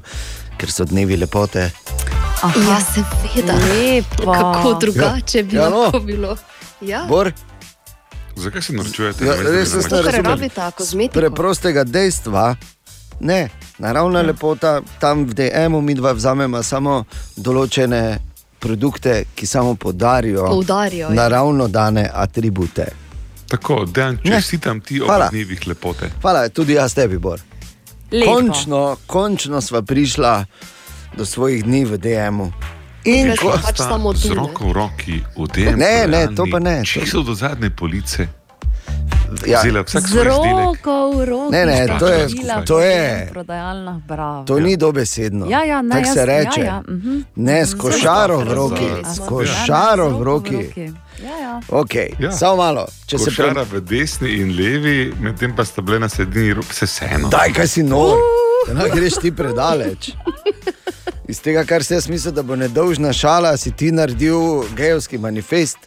ker 0.56 0.70
so 0.70 0.84
dnevi 0.84 1.16
lepote. 1.16 1.64
Ja, 2.44 2.78
seveda. 2.78 3.58
Lepo. 3.58 4.22
Kako 4.24 4.74
drugače 4.76 5.42
bi 5.42 5.56
Ja, 5.56 5.66
no. 5.68 5.80
lahko 5.80 6.00
bilo. 6.00 6.36
Ja. 6.80 7.02
Bor, 7.08 7.32
Zakaj 8.36 8.62
se 8.62 8.72
naročujete? 8.72 9.24
Ja, 9.24 9.34
res 9.34 9.74
bi 9.74 9.82
se 9.82 9.88
nam- 9.88 9.96
ne 9.96 10.02
razumem. 10.02 10.24
rabita 10.26 10.70
kozmetiko. 10.70 11.12
preprostega 11.14 11.84
dejstva, 11.84 12.54
ne, 13.20 13.48
naravna 13.78 14.18
ja. 14.18 14.26
lepota, 14.26 14.78
tam 15.00 15.24
v 15.24 15.34
DM-u 15.34 15.80
mi 15.80 15.94
dva 15.94 16.12
vzamemo 16.12 16.62
samo 16.62 17.02
določene 17.36 18.18
produkte, 18.58 19.24
ki 19.34 19.46
samo 19.46 19.74
podarijo 19.74 20.46
Poudarijo, 20.46 21.08
ja. 21.08 21.14
naravno 21.14 21.68
dane 21.68 22.10
atribute. 22.14 22.86
Tako, 23.48 23.84
dejan, 23.84 24.18
Ne. 24.24 24.30
čestitam 24.32 24.80
ti 24.80 25.00
ob 25.00 25.06
Hvala. 25.06 25.28
dnevih 25.28 25.66
lepote. 25.66 26.10
Hvala, 26.22 26.48
tudi 26.48 26.72
jaz 26.72 26.94
tebi, 26.94 27.18
Bor. 27.18 27.40
Lepo. 28.12 28.26
Končno, 28.26 28.96
končno 29.06 29.60
sva 29.60 29.82
prišla 29.82 30.44
do 31.16 31.24
svojih 31.24 31.64
dni 31.64 31.84
v 31.84 31.98
DM-u. 31.98 32.52
In 33.04 33.28
Tokrat 33.28 33.38
ko, 33.38 33.50
pa 33.52 33.68
pač 33.68 33.78
samo 33.78 34.12
tu, 34.12 34.18
Z 34.18 34.34
roko 34.34 34.64
v 34.64 34.72
roki, 34.72 35.22
v 35.36 35.46
DM. 35.46 35.76
Ne, 35.76 36.06
ne, 36.06 36.26
to 36.28 36.46
pa 36.50 36.58
ne. 36.58 36.82
Čisto 36.84 37.22
do 37.22 37.34
zadnje 37.34 37.70
police. 37.70 38.26
Ja. 39.46 39.60
Vzela 39.60 39.82
vsak 39.82 40.02
Z 40.02 40.08
svoj 40.08 40.22
izdelek. 40.22 40.54
roko 40.56 41.10
v 41.10 41.24
roki. 41.24 41.52
Ne, 41.52 41.66
ne, 41.66 41.98
to 41.98 42.06
je- 42.08 42.26
to 42.66 42.80
je- 42.80 43.28
Prodajalna, 43.30 44.00
bravo. 44.08 44.44
to 44.44 44.60
ni 44.60 44.76
dobesedno. 44.76 45.46
Ja, 45.46 45.64
ja, 45.64 45.82
ne, 45.82 45.90
Tako 45.90 46.08
jaz- 46.08 46.14
se 46.14 46.26
reče. 46.26 46.60
Ja, 46.60 46.66
ja, 46.66 46.82
mhm. 46.88 47.18
Ne, 47.36 47.66
s 47.66 47.74
košaro 47.74 48.38
v 48.38 48.52
roki. 48.54 48.88
S 49.04 49.18
Ja, 49.18 49.26
košaro 49.26 50.10
z 50.10 50.12
v 50.12 50.22
roko 50.22 50.50
roki. 50.52 50.92
Ja, 51.18 51.36
ja. 51.38 51.60
Okay. 51.68 52.08
Ja. 52.18 52.32
Samo 52.32 52.56
malo, 52.56 52.86
če 53.06 53.18
se 53.18 53.24
Košara 53.26 53.62
v 53.64 53.80
desni 53.82 54.28
in 54.32 54.48
levi, 54.50 55.12
medtem 55.20 55.56
pa 55.56 55.64
sta 55.64 55.82
bile 55.82 55.98
na 55.98 56.08
sredini 56.08 56.52
roki, 56.52 56.74
se 56.74 56.86
vseeno. 56.86 57.28
Daj, 57.28 57.52
kaj 57.52 57.68
si 57.68 57.82
nor, 57.82 58.16
da 58.66 58.74
ne 58.74 58.90
greš 58.90 59.14
ti 59.14 59.32
predaleč. 59.32 60.12
Iz 61.26 61.40
tega, 61.40 61.64
kar 61.64 61.82
si 61.82 61.94
jaz 61.94 62.08
mislil, 62.08 62.32
da 62.32 62.42
bo 62.42 62.54
nedolžna 62.54 63.12
šala, 63.12 63.56
si 63.56 63.70
ti 63.70 63.90
naredil 63.90 64.38
gejovski 64.76 65.18
manifest, 65.18 65.78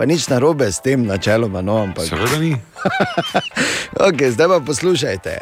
pa 0.00 0.08
nič 0.08 0.32
narobe 0.32 0.64
s 0.72 0.80
tem, 0.80 1.04
načeloma. 1.04 1.60
No, 1.60 1.76
ampak... 1.84 2.08
Seveda 2.08 2.40
ni. 2.40 2.56
okay, 4.08 4.32
zdaj 4.32 4.48
pa 4.48 4.60
poslušajte. 4.64 5.34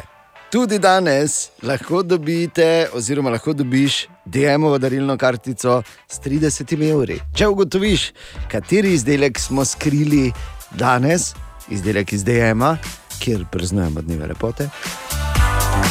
Tudi 0.51 0.79
danes 0.83 1.55
lahko 1.63 2.03
dobite, 2.03 2.89
oziroma 2.91 3.31
lahko 3.31 3.53
dobiš 3.53 4.09
DM-ovo 4.25 4.75
darilno 4.77 5.15
kartico 5.17 5.79
s 6.11 6.19
30 6.19 6.75
evri. 6.91 7.21
Če 7.31 7.47
ugotoviš, 7.47 8.09
kateri 8.51 8.91
izdelek 8.99 9.39
smo 9.39 9.63
skrili 9.65 10.33
danes, 10.75 11.31
izdelek 11.71 12.11
iz 12.13 12.27
DM-a, 12.27 12.75
kjer 13.23 13.47
praznujemo 13.51 14.03
dneve 14.03 14.27
lepote. 14.27 14.67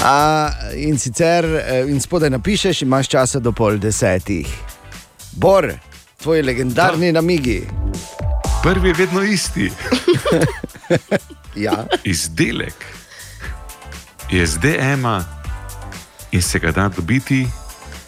A, 0.04 0.50
in 0.76 1.00
sicer 1.00 1.48
eh, 1.56 1.88
in 1.88 2.04
spodaj 2.04 2.36
napišeš, 2.36 2.84
imaš 2.84 3.08
časa 3.16 3.40
do 3.40 3.56
pol 3.56 3.80
desetih. 3.80 4.44
Bor, 5.40 5.72
tvoj 6.20 6.44
legendarni 6.44 7.14
namigi. 7.16 7.62
Prvi 8.62 8.88
je 8.88 8.94
vedno 8.94 9.22
isti. 9.22 9.70
Ja. 11.54 11.86
Izdelek 12.04 12.74
je 14.30 14.46
z 14.46 14.58
DM-a 14.58 15.24
in 16.30 16.42
se 16.42 16.58
ga 16.58 16.70
da 16.70 16.88
dobiti, 16.88 17.48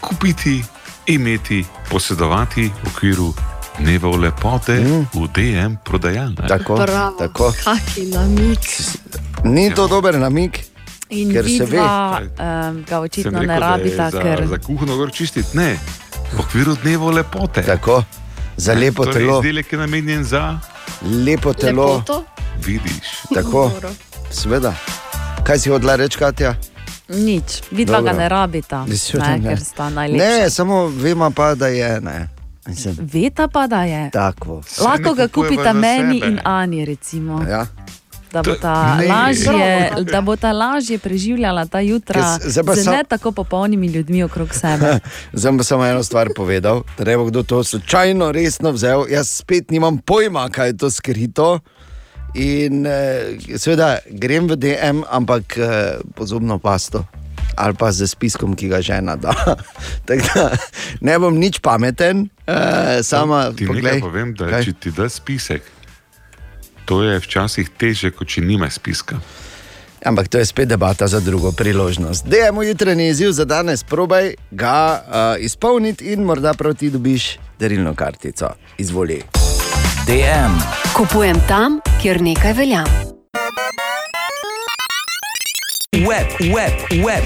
kupiti, 0.01 0.63
imeti, 1.07 1.65
posedovati 1.89 2.71
v 2.83 2.87
okviru 2.87 3.33
dneva 3.79 4.09
lepote 4.09 4.73
mm. 4.79 5.07
v 5.13 5.27
DM 5.33 5.75
prodajalni. 5.83 6.35
Tako, 6.47 6.75
Bravo, 6.75 7.17
tako. 7.17 7.53
kaki 7.63 8.05
namig. 8.05 8.59
Ni 9.43 9.73
to 9.75 9.87
dober 9.87 10.19
namig, 10.19 10.59
In 11.09 11.31
ker 11.31 11.43
se 11.43 11.65
ve. 11.65 11.65
vidva 11.65 12.21
um, 12.21 12.83
ga 12.87 12.99
očitno 12.99 13.39
rekel, 13.39 13.47
ne 13.47 13.47
da 13.47 13.53
je 13.53 13.59
rabita, 13.59 14.09
za, 14.09 14.21
ker 14.21 14.47
za 14.47 14.57
kuhno 14.57 14.97
gor 14.97 15.11
čistiti. 15.11 15.57
Ne, 15.57 15.77
v 16.33 16.39
okviru 16.39 16.75
dneva 16.83 17.11
lepote. 17.11 17.61
Tako, 17.61 18.03
za 18.57 18.73
lepo 18.73 19.05
torej, 19.05 19.25
telo. 19.25 19.39
Izdelek 19.39 19.71
je 19.73 19.77
namenjen 19.77 20.23
za 20.23 20.59
Lepo 21.25 21.53
telo. 21.53 21.85
Lepoto? 21.85 22.23
vidiš. 22.65 23.09
Tako, 23.35 23.71
seveda. 24.31 24.73
Kaj 25.43 25.59
si 25.59 25.69
hodila 25.69 25.95
reči, 25.95 26.17
Katja? 26.17 26.55
nič, 27.09 27.61
vidva 27.71 28.01
ga 28.01 28.13
ne 28.13 28.29
rabita, 28.29 28.85
ne, 28.85 29.37
ne. 29.37 29.49
ker 29.49 29.59
sta 29.59 29.89
najlepša. 29.89 30.27
Ne, 30.27 30.49
samo 30.49 30.87
vemo 30.87 31.31
pa, 31.31 31.55
da 31.55 31.67
je. 31.67 32.01
Ne. 32.01 32.29
Mislim, 32.67 32.95
Veta 32.99 33.47
pa, 33.47 33.67
da 33.67 33.83
je. 33.83 34.09
tako. 34.13 34.61
Lahko 34.79 35.13
ga 35.13 35.27
kupita 35.27 35.73
meni 35.73 36.19
sebe. 36.19 36.31
in 36.31 36.39
Ani, 36.43 36.85
recimo. 36.85 37.43
Ja. 37.49 37.65
Da 38.31 38.41
bo 38.41 38.55
ta 38.55 38.95
ne. 38.95 39.07
lažje, 39.07 39.69
da 40.03 40.21
bo 40.21 40.35
ta 40.35 40.51
lažje 40.51 40.97
preživljala 40.97 41.65
ta 41.65 41.79
jutra 41.79 42.21
Ker 42.37 42.41
s- 42.41 42.53
zdaj 42.53 42.63
pa 42.63 42.73
z 42.73 42.83
sam- 42.83 42.93
ne 42.93 43.03
tako 43.05 43.31
popolnimi 43.33 43.87
ljudmi 43.87 44.23
okrog 44.23 44.49
sebe. 44.51 44.99
Zdaj 45.33 45.51
bom 45.51 45.63
samo 45.63 45.85
eno 45.85 45.99
stvar 46.01 46.29
povedal, 46.31 46.83
da 46.95 47.03
ne 47.03 47.17
bo 47.17 47.25
kdo 47.25 47.43
to 47.43 47.59
slučajno 47.61 48.31
resno 48.31 48.71
vzel. 48.71 49.05
Jaz 49.07 49.29
spet 49.29 49.67
nimam 49.67 49.97
pojma, 49.99 50.49
kaj 50.49 50.67
je 50.69 50.77
to 50.77 50.89
skrito. 50.89 51.59
In 52.33 52.85
eh, 52.85 53.23
seveda 53.57 53.97
grem 54.07 54.47
v 54.47 54.55
DM, 54.55 55.03
ampak 55.05 55.51
eh, 55.53 55.65
pozobno 56.09 56.57
pasto 56.57 57.03
ali 57.53 57.75
pa 57.75 57.91
z 57.91 58.07
spiskom, 58.07 58.55
ki 58.55 58.69
ga 58.69 58.79
žena 58.79 59.15
da. 59.17 59.35
Da 60.07 60.15
ne 61.01 61.19
bom 61.19 61.35
nič 61.35 61.59
pameten, 61.59 62.31
eh, 62.41 63.03
sama 63.03 63.51
Ti 63.51 63.67
poglej. 63.67 63.83
nekaj 63.83 63.99
povem, 64.01 64.31
da 64.31 64.47
Kaj? 64.47 64.63
če 64.63 64.73
ti 64.73 64.89
da 64.91 65.05
spisek, 65.05 65.61
to 66.91 67.03
je 67.03 67.19
včasih 67.23 67.69
teže, 67.79 68.09
kot 68.11 68.27
če 68.27 68.41
nima 68.43 68.67
spiska. 68.67 69.15
Ampak 70.03 70.27
to 70.27 70.41
je 70.41 70.45
spet 70.45 70.67
debata 70.67 71.07
za 71.07 71.21
drugo 71.23 71.53
priložnost. 71.55 72.27
Dejmo 72.27 72.65
jutranji 72.67 73.07
izziv 73.07 73.31
za 73.31 73.45
danes, 73.45 73.83
probaj 73.83 74.33
ga 74.51 74.99
uh, 74.99 75.39
izpolniti 75.39 76.11
in 76.11 76.25
morda 76.27 76.51
prav 76.53 76.75
ti 76.75 76.89
dobiš 76.91 77.37
darilno 77.59 77.95
kartico. 77.95 78.49
Izvoli. 78.77 79.21
DM. 80.07 80.59
Kupujem 80.97 81.39
tam, 81.47 81.79
kjer 82.01 82.21
nekaj 82.21 82.53
velja. 82.59 82.83
Web, 85.95 86.27
web, 86.55 86.71
web, 87.03 87.23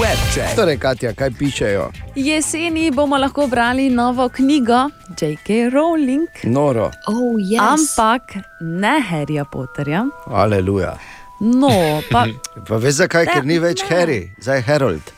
web 0.00 0.18
check. 0.32 0.56
Torej, 0.56 0.78
Katja, 0.78 1.12
kaj 1.12 1.30
pišejo? 1.38 1.90
Jeseni 2.16 2.90
bomo 2.90 3.16
lahko 3.18 3.46
brali 3.46 3.90
novo 3.90 4.28
knjigo 4.28 4.88
J.K. 5.20 5.68
Rowling. 5.70 6.24
Noro, 6.44 6.90
Oh, 7.06 7.36
yes. 7.38 7.60
Ampak 7.60 8.22
ne 8.60 9.00
Harryja 9.02 9.44
Potterja. 9.44 10.06
aleluja. 10.26 10.96
No, 11.40 11.68
pa 12.12 12.24
Pa 12.66 12.76
veš 12.76 12.94
zakaj, 12.94 13.26
ker 13.26 13.44
ni 13.44 13.58
več 13.58 13.84
Harry, 13.90 14.30
zdaj 14.40 14.56
je 14.56 14.62
Harold, 14.62 15.12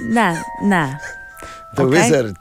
ne, 0.00 0.36
ne. 0.62 0.84
The 1.76 1.82
Okej. 1.82 1.96
Wizard. 1.96 2.36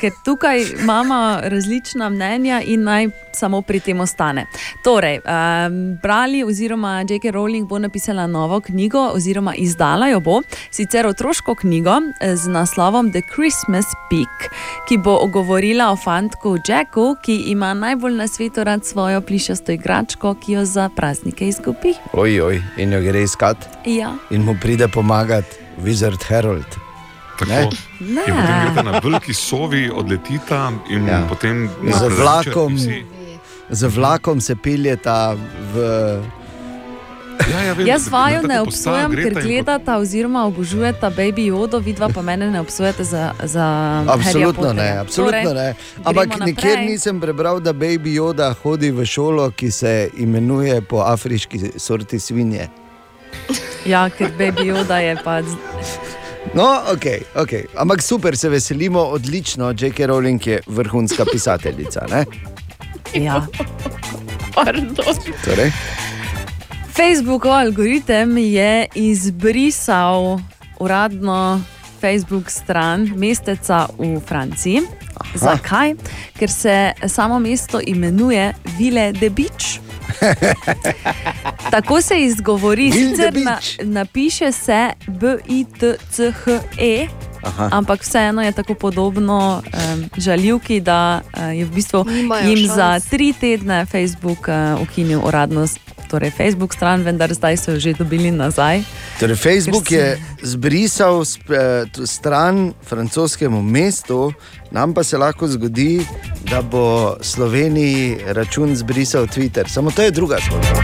Ker 0.00 0.12
tukaj 0.24 0.64
imamo 0.80 1.38
različna 1.42 2.08
mnenja 2.08 2.60
in 2.66 2.82
naj 2.82 3.08
samo 3.32 3.62
pri 3.62 3.80
tem 3.80 4.00
ostane. 4.00 4.46
Torej, 4.84 5.18
um, 5.18 5.98
brali, 6.02 6.44
oziroma 6.44 7.00
J.K. 7.00 7.30
Rowling 7.30 7.66
bo 7.68 7.78
napisala 7.78 8.26
novo 8.26 8.60
knjigo, 8.60 9.10
oziroma 9.14 9.54
izdala 9.54 10.08
jo 10.08 10.20
bo, 10.20 10.42
sicer 10.70 11.06
otroško 11.06 11.54
knjigo 11.54 11.96
eh, 12.20 12.36
z 12.36 12.48
naslovom 12.48 13.12
The 13.12 13.22
Christmas 13.34 13.84
Peak, 14.10 14.50
ki 14.88 14.98
bo 14.98 15.26
govorila 15.26 15.90
o 15.92 15.96
fantku 15.96 16.56
Jacku, 16.68 17.16
ki 17.22 17.36
ima 17.36 17.74
najbolj 17.74 18.14
na 18.14 18.28
svetu 18.28 18.64
rad 18.64 18.84
svojo 18.86 19.20
plišasto 19.20 19.72
igračko, 19.72 20.34
ki 20.34 20.52
jo 20.52 20.64
za 20.64 20.88
praznike 20.96 21.48
izgubi. 21.48 21.94
Oj, 22.12 22.40
oj, 22.40 22.62
in 22.76 22.92
jo 22.92 23.00
gre 23.00 23.22
iskat, 23.22 23.56
Ja. 23.86 24.14
in 24.30 24.42
mu 24.42 24.56
pride 24.62 24.88
pomagati 24.88 25.56
Wizard 25.78 26.24
Harold. 26.28 26.93
Tako. 27.38 27.52
Ne? 27.52 27.68
Ne. 28.00 28.22
In 28.28 28.34
potem 28.34 28.60
greste 28.62 28.82
na 28.82 29.00
veliki 29.02 29.34
sovi, 29.34 29.90
odletita 29.94 30.72
in 30.90 31.06
ja. 31.08 31.22
potem 31.28 31.70
na 31.82 31.98
Z 31.98 32.08
vlakom, 32.18 32.76
vsi. 32.76 33.04
z 33.70 33.82
vlakom 33.86 34.40
se 34.40 34.56
peljeta 34.56 35.36
v. 35.74 35.76
Ja, 37.50 37.60
ja, 37.60 37.72
vem, 37.72 37.86
Jaz 37.86 38.04
da- 38.04 38.10
vaju 38.10 38.42
ne 38.46 38.60
obsojam, 38.60 39.12
ker 39.12 39.34
gledata 39.42 39.96
oziroma 39.98 40.44
obožujeta 40.46 41.10
Baby 41.10 41.46
Jodo, 41.46 41.78
vidva 41.78 42.08
pa 42.08 42.22
mene 42.22 42.50
ne 42.50 42.60
obsojate 42.60 43.04
za. 43.04 43.32
za 43.42 43.66
Absolutno 44.08 44.72
ne, 44.72 44.98
absolutno 44.98 45.42
torej, 45.42 45.54
ne. 45.54 45.74
Ampak 46.04 46.38
nikjer 46.46 46.78
nisem 46.78 47.20
prebral, 47.20 47.60
da 47.60 47.72
Baby 47.72 48.14
Joda 48.14 48.54
hodi 48.62 48.90
v 48.90 49.04
šolo, 49.04 49.50
ki 49.50 49.70
se 49.70 50.08
imenuje 50.16 50.80
po 50.82 51.02
afriški 51.02 51.72
sorti 51.76 52.18
svinje. 52.18 52.68
Ja, 53.86 54.08
ker 54.10 54.30
Baby 54.38 54.66
Joda 54.70 54.98
je 54.98 55.16
pa. 55.24 55.42
No, 56.54 56.82
ok, 56.92 57.04
ok. 57.34 57.52
Ampak 57.76 58.02
super, 58.02 58.36
se 58.36 58.48
veselimo, 58.48 59.00
odlično. 59.00 59.70
J.K. 59.70 60.06
Rowling 60.06 60.48
je 60.48 60.60
vrhunska 60.66 61.24
pisateljica. 61.32 62.06
Ne? 62.10 62.24
Ja. 63.14 63.46
Torej, 65.44 65.72
Facebookov 66.96 67.52
algoritem 67.52 68.38
je 68.38 68.86
izbrisal 68.94 70.38
uradno 70.78 71.60
Facebook 72.00 72.50
stran 72.50 73.10
mesteca 73.16 73.86
v 73.98 74.20
Franciji. 74.20 74.80
Zakaj? 75.34 75.94
Ker 76.38 76.50
se 76.50 76.92
samo 77.08 77.38
mesto 77.38 77.80
imenuje 77.80 78.52
Ville 78.78 79.12
de 79.12 79.30
Beach. 79.30 79.83
Tako 81.70 82.02
se 82.02 82.20
izgovori, 82.20 82.92
sicer 82.92 83.36
na, 83.36 83.58
napiše 83.82 84.52
se 84.52 84.90
B-I-T-C-H-E. 85.06 87.06
Aha. 87.42 87.68
Ampak 87.72 88.02
vseeno 88.02 88.42
je 88.42 88.52
tako 88.52 88.74
podobno 88.74 89.62
um, 89.64 90.10
žaljivki, 90.16 90.80
da 90.80 91.20
uh, 91.36 91.58
je 91.58 91.64
v 91.64 91.70
bistvu 91.70 92.04
Nimajo 92.04 92.48
jim 92.48 92.58
šans. 92.58 92.74
za 92.74 93.00
tri 93.10 93.32
tedne 93.32 93.86
Facebook 93.86 94.48
uh, 94.48 94.82
ukinil 94.82 95.20
uradno 95.24 95.66
torej 96.14 96.30
Facebook 96.30 96.74
stran, 96.74 97.02
vendar 97.02 97.34
zdaj 97.34 97.56
so 97.56 97.72
jo 97.72 97.78
že 97.80 97.92
dobili 97.92 98.30
nazaj. 98.30 98.82
torej 99.20 99.36
Facebook 99.36 99.84
Ker 99.84 99.98
je 99.98 100.18
zbrisal 100.42 101.24
sp- 101.26 101.50
eh, 101.50 102.06
stran 102.06 102.72
francoskemu 102.82 103.62
mestu, 103.62 104.32
nam 104.70 104.94
pa 104.94 105.02
se 105.02 105.18
lahko 105.18 105.48
zgodi, 105.48 106.06
da 106.44 106.62
bo 106.62 107.16
Sloveniji 107.20 108.18
račun 108.26 108.76
zbrisal 108.76 109.26
Twitter. 109.26 109.66
Samo 109.66 109.90
to 109.90 110.02
je 110.02 110.10
druga 110.10 110.36
zgodba. 110.38 110.82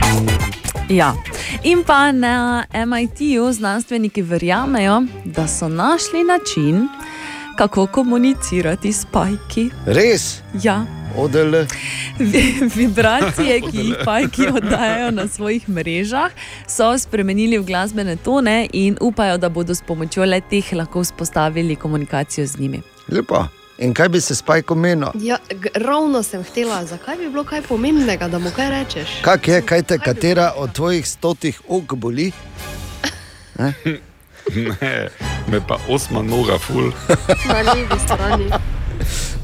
Ja. 0.88 1.14
In 1.62 1.84
pa 1.84 2.12
na 2.12 2.64
MIT-ju 2.76 3.52
znanstveniki 3.52 4.22
verjamejo, 4.22 5.02
da 5.24 5.46
so 5.46 5.68
našli 5.68 6.24
način, 6.24 6.88
kako 7.56 7.86
komunicirati 7.86 8.92
s 8.92 9.06
pajki. 9.06 9.70
Res, 9.86 10.42
Ja. 10.62 10.99
ODL. 11.16 11.56
Vi- 12.18 12.70
Vibracije, 12.74 13.60
ki 13.70 13.78
jih 13.78 13.96
pajki 14.04 14.46
oddajajo 14.48 15.10
na 15.10 15.28
svojih 15.28 15.68
mrežah, 15.68 16.30
so 16.66 16.98
spremenili 16.98 17.58
v 17.58 17.64
glasbene 17.64 18.16
tone 18.16 18.68
in 18.72 18.96
upajo, 19.00 19.38
da 19.38 19.48
bodo 19.48 19.74
s 19.74 19.82
pomočjo 19.82 20.24
le-teh 20.24 20.72
lahko 20.72 21.00
vzpostavili 21.00 21.76
komunikacijo 21.76 22.46
z 22.46 22.58
njimi. 22.58 22.82
Lepo. 23.08 23.44
In 23.78 23.94
kaj 23.94 24.08
bi 24.08 24.20
se 24.20 24.34
spajko 24.34 24.74
menil? 24.74 25.08
Ja, 25.16 25.38
ravno 25.74 26.22
sem 26.22 26.44
htela, 26.44 26.84
zakaj 26.84 27.16
bi 27.16 27.28
bilo 27.28 27.44
kaj 27.44 27.62
pomembnega, 27.62 28.28
da 28.28 28.38
mu 28.38 28.50
kaj 28.50 28.70
rečeš? 28.70 29.08
Kak 29.22 29.48
je, 29.48 29.62
kaj 29.62 29.82
te 29.82 29.98
katera 29.98 30.52
od 30.56 30.72
tvojih 30.72 31.08
stotih 31.08 31.60
ok 31.68 31.94
boli? 31.94 32.32
Ne, 34.50 35.08
me 35.48 35.60
pa 35.60 35.76
osma 35.88 36.22
noga, 36.22 36.58
ful. 36.58 36.90
Na 37.46 37.60
levi 37.64 37.98
strani. 38.04 38.44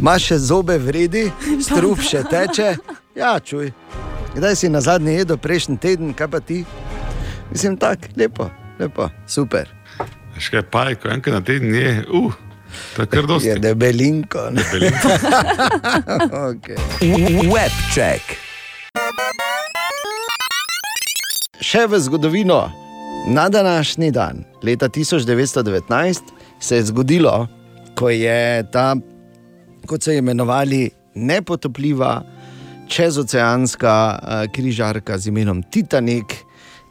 Imaš 0.00 0.26
še 0.28 0.36
zobe 0.38 0.76
vredi, 0.78 1.24
strup 1.64 2.02
še 2.04 2.20
teče. 2.28 2.74
Ja, 3.16 3.38
čuj. 3.40 3.70
Kdaj 4.36 4.56
si 4.60 4.68
na 4.68 4.82
zadnji 4.84 5.14
jedel 5.16 5.38
prejšnji 5.40 5.78
teden, 5.80 6.12
kaj 6.12 6.28
pa 6.28 6.40
ti? 6.44 6.64
Mislim, 7.48 7.78
tako, 7.80 8.12
lepo, 8.20 8.50
lepo, 8.76 9.08
super. 9.24 9.70
Še 10.36 10.58
kaj 10.58 10.64
pajko, 10.68 11.08
enkrat 11.14 11.38
na 11.38 11.40
teden 11.40 11.72
je, 11.72 11.94
uh, 12.12 12.36
je 12.98 13.06
kar 13.08 13.24
dosti. 13.30 13.48
Je 13.48 13.56
debelinko. 13.64 14.50
ne? 14.52 14.60
Debelinko. 14.68 15.08
okay. 16.52 16.76
Web 17.48 17.80
check. 17.94 18.36
Še 21.64 21.86
v 21.88 22.04
zgodovino. 22.04 22.66
Na 23.32 23.48
današnji 23.48 24.12
dan, 24.14 24.44
leta 24.62 24.92
1919, 24.92 26.20
se 26.60 26.76
je 26.76 26.84
zgodilo, 26.92 27.48
ko 27.98 28.12
je 28.12 28.62
ta, 28.70 28.92
kot 29.86 30.02
so 30.02 30.12
imenovali, 30.12 30.90
nepotopljiva 31.14 32.22
čezoceanska 32.88 34.18
eh, 34.22 34.52
križarka 34.52 35.18
z 35.18 35.28
imenom 35.28 35.62
Titanic 35.62 36.24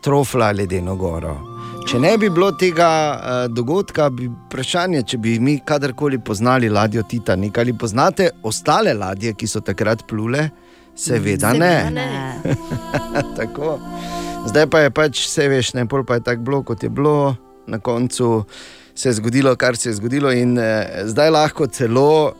trofla 0.04 0.52
ledeno 0.52 0.96
goro. 0.96 1.38
Če 1.86 2.00
ne 2.02 2.16
bi 2.18 2.30
bilo 2.30 2.52
tega 2.58 2.90
eh, 2.90 3.48
dogodka, 3.54 4.10
bi 4.10 4.28
vprašanje, 4.28 5.04
če 5.06 5.18
bi 5.22 5.38
mi 5.40 5.60
kadarkoli 5.66 6.20
poznali 6.20 6.70
ladjo 6.70 7.04
Titanic 7.10 7.58
ali 7.58 7.74
poznate 7.78 8.30
ostale 8.44 8.94
ladje, 8.94 9.34
ki 9.34 9.48
so 9.48 9.62
takrat 9.62 10.06
plule, 10.10 10.50
seveda 10.96 11.54
ne. 11.54 11.74
Tako. 13.38 13.78
Zdaj 14.46 14.70
pa 14.70 14.80
je 14.86 14.94
pač 14.94 15.26
vse 15.26 15.48
veš, 15.50 15.74
ne 15.74 15.88
pol 15.90 16.04
pa 16.06 16.20
je 16.20 16.26
tako 16.26 16.42
bilo, 16.46 16.64
kot 16.64 16.84
je 16.84 16.90
bilo, 16.90 17.36
na 17.68 17.80
koncu 17.80 18.46
se 18.96 19.10
je 19.10 19.14
zgodilo, 19.18 19.56
kar 19.56 19.78
se 19.78 19.90
je 19.90 19.96
zgodilo, 19.98 20.32
in 20.32 20.58
eh, 20.62 21.02
zdaj 21.10 21.32
lahko 21.34 21.68
celo 21.68 22.36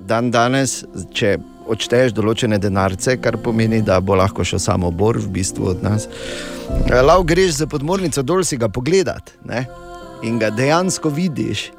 dan 0.00 0.30
danes, 0.30 0.84
če 1.14 1.36
odšteješ 1.68 2.14
določene 2.16 2.58
denarce, 2.58 3.18
kar 3.20 3.36
pomeni, 3.42 3.82
da 3.84 4.00
bo 4.00 4.16
lahko 4.18 4.44
šel 4.46 4.60
samo 4.62 4.90
bor 4.90 5.18
v 5.20 5.28
bistvu 5.38 5.72
od 5.74 5.82
nas. 5.84 6.08
eh, 6.90 7.02
Lahko 7.02 7.26
greš 7.28 7.60
za 7.62 7.66
podmornico 7.66 8.22
dol 8.22 8.44
si 8.44 8.56
ga 8.56 8.68
pogledat 8.68 9.34
ne? 9.44 9.66
in 10.22 10.38
ga 10.38 10.50
dejansko 10.50 11.08
vidiš. 11.14 11.70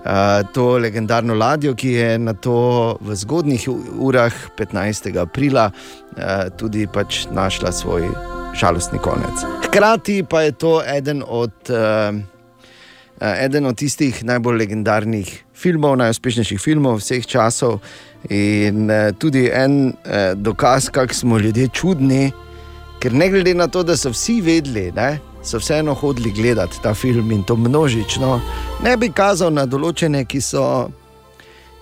Uh, 0.00 0.40
to 0.56 0.78
legendarno 0.80 1.34
ladjo, 1.36 1.74
ki 1.76 1.90
je 1.92 2.18
na 2.18 2.32
to 2.32 2.96
v 3.04 3.12
zgodnih 3.20 3.66
urah 4.00 4.32
15. 4.56 5.12
aprila 5.20 5.66
uh, 5.68 6.48
tudi 6.56 6.86
pač 6.88 7.26
našla 7.28 7.68
svoj 7.72 8.08
žalostni 8.56 8.98
konec. 8.98 9.44
Hkrati 9.66 10.22
pa 10.24 10.42
je 10.48 10.52
to 10.52 10.80
eden 10.80 11.20
od, 11.26 11.52
uh, 11.68 12.16
eden 13.20 13.66
od 13.66 13.76
tistih 13.76 14.24
najbolj 14.24 14.56
legendarnih 14.56 15.32
filmov, 15.54 15.96
najuspešnejših 16.00 16.60
filmov 16.60 17.00
vseh 17.02 17.26
časov 17.26 17.80
in 18.32 18.88
uh, 18.90 19.10
tudi 19.18 19.48
en 19.52 19.92
uh, 19.92 20.32
dokaz, 20.36 20.88
kako 20.88 21.14
smo 21.14 21.38
ljudje 21.38 21.68
čudni, 21.68 22.32
ker 23.00 23.12
ne 23.12 23.28
glede 23.28 23.54
na 23.54 23.68
to, 23.68 23.82
da 23.82 23.96
so 23.96 24.12
vsi 24.12 24.40
vedeli, 24.40 24.90
ne, 24.96 25.18
so 25.44 25.60
vseeno 25.60 25.94
hodili 25.94 26.32
gledati 26.32 26.82
ta 26.82 26.94
film 26.94 27.32
in 27.32 27.42
to 27.44 27.56
množično, 27.56 28.40
ne 28.84 28.96
bi 28.96 29.12
kazal 29.12 29.52
na 29.52 29.66
določene, 29.66 30.24
ki 30.24 30.40
so 30.40 30.66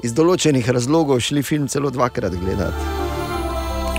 iz 0.03 0.15
določenih 0.15 0.71
razlogov 0.71 1.21
šli 1.21 1.43
film 1.43 1.69
celo 1.69 1.91
dvakrat 1.91 2.39
gledati. 2.39 2.98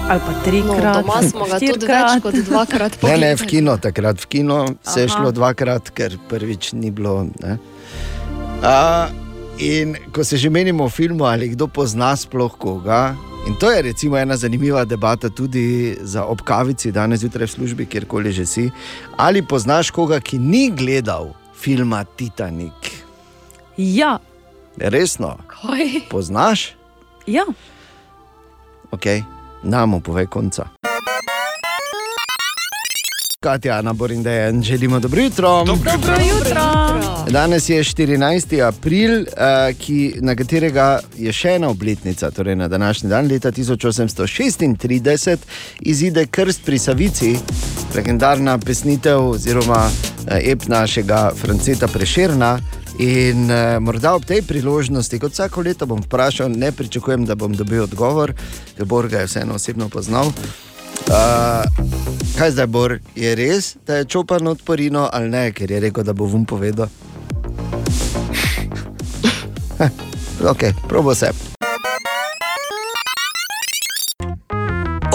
Ali 0.10 0.20
pa 0.20 0.34
trikrat. 0.44 0.96
No, 0.96 1.02
doma 1.02 1.22
smo 1.22 1.46
ga 1.46 1.60
tudi 1.60 1.86
več 1.86 2.22
kot 2.24 2.34
dvakrat 2.42 2.92
Ne, 2.98 3.18
ne, 3.18 3.36
v 3.36 3.38
pogledali. 3.38 3.48
kino, 3.48 3.78
takrat 3.78 4.18
v 4.18 4.26
kino 4.28 4.58
se 4.82 5.00
je 5.00 5.06
Aha. 5.06 5.14
šlo 5.14 5.32
dvakrat, 5.32 5.90
ker 5.90 6.18
prvič 6.26 6.74
ni 6.74 6.90
bilo. 6.90 7.30
Ne. 7.40 7.58
A, 8.64 9.08
in 9.60 9.94
ko 10.12 10.24
se 10.24 10.38
že 10.38 10.50
menimo 10.50 10.84
o 10.84 10.90
filmu, 10.90 11.24
ali 11.24 11.50
kdo 11.50 11.68
pozna 11.68 12.16
sploh 12.16 12.50
koga. 12.52 13.14
In 13.48 13.56
to 13.56 13.72
je 13.72 13.82
recimo 13.84 14.18
ena 14.18 14.36
zanimiva 14.36 14.82
debata 14.84 15.30
tudi 15.30 15.96
za 16.02 16.26
ob 16.26 16.42
kavici, 16.42 16.92
danes 16.92 17.20
zjutraj 17.20 17.48
v 17.48 17.52
službi, 17.52 17.86
kjerkoli 17.86 18.32
že 18.32 18.46
si. 18.46 18.66
Ali 19.16 19.42
poznaš 19.42 19.92
koga, 19.92 20.20
ki 20.20 20.38
ni 20.38 20.72
gledal 20.72 21.32
filma 21.54 22.04
Titanic? 22.04 22.74
Ja, 23.78 24.18
Resno, 24.78 25.38
Kaj? 25.48 26.10
poznaš? 26.10 26.74
ja. 27.28 27.46
Ok, 28.92 29.06
nam 29.64 30.02
povej 30.02 30.28
konca. 30.28 30.70
Katja, 33.40 33.74
Ana 33.74 33.94
Borindejen, 33.94 34.64
želimo 34.64 35.00
dobro 35.00 35.22
jutro. 35.22 35.64
Dobro 35.64 35.92
jutro. 36.30 36.62
Danes 37.30 37.70
je 37.70 37.84
14. 37.84 38.68
april, 38.68 39.22
eh, 39.22 39.74
ki, 39.80 40.14
na 40.22 40.36
katerega 40.36 41.00
je 41.18 41.32
še 41.32 41.56
ena 41.56 41.70
obletnica, 41.70 42.32
torej 42.32 42.56
na 42.56 42.68
današnji 42.68 43.10
dan, 43.10 43.28
leta 43.28 43.52
1836, 43.52 45.38
izide 45.80 46.26
Krst 46.26 46.66
pri 46.66 46.80
Savici, 46.80 47.38
legendarna 47.96 48.58
pesnitev 48.58 49.30
oziroma 49.30 49.90
eh, 50.28 50.52
ep 50.52 50.68
našega 50.68 51.32
Franceta 51.36 51.88
Prešerna. 51.88 52.60
In 53.00 53.48
uh, 53.48 53.80
morda 53.80 54.12
ob 54.16 54.26
tej 54.28 54.42
priložnosti, 54.44 55.20
kot 55.20 55.32
vsako 55.32 55.64
leto 55.64 55.88
bom 55.88 56.02
vprašal, 56.04 56.52
ne 56.52 56.72
pričakujem, 56.76 57.24
da 57.24 57.36
bom 57.40 57.54
dobil 57.56 57.84
odgovor, 57.88 58.34
ker 58.76 58.86
Borga 58.86 59.24
je 59.24 59.30
vseeno 59.32 59.56
osebno 59.56 59.88
poznal. 59.88 60.28
Uh, 61.08 61.64
kaj 62.36 62.52
zdaj, 62.52 62.68
Bor, 62.68 63.00
je 63.16 63.32
res, 63.40 63.78
da 63.88 64.04
je 64.04 64.06
čopan 64.06 64.48
od 64.48 64.60
Porino 64.68 65.08
ali 65.14 65.30
ne, 65.30 65.52
ker 65.56 65.72
je 65.72 65.80
rekel, 65.80 66.04
da 66.04 66.14
bo 66.14 66.28
vum 66.28 66.44
povedal? 66.44 66.92
Heh, 69.80 69.92
ok, 70.52 70.68
probo 70.92 71.16
se. 71.16 71.32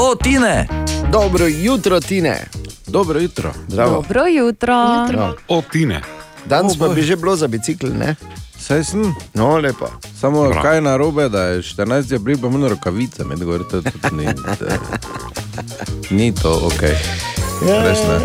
O, 0.00 0.14
Tine! 0.16 0.68
Dobro 1.12 1.46
jutro, 1.46 2.00
Tine. 2.00 2.48
Dobro 2.86 3.20
jutro. 3.20 3.52
Zdravo. 3.68 4.00
Dobro 4.00 4.26
jutro. 4.26 5.04
Zdravo. 5.06 5.36
O, 5.48 5.62
Tine. 5.72 6.23
Danes 6.46 6.76
pa 6.78 6.88
bi 6.88 7.02
že 7.02 7.16
bilo 7.16 7.36
za 7.36 7.48
bicikl, 7.48 7.88
ne? 7.88 8.16
Saj 8.58 8.84
sem. 8.84 9.14
No, 9.34 9.56
lepo. 9.58 9.88
Samo. 10.20 10.48
Bravo. 10.48 10.62
kaj 10.62 10.76
je 10.76 10.80
na 10.80 10.96
robe, 10.96 11.28
da 11.28 11.42
je 11.42 11.62
14. 11.62 12.16
april, 12.16 12.38
pa 12.40 12.46
imamo 12.46 12.68
rokavice, 12.68 13.24
med 13.24 13.44
gor, 13.44 13.64
to 13.70 13.82
tudi 13.82 14.16
ni. 14.16 14.24
Da, 14.24 14.78
ni 16.10 16.34
to 16.34 16.60
ok. 16.66 16.82
Res 17.62 18.00
ne. 18.08 18.18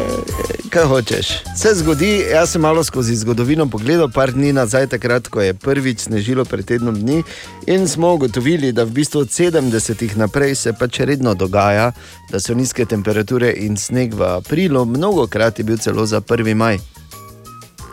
Kaj 0.69 0.85
hočeš? 0.85 1.27
Se 1.57 1.73
zgodi, 1.73 2.23
jaz 2.31 2.51
sem 2.51 2.61
malo 2.61 2.83
skozi 2.83 3.15
zgodovino 3.15 3.65
pogledal, 3.69 4.11
par 4.13 4.31
dni 4.31 4.53
nazaj, 4.53 4.87
takrat, 4.87 5.27
ko 5.27 5.41
je 5.41 5.53
prvič 5.53 6.05
snežilo 6.05 6.45
pred 6.45 6.65
tednom 6.65 6.95
dni, 6.95 7.23
in 7.67 7.87
smo 7.87 8.13
ugotovili, 8.13 8.71
da 8.71 8.83
v 8.83 8.93
bistvu 9.01 9.25
od 9.25 9.33
70-ih 9.33 10.17
naprej 10.17 10.55
se 10.55 10.73
pač 10.73 10.99
redno 10.99 11.33
dogaja, 11.33 11.91
da 12.31 12.39
so 12.39 12.53
nizke 12.53 12.85
temperature 12.85 13.49
in 13.57 13.77
sneg 13.77 14.13
v 14.13 14.29
aprilu, 14.37 14.85
mnogo 14.85 15.27
krat 15.27 15.59
je 15.59 15.65
bil 15.65 15.77
celo 15.77 16.05
za 16.05 16.21
1. 16.21 16.53
maj. 16.53 16.79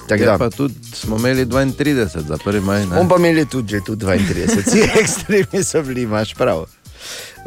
Tako 0.09 0.23
Ja, 0.23 0.31
da. 0.31 0.39
pa 0.39 0.51
tudi 0.51 0.75
smo 0.95 1.17
imeli 1.17 1.45
32 1.47 2.07
za 2.27 2.37
1. 2.37 2.61
maj. 2.63 2.87
Ne? 2.87 2.97
On 2.97 3.09
pa 3.09 3.17
imeli 3.19 3.47
tudi 3.47 3.77
že 3.77 3.81
tu 3.85 3.97
32, 3.97 4.63
vsi 4.63 4.81
ekstremi 5.01 5.65
so 5.65 5.83
bili, 5.83 6.03
imaš 6.03 6.35
prav. 6.35 6.65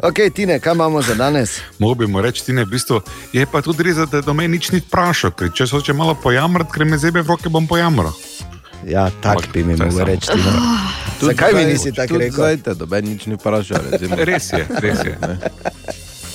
Ok, 0.02 0.14
Tine, 0.34 0.60
kaj 0.60 0.72
imamo 0.72 1.02
za 1.02 1.14
danes? 1.14 1.60
Mogoče 1.78 1.98
bi 1.98 2.06
mu 2.06 2.20
reči, 2.20 2.44
Tine, 2.44 2.64
v 2.64 2.70
bistvu 2.70 3.00
je 3.32 3.46
pa 3.46 3.60
tudi 3.62 3.82
res, 3.82 3.96
da 3.96 4.20
do 4.20 4.34
mene 4.34 4.48
nič 4.56 4.70
ni 4.72 4.80
vprašal, 4.80 5.30
ker 5.30 5.52
če 5.52 5.66
se 5.66 5.76
hoče 5.76 5.92
malo 5.92 6.14
pojamrati, 6.14 6.72
ker 6.72 6.84
me 6.84 6.98
zebe 6.98 7.20
v 7.22 7.28
roke, 7.28 7.48
bom 7.48 7.66
pojamral. 7.66 8.12
Ja, 8.88 9.10
tak 9.20 9.52
bi 9.52 9.60
mi 9.64 9.76
mogel 9.76 10.04
reči. 10.06 10.32
Tine. 10.32 10.52
Tudi 11.20 11.34
Zakaj 11.34 11.52
mi 11.54 11.64
nisi 11.64 11.92
tako 11.92 12.14
tudi 12.14 12.24
rekel? 12.24 12.36
Zdaj 12.38 12.56
te 12.56 12.74
doben 12.74 13.04
nič 13.04 13.26
ni 13.26 13.36
vprašal. 13.36 13.84
Res 14.24 14.52
je, 14.52 14.66
res 14.80 15.04
je. 15.04 15.18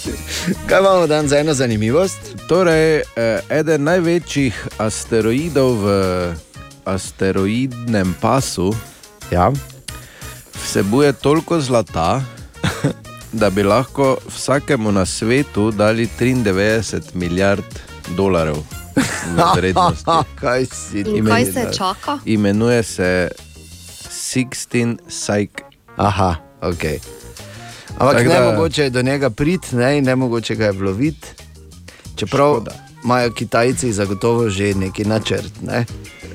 Kaj 0.69 0.79
imamo 0.79 1.07
danes 1.07 1.29
za 1.29 1.39
eno 1.39 1.53
zanimivost? 1.53 2.19
Torej, 2.47 2.97
eh, 2.97 3.03
eden 3.49 3.83
največjih 3.83 4.67
asteroidov 4.77 5.77
v 5.83 5.87
asteroidnem 6.85 8.15
pasu 8.21 8.75
ja. 9.31 9.51
vsebuje 10.63 11.13
toliko 11.13 11.59
zlata, 11.61 12.21
da 13.39 13.49
bi 13.49 13.63
lahko 13.63 14.17
vsakemu 14.27 14.91
na 14.91 15.05
svetu 15.05 15.71
dali 15.71 16.07
93 16.19 17.01
milijard 17.13 17.65
dolarjev 18.17 18.55
kaj 20.41 20.65
si 20.65 20.99
In 20.99 21.25
kaj 21.25 21.45
se 21.45 21.67
čaka? 21.77 22.19
Imenuje 22.25 22.83
se 22.83 23.29
Sixteen 24.09 24.97
Psych. 25.07 25.63
Aha, 25.97 26.35
ok. 26.61 27.14
Ampak 27.97 28.17
Tako 28.17 28.29
ne 28.29 28.35
da- 28.35 28.45
mogoče 28.45 28.83
je 28.83 28.89
do 28.89 29.01
njega 29.01 29.29
priti, 29.29 29.75
ne, 29.75 29.97
in 29.97 30.03
ne 30.03 30.15
mogoče 30.15 30.55
ga 30.55 30.65
je 30.65 30.73
loviti. 30.73 31.27
Čeprav 32.15 32.65
imajo 33.03 33.31
Kitajci 33.31 33.93
zagotovo 33.93 34.49
že 34.49 34.73
neki 34.73 35.05
načrt. 35.05 35.61
Ne? 35.61 35.85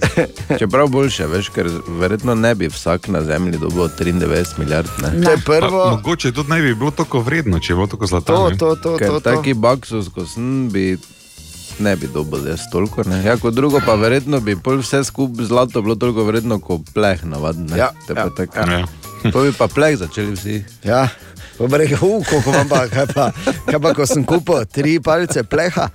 Čeprav 0.59 0.89
boljše, 0.89 1.27
veš, 1.27 1.49
ker 1.49 1.69
verjetno 1.89 2.35
ne 2.35 2.55
bi 2.55 2.69
vsak 2.69 3.09
na 3.09 3.23
Zemlji 3.23 3.59
dobil 3.59 3.89
93 3.91 4.59
milijard. 4.59 4.89
Ne? 5.03 5.23
To 5.25 5.31
je 5.31 5.37
prvo. 5.37 5.85
Pa, 5.85 5.91
mogoče 5.91 6.33
tudi 6.33 6.51
ne 6.51 6.63
bi 6.63 6.75
bilo 6.75 6.91
tako 6.91 7.21
vredno, 7.21 7.59
če 7.59 7.73
je 7.73 7.77
bilo 7.77 7.87
tako 7.87 8.07
zlato. 8.07 8.37
To, 8.37 8.51
ne. 8.51 8.57
to, 8.59 8.77
to, 8.77 8.97
Ker 8.97 9.09
to, 9.09 9.21
to. 9.21 9.37
taki 9.37 9.55
baksus, 9.55 10.09
ko 10.09 10.27
sem, 10.27 10.71
bi 10.71 10.99
ne 11.79 11.97
bi 11.97 12.07
dobil 12.07 12.49
jaz 12.49 12.61
toliko. 12.73 13.03
Ne? 13.03 13.25
Ja, 13.25 13.37
kot 13.37 13.55
drugo 13.55 13.81
pa 13.87 13.95
verjetno 13.95 14.41
bi 14.41 14.57
pol 14.57 14.79
vse 14.79 15.05
skupaj 15.05 15.45
zlato 15.45 15.83
bilo 15.83 15.95
toliko 15.95 16.25
vredno 16.25 16.59
kot 16.59 16.81
pleh 16.95 17.25
navadno. 17.25 17.77
Ja, 17.77 17.91
Te 18.07 18.13
ja, 18.13 18.25
pa 18.25 18.31
tak, 18.37 18.57
Ja. 18.57 18.87
To 19.33 19.43
bi 19.43 19.53
pa 19.53 19.69
pleh 19.69 19.97
začeli 19.97 20.33
vsi. 20.33 20.65
Ja, 20.85 21.09
pa 21.61 21.67
bi 21.67 21.79
rekel, 21.79 21.99
uh, 22.03 22.25
koliko 22.27 22.51
imam 22.51 22.69
pa, 22.69 22.87
kaj 22.89 23.07
pa, 23.15 23.31
kaj 23.69 23.81
pa, 23.81 23.95
ko 23.95 24.07
sem 24.07 24.25
kupil 24.25 24.65
tri 24.65 24.97
palice 25.01 25.43
pleha. 25.45 25.89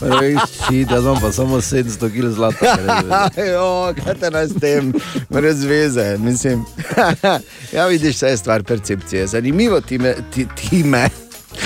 Reči, 0.00 0.84
da 0.84 0.98
imam 0.98 1.20
pa 1.20 1.32
samo 1.32 1.60
700 1.60 2.10
kg 2.10 2.28
zlata. 2.28 2.76
jo, 3.54 3.94
kaj 4.04 4.14
te 4.14 4.30
nas 4.30 4.50
s 4.50 4.60
tem, 4.60 4.92
brez 5.28 5.64
veze. 5.64 6.16
Mislim. 6.18 6.64
ja, 7.76 7.86
vidiš, 7.86 8.16
vse 8.16 8.26
je 8.26 8.36
stvar 8.36 8.62
percepcije. 8.62 9.26
Zanimivo 9.26 9.80
ti 9.80 9.98
me, 9.98 10.14
ti, 10.34 10.46
ti 10.54 10.84
me. 10.84 11.08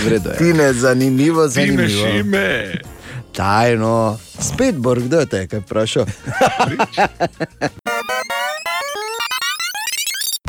Vredo 0.04 0.30
je. 0.30 0.36
Ti 0.36 0.52
me, 0.52 0.72
zanimivo, 0.72 1.48
Ti 1.48 1.60
me 1.60 1.88
zanimivo. 1.88 2.08
šime. 2.08 2.74
Tajno, 3.32 4.18
spet 4.40 4.74
bor, 4.74 5.00
kdo 5.00 5.20
je 5.20 5.26
te 5.26 5.46
kaj 5.46 5.58
vprašal? 5.58 6.04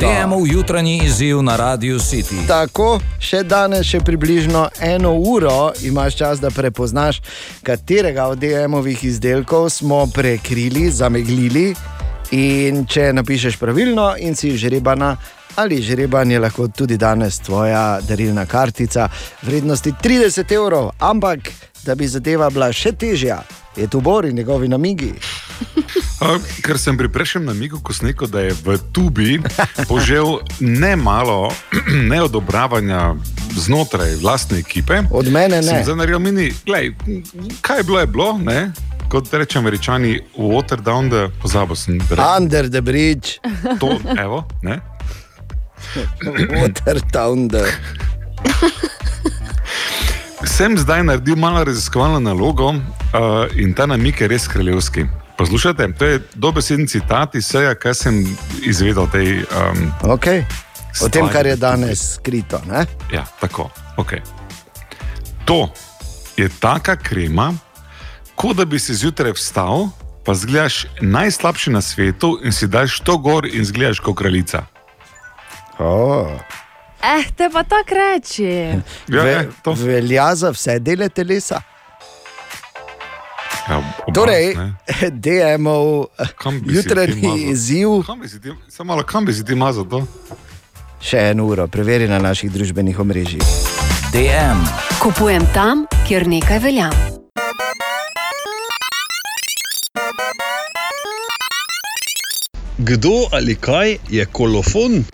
Temu 0.00 0.46
jutranji 0.46 1.00
izziv 1.04 1.42
na 1.42 1.56
Radio 1.56 1.98
City. 1.98 2.42
Tako, 2.48 2.98
še 3.16 3.38
danes, 3.48 3.86
še 3.88 4.02
približno 4.04 4.66
eno 4.84 5.14
uro 5.16 5.70
imaš 5.88 6.18
čas, 6.18 6.40
da 6.40 6.50
prepoznaš, 6.52 7.22
katerega 7.64 8.26
od 8.28 8.42
DM-ovih 8.44 9.06
izdelkov 9.08 9.70
smo 9.72 10.02
prekrili, 10.12 10.90
zameglili. 10.92 11.70
In 12.36 12.84
če 12.84 13.14
napišeš 13.16 13.56
pravilno 13.56 14.10
in 14.20 14.36
si 14.36 14.52
žrebana 14.60 15.14
ali 15.56 15.80
žreban, 15.82 16.30
je 16.30 16.44
lahko 16.44 16.68
tudi 16.68 17.00
danes 17.00 17.40
tvoja 17.40 18.00
darilna 18.04 18.44
kartica 18.46 19.08
vrednosti 19.48 19.94
30 20.04 20.52
evrov. 20.52 20.90
Ampak, 21.00 21.48
da 21.86 21.94
bi 21.94 22.08
zadeva 22.08 22.50
bila 22.50 22.72
še 22.74 22.90
težja, 22.92 23.42
je 23.76 23.86
tu 23.86 24.00
Bor 24.00 24.26
in 24.26 24.36
njegovi 24.36 24.68
namigi. 24.68 25.12
A, 26.20 26.38
Ker 26.64 26.78
sem 26.80 26.96
pri 26.98 27.08
prejšnjem 27.12 27.44
namigu, 27.46 27.78
ko 27.84 27.94
sem 27.94 28.08
rekel, 28.10 28.28
da 28.32 28.42
je 28.42 28.56
v 28.64 28.78
tubi 28.92 29.36
požel 29.88 30.40
ne 30.60 30.96
malo 30.96 31.52
neodobravanja 32.10 33.14
znotraj 33.54 34.16
vlastne 34.24 34.58
ekipe. 34.58 35.04
Od 35.10 35.30
mene 35.30 35.62
ne. 35.62 35.82
Zdaj 35.84 35.96
naredil 35.96 36.18
mini, 36.24 36.50
glej, 36.66 36.94
kaj 37.60 37.84
je 37.84 37.86
bilo, 37.86 38.02
je 38.02 38.10
bilo, 38.10 38.28
ne? 38.42 38.60
kot 39.06 39.30
rečem 39.30 39.62
američani, 39.62 40.18
water 40.34 40.82
down 40.82 41.06
the, 41.06 41.28
pozabil 41.42 41.76
sem, 41.78 42.00
da 42.10 42.34
Under 42.34 42.66
the 42.66 42.82
bridge, 42.82 43.38
to, 43.78 43.94
evo, 44.18 44.42
ne? 44.66 44.80
water 46.50 46.98
down 47.14 47.46
the. 47.48 47.62
Sem 50.46 50.78
zdaj 50.78 51.02
naredil 51.04 51.36
malo 51.36 51.64
raziskovalno 51.64 52.20
nalogo 52.20 52.68
uh, 52.68 52.78
in 53.56 53.74
ta 53.74 53.86
namik 53.86 54.20
je 54.20 54.28
res 54.28 54.48
kraljevski. 54.48 55.06
Poslušajte, 55.36 55.92
to 55.98 56.04
je 56.04 56.20
dobesedni 56.34 56.86
citat 56.88 57.34
iz 57.34 57.44
vsega, 57.48 57.74
kar 57.74 57.94
sem 57.94 58.22
izvedel 58.62 59.10
tej. 59.12 59.42
Um, 59.52 59.92
Okay. 60.02 60.44
O 61.02 61.08
tem, 61.08 61.26
stvari. 61.26 61.32
kar 61.32 61.46
je 61.46 61.56
danes 61.56 62.14
skrito. 62.14 62.60
Ne? 62.68 62.86
Ja, 63.12 63.26
tako. 63.40 63.70
Okay. 63.96 64.20
To 65.44 65.68
je 66.36 66.48
taka 66.60 66.96
krema, 66.96 67.52
kot 68.34 68.56
da 68.56 68.64
bi 68.64 68.78
si 68.78 68.94
zjutraj 68.94 69.32
vstal, 69.36 69.88
pa 70.24 70.34
zgledaš 70.34 70.86
najslabši 71.00 71.70
na 71.70 71.80
svetu 71.80 72.38
in 72.44 72.52
si 72.52 72.66
daš 72.66 73.00
to 73.00 73.18
gor 73.18 73.46
in 73.46 73.64
zgledaš 73.64 74.00
kot 74.00 74.16
kraljica. 74.16 74.64
Oh. 75.78 76.32
Eh, 77.02 77.24
te 77.36 77.48
pa 77.52 77.62
tako 77.62 77.94
reči. 77.94 78.44
Ja, 79.08 79.22
Ve, 79.22 79.48
velja 79.76 80.34
za 80.34 80.50
vse 80.50 80.78
dele 80.78 81.08
telesa. 81.08 81.60
Ja, 83.68 83.82
Torej, 84.14 84.54
DM-ov 85.24 86.06
mazal? 86.38 86.60
jutranji 86.66 87.50
izziv. 87.50 87.88
Kam 88.06 88.20
bi 88.20 88.28
si 88.28 88.40
ti, 88.40 88.52
samo 88.68 88.92
malo, 88.92 89.02
kam 89.02 89.24
bi 89.24 89.34
si 89.34 89.44
ti 89.44 89.54
mazal 89.54 89.84
to? 89.84 90.04
Še 91.00 91.30
eno 91.30 91.46
uro, 91.46 91.66
preveri 91.66 92.08
na 92.08 92.18
naših 92.18 92.50
družbenih 92.50 92.98
omrežjih. 92.98 93.42
DM. 94.12 94.62
Kupujem 94.98 95.42
tam, 95.54 95.84
kjer 96.06 96.26
nekaj 96.26 96.58
velja. 96.58 96.90
Kdo 102.78 103.26
ali 103.32 103.54
kaj 103.54 103.96
je 104.08 104.26
kolofon? 104.26 105.04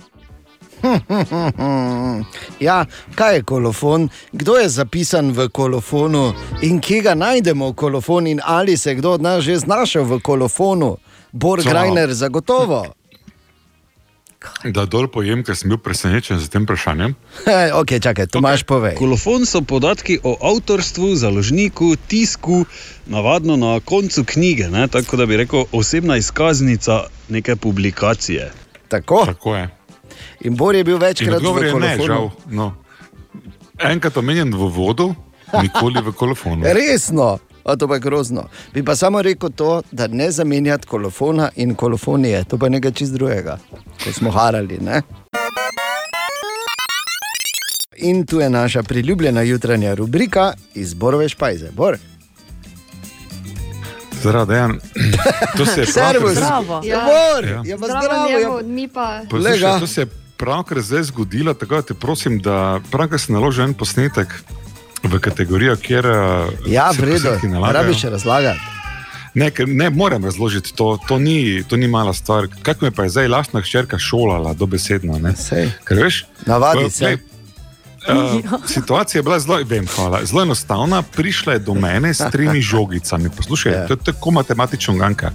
ja, 2.68 2.84
kaj 3.14 3.34
je 3.34 3.42
kolofon, 3.42 4.08
kdo 4.32 4.56
je 4.56 4.68
zapisan 4.68 5.32
v 5.32 5.48
kolofonu 5.48 6.32
in 6.62 6.80
kje 6.80 7.00
ga 7.02 7.14
najdemo 7.14 7.70
v 7.70 7.74
kolofonu, 7.74 8.28
in 8.28 8.40
ali 8.44 8.76
se 8.76 8.90
je 8.90 8.94
kdo 8.94 9.12
od 9.12 9.22
nas 9.22 9.44
že 9.44 9.58
znašel 9.58 10.04
v 10.04 10.20
kolofonu, 10.20 10.96
Bor? 11.32 11.62
Grajner, 11.62 12.12
zagotovo. 12.14 12.84
Da 14.64 14.84
dol 14.90 15.06
pojem, 15.08 15.44
ker 15.46 15.56
sem 15.56 15.70
bil 15.70 15.78
presenečen 15.78 16.40
z 16.42 16.50
tem 16.50 16.64
vprašanjem. 16.66 17.14
ok, 17.80 17.90
čakaj, 18.02 18.26
Tomaš, 18.26 18.64
povej. 18.66 18.96
Kolofon 18.98 19.46
so 19.46 19.62
podatki 19.62 20.18
o 20.22 20.34
avtorstvu, 20.34 21.14
založniku, 21.16 21.94
tisku, 22.10 22.64
navadno 23.06 23.56
na 23.56 23.78
koncu 23.80 24.24
knjige, 24.26 24.68
ne? 24.70 24.88
tako 24.88 25.16
da 25.16 25.26
bi 25.26 25.36
rekel 25.36 25.64
osebna 25.72 26.18
izkaznica 26.18 27.04
neke 27.28 27.56
publikacije. 27.56 28.50
Tako? 28.88 29.26
Tako 29.26 29.56
je. 29.56 29.68
In 30.40 30.56
Bor 30.56 30.74
je 30.74 30.84
bil 30.84 30.98
večkrat 30.98 31.36
odgovor 31.36 31.64
je 31.64 31.74
ne, 31.74 31.96
žal. 32.06 32.30
No. 32.50 32.72
Enkrat 33.78 34.16
omenjen 34.16 34.54
v 34.54 34.68
vodu, 34.68 35.14
nikoli 35.62 36.02
v 36.02 36.12
kolofonu. 36.12 36.64
Resno, 36.78 37.38
a 37.64 37.76
to 37.76 37.88
pa 37.88 37.94
je 37.94 38.00
grozno. 38.00 38.44
Bi 38.74 38.84
pa 38.84 38.96
samo 38.96 39.22
rekel 39.22 39.50
to, 39.50 39.82
da 39.90 40.06
ne 40.06 40.30
zamenjati 40.30 40.86
kolofona 40.86 41.50
in 41.56 41.74
kolofonije, 41.74 42.44
to 42.44 42.58
pa 42.58 42.66
je 42.66 42.70
nekaj 42.70 42.92
čist 42.92 43.12
drugega, 43.12 43.58
ko 44.04 44.12
smo 44.12 44.30
harali. 44.30 44.78
Ne? 44.80 45.02
In 47.96 48.26
tu 48.26 48.40
je 48.40 48.50
naša 48.50 48.82
priljubljena 48.82 49.42
jutranja 49.42 49.94
rubrika 49.94 50.52
iz 50.74 50.94
Borove 50.94 51.28
špajze. 51.28 51.70
Bor. 51.70 51.98
Zaradi 54.22 54.48
dejan. 54.48 54.78
To 55.56 55.66
se 55.66 55.80
je 55.80 55.86
Servus. 55.88 56.32
Zdravo. 56.32 56.80
Ja, 56.80 56.88
Ja. 56.88 57.04
Bor, 57.04 57.44
Ja. 57.44 57.62
ja, 57.64 57.76
pa 57.76 57.86
Zdravo, 57.86 58.02
zdravo, 58.02 58.28
njemu, 58.30 58.56
ja. 58.58 58.62
mi 58.64 58.88
pa. 58.88 59.20
Poslušaj, 59.30 59.80
to 59.80 59.86
se 59.86 60.00
je 60.00 60.06
pravkar 60.36 60.80
zdaj 60.80 61.02
zgodilo, 61.04 61.54
tako 61.54 61.74
da 61.74 61.82
te 61.82 61.94
prosim, 61.94 62.38
da 62.38 62.56
pravkar 62.90 63.20
si 63.20 63.32
naloži 63.32 63.62
en 63.62 63.74
posnetek 63.74 64.34
v 65.02 65.18
kategorijo, 65.18 65.76
kjer 65.76 66.06
uh, 66.06 66.14
Ja, 66.66 66.92
se 66.92 67.02
v 67.02 67.04
redu, 67.04 67.14
posnetki 67.14 67.46
ne 67.46 67.52
nalagajo. 67.52 67.82
rabiš 67.82 68.00
še 68.00 68.10
razlagati. 68.10 68.60
Ne, 69.34 69.48
ne 69.66 69.90
moram 69.90 70.24
razložiti, 70.24 70.74
to, 70.74 70.98
to, 71.08 71.18
ni, 71.18 71.62
to 71.64 71.76
ni 71.76 71.88
mala 71.88 72.12
stvar. 72.12 72.48
Kako 72.62 72.84
me 72.84 72.90
pa 72.90 73.02
je 73.02 73.08
zdaj 73.08 73.28
lastna 73.28 73.60
hčerka 73.60 73.98
šolala, 73.98 74.52
dobesedno. 74.54 75.18
ne? 75.18 75.32
Ker 75.84 75.98
veš, 75.98 76.26
Navadi 76.46 76.90
se. 76.90 77.16
Uh, 78.02 78.66
situacija 78.66 79.18
je 79.18 79.22
bila 79.22 79.38
zelo, 79.38 79.60
vem, 79.64 79.86
hvala, 79.86 80.24
zelo 80.24 80.42
enostavna. 80.42 81.02
Prišla 81.02 81.52
je 81.52 81.58
do 81.58 81.74
mene 81.74 82.14
s 82.14 82.22
tremi 82.32 82.60
žogicami. 82.72 83.30
Poslušaj, 83.30 83.72
Ja. 83.72 83.86
to 83.86 83.92
je 83.92 84.04
tako 84.04 84.30
matematično 84.30 84.94
ganka. 84.94 85.30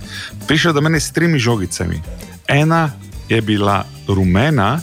Prišla 0.48 0.70
je 0.70 0.74
do 0.74 0.82
mene 0.82 1.00
s 1.00 1.12
tremi 1.12 1.40
žogicami. 1.40 2.02
Ena 2.48 2.92
je 3.30 3.42
bila 3.42 3.86
rumena, 4.08 4.80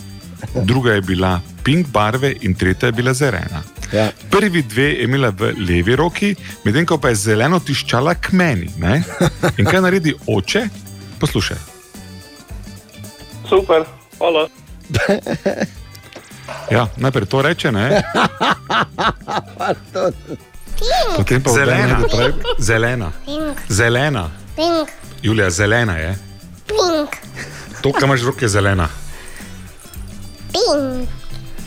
druga 0.55 0.93
je 0.93 1.01
bila 1.01 1.41
pink 1.65 1.87
barve 1.89 2.35
in 2.41 2.55
tretja 2.55 2.87
je 2.87 2.93
bila 2.93 3.15
zelena. 3.15 3.63
Ja. 3.93 4.11
Prvi 4.31 4.63
dve 4.63 4.83
je 4.85 5.05
imela 5.05 5.29
v 5.29 5.53
levi 5.59 5.97
roki, 5.97 6.35
medtem 6.65 6.87
ko 6.87 6.99
pa 6.99 7.09
je 7.09 7.15
zeleno 7.15 7.61
tiščala 7.61 8.15
k 8.15 8.33
meni. 8.33 8.71
Ne? 8.77 9.03
In 9.57 9.65
kaj 9.65 9.81
naredi 9.81 10.15
oče? 10.27 10.69
Poslušaj. 11.21 11.57
Super, 13.49 13.85
hvala. 14.19 14.49
Ja, 16.71 16.89
najprej 16.97 17.27
to 17.27 17.43
reče, 17.43 17.73
ne? 17.73 18.03
Potem 21.17 21.43
pa 21.43 21.51
Zelena. 21.51 21.87
zelena. 21.87 22.09
Pravi, 22.09 22.33
zelena. 22.59 23.09
Pink. 23.25 23.59
Zelena. 23.69 24.25
Pink, 24.57 24.89
Julija, 25.23 25.51
zelena 25.51 25.97
je. 25.97 26.19
pink, 26.67 27.11
To, 27.81 27.93
kar 27.93 28.05
imaš 28.05 28.21
v 28.21 28.27
roki, 28.27 28.45
je 28.45 28.49
zelena. 28.51 28.89
pink, 30.49 31.09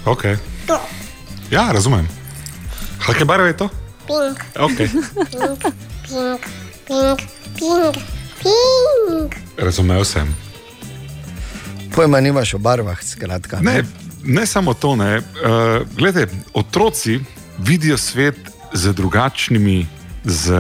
Okay. 0.06 0.38
to, 0.66 0.80
Ja, 1.50 1.72
razumem. 1.72 2.08
Kakšne 3.00 3.26
barve 3.26 3.48
je 3.48 3.58
to? 3.58 3.68
pink, 4.08 4.38
Okay. 4.56 4.88
pink, 4.88 5.62
pink, 6.04 6.42
pink, 6.88 7.20
pink, 7.56 7.96
pink. 8.38 9.32
Razumel 9.58 10.04
sem. 10.06 10.36
Pojma 11.92 12.20
nimaš 12.20 12.54
o 12.54 12.58
barvah, 12.58 12.98
skratka. 13.02 13.60
Ne, 13.60 13.74
ne 13.74 14.07
samo 14.46 14.74
to. 14.74 14.96
Ne. 14.96 15.18
Uh, 15.18 15.24
glede, 15.96 16.28
otroci 16.54 17.20
vidijo 17.58 17.98
svet 17.98 18.36
z 18.74 18.94
drugačnimi, 18.94 19.88
z 20.24 20.52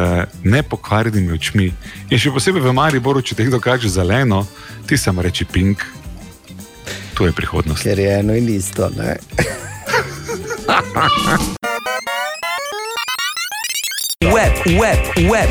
nepokvarjenimi 0.44 1.34
očmi. 1.34 1.74
In 2.10 2.20
še 2.20 2.32
posebej 2.32 2.64
v 2.64 2.74
Mariboru, 2.74 3.22
če 3.22 3.36
te 3.36 3.48
kdo 3.50 3.60
kaže 3.60 3.92
zeleno, 3.92 4.46
ti 4.88 4.98
samo 4.98 5.22
reči 5.22 5.46
pink. 5.46 5.84
To 7.20 7.28
je 7.28 7.36
prihodnost. 7.36 7.84
Ker 7.84 8.00
je 8.00 8.20
eno 8.20 8.36
in 8.38 8.48
isto. 8.50 8.90
Ne? 8.96 9.18
Web, 14.28 14.54
web, 14.66 15.00
web, 15.16 15.50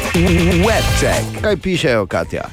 web 0.66 0.84
check. 1.00 1.24
Kaj 1.40 1.56
pišejo, 1.56 2.06
Katja? 2.06 2.44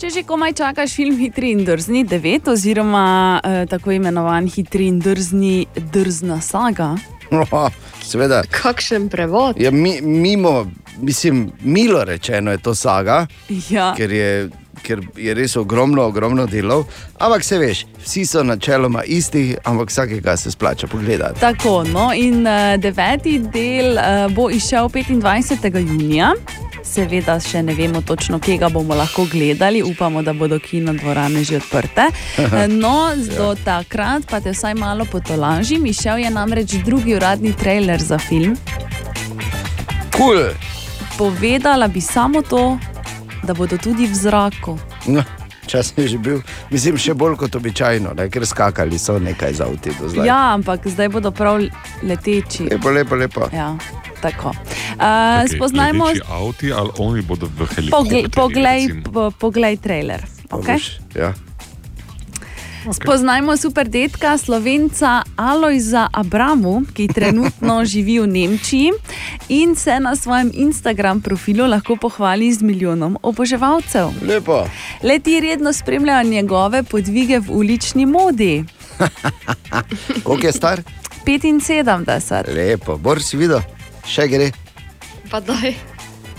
Če 0.00 0.08
že 0.08 0.22
komaj 0.24 0.54
čakaš 0.56 0.94
film 0.96 1.18
Hitri 1.20 1.50
in 1.52 1.58
drzni 1.60 2.06
9, 2.08 2.48
oziroma 2.48 3.40
eh, 3.44 3.66
tako 3.68 3.92
imenovan 3.92 4.46
Hitri 4.48 4.86
in 4.88 4.96
drzni 4.96 5.66
drzna 5.76 6.38
saga. 6.40 6.94
Seveda. 8.00 8.40
Kakšen 8.48 9.10
prevod? 9.12 9.60
Ja, 9.60 9.70
mi, 9.70 10.00
mimo, 10.00 10.64
mislim, 10.98 11.50
milo 11.60 12.00
rečeno 12.04 12.50
je 12.50 12.58
to 12.58 12.74
saga, 12.74 13.26
Ja. 13.68 13.92
ker 13.96 14.12
je, 14.12 14.48
ker 14.82 15.04
je 15.16 15.34
res 15.36 15.56
ogromno, 15.56 16.08
ogromno 16.08 16.46
delov. 16.46 16.86
Ampak 17.18 17.44
se 17.44 17.58
veš, 17.60 17.84
vsi 18.00 18.24
so 18.26 18.42
načeloma 18.42 19.04
isti, 19.04 19.56
ampak 19.64 19.92
vsakega 19.92 20.36
se 20.36 20.50
splača 20.50 20.86
pogledati. 20.86 21.40
Tako, 21.40 21.84
no, 21.84 22.08
in 22.16 22.40
uh, 22.46 22.80
deveti 22.80 23.36
del 23.38 24.00
uh, 24.00 24.32
bo 24.32 24.48
izšel 24.50 24.88
25. 24.88 25.76
junija. 25.76 26.32
Seveda, 26.90 27.36
še 27.38 27.62
ne 27.62 27.74
vemo 27.74 28.00
točno, 28.02 28.40
kje 28.42 28.56
ga 28.58 28.68
bomo 28.68 28.96
lahko 28.98 29.22
gledali, 29.30 29.82
upamo, 29.82 30.24
da 30.26 30.32
bodo 30.34 30.58
kino 30.58 30.92
dvorane 30.92 31.44
že 31.46 31.60
odprte. 31.60 32.08
No, 32.68 33.12
do 33.36 33.54
takrat 33.64 34.26
pa 34.26 34.40
te 34.42 34.50
vsaj 34.50 34.74
malo 34.74 35.06
potolažim. 35.06 35.86
Izšel 35.86 36.24
je 36.24 36.30
namreč 36.34 36.74
drugi 36.84 37.14
uradni 37.14 37.52
trailer 37.54 38.02
za 38.02 38.18
film. 38.18 38.56
Cool. 40.16 40.50
Povedala 41.18 41.86
bi 41.88 42.00
samo 42.00 42.42
to, 42.42 42.78
da 43.46 43.54
bodo 43.54 43.78
tudi 43.78 44.10
v 44.10 44.14
zraku. 44.14 44.74
No, 45.06 45.22
čas 45.66 45.94
je 45.96 46.08
že 46.08 46.18
bil, 46.18 46.42
mislim, 46.70 46.98
še 46.98 47.14
bolj 47.14 47.38
kot 47.44 47.54
običajno, 47.54 48.18
ne, 48.18 48.26
ker 48.26 48.46
skakali 48.46 48.98
so 48.98 49.18
nekaj 49.22 49.54
za 49.54 49.70
zdaj. 49.86 50.26
Ja, 50.26 50.54
ampak 50.58 50.90
zdaj 50.90 51.08
bodo 51.08 51.30
prav 51.30 51.62
leteči. 52.02 52.66
Lepo, 52.66 52.90
lepo, 52.90 53.14
lepo. 53.14 53.46
Ja, 53.54 53.76
tako. 54.22 54.48
Uh, 54.48 55.44
Okej, 55.44 55.56
spoznajmo. 55.56 56.04
leteči 56.04 56.22
avti 56.30 56.72
ali 56.72 56.90
oni 56.98 57.22
bodo 57.22 57.46
v 57.46 57.66
helikopterju. 57.66 58.30
poglej, 58.30 58.80
po, 59.12 59.30
poglej 59.30 59.76
trailer. 59.76 60.24
Okay? 60.50 60.78
Ja. 61.14 61.34
Spoznajmo 62.80 63.56
super 63.56 63.88
detka 63.88 64.38
slovenca 64.38 65.22
Alojza 65.36 66.08
Abramu, 66.12 66.82
ki 66.94 67.08
trenutno 67.12 67.84
živi 67.90 68.20
v 68.20 68.26
Nemčiji 68.26 68.92
in 69.48 69.76
se 69.76 70.00
na 70.00 70.16
svojem 70.16 70.50
Instagram 70.54 71.20
profilu 71.20 71.66
lahko 71.66 71.96
pohvali 71.96 72.52
z 72.52 72.62
milijonom 72.62 73.18
oboževalcev. 73.22 74.08
Lepo. 74.22 74.64
Leti 75.02 75.40
redno 75.40 75.72
spremljajo 75.72 76.22
njegove 76.24 76.82
podvige 76.82 77.38
v 77.38 77.50
ulični 77.50 78.06
modi. 78.06 78.64
Koliko 80.24 80.46
je 80.46 80.52
star? 80.52 80.82
75. 81.26 82.54
Lepo, 82.54 82.96
Bor 82.96 83.22
si 83.22 83.36
videl, 83.36 83.60
še 84.04 84.28
gre. 84.28 84.50
Pa 85.30 85.40
daj. 85.40 85.74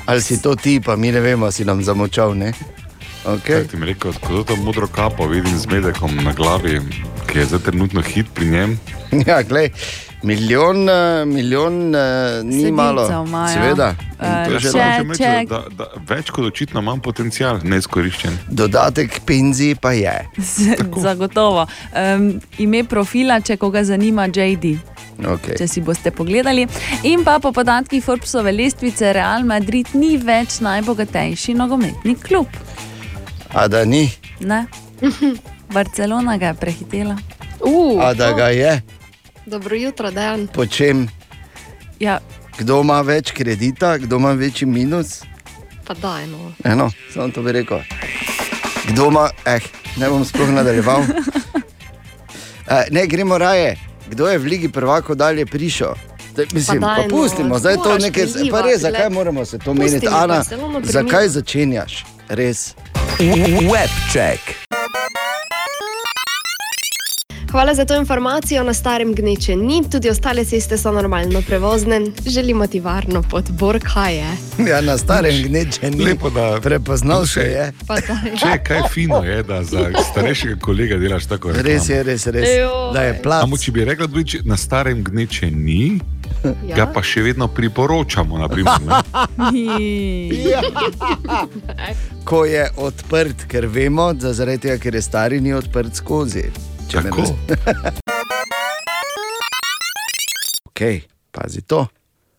Ali 0.06 0.22
si 0.22 0.42
to 0.42 0.56
ti, 0.56 0.80
pa 0.80 0.96
mi 0.96 1.12
ne 1.12 1.20
vemo, 1.20 1.48
si 1.48 1.64
nam 1.64 1.80
zamočal. 1.80 2.34
Ne? 2.34 2.52
Okay. 3.24 3.62
Kaj 3.62 3.68
ti 3.68 3.78
mi 3.78 3.86
rekel, 3.86 4.14
ko 4.18 4.42
to 4.42 4.56
modro 4.58 4.88
kapo 4.88 5.28
vidim 5.28 5.54
z 5.54 5.68
medekom 5.68 6.16
na 6.18 6.34
glavi, 6.34 6.82
ki 7.28 7.38
je 7.38 7.46
zdaj 7.46 7.60
trenutno 7.62 8.02
hit 8.02 8.28
pri 8.34 8.46
njem. 8.48 8.80
Ja, 9.28 9.44
glej, 9.44 9.70
Milijon, 10.24 10.90
eh, 10.90 11.26
milijon 11.26 11.96
eh, 11.96 12.00
ni 12.44 12.62
Sledilcev 12.62 12.74
malo. 12.74 13.26
imajo. 13.26 13.54
Seveda. 13.54 13.90
In 13.90 14.46
to 14.46 14.52
je 14.54 14.60
že 14.60 14.72
če- 14.72 14.98
dobro. 14.98 15.16
če- 15.16 15.46
Da, 15.50 15.60
da, 15.70 15.86
več 16.08 16.30
kot 16.30 16.46
očitno 16.46 16.80
imam 16.80 17.00
potencial, 17.00 17.60
neizkoriščen. 17.64 18.38
Dodatek 18.48 19.20
penziji 19.26 19.76
pa 19.76 19.92
je. 19.92 20.14
Zagotovo. 21.06 21.66
Um, 21.92 22.40
ime 22.58 22.84
profila, 22.84 23.42
če 23.42 23.58
koga 23.58 23.84
zanima, 23.84 24.28
JD. 24.28 24.78
Okay. 25.22 25.58
Če 25.58 25.68
si 25.68 25.82
boste 25.82 26.12
pogledali. 26.12 26.66
In 27.04 27.24
pa 27.24 27.40
po 27.40 27.52
podatkih 27.52 28.04
Forbesove 28.04 28.52
lestvice, 28.52 29.14
Real 29.14 29.44
Madrid 29.46 29.88
ni 29.94 30.18
več 30.18 30.60
najbogatejši 30.60 31.54
nogometni 31.54 32.16
klub. 32.16 32.48
A 33.54 33.68
da 33.68 33.86
ni, 33.86 34.10
Ne? 34.40 34.66
Barcelona 35.76 36.38
ga 36.38 36.48
je 36.48 36.54
prehitela. 36.54 37.18
Uh, 37.60 38.02
a 38.02 38.14
da 38.14 38.32
ga 38.34 38.48
je, 38.50 38.82
Dobro 39.46 39.76
jutro, 39.76 40.12
Dejan. 40.12 40.48
po 40.48 40.66
čem? 40.66 41.08
Ja, 42.00 42.20
Kdo 42.58 42.82
ima 42.82 43.02
več 43.02 43.32
kredita, 43.32 43.98
kdo 43.98 44.18
ima 44.18 44.32
večji 44.32 44.68
minus? 44.68 45.22
Pa 45.86 45.94
daj, 45.94 46.28
no. 46.28 46.52
Eno, 46.64 46.92
samo 47.14 47.30
to 47.30 47.42
bi 47.42 47.52
rekel. 47.52 47.80
Kdo 48.88 49.08
ima, 49.08 49.30
eh, 49.46 49.60
ne 49.98 50.10
bom 50.10 50.26
sploh 50.26 50.50
nadaljeval. 50.50 51.04
Eh, 52.72 52.86
ne, 52.92 53.08
gremo 53.08 53.38
raje. 53.38 53.76
Kdo 54.12 54.28
je 54.28 54.38
v 54.38 54.44
Ligi 54.44 54.70
prvako 54.70 55.16
dalje 55.16 55.46
prišel? 55.46 55.94
Da, 56.36 56.44
mislim, 56.54 56.82
Pa 56.82 56.88
pa, 56.88 56.96
daj, 56.96 57.08
pa 57.08 57.16
no, 57.16 57.22
pustimo, 57.22 57.60
zdaj 57.60 57.76
to 57.76 57.98
nekaj. 57.98 58.26
Pa 58.26 58.32
prizivati, 58.32 58.70
res, 58.70 58.82
zakaj 58.82 59.10
moramo 59.10 59.46
se 59.46 59.60
to 59.60 59.74
meniti? 59.74 60.08
Ana, 60.12 60.44
zakaj 60.84 61.28
začenjaš? 61.28 62.06
Res. 62.30 62.76
Webcheck. 63.72 64.71
Hvala 67.52 67.74
za 67.74 67.86
to 67.86 67.96
informacijo. 67.96 68.64
Na 68.64 68.74
starem 68.74 69.16
gneče 69.16 69.56
ni, 69.56 69.84
tudi 69.92 70.10
ostale 70.10 70.46
ceste 70.46 70.78
so 70.78 70.92
normalno 70.92 71.42
prevozne. 71.48 72.02
Želimo 72.28 72.68
ti 72.68 72.80
varno 72.80 73.22
pot, 73.22 73.50
Borkaje. 73.50 74.26
Ja, 74.70 74.82
na 74.82 74.98
starem 74.98 75.44
gneče 75.44 75.92
ni. 75.92 76.04
Lepo, 76.04 76.30
da 76.30 76.60
Prepoznal 76.64 77.26
se 77.26 77.40
je. 77.40 77.74
Če 78.40 78.64
kaj 78.64 78.82
fino 78.94 79.24
je, 79.24 79.44
da 79.44 79.64
za 79.64 79.90
starejšega 80.12 80.56
kolega 80.62 80.98
delaš 80.98 81.26
tako 81.26 81.52
rekoč. 81.52 81.66
Res 81.66 81.90
je, 81.90 82.04
res, 82.04 82.28
res. 82.28 82.50
Da 82.94 83.02
je 83.02 83.22
plac. 83.24 83.42
Samo 83.42 83.58
če 83.58 83.72
bi 83.72 83.86
rekla, 83.86 84.08
da 84.08 84.24
na 84.46 84.58
starem 84.58 85.04
gneče 85.04 85.52
ni, 85.52 86.00
Ja. 86.68 86.76
ga 86.76 86.86
pa 86.94 87.04
še 87.04 87.22
vedno 87.22 87.48
priporočamo. 87.48 88.38
Naprimer? 88.38 88.72
Ja. 90.52 90.62
Ko 92.24 92.46
je 92.46 92.70
odprt, 92.78 93.46
ker 93.48 93.68
vemo, 93.68 94.14
da 94.14 94.34
zaradi 94.34 94.58
tega, 94.58 94.78
ker 94.78 94.96
je 94.96 95.02
stari, 95.02 95.42
ni 95.42 95.54
odprt 95.54 95.96
skozi. 95.96 96.71
Če 96.92 97.02
me 97.02 97.10
Tako. 97.10 97.24
raz- 97.24 98.00
ok, 100.70 100.82
pazi 101.32 101.62
to. 101.64 101.86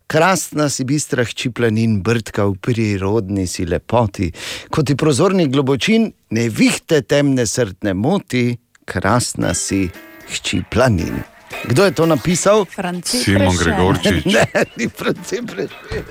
Krasna 0.07 0.69
si 0.69 0.85
bistra 0.85 1.25
hči 1.25 1.49
planin, 1.57 2.03
brtka 2.05 2.45
v 2.51 2.59
prirodni 2.61 3.47
si 3.49 3.65
lepoti. 3.65 4.29
Kot 4.69 4.91
ti 4.91 4.97
prozorni 4.99 5.49
globočin, 5.49 6.11
ne 6.37 6.49
vihte 6.53 7.01
temne 7.09 7.47
srtne 7.49 7.95
moti, 7.97 8.51
krasna 8.85 9.55
si 9.57 9.87
hči 10.29 10.61
planin. 10.69 11.32
Kdo 11.65 11.85
je 11.85 11.91
to 11.93 12.07
napisal? 12.07 12.65
Franci 12.67 13.19
Simon. 13.19 13.57
Gregorčič. 13.57 14.25
ne, 14.35 14.47
ni 14.77 14.89
Franci 14.89 15.37
Prešeren. 15.43 16.05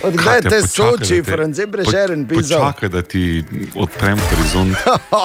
Odkdaj 0.00 0.24
Kate, 0.36 0.48
te 0.50 0.58
soči, 0.62 0.92
da 1.16 1.22
te- 1.22 1.32
Franci 1.32 1.66
Prešeren 1.66 2.20
po- 2.22 2.28
pisal? 2.30 2.60
Počakaj, 2.60 2.88
da 2.88 3.02
ti 3.02 3.44
odprem 3.74 4.18
horizont. 4.20 4.76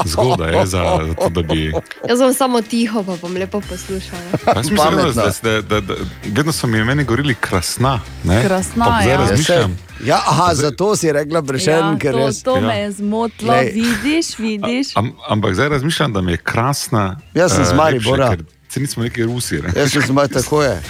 Zgodaj 0.05 0.51
je 0.51 0.65
za, 0.65 0.81
za 0.99 1.13
to, 1.13 1.29
da 1.31 1.41
bi. 1.43 1.71
Jaz 2.03 2.19
bom 2.19 2.33
samo 2.33 2.61
tiho, 2.63 3.03
pa 3.03 3.15
bom 3.15 3.33
lepo 3.33 3.61
poslušala. 3.61 4.21
Jaz 4.47 4.69
mislim, 4.69 4.95
da, 4.95 5.11
da, 5.13 5.31
da, 5.41 5.61
da, 5.61 5.81
da, 5.81 5.93
vedno 6.25 6.51
so 6.51 6.67
mi 6.67 6.83
meni 6.83 7.03
govorili 7.03 7.35
krasna. 7.35 7.99
Ne? 8.23 8.43
Krasna, 8.43 8.85
Pa 8.87 9.01
ja. 9.01 9.17
razmišljam. 9.19 9.77
Ja, 10.03 10.15
aha, 10.17 10.53
zato 10.53 10.95
si 10.95 11.11
rekla 11.11 11.41
Prešeren, 11.41 11.85
ja, 11.85 11.97
ker 11.97 12.11
to, 12.11 12.17
res. 12.17 12.43
to 12.43 12.55
me 12.57 12.67
Ja. 12.69 12.73
je 12.75 12.91
zmotilo, 12.93 13.53
Glej. 13.53 13.71
vidiš, 13.71 14.37
vidiš. 14.37 14.87
Am, 14.95 15.13
ampak 15.27 15.53
zdaj 15.53 15.69
razmišljam, 15.69 16.13
da 16.13 16.21
mi 16.21 16.31
je 16.31 16.37
krasna. 16.39 17.19
Jaz 17.33 17.51
sem 17.51 17.61
eh, 17.61 17.65
z 17.65 17.73
Maribora. 17.73 18.29
lepše, 18.29 18.45
Se 18.73 18.79
nismo 18.79 19.03
neki 19.03 19.23
Rusi. 19.23 19.55
Ne? 19.55 19.69
Jaz 19.75 19.91
sem 19.91 20.01
zmaj 20.07 20.27
tako 20.27 20.63
je. 20.63 20.81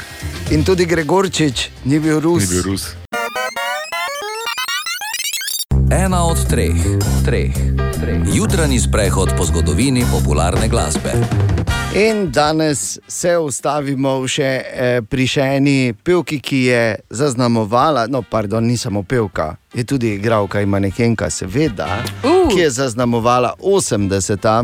In 0.52 0.64
tudi 0.64 0.86
Gregorčič 0.86 1.70
ni 1.86 2.00
bil 2.00 2.20
Rus. 2.20 2.44
Ni 2.44 2.48
bil 2.48 2.64
Rus. 2.64 2.86
Ena 5.92 6.24
od 6.24 6.48
treh, 6.50 6.80
treh. 7.26 7.52
Jutranji 8.34 8.80
sprehod 8.80 9.36
po 9.38 9.46
zgodovini 9.46 10.06
popularne 10.12 10.68
glasbe. 10.68 11.12
In 11.96 12.32
danes 12.32 13.00
se 13.08 13.36
ustavimo 13.38 14.16
še 14.28 14.64
eh, 14.64 15.02
pri 15.04 15.28
še 15.28 15.52
eni 15.60 15.94
pevki, 15.94 16.40
ki 16.40 16.64
je 16.64 16.82
zaznamovala, 17.10 18.08
no, 18.08 18.24
pardon, 18.24 18.64
ni 18.64 18.78
samo 18.78 19.04
pevka, 19.04 19.58
je 19.76 19.84
tudi 19.84 20.16
igralka 20.16 20.64
in 20.64 20.72
manekenka, 20.72 21.28
seveda, 21.30 22.00
uh. 22.24 22.48
ki 22.48 22.64
je 22.64 22.72
zaznamovala 22.80 23.58
80-ta. 23.60 24.62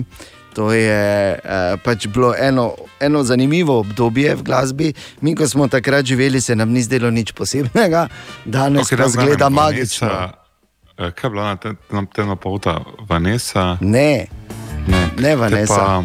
To 0.54 0.72
je 0.74 1.02
eh, 1.36 1.40
pač 1.84 2.08
bilo 2.08 2.34
eno, 2.36 2.72
eno 3.00 3.24
zanimivo 3.24 3.80
obdobje 3.80 4.36
v 4.36 4.44
glasbi. 4.44 4.88
Mi, 5.22 5.36
ko 5.36 5.48
smo 5.48 5.68
takrat 5.68 6.06
živeli, 6.06 6.42
se 6.42 6.56
nam 6.56 6.70
ni 6.70 6.82
zdelo 6.82 7.12
nič 7.12 7.32
posebnega, 7.32 8.08
danes 8.46 8.88
okay, 8.88 8.98
pa 8.98 9.04
da 9.04 9.10
zgleda 9.10 9.50
magično. 9.50 10.08
Vanessa, 10.08 10.34
eh, 10.98 11.12
Kaj 11.12 11.28
je 11.28 11.30
bila 11.30 11.44
na 11.44 11.56
tem- 11.56 11.78
na 11.92 12.06
temna 12.06 12.36
polta? 12.36 12.80
Vanessa? 13.10 13.78
Ne, 13.82 14.28
ne, 14.88 15.10
ne 15.18 15.36
Vanessa. 15.36 15.76
Pa, 15.76 16.04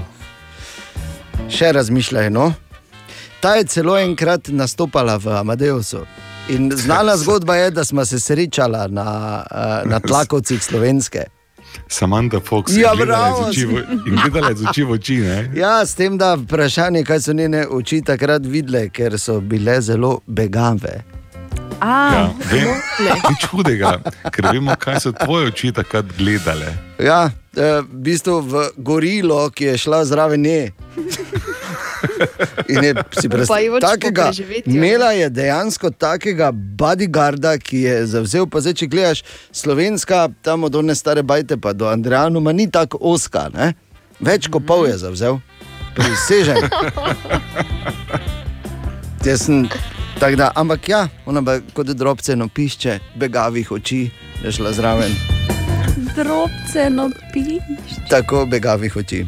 Še 1.51 1.73
razmišljaj. 1.73 2.31
No? 2.31 2.53
Ta 3.41 3.55
je 3.55 3.65
celo 3.65 3.99
enkrat 3.99 4.49
nastopala 4.49 5.17
v 5.17 5.29
Amadeusu. 5.29 6.07
In 6.49 6.71
znana 6.73 7.17
zgodba 7.21 7.57
je, 7.57 7.71
da 7.71 7.85
smo 7.85 8.05
se 8.05 8.21
srečala 8.21 8.87
na, 8.89 9.09
eh, 9.45 9.89
na 9.89 10.01
tlakovcih 10.09 10.63
slovenske. 10.63 11.25
Samantha 11.89 12.41
Fox 12.41 12.73
Ja, 12.73 12.91
je 12.91 12.97
gledala 12.97 13.29
iz 13.31 13.49
oči 13.49 13.65
v- 13.67 13.85
in 14.09 14.19
gledala 14.23 14.51
iz 14.51 14.63
oči 14.65 14.83
v 14.83 14.91
oči. 14.91 15.17
Ne? 15.19 15.51
Ja, 15.55 15.87
s 15.87 15.95
tem, 15.95 16.19
da 16.19 16.35
vprašanje, 16.35 17.05
kaj 17.05 17.21
so 17.21 17.33
njene 17.33 17.67
oči 17.69 18.03
takrat 18.03 18.43
videle, 18.45 18.89
ker 18.89 19.19
so 19.19 19.41
bile 19.41 19.81
zelo 19.81 20.21
begave. 20.27 21.03
A, 21.81 21.95
Ja, 22.11 22.23
vem, 22.51 22.69
nič 23.29 23.45
hudega, 23.47 23.99
ker 24.31 24.47
vemo, 24.49 24.73
kaj 24.77 25.01
so 25.01 25.13
tvoje 25.15 25.47
oči 25.47 25.73
takrat 25.73 26.07
gledale. 26.19 26.71
Ja, 26.99 27.27
eh, 27.53 27.83
v 27.83 28.01
bistvu 28.01 28.41
v 28.41 28.55
gorilo, 28.79 29.51
ki 29.51 29.65
je 29.65 29.79
šla 29.79 30.05
zraven 30.05 30.41
nje. 30.41 30.73
In 32.69 32.85
je 32.85 32.95
si 33.21 33.27
Upajoč 33.29 33.29
po 33.29 33.37
predstavljal, 33.37 34.27
preživetju. 34.27 34.75
imela 34.75 35.13
je 35.13 35.31
dejansko 35.31 35.91
takega 35.91 36.53
bodyguarda, 36.53 37.59
ki 37.59 37.81
je 37.87 38.07
zavzel, 38.07 38.47
pa 38.47 38.61
zdaj, 38.61 38.75
če 38.75 38.87
gledaš 38.87 39.25
slovenska, 39.53 40.29
tam 40.43 40.65
od 40.65 40.75
one 40.75 40.95
stare 40.95 41.23
bajte 41.23 41.57
pa 41.57 41.73
do 41.73 41.89
Andrejana, 41.89 42.53
ni 42.53 42.71
tako 42.71 42.99
oska, 43.01 43.49
ne? 43.55 43.75
več 44.21 44.49
kot 44.49 44.67
pol 44.67 44.87
je 44.87 44.99
zavzel, 44.99 45.41
prisežen. 45.97 46.61
Sem 49.25 49.65
tako 50.21 50.37
da, 50.37 50.51
ampak 50.55 50.89
ja, 50.89 51.09
ona 51.27 51.43
pa 51.43 51.59
kot 51.75 51.89
drobce 51.97 52.37
no 52.37 52.49
pišče, 52.49 52.99
begavih 53.17 53.73
oči, 53.73 54.11
je 54.45 54.53
šla 54.53 54.73
zraven. 54.73 55.17
drobce, 56.17 56.91
no 56.91 57.09
piš. 57.33 57.97
Tako 58.11 58.47
begavih 58.47 58.97
oči. 58.97 59.25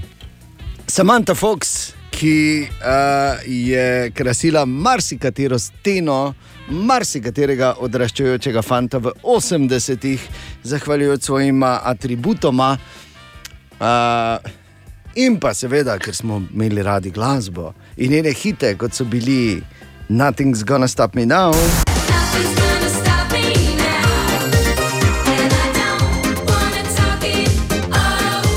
Samantha 0.86 1.34
Fox, 1.34 1.92
ki 2.16 2.64
uh, 2.64 3.38
je 3.46 4.10
krasila 4.10 4.64
marsikatero 4.64 5.58
steno, 5.58 6.34
marsikaterega 6.68 7.74
odraščajočega 7.84 8.62
fanta 8.64 8.98
v 8.98 9.12
80-ih, 9.22 10.22
zahvaljujoč 10.64 11.28
svojima 11.28 11.80
atributoma. 11.84 12.70
Uh, 13.76 14.50
in 15.20 15.36
pa 15.40 15.52
seveda, 15.54 15.98
ker 16.00 16.16
smo 16.16 16.40
imeli 16.54 16.82
radi 16.82 17.12
glasbo 17.12 17.74
in 17.96 18.16
njene 18.16 18.32
hite, 18.32 18.72
kot 18.80 18.96
so 18.96 19.04
bili 19.04 19.60
Nothing's 20.08 20.64
Gonna 20.64 20.88
Stop 20.88 21.14
Me 21.14 21.26
Now. 21.26 21.52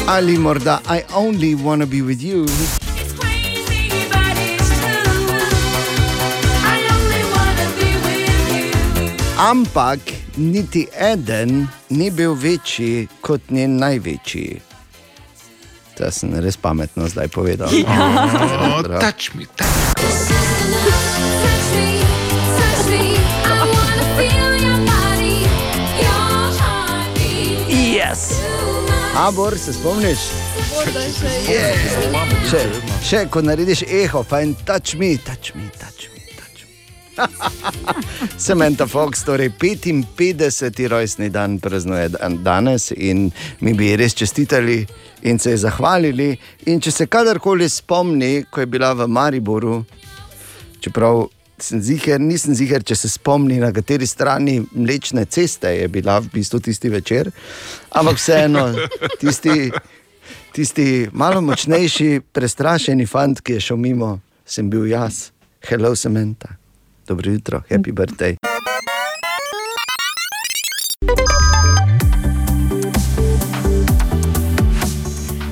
Ali 0.07 0.37
morda 0.37 0.79
I 0.89 1.03
only 1.13 1.55
wanna 1.55 1.85
be 1.85 2.01
with 2.01 2.23
you. 2.23 2.47
Ampak 9.39 9.99
niti 10.37 10.87
eden 10.99 11.67
ni 11.89 12.11
bil 12.11 12.33
večji 12.33 13.07
kot 13.21 13.41
njen 13.49 13.77
največji. 13.79 14.59
To 15.97 16.11
sem 16.11 16.35
res 16.43 16.57
pametno 16.57 17.07
zdaj 17.07 17.27
povedal. 17.27 17.71
Oh, 17.71 18.83
Prav. 18.83 18.99
touch 18.99 19.31
me, 19.35 19.47
Yes. 27.95 28.35
Abor, 29.15 29.57
se 29.57 29.73
spomniš? 29.73 30.19
Še, 32.51 32.63
še 33.03 33.25
ko 33.31 33.41
narediš 33.41 33.87
eho, 33.87 34.23
fajn, 34.23 34.55
touch 34.67 34.99
me, 34.99 35.15
touch 35.17 35.55
me, 35.55 35.71
touch 35.71 35.71
me. 35.71 35.79
touch 35.79 36.09
me. 36.11 36.18
Samantha 38.37 38.87
Fox, 38.87 39.23
torej 39.23 39.49
55. 39.49 40.87
rojstni 40.87 41.29
dan 41.29 41.59
praznuje 41.59 42.09
dan- 42.09 42.43
danes 42.43 42.91
in 42.91 43.31
mi 43.59 43.73
bi 43.73 43.95
res 43.95 44.13
čestitali 44.13 44.87
in 45.21 45.39
se 45.39 45.51
ji 45.51 45.57
zahvalili. 45.57 46.37
In 46.65 46.81
če 46.81 46.91
se 46.91 47.07
kadarkoli 47.07 47.69
spomni, 47.69 48.45
ko 48.49 48.59
je 48.59 48.65
bila 48.65 48.93
v 48.93 49.07
Mariboru, 49.07 49.83
čeprav 50.79 51.27
sem 51.59 51.81
ziger, 51.81 52.21
nisem 52.21 52.55
ziger, 52.55 52.83
če 52.83 52.95
se 52.95 53.09
spomni, 53.09 53.59
na 53.59 53.71
kateri 53.75 54.07
strani 54.07 54.61
Mlečne 54.71 55.25
ceste 55.25 55.73
je 55.75 55.87
bila 55.87 56.19
v 56.19 56.31
bistvu 56.33 56.59
tisti 56.59 56.89
večer, 56.89 57.31
ampak 57.91 58.17
vseeno 58.17 58.69
tisti. 59.19 59.71
Tisti 60.49 61.07
malo 61.13 61.43
močnejši, 61.45 62.21
prestrašeni 62.33 63.05
fant, 63.05 63.37
ki 63.41 63.53
je 63.53 63.65
šel 63.67 63.77
mimo, 63.77 64.15
sem 64.45 64.69
bil 64.69 64.87
jaz. 64.89 65.29
Hello, 65.69 65.93
Samantha. 65.95 66.57
Dobro 67.09 67.31
jutro, 67.31 67.61
happy 67.69 67.91
birthday. 67.91 68.35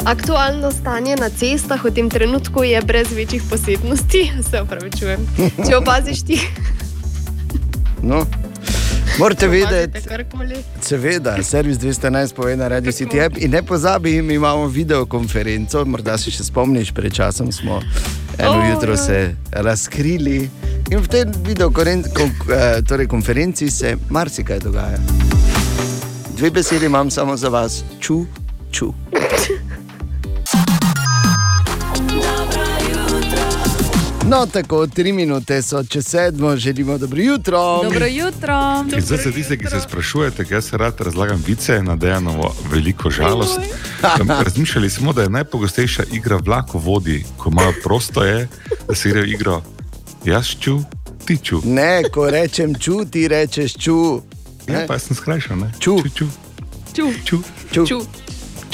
Aktualno 0.06 0.72
stanje 0.72 1.16
na 1.16 1.30
cestah 1.30 1.86
v 1.86 1.92
tem 1.92 2.10
trenutku 2.10 2.64
je 2.64 2.82
brez 2.82 3.12
večjih 3.12 3.42
posebnosti, 3.50 4.32
se 4.52 4.62
upravičujem. 4.62 5.20
Če 5.70 5.78
opaziš 5.78 6.26
ti, 6.26 6.40
No. 8.04 8.26
Morate 9.20 9.48
vedeti, 9.48 10.00
seveda, 10.82 11.44
servis 11.44 11.78
211 11.78 12.36
pove 12.36 12.56
na 12.56 12.68
Radio 12.68 12.92
City 12.92 13.26
App 13.26 13.38
in 13.38 13.52
ne 13.52 13.64
pozabi, 13.64 14.22
mi 14.22 14.34
imamo 14.34 14.68
videokonferenco, 14.68 15.86
morda 15.86 16.18
se 16.18 16.32
še 16.32 16.44
spomniš, 16.44 16.92
pred 16.94 17.14
časom 17.14 17.52
smo 17.52 17.82
eno 18.38 18.60
oh, 18.60 18.70
jutro 18.70 18.94
ja. 18.94 18.98
se 18.98 19.36
razkrili 19.52 20.50
in 20.92 21.02
v 21.02 21.08
tej 21.08 21.26
videokonferenci 21.50 22.14
kon, 22.14 22.30
eh, 22.30 22.82
torej 22.88 23.08
se 23.70 23.98
marsikaj 24.10 24.60
dogaja. 24.60 25.00
Dve 26.38 26.50
besedi 26.50 26.86
imam 26.86 27.12
samo 27.12 27.38
za 27.38 27.50
vas, 27.50 27.84
ču, 28.00 28.26
ču. 28.72 28.94
No, 34.30 34.46
tako 34.46 34.88
tri 34.88 35.14
minute 35.14 35.62
so 35.62 35.84
čez 35.84 36.08
sedmo, 36.08 36.56
želimo 36.56 36.98
dobro 36.98 37.22
jutro. 37.22 37.84
Dobro 37.84 38.06
jutro. 38.06 38.86
In 38.96 39.02
zdaj 39.02 39.18
se 39.18 39.32
tiste, 39.32 39.58
ki 39.58 39.66
se 39.66 39.80
sprašujete, 39.82 40.46
kaj 40.46 40.62
se 40.62 40.78
rad 40.78 41.02
razlagam 41.02 41.44
vice 41.48 41.84
na 41.84 41.96
Dejanovo 41.96 42.56
veliko 42.72 43.10
žalost. 43.10 43.60
Razmišljali 44.46 44.90
smo, 44.90 45.14
da 45.14 45.22
je 45.22 45.30
najpogostejša 45.30 46.04
igra 46.12 46.38
vlako 46.38 46.78
vodi, 46.78 47.26
ko 47.38 47.50
imajo 47.50 47.74
prosto 47.84 48.24
je, 48.24 48.48
da 48.88 48.96
se 48.96 49.10
igrajo 49.10 49.26
igro 49.26 49.62
jaz 50.26 50.48
ču, 50.60 50.80
ti 51.26 51.38
ču. 51.38 51.62
Ne, 51.66 52.04
ko 52.14 52.30
rečem 52.30 52.76
ču, 52.76 53.06
ti 53.06 53.28
rečeš 53.28 53.74
ču. 53.78 54.22
Ja, 54.68 54.84
pa 54.88 54.94
jaz 54.94 55.04
sem 55.04 55.16
skrajšal, 55.16 55.58
ne? 55.58 55.72
Ču. 55.80 55.98
Ču, 56.04 56.10
ču. 56.10 56.28
Ču. 57.26 57.42
Ču. 57.72 57.86
Ču. 57.86 58.27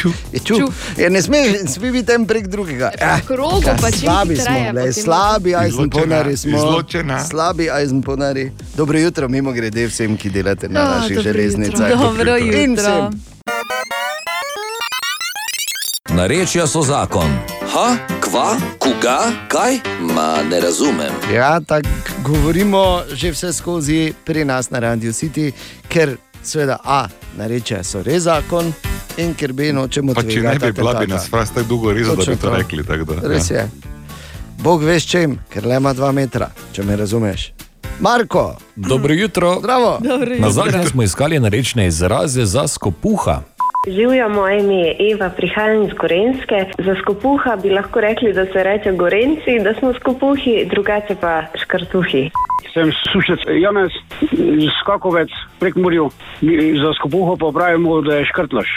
Ču. 0.03 0.11
Je 0.33 0.39
ču. 0.41 0.55
Ču. 0.57 0.67
Ja, 0.97 1.07
ne 1.09 1.21
smeš 1.21 1.47
sme 1.69 1.91
biti 1.91 2.11
en 2.11 2.25
prek 2.25 2.47
drugega. 2.47 2.91
Ja, 2.93 3.19
krogu 3.21 3.61
ka 3.61 3.75
pa 3.79 3.87
čim 3.89 3.99
slabi 4.01 4.35
smo, 4.35 4.43
hitreje 4.43 4.71
glej, 4.71 4.83
potem. 4.85 5.03
slabi 5.03 5.55
ajzenponari 5.55 6.37
smo. 6.37 6.57
Izločena. 6.57 7.19
Slabi 7.21 7.69
ajzenponari. 7.71 8.45
Dobro 8.75 8.99
jutro, 8.99 9.27
mimo 9.29 9.51
grede 9.51 9.87
vsem, 9.87 10.17
ki 10.17 10.29
delate 10.29 10.67
na 10.67 10.79
Ja, 10.79 10.89
naših 10.91 11.15
dobro 11.15 11.31
železnicah. 11.31 11.89
jutro. 11.89 12.03
Dobro 12.03 12.37
In 12.37 12.71
jutro. 12.71 12.83
vsem. 12.83 13.21
Narečja 16.09 16.67
so 16.67 16.81
zakon. 16.81 17.31
Ha, 17.65 17.87
kva, 18.21 18.49
koga, 18.77 19.17
kaj? 19.47 19.79
Ma 20.03 20.43
ne 20.43 20.59
razumem. 20.59 21.13
Ja, 21.33 21.59
tako 21.59 21.89
govorimo 22.23 22.83
že 23.11 23.31
vse 23.31 23.53
skozi 23.53 24.13
pri 24.23 24.45
nas 24.45 24.69
na 24.69 24.79
Radio 24.79 25.11
City, 25.11 25.51
ker 25.87 26.17
seveda 26.43 26.77
A, 26.83 27.07
narečja 27.37 27.83
so 27.83 28.03
res 28.03 28.23
zakon 28.23 28.73
in 29.17 29.33
ker 29.33 29.53
B 29.53 29.71
nočemo 29.73 30.13
Pa 30.13 30.23
če 30.23 30.41
ne 30.41 30.59
bi 30.59 30.71
bila, 30.71 30.93
bi 30.99 31.07
nas 31.07 31.29
fras 31.29 31.51
tako 31.51 31.67
dolgo 31.69 31.93
rezal, 31.93 32.15
da 32.15 32.25
bi 32.25 32.37
to 32.37 32.55
rekli. 32.55 32.83
Da, 32.83 32.95
Res 33.27 33.51
ja. 33.51 33.57
je. 33.57 33.69
Bog 34.59 34.83
veš 34.83 35.05
čem, 35.07 35.39
ker 35.49 35.65
le 35.65 35.75
ima 35.75 35.93
dva 35.93 36.11
metra, 36.11 36.49
če 36.73 36.83
me 36.83 36.95
razumeš. 36.95 37.53
Marko, 37.99 38.55
Dobro 38.75 39.13
jutro. 39.13 39.57
Zdravo. 39.59 39.97
Dobro 40.01 40.29
Na 40.29 40.35
jutro. 40.35 40.51
zadnje 40.51 40.87
smo 40.89 41.03
iskali 41.03 41.39
narečne 41.39 41.87
izraze 41.87 42.45
za 42.45 42.67
skopuha. 42.67 43.41
Živja, 43.87 44.27
moje 44.27 44.59
ime 44.59 44.75
je 44.75 45.11
Eva, 45.11 45.29
prihajam 45.29 45.83
iz 45.83 45.93
Gorenske. 45.93 46.65
Za 46.77 46.95
skopuha 47.01 47.55
bi 47.55 47.69
lahko 47.69 48.01
rekli, 48.01 48.33
da 48.33 48.45
se 48.45 48.63
reče 48.63 48.91
Gorenci, 48.91 49.59
da 49.63 49.73
smo 49.73 49.93
skopuhi, 49.93 50.65
drugače 50.71 51.15
pa 51.21 51.43
škrtuhi. 51.55 52.29
Sem 52.73 52.91
sušec 53.11 53.39
Janez, 53.47 53.91
skakovec 54.79 55.29
prek 55.59 55.75
Murju. 55.75 56.09
Za 56.83 56.93
skopuho 56.99 57.35
pa 57.37 57.51
pravimo, 57.53 58.01
da 58.01 58.15
je 58.15 58.25
škrtlaš. 58.25 58.69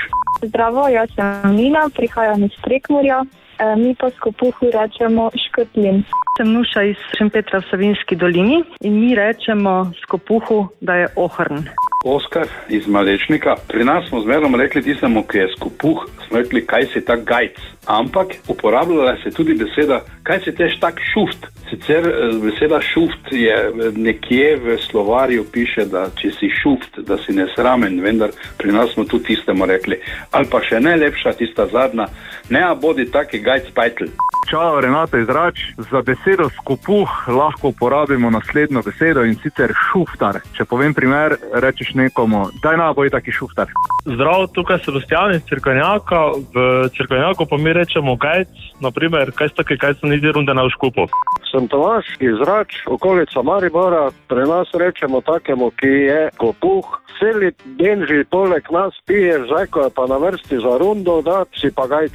Zdravo, 0.42 0.88
jaz 0.88 1.08
sem 1.14 1.54
Nina, 1.54 1.88
prihajam 1.96 2.44
iz 2.44 2.58
Prekmurja. 2.62 3.24
E, 3.58 3.76
Mi 3.76 3.94
pa 3.94 4.10
skopuhu 4.10 4.70
rečemo 4.74 5.30
škrtlin. 5.46 6.02
Sem 6.36 6.52
Nuša 6.52 6.82
iz 6.82 6.96
Šempetra 7.18 7.58
v 7.58 7.70
Savinski 7.70 8.16
dolini 8.16 8.64
in 8.80 9.00
mi 9.00 9.14
rečemo 9.14 9.92
skopuhu, 10.02 10.66
da 10.80 10.94
je 10.94 11.08
ohrn. 11.16 11.62
Oskar 12.06 12.46
iz 12.68 12.86
Malečnika. 12.86 13.54
Pri 13.68 13.84
nas 13.84 14.08
smo 14.08 14.20
zmerno 14.20 14.58
rekli 14.58 14.82
tistemu, 14.82 15.22
ki 15.22 15.38
je 15.38 15.48
skupuh, 15.56 16.06
smo 16.28 16.38
rekli, 16.38 16.66
kaj 16.66 16.86
si 16.92 17.00
tak 17.00 17.24
gajc. 17.24 17.58
Ampak 17.86 18.26
uporabljala 18.48 19.16
se 19.22 19.30
tudi 19.30 19.54
beseda, 19.54 20.00
kaj 20.22 20.40
si 20.44 20.54
tež 20.54 20.78
tak 20.80 21.00
šuft. 21.12 21.46
Sicer 21.70 22.06
eh, 22.06 22.38
beseda 22.42 22.80
šuft 22.80 23.32
je 23.32 23.56
eh, 23.56 23.90
nekje 23.96 24.56
v 24.56 24.78
slovarju 24.86 25.44
piše, 25.52 25.88
da 25.90 26.06
če 26.14 26.30
si 26.38 26.50
šuft, 26.62 27.02
da 27.08 27.18
si 27.18 27.34
nesramen, 27.34 27.98
vendar 28.02 28.30
pri 28.58 28.72
nas 28.72 28.94
smo 28.94 29.04
tudi 29.04 29.34
tistemu 29.34 29.66
rekli. 29.66 29.98
Ali 30.30 30.46
pa 30.50 30.62
še 30.62 30.80
najlepša, 30.80 31.34
tista 31.42 31.66
zadnja, 31.66 32.06
ne 32.50 32.62
a 32.62 32.74
bodi 32.74 33.10
taki 33.10 33.42
gajc 33.42 33.74
pajtel. 33.74 34.14
Čau, 34.46 34.80
Renata 34.80 35.18
iz 35.18 35.28
Rač. 35.28 35.58
Za 35.90 36.02
besedo 36.06 36.46
skopuh 36.54 37.10
lahko 37.28 37.72
uporabimo 37.74 38.30
naslednjo 38.30 38.82
besedo 38.86 39.24
in 39.26 39.34
sicer 39.42 39.72
šuftar. 39.74 40.38
Če 40.54 40.64
povem 40.70 40.94
primer, 40.94 41.34
rečeš 41.50 41.95
nekomu, 41.96 42.46
daj 42.62 42.76
na 42.76 42.92
boj 42.92 43.10
taki 43.10 43.32
šuftar. 43.32 43.72
Zdravo, 44.06 44.46
tukaj 44.46 44.76
je 44.76 44.84
Sebastian 44.84 45.34
iz 45.34 45.42
Cerkvenjaka. 45.48 46.20
V 46.54 46.88
Cerkvenjaku 46.96 47.46
pa 47.50 47.56
mi 47.56 47.72
rečemo 47.72 48.16
gajc, 48.16 48.52
naprimer, 48.80 49.32
kaj 49.34 49.48
ste 49.48 49.64
kaj, 49.64 49.78
kaj 49.82 49.94
so 50.00 50.06
niti 50.06 50.32
runde 50.32 50.54
na 50.54 50.68
škupu. 50.70 51.08
Sem 51.50 51.68
Tomaš 51.68 52.06
iz 52.20 52.38
Rač, 52.46 52.84
okolica 52.86 53.42
Maribora. 53.42 54.10
Pri 54.28 54.46
nas 54.46 54.70
rečemo 54.74 55.20
takemu, 55.20 55.70
ki 55.80 55.92
je 56.10 56.20
kopuh. 56.36 57.00
Celi 57.16 57.48
den 57.80 58.04
že 58.04 58.24
poleg 58.30 58.68
nas 58.70 58.92
pije, 59.08 59.40
zdaj 59.48 59.66
ko 59.72 59.88
je 59.88 59.90
pa 59.96 60.04
na 60.06 60.20
vrsti 60.20 60.60
za 60.60 60.76
rundo, 60.78 61.22
da 61.24 61.44
si 61.56 61.72
pa 61.72 61.86
gajc. 61.88 62.12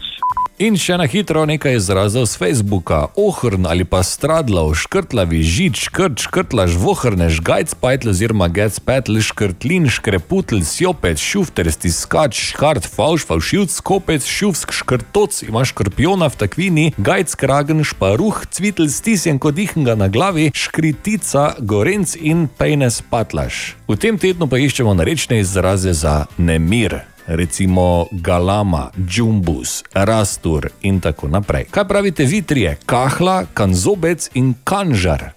In 0.59 0.75
še 0.75 0.97
na 0.99 1.07
hitro 1.07 1.41
nekaj 1.47 1.77
izrazov 1.79 2.27
z 2.27 2.35
Facebooka. 2.35 3.07
Ohrn 3.15 3.63
ali 3.65 3.85
pa 3.87 4.03
stradlav, 4.03 4.73
škrtlavi 4.75 5.39
žič, 5.41 5.87
škrt, 5.87 6.25
škrtlaž, 6.27 6.75
vohrne, 6.75 7.31
žgajc, 7.31 7.73
pajtl 7.79 8.11
oziroma 8.11 8.49
gec, 8.51 8.75
petl, 8.83 9.17
škrtlin, 9.23 9.87
škreputl, 9.87 10.59
sjopec, 10.61 11.17
šufter, 11.17 11.71
stiskač, 11.71 12.37
škart, 12.51 12.85
falš, 12.85 13.25
falšivc, 13.31 13.79
kopec, 13.79 14.27
šufsk, 14.27 14.75
škrtoc, 14.75 15.39
ima 15.47 15.63
škorpiona 15.65 16.27
v 16.29 16.39
takvini, 16.43 16.87
gajc, 16.99 17.33
kragen, 17.39 17.81
šparuh, 17.87 18.43
cvitl, 18.51 18.91
stisjen 18.91 19.39
kot 19.41 19.55
dihnga 19.57 19.95
na 19.97 20.11
glavi, 20.13 20.51
škritica, 20.53 21.55
gorenc 21.63 22.13
in 22.19 22.45
pejnes 22.45 22.99
patlaš. 23.01 23.79
V 23.89 23.97
tem 23.97 24.19
tednu 24.21 24.45
pa 24.51 24.61
iščemo 24.61 24.93
narečne 24.99 25.41
izraze 25.41 25.95
za 25.95 26.27
nemir 26.37 27.01
recimo 27.27 28.07
Galama, 28.11 28.89
Džumbus, 29.07 29.83
Rastur 29.93 30.69
in 30.81 30.99
tako 30.99 31.27
naprej. 31.27 31.65
Kaj 31.71 31.87
pravite 31.87 32.25
vi 32.25 32.41
trije? 32.41 32.77
Kahla, 32.85 33.45
kanzobec 33.53 34.29
in 34.33 34.53
kanžar. 34.63 35.31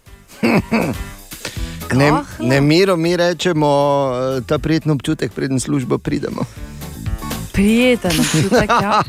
Ne, 1.95 2.13
ne 2.41 2.61
miro 2.61 2.97
mi 2.97 3.17
rečemo 3.17 3.69
eh, 3.69 4.41
ta 4.47 4.59
prijetni 4.59 4.93
občutek, 4.93 5.33
preden 5.33 5.61
službo 5.61 5.99
pridemo. 5.99 6.45
Prijeten 7.53 8.21
občutek, 8.21 8.71
ja. 8.83 9.03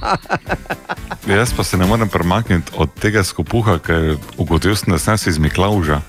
Jaz 1.37 1.53
pa 1.57 1.63
se 1.63 1.77
ne 1.77 1.85
morem 1.85 2.09
premakniti 2.09 2.71
od 2.77 2.89
tega 2.99 3.23
skupuha, 3.23 3.79
ker 3.79 4.17
ugotovil 4.37 4.75
sem, 4.75 4.93
da 4.93 4.99
sem 4.99 5.17
se 5.17 5.29
iz 5.29 5.37
Miklauža. 5.37 6.01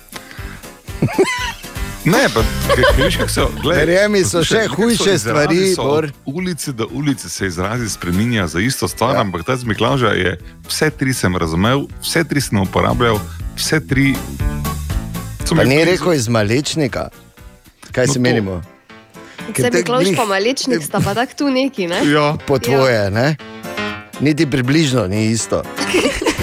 Ne, 2.07 2.29
pa 2.31 2.41
veš, 2.97 3.17
kako 3.17 3.29
so. 3.29 3.51
glej, 3.59 3.77
Verjemi, 3.79 4.21
so 4.23 4.39
še 4.41 4.67
hujše 4.69 5.19
stvari. 5.19 5.75
Od 5.77 6.11
ulice 6.25 6.73
do 6.73 6.87
ulice 6.89 7.29
se 7.29 7.47
izrazi 7.47 7.89
spreminja 7.89 8.47
za 8.47 8.61
isto 8.61 8.89
stvar, 8.89 9.15
ja. 9.15 9.21
ampak 9.21 9.43
ta 9.43 9.53
iz 9.53 9.65
Miklauža 9.65 10.09
je 10.09 10.39
vse 10.65 10.91
tri 10.91 11.11
sem 11.11 11.37
razumel, 11.37 11.87
vse 12.01 12.25
tri 12.25 12.41
sem 12.41 12.59
uporabljal, 12.59 13.19
vse 13.57 13.81
tri. 13.81 14.15
Pa 15.49 15.65
ni 15.65 15.85
rekel 15.85 16.13
iz 16.13 16.29
malečnika, 16.29 17.09
kaj 17.93 18.07
No 18.07 18.13
si 18.13 18.19
to- 18.19 18.23
menimo. 18.23 18.63
Ker 19.49 19.71
te 19.71 19.83
kloš 19.83 20.05
glih- 20.05 20.17
pa 20.17 20.25
malečnik, 20.25 20.83
sta 20.83 21.01
pa 21.01 21.15
tako 21.15 21.33
tu 21.35 21.51
neki, 21.51 21.87
ne? 21.87 22.03
Ja. 22.05 22.35
Po 22.47 22.59
tvoje, 22.59 23.11
ne? 23.11 23.37
Niti 24.21 24.47
približno 24.47 25.07
ni 25.07 25.27
isto. 25.27 25.63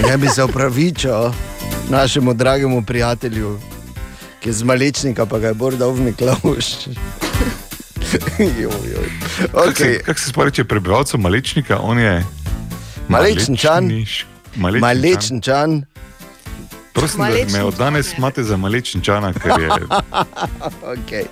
Ne 0.02 0.16
bi 0.18 0.28
se 0.28 0.44
upravičil 0.44 1.32
našemu 1.88 2.34
dragemu 2.34 2.82
prijatelju, 2.82 3.58
ki 4.44 4.50
je 4.50 4.54
z 4.54 4.62
malečnika, 4.62 5.24
pa 5.26 5.38
ga 5.40 5.48
je 5.48 5.56
Bor 5.56 5.72
dal 5.72 5.96
v 5.96 6.12
Miklaus. 6.12 6.84
Kako 9.52 9.72
se, 9.74 9.98
kak 10.04 10.18
se 10.18 10.28
sploh 10.28 10.44
reče 10.44 10.64
prebivalcev 10.64 11.20
Malečnika? 11.20 11.78
On 11.80 11.98
je 11.98 12.24
Malečničan. 13.08 13.84
Malečniš- 13.84 14.24
Malečničan. 14.56 14.80
Malečničan. 14.80 15.84
Prosim, 16.92 17.18
da 17.18 17.58
me 17.58 17.64
od 17.64 17.74
danes 17.74 18.12
imate 18.18 18.44
za 18.44 18.56
Malečničana, 18.56 19.32
ker 19.32 19.52
je 19.60 19.68
okay. 20.94 21.24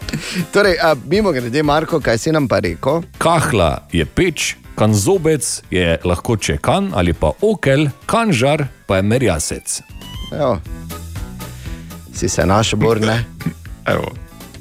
torej, 0.53 0.75
a, 0.83 0.97
mimo 1.07 1.33
grede, 1.33 1.63
Marko, 1.63 2.01
kaj 2.01 2.19
si 2.19 2.33
nam 2.33 2.49
pa 2.49 2.59
rekel? 2.59 3.03
Kahla 3.19 3.87
je 3.93 4.05
peč, 4.05 4.57
kanzobec 4.75 5.63
je 5.71 6.01
lahko 6.05 6.37
čekan 6.37 6.91
ali 6.95 7.13
pa 7.13 7.31
okel, 7.41 7.87
kanžar 8.07 8.67
pa 8.87 8.97
je 8.97 9.03
merjasec. 9.03 9.81
Evo. 10.33 10.59
Si 12.15 12.29
se 12.29 12.47
našel, 12.47 12.79
Borne? 12.79 13.25
Evo. 13.87 14.13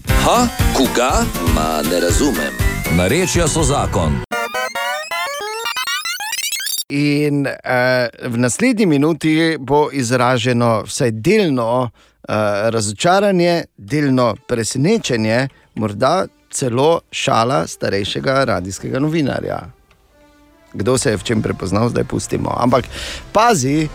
Ha, 0.07 0.47
koga? 0.73 1.25
Ma 1.55 1.81
ne 1.91 1.99
razumem. 1.99 2.53
Narečja 2.97 3.47
so 3.47 3.63
zakon. 3.63 4.21
In 6.89 7.47
uh, 7.47 8.31
v 8.31 8.37
naslednji 8.37 8.85
minuti 8.85 9.57
bo 9.59 9.89
izraženo 9.91 10.83
vsaj 10.85 11.11
delno 11.11 11.81
uh, 11.81 11.89
razočaranje, 12.69 13.63
delno 13.77 14.35
presenečenje, 14.47 15.47
morda 15.75 16.25
celo 16.51 17.01
šala 17.11 17.67
starejšega 17.67 18.43
radijskega 18.43 18.99
novinarja. 18.99 19.59
Kdo 20.73 20.97
se 20.97 21.11
je 21.11 21.17
v 21.17 21.23
čem 21.23 21.41
prepoznal, 21.41 21.89
zdaj 21.89 22.03
pustimo. 22.03 22.55
Ampak 22.57 22.85
pazi, 23.31 23.87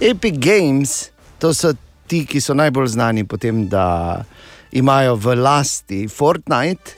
Epic 0.00 0.34
Games, 0.38 1.10
to 1.38 1.54
so 1.54 1.72
ti, 2.06 2.26
ki 2.26 2.40
so 2.40 2.54
najbolj 2.54 2.86
znani 2.86 3.24
po 3.24 3.36
tem, 3.36 3.68
da 3.68 4.24
imajo 4.72 5.14
v 5.16 5.34
lasti 5.36 6.08
Fortnite, 6.08 6.94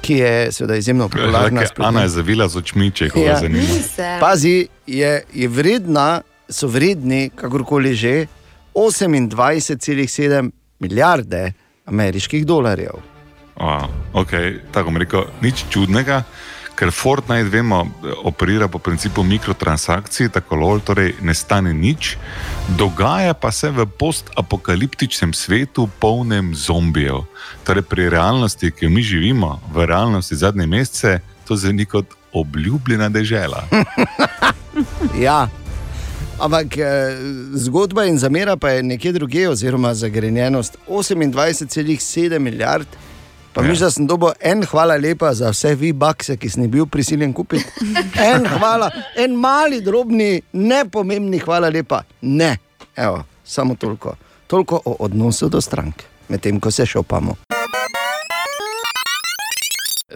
ki 0.00 0.14
je 0.14 0.52
seveda 0.52 0.76
izjemno 0.76 1.08
popularna. 1.08 1.62
Je 1.62 1.68
Ana 1.78 2.02
je 2.02 2.08
zavila 2.08 2.48
z 2.48 2.56
očmi, 2.56 2.90
če 2.90 3.08
ga 3.08 3.20
Ja. 3.20 3.38
zanima. 3.40 3.66
Pazi, 4.20 4.68
je, 4.86 5.22
je 5.34 5.48
vredna, 5.48 6.20
so 6.48 6.68
vredni, 6.68 7.30
kakorkoli 7.34 7.94
že, 7.94 8.26
28,7 8.74 10.50
milijarde 10.80 11.52
ameriških 11.84 12.46
dolarjev. 12.46 12.92
A, 13.56 13.88
okay, 14.12 14.58
tako 14.72 14.90
bom 14.90 14.96
rekel, 15.00 15.24
nič 15.42 15.64
čudnega, 15.70 16.22
ker 16.76 16.92
Fortnite, 16.92 17.48
vemo, 17.48 17.86
operira 18.24 18.68
po 18.68 18.78
principu 18.78 19.24
mikrotransakcij, 19.24 20.28
tako 20.28 20.56
lol, 20.60 20.80
torej 20.84 21.14
ne 21.24 21.34
stane 21.34 21.72
nič. 21.74 22.16
Dogaja 22.76 23.34
pa 23.34 23.50
se 23.52 23.70
v 23.72 23.86
postapokaliptičnem 23.86 25.32
svetu, 25.32 25.88
polnem 25.98 26.54
zombijev. 26.54 27.24
Torej, 27.64 27.86
pri 27.88 28.08
realnosti, 28.12 28.70
ki 28.70 28.86
jo 28.86 28.90
mi 28.92 29.02
živimo, 29.02 29.56
v 29.72 29.86
realnosti 29.88 30.36
zadnje 30.36 30.66
mesece, 30.66 31.20
to 31.48 31.56
zveni 31.56 31.88
kot 31.88 32.06
obljubljena 32.32 33.08
dežela. 33.08 33.64
Ja. 35.16 35.48
Ampak 36.36 36.76
eh, 36.76 37.16
zgodba 37.56 38.04
in 38.04 38.18
zamera 38.18 38.56
pa 38.60 38.68
je 38.76 38.82
nekje 38.82 39.12
drugje, 39.12 39.48
oziroma 39.48 39.94
zagrenjenost 39.94 40.76
28,7 40.88 42.38
milijard. 42.38 42.86
Pa 43.56 43.62
ja. 43.62 43.68
mislim, 43.68 43.86
da 43.86 43.90
sem 43.90 44.06
dobil 44.06 44.36
en 44.40 44.60
hvala 44.68 44.98
lepa 45.00 45.32
za 45.34 45.50
vse 45.50 45.74
vi 45.74 45.94
bakse, 45.96 46.36
ki 46.36 46.50
sem 46.52 46.66
jih 46.66 46.70
bil 46.70 46.86
prisiljen 46.86 47.32
kupiti. 47.32 47.64
En 48.20 48.44
hvala, 48.58 48.90
en 49.16 49.32
mali, 49.40 49.80
drobni, 49.80 50.42
nepomembni 50.52 51.40
hvala 51.40 51.72
lepa. 51.72 52.02
Ne, 52.20 52.56
Evo, 52.96 53.24
samo 53.44 53.74
toliko. 53.74 54.14
Toliko 54.46 54.80
o 54.84 54.96
odnosu 54.98 55.48
do 55.48 55.60
strank, 55.60 56.02
medtem 56.28 56.60
ko 56.60 56.70
se 56.70 56.86
šopamo. 56.86 57.34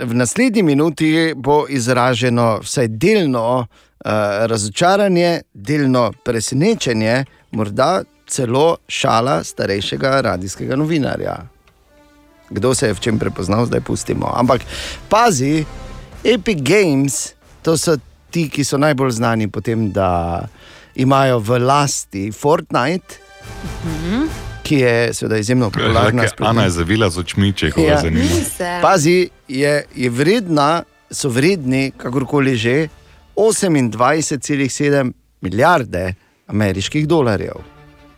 V 0.00 0.14
naslednji 0.14 0.62
minuti 0.62 1.32
bo 1.36 1.66
izraženo 1.68 2.58
vsaj 2.62 2.88
delno 2.88 3.58
uh, 3.58 3.66
razočaranje, 4.46 5.40
delno 5.54 6.12
presenečenje, 6.24 7.24
morda 7.50 8.02
celo 8.26 8.76
šala 8.88 9.44
starejšega 9.44 10.20
radijskega 10.20 10.76
novinarja. 10.76 11.36
Kdo 12.51 12.74
se 12.74 12.86
je 12.86 12.94
v 12.94 13.01
čem 13.01 13.18
prepoznal, 13.18 13.66
zdaj 13.66 13.81
pustimo. 13.81 14.27
Ampak 14.35 14.60
pazi, 15.09 15.64
Epic 16.24 16.59
Games, 16.60 17.35
to 17.62 17.78
so 17.78 17.97
ti, 18.31 18.48
ki 18.48 18.64
so 18.64 18.78
najbolj 18.78 19.10
znani 19.12 19.48
po 19.48 19.60
tem, 19.60 19.90
da 19.90 20.47
imajo 20.94 21.39
v 21.39 21.59
lasti 21.59 22.32
Fortnite, 22.32 23.18
ki 24.62 24.77
je 24.77 25.14
seveda 25.14 25.36
izjemno 25.36 25.70
popularna. 25.70 26.22
Je 26.22 26.31
Ana 26.39 26.64
je 26.64 26.70
zavila 26.70 27.10
z 27.10 27.18
očmi, 27.18 27.52
če 27.52 27.70
ga 27.70 27.82
Ja. 27.82 28.01
zanima. 28.01 28.27
Pazi, 28.82 29.28
je, 29.48 29.85
je 29.94 30.10
vredna, 30.10 30.82
so 31.10 31.28
vredni, 31.28 31.93
kakorkoli 31.97 32.56
že, 32.56 32.89
28,7 33.36 35.12
milijarde 35.40 36.14
ameriških 36.47 37.09
dolarjev. 37.09 37.56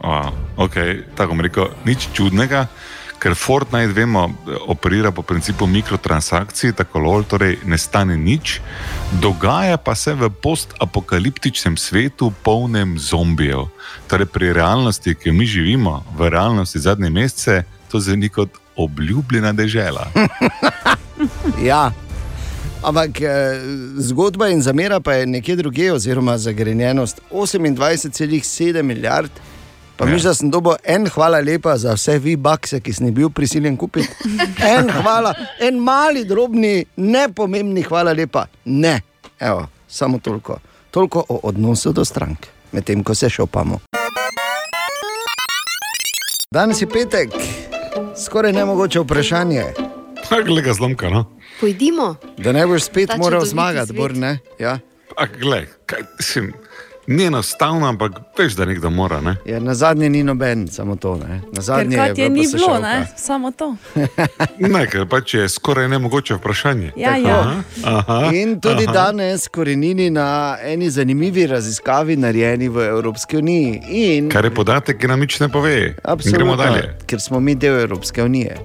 A, 0.00 0.30
okay, 0.56 1.02
tako 1.14 1.32
bom 1.36 1.40
rekel, 1.40 1.68
nič 1.84 2.08
čudnega, 2.12 2.66
ker 3.22 3.36
Fortnite, 3.38 3.92
vemo, 3.94 4.26
operira 4.66 5.12
po 5.14 5.22
principu 5.22 5.66
mikrotransakcij, 5.70 6.72
tako 6.74 6.98
lol, 7.04 7.24
torej 7.24 7.60
ne 7.70 7.78
stane 7.78 8.16
nič. 8.18 8.58
Dogaja 9.22 9.78
pa 9.78 9.94
se 9.94 10.14
v 10.18 10.26
postapokaliptičnem 10.42 11.76
svetu, 11.78 12.32
polnem 12.42 12.98
zombijev. 12.98 13.68
Torej, 14.10 14.26
pri 14.26 14.52
realnosti, 14.58 15.14
ki 15.14 15.30
jo 15.30 15.34
mi 15.38 15.46
živimo, 15.46 16.02
v 16.18 16.32
realnosti 16.34 16.82
zadnje 16.82 17.10
mesece, 17.10 17.62
to 17.90 18.00
zveni 18.00 18.28
kot 18.28 18.58
obljubljena 18.76 19.52
dežela. 19.52 20.10
Ja. 21.62 21.92
Ampak 22.82 23.20
eh, 23.20 23.62
zgodba 24.02 24.48
in 24.50 24.62
zamera 24.62 24.98
pa 25.00 25.12
je 25.12 25.26
nekje 25.26 25.56
drugje, 25.56 25.92
oziroma 25.92 26.34
zagrenjenost 26.38 27.20
28,7 27.30 28.82
milijard. 28.82 29.30
Pa 30.02 30.08
Ja. 30.08 30.14
mislim, 30.14 30.30
da 30.30 30.34
sem 30.34 30.50
dobil 30.50 30.72
en 30.84 31.06
hvala 31.06 31.38
lepa 31.40 31.76
za 31.78 31.92
vse 31.94 32.18
vi 32.18 32.36
bakse, 32.36 32.80
ki 32.80 32.92
sem 32.92 33.14
bil 33.14 33.30
prisiljen 33.30 33.76
kupiti. 33.76 34.08
En 34.58 34.90
hvala, 34.90 35.30
en 35.60 35.78
mali, 35.78 36.24
drobni, 36.24 36.84
nepomembni 36.96 37.82
hvala 37.82 38.12
lepa. 38.12 38.46
Ne, 38.64 39.00
Evo, 39.40 39.68
samo 39.88 40.18
toliko. 40.18 40.58
Toliko 40.90 41.24
o 41.28 41.40
odnosu 41.42 41.92
do 41.92 42.04
strank, 42.04 42.46
medtem 42.72 43.04
ko 43.04 43.14
se 43.14 43.30
šopamo. 43.30 43.78
Danes 46.50 46.82
je 46.82 46.86
petek, 46.90 47.30
skoraj 48.24 48.52
ne 48.52 48.64
mogoče 48.64 49.00
vprašanje. 49.00 49.64
Glej 50.46 50.62
ga 50.62 50.72
zlomka, 50.72 51.10
no. 51.10 51.24
Pojdimo. 51.60 52.14
Da 52.38 52.52
ne 52.52 52.66
boš 52.66 52.82
spet 52.82 53.08
Ta 53.08 53.16
moral 53.16 53.44
zmagati. 53.44 53.92
Bor, 53.92 54.16
ne? 54.16 54.38
Ja. 54.58 54.78
A, 55.16 55.26
glej, 55.26 55.66
kaj, 55.86 56.02
mislim, 56.18 56.52
ni 57.06 57.24
enostavno, 57.24 57.88
ampak 57.88 58.12
veš, 58.38 58.52
da 58.52 58.64
nekdo 58.64 58.90
mora. 58.90 59.20
Ne? 59.20 59.36
Ja, 59.46 59.60
na 59.60 59.74
zadnje 59.74 60.08
ni 60.08 60.22
noben, 60.22 60.68
samo 60.68 60.96
to. 60.96 61.16
Ne. 61.16 61.40
Na 61.52 61.62
zadnje 61.62 61.96
je 61.96 62.14
bila 62.14 62.28
ni 62.28 62.46
bilo, 62.52 62.78
ne? 62.78 63.06
samo 63.16 63.50
to. 63.50 63.76
Ne, 64.58 64.86
ker 64.86 65.06
pač 65.08 65.34
je 65.34 65.48
skoraj 65.48 65.88
nemogoče 65.88 66.34
vprašanje. 66.34 66.92
Ja, 66.96 67.16
ja. 67.16 67.38
Aha, 67.40 67.62
aha, 67.84 68.30
In 68.34 68.60
tudi 68.60 68.84
aha. 68.84 68.92
danes 68.92 69.48
korenini 69.48 70.10
na 70.10 70.56
eni 70.62 70.90
zanimivi 70.90 71.46
raziskavi, 71.46 72.16
narejeni 72.16 72.68
v 72.68 72.86
Evropski 72.88 73.36
uniji. 73.36 73.82
In, 73.88 74.28
Kar 74.30 74.44
je 74.44 74.54
podatek, 74.54 74.98
ki 75.00 75.06
nam 75.06 75.20
nič 75.20 75.40
ne 75.40 75.48
pove. 75.48 75.74
Gremo 75.74 75.98
Absolutno, 76.04 76.56
dalje. 76.56 76.96
ker 77.06 77.20
smo 77.20 77.40
mi 77.40 77.54
del 77.54 77.80
Evropske 77.80 78.22
unije. 78.22 78.56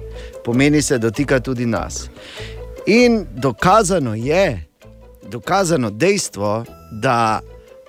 Pomeni 0.44 0.82
se, 0.82 0.98
dotika 0.98 1.40
tudi 1.40 1.66
nas. 1.66 2.08
In 2.86 3.26
dokazano 3.34 4.14
je, 4.14 4.64
dokazano 5.28 5.90
dejstvo, 5.90 6.64
da 6.92 7.40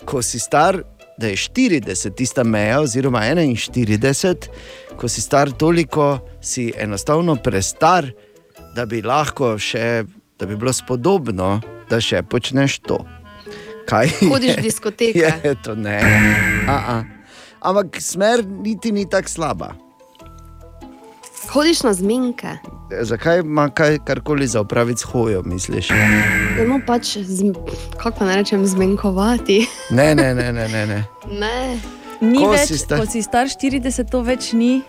ko 0.09 0.21
si 0.21 0.39
star, 0.39 0.81
da 1.17 1.27
je 1.27 1.35
40 1.35 2.15
tista 2.15 2.43
meja, 2.43 2.81
oziroma 2.81 3.21
41, 3.21 4.47
ko 4.97 5.07
si 5.07 5.21
star 5.21 5.51
toliko, 5.51 6.19
si 6.41 6.71
enostavno 6.77 7.35
prestar, 7.35 8.09
da 8.75 8.85
bi 8.85 9.01
lahko 9.05 9.57
še, 9.61 10.03
da 10.39 10.49
bi 10.49 10.57
bilo 10.57 10.73
spodobno, 10.73 11.59
da 11.89 12.01
še 12.01 12.23
počneš 12.25 12.79
to. 12.87 13.03
Kaj 13.89 14.09
Hodiš 14.21 14.57
v 14.57 14.65
diskoteke. 14.65 15.29
Je 15.45 15.55
to 15.63 15.75
ne. 15.75 15.99
A 16.67 16.77
-a. 16.77 16.97
Ampak 17.61 18.01
smer 18.01 18.45
niti 18.45 18.91
ni 18.91 19.09
tako 19.09 19.29
slaba. 19.29 19.88
Hodiš 21.47 21.83
na 21.83 21.93
zmenke. 21.93 22.47
Zakaj 23.01 23.39
ima 23.39 23.69
kaj, 23.69 23.97
karkoli 23.99 24.47
za 24.47 24.59
opraviti 24.59 24.99
s 24.99 25.03
hojo, 25.03 25.41
misliš? 25.43 25.89
No, 26.67 26.79
pač, 26.87 27.17
zm- 27.17 27.55
kako 27.97 28.19
pa 28.19 28.25
ne 28.25 28.35
rečem, 28.35 28.65
zmenkovati. 28.65 29.67
Ne, 29.89 30.15
ne, 30.15 30.35
ne, 30.35 30.53
ne. 30.53 30.67
ne, 30.67 30.85
ne. 30.85 31.03
Ne. 31.31 31.79
Ni 32.21 32.37
Ko 32.37 32.49
več, 32.49 32.67
si 32.67 32.77
star- 32.77 32.99
ko 32.99 33.05
si 33.05 33.21
star 33.21 33.47
40, 33.47 34.11
to 34.11 34.21
več 34.21 34.53
ni. 34.53 34.81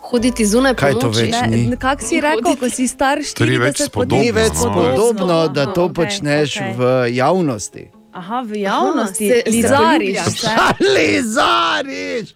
Hoditi 0.00 0.46
zunaj 0.46 0.74
Kaj 0.74 0.92
to 0.94 1.08
več 1.10 1.34
ni? 1.48 1.66
Ne, 1.66 1.76
Kak 1.76 2.00
si 2.00 2.20
rekel, 2.20 2.56
ko 2.56 2.68
si 2.68 2.88
star 2.88 3.18
40, 3.18 3.44
Ni 3.44 3.58
več 3.58 3.88
potem- 3.90 4.32
spodobno, 4.54 5.48
da 5.48 5.66
to 5.66 5.84
Ok, 5.84 5.92
počneš 5.94 6.56
ok. 6.56 6.76
v 6.76 6.82
javnosti. 7.10 7.90
Aha, 8.14 8.42
v 8.42 8.56
javnosti, 8.56 9.24
Aha, 9.24 9.34
se- 9.36 9.42
se 9.42 9.50
lizariš 9.50 10.18
se. 10.18 10.48
Lizariš! 10.80 12.34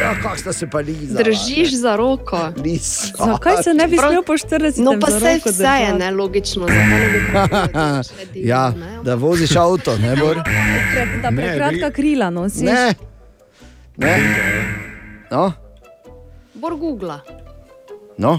Ja, 0.00 0.14
kako 0.14 0.36
sta 0.36 0.52
se 0.52 0.66
pa 0.66 0.78
lizala? 0.78 1.18
Držiš 1.18 1.70
za 1.72 1.96
roko. 1.96 2.38
Zakaj 3.18 3.62
se 3.62 3.74
ne 3.74 3.88
bi 3.88 3.96
smel 3.98 4.22
po 4.22 4.32
40 4.34 4.78
No, 4.78 4.94
pa 5.00 5.06
se 5.08 5.16
vse 5.16 5.28
je 5.28 5.40
držati? 5.46 5.92
nelogično. 5.94 6.66
zakaj 6.66 7.68
ne 8.34 8.40
ja, 8.42 8.72
da 9.02 9.14
voziš 9.16 9.56
avto, 9.56 9.98
ne 9.98 10.16
bo. 10.16 10.26
Prekrat- 10.26 11.22
Da 11.22 11.30
Ne, 11.30 11.36
prekratka 11.38 11.90
krila 11.92 12.30
nosiš. 12.30 12.62
Ne. 12.62 12.94
Ne. 13.96 14.18
No, 15.30 15.52
Bor 16.54 16.74
Google. 16.74 17.18
no. 18.18 18.38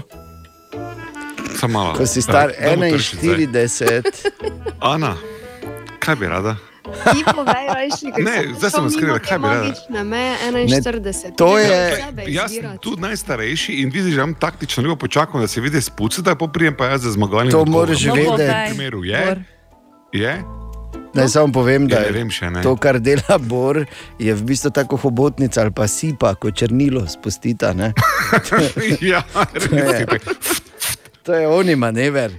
Samo 1.56 1.72
malo. 1.74 1.94
Ko 1.94 2.06
si 2.06 2.22
star 2.22 2.52
Dajmo 2.60 2.84
tršiti 2.88 3.16
zdaj. 3.18 3.36
41, 3.36 4.02
Ana, 4.80 5.16
kaj 5.98 6.16
bi 6.16 6.26
rada? 6.26 6.56
Ti 7.04 7.24
povej, 7.26 7.64
rajši, 7.68 8.06
Ne, 8.18 8.36
zdaj 8.54 8.70
sem 8.70 8.90
skrila, 8.90 9.18
kaj 9.20 9.38
bi 9.38 9.46
rada? 9.46 10.04
Meje 10.04 10.34
41. 10.44 11.32
to 11.32 11.46
Ti 11.48 11.62
je- 11.62 12.04
Jaz 12.28 12.50
sem 12.52 12.78
tudi 12.78 13.00
najstarejši 13.00 13.72
in 13.74 13.90
vidiš, 13.90 14.12
da 14.12 14.22
imam 14.22 14.34
taktično 14.36 14.82
lepo 14.82 14.96
počakam, 14.98 15.40
da 15.40 15.46
se 15.46 15.60
vidi 15.60 15.80
spuci, 15.80 16.22
da 16.22 16.34
poprijem 16.34 16.74
pa 16.74 16.86
jaz 16.86 17.02
za 17.02 17.12
zmagovalnim. 17.12 17.52
To 17.52 17.64
moraš 17.64 18.02
tem 18.04 18.14
vedeti. 18.14 18.52
primeru 18.68 19.04
je. 19.04 19.44
Je? 20.14 20.42
naj 21.14 21.28
samo 21.28 21.52
povem, 21.52 21.88
da 21.88 21.96
Ja, 21.96 22.00
ne 22.00 22.06
je 22.06 22.12
vem 22.12 22.30
še, 22.30 22.50
ne. 22.50 22.62
to, 22.62 22.76
kar 22.76 22.98
dela 22.98 23.38
Bor, 23.40 23.84
je 24.18 24.30
v 24.30 24.42
bistvu 24.42 24.70
tako 24.70 24.96
hobotnica 24.98 25.60
ali 25.60 25.70
pa 25.70 25.86
sipa, 25.86 26.34
ko 26.34 26.50
črnilo 26.50 27.06
spustita. 27.06 27.72
ne. 27.72 27.92
ja, 29.02 29.22
To 29.60 29.74
je- 29.74 30.06
To 31.22 31.34
je 31.34 31.48
oni 31.48 31.74
manever, 31.74 32.30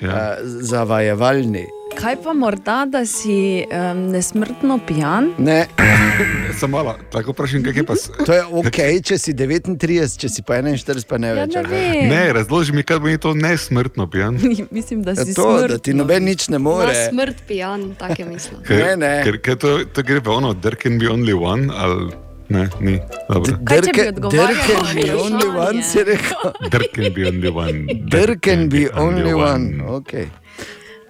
Ja. 0.00 0.08
ja. 0.08 0.36
zavajevalni. 0.42 1.66
Kaj 1.98 2.16
pa 2.16 2.32
morda, 2.32 2.84
da 2.86 3.00
si 3.04 3.36
um, 3.66 3.98
nesmrtno 4.06 4.78
pijan? 4.80 5.32
Ne. 5.38 5.66
Samo 6.58 6.76
malo, 6.76 6.94
tako 7.10 7.32
vprašam, 7.32 7.62
kaj 7.62 7.72
je 7.72 7.84
pa. 7.84 7.94
s- 7.94 8.10
To 8.26 8.32
je 8.32 8.44
ok, 8.44 8.78
če 9.02 9.18
si 9.18 9.34
39, 9.34 9.74
če 10.16 10.28
si 10.28 10.42
pa 10.42 10.54
41, 10.56 10.78
pa 11.04 11.18
ne 11.18 11.28
Ja, 11.28 11.34
več. 11.36 11.54
ne 11.54 11.58
ali 11.58 11.68
vem. 11.70 12.08
Ne, 12.08 12.22
razloži 12.32 12.72
mi, 12.72 12.82
kaj 12.82 12.98
bo 12.98 13.16
to 13.18 13.34
nesmrtno 13.36 14.06
pijan. 14.06 14.38
Mislim, 14.70 15.02
da 15.02 15.10
Ja, 15.12 15.24
si 15.24 15.34
to, 15.34 15.42
smrtno. 15.42 15.68
da 15.68 15.78
ti 15.80 15.94
noben 15.94 16.24
nič 16.24 16.48
ne 16.48 16.58
more. 16.60 16.86
Na 16.88 17.08
smrt 17.08 17.42
pijan, 17.46 17.94
take 17.96 18.24
mislim. 18.24 18.62
Ker, 18.62 18.94
ker, 19.24 19.40
ker 19.40 19.56
to, 19.56 19.84
to 19.86 20.02
gre 20.04 20.20
pa 20.20 20.30
ono, 20.32 20.54
there 20.54 20.76
can 20.76 20.98
be 20.98 21.08
only 21.08 21.34
one, 21.34 21.66
ali 21.74 22.12
ne, 22.48 22.68
ni. 22.80 22.96
Če 23.26 23.40
bi 23.40 23.56
There 23.66 23.92
odgovarjal 24.08 24.64
can 24.64 24.84
na 24.86 24.92
be 24.94 25.10
only 25.14 25.48
one, 25.58 25.82
si 25.82 25.98
rekel. 26.00 26.52
There 26.70 26.86
can 26.88 27.12
be 27.12 27.26
only 27.26 27.50
one. 27.52 27.78
There 28.08 28.36
can 28.38 28.68
be 28.68 28.86
only 28.90 29.34
one. 29.34 29.66
Okay. 29.98 30.28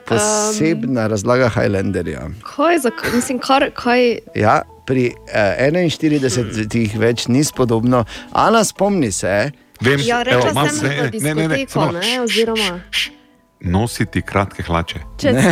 Posebna 0.08 1.00
um, 1.02 1.08
razlaga 1.08 1.48
Highlanderja. 1.48 2.28
Kaj, 2.46 2.78
za, 2.78 2.90
mislim, 3.14 3.38
kar, 3.38 3.70
kaj, 3.74 4.18
Ja, 4.34 4.56
pri 4.86 5.10
uh, 5.10 5.34
41 5.62 6.96
več 6.96 7.26
ni 7.26 7.44
spodobno. 7.44 8.04
Ana, 8.32 8.64
spomni 8.64 9.12
se. 9.12 9.50
Vem, 9.80 10.00
ja, 10.00 10.20
evo, 10.22 10.24
rekla 10.26 10.50
imam 10.50 10.68
sem 10.68 10.76
se- 10.76 10.84
na 10.84 10.90
ne, 10.90 10.96
ne, 11.34 11.48
ne, 11.48 11.48
diskoteko, 11.56 11.72
samo- 11.72 11.92
ne, 11.94 12.20
oziroma... 12.20 12.80
Nositi 13.60 14.22
kratke 14.22 14.62
hlače. 14.62 15.00
Če 15.18 15.32
Ne. 15.32 15.42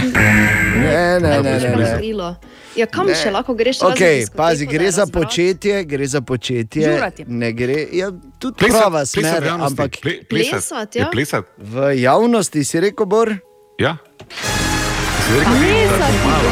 Ne, 0.77 1.21
ne, 1.21 1.43
ne, 1.43 1.59
ne, 1.59 1.77
ne. 1.77 1.97
Krilo. 1.99 2.37
Ja, 2.77 2.87
kam 2.87 3.07
Ne. 3.07 3.15
še 3.15 3.31
lahko 3.31 3.55
greš? 3.55 3.81
Okay, 3.81 4.27
pazi, 4.31 4.63
da 4.65 4.73
gre 4.73 4.85
je 4.85 4.91
za 4.93 5.07
početje, 5.09 5.85
gre 5.85 6.07
za 6.07 6.21
početje. 6.21 6.83
Je. 6.83 7.25
Ne 7.27 7.53
gre, 7.53 7.87
ja, 7.93 8.11
tudi 8.39 8.55
Plesat- 8.57 8.79
prava 8.79 8.99
plesat 8.99 9.09
smer, 9.17 9.43
javnosti, 9.43 9.67
ampak 9.73 9.91
ple- 9.99 10.21
plesat. 10.23 10.53
Plesat, 10.53 10.95
ja. 10.95 11.03
Je 11.03 11.11
plesat? 11.11 11.45
V 11.59 11.75
javnosti 11.97 12.65
si 12.65 12.81
rekel, 12.81 13.07
Bor? 13.07 13.35
Ja. 13.79 13.97
Ja. 15.27 15.33
si 15.33 15.39
rekel, 15.39 15.55
da 15.55 15.67
je 15.67 15.89
to 15.89 15.99
malo. 16.29 16.49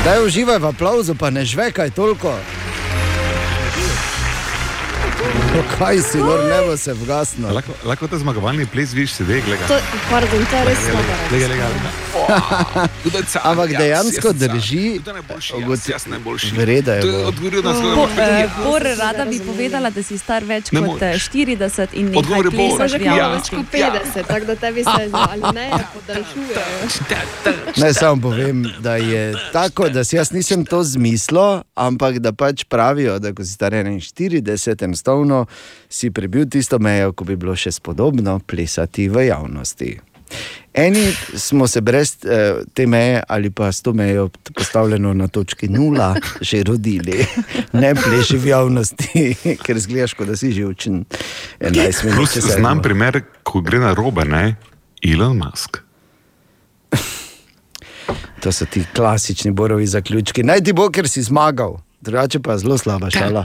Zdaj 0.00 0.24
uživaj 0.24 0.58
v 0.58 0.66
aplauzu, 0.66 1.14
pa 1.14 1.30
ne 1.30 1.44
žvekaj 1.44 1.90
toliko. 1.90 2.38
No, 5.58 5.64
kaj 5.74 5.98
si, 6.02 6.18
nor 6.18 6.38
nebo 6.46 6.76
se 6.76 6.94
vgasno. 6.94 7.50
Lahko, 7.50 7.72
lahko 7.82 8.06
ta 8.06 8.14
zmagovalni 8.16 8.62
ples 8.64 8.92
vidiš 8.92 9.12
sedaj, 9.12 9.42
gledaj. 9.42 9.66
To, 9.66 9.76
pardon, 10.06 10.44
to 10.44 10.56
je 10.56 10.64
res 10.64 10.78
slabo. 10.80 11.14
Lega. 11.32 11.66
Ampak 13.42 13.70
dejansko 13.70 14.32
drži, 14.34 15.00
Jaz 15.88 16.06
najboljši. 16.06 16.50
Vreda 16.52 16.94
je. 16.94 17.00
To 17.00 17.08
je 17.08 17.26
odgovoril 17.26 17.62
na 17.62 17.74
svoje 17.74 17.94
Po, 17.96 18.06
vprašanje. 18.06 18.44
eh, 18.44 18.48
Bor, 18.64 18.82
rada 18.94 19.24
bi 19.24 19.40
povedala, 19.40 19.90
da 19.90 20.02
si 20.02 20.18
star 20.18 20.44
več 20.44 20.70
Ne 20.72 20.80
kot 20.80 21.02
eh, 21.02 21.14
40 21.16 21.88
in 21.92 22.06
nekaj 22.06 22.18
Odgovor 22.18 22.44
je 22.44 22.50
Bor. 22.50 22.58
plesaš 22.60 22.92
v 22.92 23.02
Ja. 23.02 23.14
javnosti. 23.16 23.56
50, 23.56 24.22
tako 24.24 24.44
da 24.44 24.54
tebi 24.56 24.84
se 24.84 24.90
ali 25.12 25.42
ne 25.54 25.66
podaljšujejo. 25.90 26.62
Naj 27.76 27.94
samo 27.94 28.22
povem, 28.22 28.64
da 28.78 28.96
je 28.96 29.22
tako, 29.52 29.88
da 29.88 30.04
si 30.04 30.16
jaz 30.16 30.30
nisem 30.30 30.64
to 30.64 30.82
zmislil, 30.84 31.38
ampak 31.74 32.18
da 32.18 32.32
pač 32.32 32.64
pravijo, 32.64 33.18
da 33.18 33.32
ko 33.32 33.42
si 33.42 33.50
star 33.50 33.72
41, 33.72 34.42
enostavno 34.80 35.46
si 35.88 36.10
prebil 36.10 36.48
tisto 36.48 36.78
mejo, 36.78 37.12
ko 37.12 37.24
bi 37.24 37.36
bilo 37.36 37.56
še 37.56 37.72
spodobno 37.72 38.38
plesati 38.46 39.08
v 39.08 39.28
javnosti. 39.28 39.98
Eni 40.74 41.12
smo 41.34 41.66
se 41.68 41.80
brez 41.80 42.16
eh, 42.24 42.60
te 42.74 42.86
meje 42.86 43.22
ali 43.28 43.50
pa 43.50 43.72
s 43.72 43.82
to 43.82 43.92
mejo 43.92 44.28
postavljeno 44.54 45.14
na 45.14 45.28
točki 45.28 45.68
nula 45.68 46.14
že 46.40 46.62
rodili, 46.62 47.26
ne 47.72 47.94
pleši 47.94 48.36
v 48.36 48.46
javnosti, 48.46 49.34
ker 49.64 49.78
zgledaš, 49.78 50.14
kot 50.14 50.28
da 50.28 50.36
si 50.36 50.52
že 50.52 50.66
učen 50.66 51.04
11 51.60 52.04
minut. 52.04 52.16
Plus 52.16 52.38
znam 52.38 52.82
primer, 52.82 53.22
ko 53.42 53.60
gre 53.60 53.78
na 53.78 53.94
robe, 53.94 54.24
ne? 54.24 54.56
Elon 55.02 55.36
Musk. 55.36 55.78
To 58.38 58.52
so 58.52 58.64
ti 58.70 58.84
klasični 58.94 59.50
borovi 59.50 59.86
zaključki. 59.86 60.42
Naj 60.42 60.60
ti 60.64 60.72
bo, 60.72 60.86
ker 60.94 61.08
si 61.08 61.22
zmagal, 61.22 61.74
drugače 62.00 62.38
pa 62.40 62.54
zelo 62.58 62.78
slaba 62.78 63.10
šala. 63.10 63.42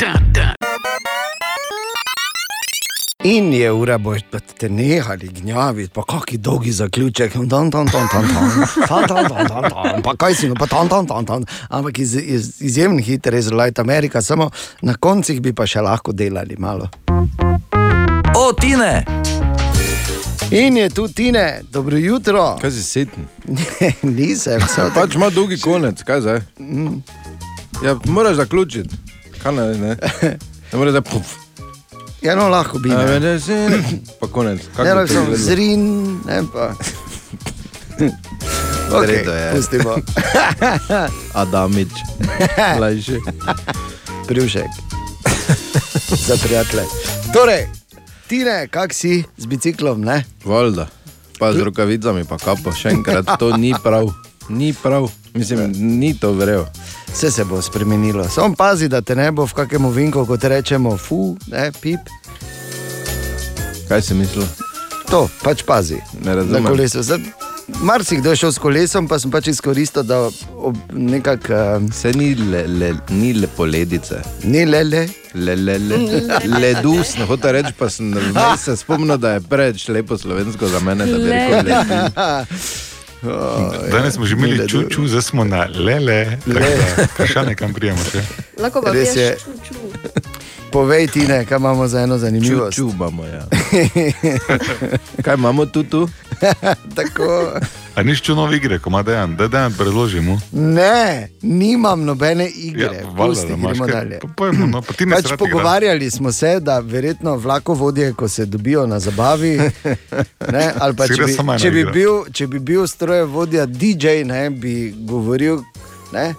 In 3.23 3.53
je 3.53 3.71
ura, 3.71 3.97
boš 3.97 4.19
te 4.57 4.69
nehali 4.69 5.27
gnjaviti, 5.27 5.93
pa 5.93 6.03
kaki 6.03 6.37
dolgi 6.37 6.71
zaključek, 6.71 7.33
tam, 7.33 7.49
tam, 7.49 7.71
tam, 7.71 7.87
tam, 7.87 8.07
tam, 8.11 8.27
tam, 8.87 9.07
tam, 9.07 9.07
tam, 9.07 9.47
tam, 9.47 9.69
tam, 9.69 10.01
pa 10.03 10.15
kaj 10.15 10.35
si, 10.35 10.49
no, 10.49 10.55
pa 10.59 10.67
tam, 10.67 10.89
tam, 10.89 11.07
tam, 11.07 11.25
tam. 11.25 11.45
Ampak 11.69 11.99
iz, 11.99 12.15
iz, 12.15 12.61
izjemno 12.61 12.99
hiter 12.99 13.33
je 13.33 13.41
zelo 13.41 13.63
Light 13.63 13.79
America, 13.79 14.21
samo 14.21 14.49
na 14.81 14.95
koncih 14.99 15.41
bi 15.41 15.53
pa 15.53 15.63
še 15.67 15.81
lahko 15.81 16.11
delali 16.11 16.57
malo. 16.59 16.89
O, 18.35 18.51
Tine! 18.59 19.05
In 20.51 20.77
je 20.77 20.89
tu 20.89 21.07
Tine, 21.07 21.61
dobro 21.71 21.97
jutro. 21.97 22.57
Kaj 22.61 22.71
si? 22.71 23.05
Ne, 23.47 23.93
nisem, 24.01 24.67
samo 24.67 24.91
Pač 24.99 25.15
ima 25.15 25.29
dolgi 25.29 25.61
konec, 25.63 26.03
kaj 26.03 26.21
zdaj? 26.21 26.41
Mm. 26.59 26.99
Ja, 27.85 27.95
moraš 28.05 28.35
zaključiti. 28.43 28.99
Kaj 29.39 29.55
ne, 29.55 29.69
ne? 29.77 29.95
Ne 30.73 30.79
moreš 30.79 30.93
da 30.93 31.01
puf. 31.05 31.43
Ja, 32.23 32.35
no, 32.35 32.47
lahko 32.49 32.79
bi. 32.79 32.91
A, 32.91 33.03
ne. 33.05 33.19
ne, 33.19 33.37
že, 33.45 33.57
pa 34.19 34.27
konec. 34.27 34.63
Kako 34.75 34.83
Ne, 34.83 34.93
lahko 34.93 35.07
to 35.07 35.13
sem 35.13 35.35
zrin, 35.35 35.83
ne 36.25 36.41
pa. 36.53 36.71
Pustimo. 39.55 39.97
Adamič. 41.43 41.91
Mlajši. 42.77 43.19
Privšek. 44.27 44.71
Za 46.27 46.37
prijatelje. 46.43 46.85
Torej, 47.33 47.67
Tine, 48.27 48.67
kak 48.67 48.93
si 48.93 49.23
z 49.37 49.45
biciklom, 49.45 50.01
ne? 50.01 50.23
Valjda. 50.45 50.87
Pa 51.39 51.53
z 51.53 51.59
rokavicami, 51.59 52.23
pa 52.23 52.37
kapo, 52.39 52.71
še 52.71 52.95
enkrat, 52.95 53.27
to 53.39 53.51
ni 53.57 53.73
prav. 53.83 54.09
Ni 54.49 54.71
prav, 54.73 55.11
mislim, 55.35 55.71
ni 55.99 56.13
to 56.19 56.31
vrejo. 56.31 56.65
Vse 57.14 57.31
se 57.31 57.44
bo 57.44 57.61
spremenilo. 57.61 58.30
Samo 58.30 58.56
pazi, 58.56 58.88
da 58.88 59.02
te 59.02 59.15
ne 59.15 59.31
bo 59.31 59.45
v 59.45 59.53
kakem 59.53 59.85
ovinku, 59.85 60.26
kot 60.26 60.44
rečemo, 60.44 60.98
fu, 60.98 61.38
ne, 61.48 61.72
pip. 61.81 61.99
Kaj 63.88 64.02
si 64.02 64.14
mislil? 64.14 64.45
To, 65.10 65.30
pač 65.44 65.61
pazi. 65.64 65.99
Ne 66.19 66.26
Na 66.26 66.35
razumem. 66.35 66.65
kolesu. 66.65 67.03
Zdaj, 67.03 67.19
Marsikdo 67.81 68.30
je 68.30 68.35
šel 68.35 68.52
s 68.52 68.57
kolesom, 68.57 69.07
pa 69.07 69.19
sem 69.19 69.31
pač 69.31 69.48
izkoristil, 69.48 70.03
da 70.03 70.30
nekako. 70.91 71.53
Uh, 71.53 71.91
Se 71.94 72.11
ni 72.11 72.35
le, 72.35 72.65
le, 72.68 72.95
ni 73.10 73.34
le 73.34 73.48
poledice. 73.48 74.22
Ni 74.44 74.65
le 74.65 74.84
le. 74.84 75.07
Le, 75.34 75.56
le, 75.56 75.77
le. 75.80 75.98
Ledus, 76.60 77.15
ne 77.18 77.26
hoče 77.26 77.52
reči, 77.52 77.73
pa 77.77 77.90
sem 77.90 78.10
se 78.57 78.76
spomnil, 78.77 79.18
da 79.18 79.38
je 79.38 79.41
preveč 79.41 79.88
lepo 79.88 80.18
slovensko 80.18 80.68
za 80.68 80.80
mene, 80.80 81.06
da 81.06 81.18
bi 81.18 81.30
rekel 81.30 81.69
ledus. 83.23 83.91
Danes 83.91 84.13
smo 84.13 84.25
že 84.25 84.35
imeli 84.35 84.69
čuču, 84.69 85.07
zdaj 85.07 85.21
smo 85.21 85.43
na 85.43 85.67
lele. 85.75 86.37
Vprašanje, 87.13 87.55
kam 87.55 87.73
prijemo 87.73 87.99
še. 88.11 88.21
Lahko 88.59 88.81
pa 88.81 88.91
Res 88.91 89.15
je. 89.15 89.37
ču, 89.43 89.51
ču. 89.67 89.82
Povej 90.73 91.07
ti, 91.07 91.27
ne, 91.27 91.45
kaj 91.45 91.57
imamo 91.57 91.87
za 91.87 92.01
eno 92.01 92.17
zanimivost. 92.17 92.75
Čuču 92.75 92.89
imamo, 92.95 93.25
ja. 93.25 93.45
Kaj 95.23 95.33
imamo 95.33 95.65
tu? 95.65 95.83
tu? 95.83 96.09
Tako. 96.95 97.51
A 97.95 98.03
niš 98.03 98.21
čuno 98.21 98.41
nove 98.41 98.57
igre, 98.57 98.79
ko 98.79 98.89
ima 98.89 99.03
dejan, 99.03 99.35
da 99.35 99.47
dejan 99.47 99.73
predložimo. 99.73 100.39
Ne, 100.51 101.29
nimam 101.41 102.03
nobene 102.03 102.49
igre. 102.49 102.83
Ja, 102.83 103.07
valjda, 103.07 103.33
Pusti, 103.33 103.53
imaš 103.53 103.71
gremo 103.71 103.85
kaj. 103.85 103.93
dalje. 103.95 104.19
Pa 104.19 104.27
pojmo, 104.35 104.67
no, 104.67 104.81
pa 104.81 104.93
ti 104.93 105.05
ne 105.05 105.15
pač 105.15 105.25
srati 105.25 105.39
pogovarjali 105.39 106.11
smo 106.11 106.31
se, 106.31 106.59
da 106.59 106.79
verjetno 106.79 107.35
vlakovodje, 107.35 108.13
ko 108.13 108.27
se 108.27 108.45
dobijo 108.45 108.87
na 108.87 108.99
zabavi, 108.99 109.57
ne, 110.53 110.71
ali 110.79 110.95
pa 110.95 111.07
če 111.07 111.13
bi, 111.25 111.37
če, 111.59 111.71
bi 111.71 111.85
bil, 111.85 112.23
če 112.33 112.47
bi 112.47 112.59
bil 112.59 112.87
strojevodja 112.87 113.65
DJ, 113.65 114.23
ne, 114.25 114.49
bi 114.49 114.93
govoril, 114.97 115.61
ne, 116.13 116.33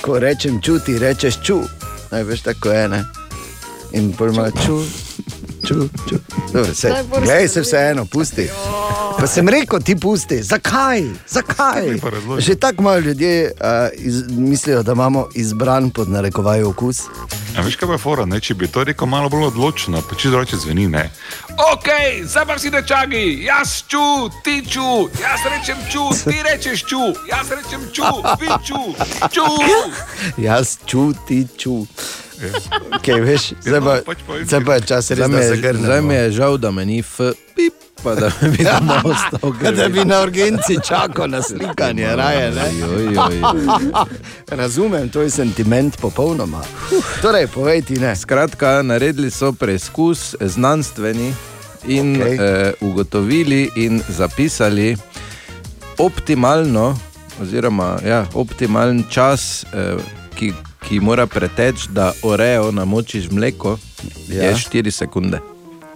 ko 0.00 0.18
rečem 0.18 0.62
čuti, 0.62 0.98
rečeš 0.98 1.42
ču. 1.42 1.60
Ne, 2.12 2.24
veš 2.24 2.42
tako 2.46 2.70
je. 2.70 2.88
Ne? 2.88 3.04
In 3.92 4.12
pojma 4.12 4.50
ču, 4.50 4.80
ču, 5.66 5.74
ču. 6.08 6.16
Dobro, 6.52 6.74
se, 6.74 6.94
glej, 7.24 7.48
se 7.48 7.54
se 7.54 7.60
vseeno, 7.60 8.04
pusti. 8.04 8.48
Pa 9.18 9.26
sem 9.26 9.48
rekel, 9.48 9.80
ti 9.80 9.96
pusti, 9.96 10.42
zakaj? 10.42 11.02
zakaj? 11.28 11.82
Že 12.38 12.54
tako 12.54 12.82
malo 12.82 12.98
ljudje 12.98 13.52
uh, 13.52 13.88
iz, 13.94 14.22
mislijo, 14.28 14.82
da 14.82 14.92
imamo 14.92 15.28
izbran 15.34 15.90
pod 15.90 16.08
narekovaj 16.08 16.62
okus. 16.62 17.00
A 17.56 17.60
veš, 17.60 17.76
kaj 17.76 17.94
je 17.94 17.98
fora, 17.98 18.24
ne? 18.24 18.40
če 18.40 18.54
bi 18.54 18.68
to 18.68 18.84
rekel 18.84 19.08
malo 19.08 19.28
bolj 19.28 19.46
odločno, 19.46 20.02
pa 20.08 20.16
če 20.16 20.28
drugače 20.28 20.56
zveni, 20.56 20.88
ne. 20.88 21.10
Ok, 21.72 21.88
pa 22.46 22.58
si 22.58 22.70
dečaki, 22.70 23.22
jaz 23.46 23.80
ču, 23.88 24.28
ti 24.44 24.60
ču, 24.68 25.08
jaz 25.20 25.48
rečem 25.48 25.80
ču, 25.92 26.04
ti 26.24 26.36
rečeš 26.50 26.84
ču, 26.84 27.00
jaz 27.30 27.50
rečem 27.56 27.88
ču, 27.92 28.12
vi 28.40 28.52
ču, 28.66 28.82
ču. 29.32 29.48
Jaz 30.46 30.76
čuti, 30.86 31.46
ču. 31.56 31.86
Okay, 32.96 33.20
veš, 33.20 33.52
zdaj, 33.64 33.80
pa, 33.80 33.96
pač 34.06 34.18
povem, 34.26 34.44
zdaj 34.46 34.60
pa 34.64 34.74
je 34.74 34.80
čas 34.80 35.10
res, 35.10 35.18
Zdaj 35.18 35.28
mi 35.28 35.36
da 35.36 35.42
je, 35.42 35.48
se 35.48 35.56
grnemo. 35.56 35.84
zdaj 35.84 36.02
mi 36.02 36.14
je 36.14 36.30
žal, 36.30 36.56
da 36.58 36.70
me 36.70 36.84
ni 36.84 36.98
f, 36.98 37.16
pip, 37.56 37.74
pa 38.02 38.14
da 38.14 38.30
bi 38.42 38.64
doma 38.64 39.02
ostal. 39.12 39.52
Ja, 39.64 39.72
da 39.72 39.88
bi 39.88 40.04
na 40.04 40.20
urgenci 40.22 40.76
čakal 40.84 41.28
na 41.28 41.42
slikanje, 41.42 42.16
raje. 42.16 42.50
Ne? 42.50 42.68
Oj, 42.84 43.06
oj, 43.06 43.16
oj. 43.18 43.40
Razumem, 44.60 45.08
to 45.08 45.22
je 45.22 45.30
sentiment 45.30 45.96
popolnoma. 46.00 46.60
Torej, 47.22 47.46
povej 47.46 47.82
ti 47.82 47.98
ne. 47.98 48.16
Skratka, 48.16 48.82
naredili 48.82 49.30
so 49.30 49.52
preizkus 49.52 50.34
znanstveni 50.40 51.32
in 51.86 52.16
okay. 52.16 52.36
eh, 52.40 52.72
ugotovili 52.80 53.70
in 53.76 54.02
zapisali 54.08 54.96
optimalno, 55.98 56.98
oziroma 57.42 57.98
ja, 58.06 58.26
optimalen 58.34 59.04
čas, 59.10 59.64
eh, 59.74 59.96
ki, 60.34 60.52
ki 60.88 61.00
mora 61.00 61.26
preteči, 61.26 61.88
da 61.88 62.12
orejo 62.22 62.70
namočiš 62.72 63.30
mleko, 63.30 63.78
ja. 64.28 64.42
Ja. 64.42 64.48
je 64.48 64.54
4 64.54 64.90
sekunde. 64.90 65.38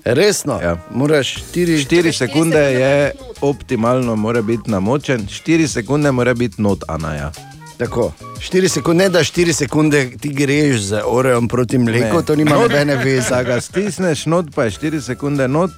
Resno, 0.05 0.59
Ja. 0.63 0.77
moraš 0.91 1.35
4 1.55 1.87
4 1.87 2.13
sekunde 2.13 2.59
je 2.59 3.11
optimalno, 3.41 4.17
mora 4.17 4.43
biti 4.43 4.71
namočen, 4.71 5.27
4 5.47 5.67
sekunde 5.67 6.13
mora 6.13 6.35
biti 6.35 6.63
not, 6.63 6.85
Anaja. 6.89 7.33
Tako. 7.79 8.13
4 8.41 8.69
sekunde, 8.69 9.05
ne 9.05 9.11
da 9.11 9.19
4 9.21 9.53
sekunde 9.53 10.11
ti 10.21 10.29
greš 10.29 10.81
z 10.81 11.01
orejem 11.05 11.49
proti 11.49 11.79
mleku, 11.79 12.17
Ne. 12.17 12.23
to 12.23 12.37
nima 12.37 12.51
nobene 12.51 12.97
veze. 12.97 13.29
Da 13.31 13.43
ga 13.43 13.61
stisneš 13.61 14.27
not, 14.27 14.47
pa 14.55 14.65
je 14.65 14.71
4 14.71 15.01
sekunde 15.01 15.49
not, 15.49 15.71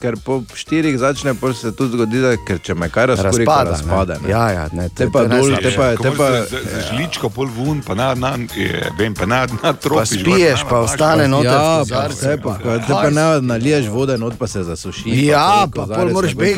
ker 0.00 0.16
po 0.16 0.40
4 0.44 0.96
začne, 0.96 1.34
pol 1.34 1.52
se 1.52 1.72
tudi 1.72 1.92
zgodi, 1.92 2.20
da 2.20 2.36
ker 2.38 2.58
če 2.58 2.74
me 2.74 2.88
kaj 2.88 3.06
razkuri, 3.06 3.44
Razpada, 3.44 3.64
ne. 3.64 3.70
razpade. 3.72 4.14
ne. 4.22 4.30
Ja, 4.30 4.50
ja, 4.50 4.64
ne, 4.72 4.88
te 4.88 5.04
je- 5.04 5.10
pa 5.10 5.20
je 5.20 5.28
dol, 5.28 5.56
te 5.56 5.70
pa, 5.70 5.96
Ko 5.96 6.02
te 6.02 6.10
pa, 6.10 6.28
z, 6.32 6.48
z, 6.48 6.56
z 6.64 6.84
žličko 6.88 7.28
pol 7.28 7.46
vun, 7.48 7.82
pa 7.82 7.94
na, 7.94 8.14
na, 8.14 8.30
je, 8.56 8.90
vem, 8.98 9.14
pa 9.14 9.26
na, 9.26 9.40
na 9.44 9.58
Pa 9.62 9.72
tropiš. 9.74 10.08
spiješ, 10.20 10.60
pa 10.64 10.78
ostane 10.78 11.28
noter. 11.28 11.52
Ja, 11.52 11.84
pa 11.86 12.08
vse, 12.08 12.36
pa, 12.36 12.56
pa, 12.56 12.78
te 12.78 12.92
pa 12.94 13.10
ne 13.10 13.40
naliješ 13.42 13.86
vode, 13.88 14.16
not 14.16 14.38
pa 14.38 14.46
se 14.46 14.62
zasuši. 14.62 15.26
Ja, 15.26 15.66
pa 15.66 15.84
pol 15.86 16.08
moraš 16.10 16.34
beg 16.34 16.56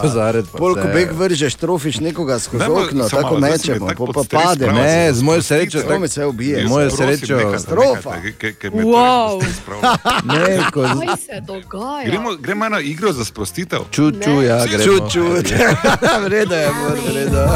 kozarec, 0.00 0.46
pa 0.46 0.58
Pol, 0.58 0.74
ko 0.74 0.88
beg 0.88 1.12
vržeš, 1.12 1.54
trofiš 1.54 2.00
nekoga 2.00 2.38
skozi 2.38 2.64
okno, 2.64 3.08
tako 3.08 3.38
mečemo, 3.38 3.92
pol 3.92 4.08
pa 4.08 4.24
pade. 4.24 4.72
Ne, 4.72 5.12
z 5.12 5.22
mojo 5.22 5.42
srečo, 5.42 5.82
To 5.84 5.98
me 5.98 6.08
se 6.08 6.24
ubije. 6.24 6.64
Mojo 6.64 6.88
Prosim, 6.88 7.06
srečo, 7.18 7.38
Katastrofa. 7.38 8.10
Wow. 8.72 9.44
ne, 10.24 10.64
ko 10.72 10.82
se 11.18 11.40
dogaja? 11.40 12.08
Gremo 12.54 12.68
na 12.68 12.80
igro 12.80 13.12
za 13.12 13.24
sprostitev. 13.24 13.78
čuču, 13.90 14.42
ja, 14.42 14.56
Vsi 14.56 14.68
gremo. 14.68 14.84
Čut, 14.84 15.12
čut. 15.12 15.54
Vredo 16.24 16.54
je, 16.54 16.70
mor, 16.70 16.98
vredo. 17.08 17.48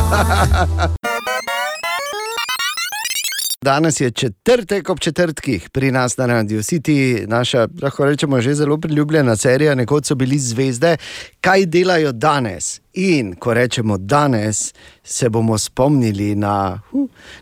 Danes 3.62 4.00
je 4.00 4.10
četrtek 4.10 4.90
ob 4.90 5.00
četrtkih 5.00 5.70
pri 5.70 5.92
nas 5.92 6.16
na 6.16 6.26
Radio 6.26 6.62
City, 6.62 7.26
naša, 7.26 7.68
lahko 7.82 8.04
rečemo, 8.04 8.40
že 8.40 8.54
zelo 8.54 8.78
priljubljena 8.78 9.36
serija. 9.36 9.74
Nekoč 9.74 10.06
so 10.06 10.14
bili 10.14 10.38
zvezde, 10.38 10.96
kaj 11.40 11.66
delajo 11.66 12.12
danes. 12.12 12.80
In 12.94 13.34
ko 13.36 13.54
rečemo 13.54 13.98
danes, 13.98 14.74
se 15.04 15.28
bomo 15.28 15.58
spomnili 15.58 16.34
na, 16.34 16.80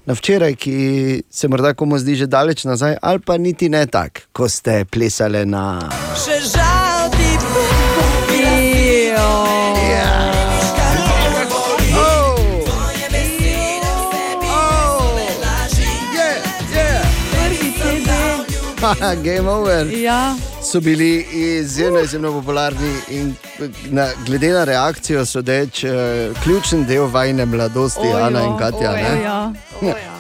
na 0.07 0.15
včeraj, 0.15 0.55
ki 0.55 1.23
se 1.31 1.49
morda 1.49 1.75
komu 1.75 1.99
zdi 1.99 2.15
že 2.17 2.27
daleč 2.27 2.65
nazaj, 2.65 2.97
ali 3.03 3.19
pa 3.19 3.37
niti 3.37 3.69
ne 3.69 3.87
tako, 3.87 4.21
ko 4.33 4.49
ste 4.49 4.85
plesali 4.85 5.47
na. 5.47 5.89
Še 6.25 6.41
žal 6.53 6.86
Game 19.23 19.49
over. 19.49 19.85
Ja. 19.91 20.37
So 20.77 20.81
bili 20.81 21.27
izjemno, 21.33 22.01
izjemno 22.01 22.33
popularni 22.33 22.95
in 23.11 23.35
na, 23.91 24.09
glede 24.27 24.49
na 24.53 24.65
reakcijo 24.65 25.27
sodeč, 25.27 25.85
uh, 25.85 25.91
ključen 26.43 26.85
del 26.85 27.07
vajne 27.07 27.47
mladosti, 27.47 28.01
Ojo, 28.01 28.17
Ana 28.17 28.45
in 28.45 28.59
Katja. 28.59 28.91
ojo, 28.91 29.23
ja. 29.23 29.53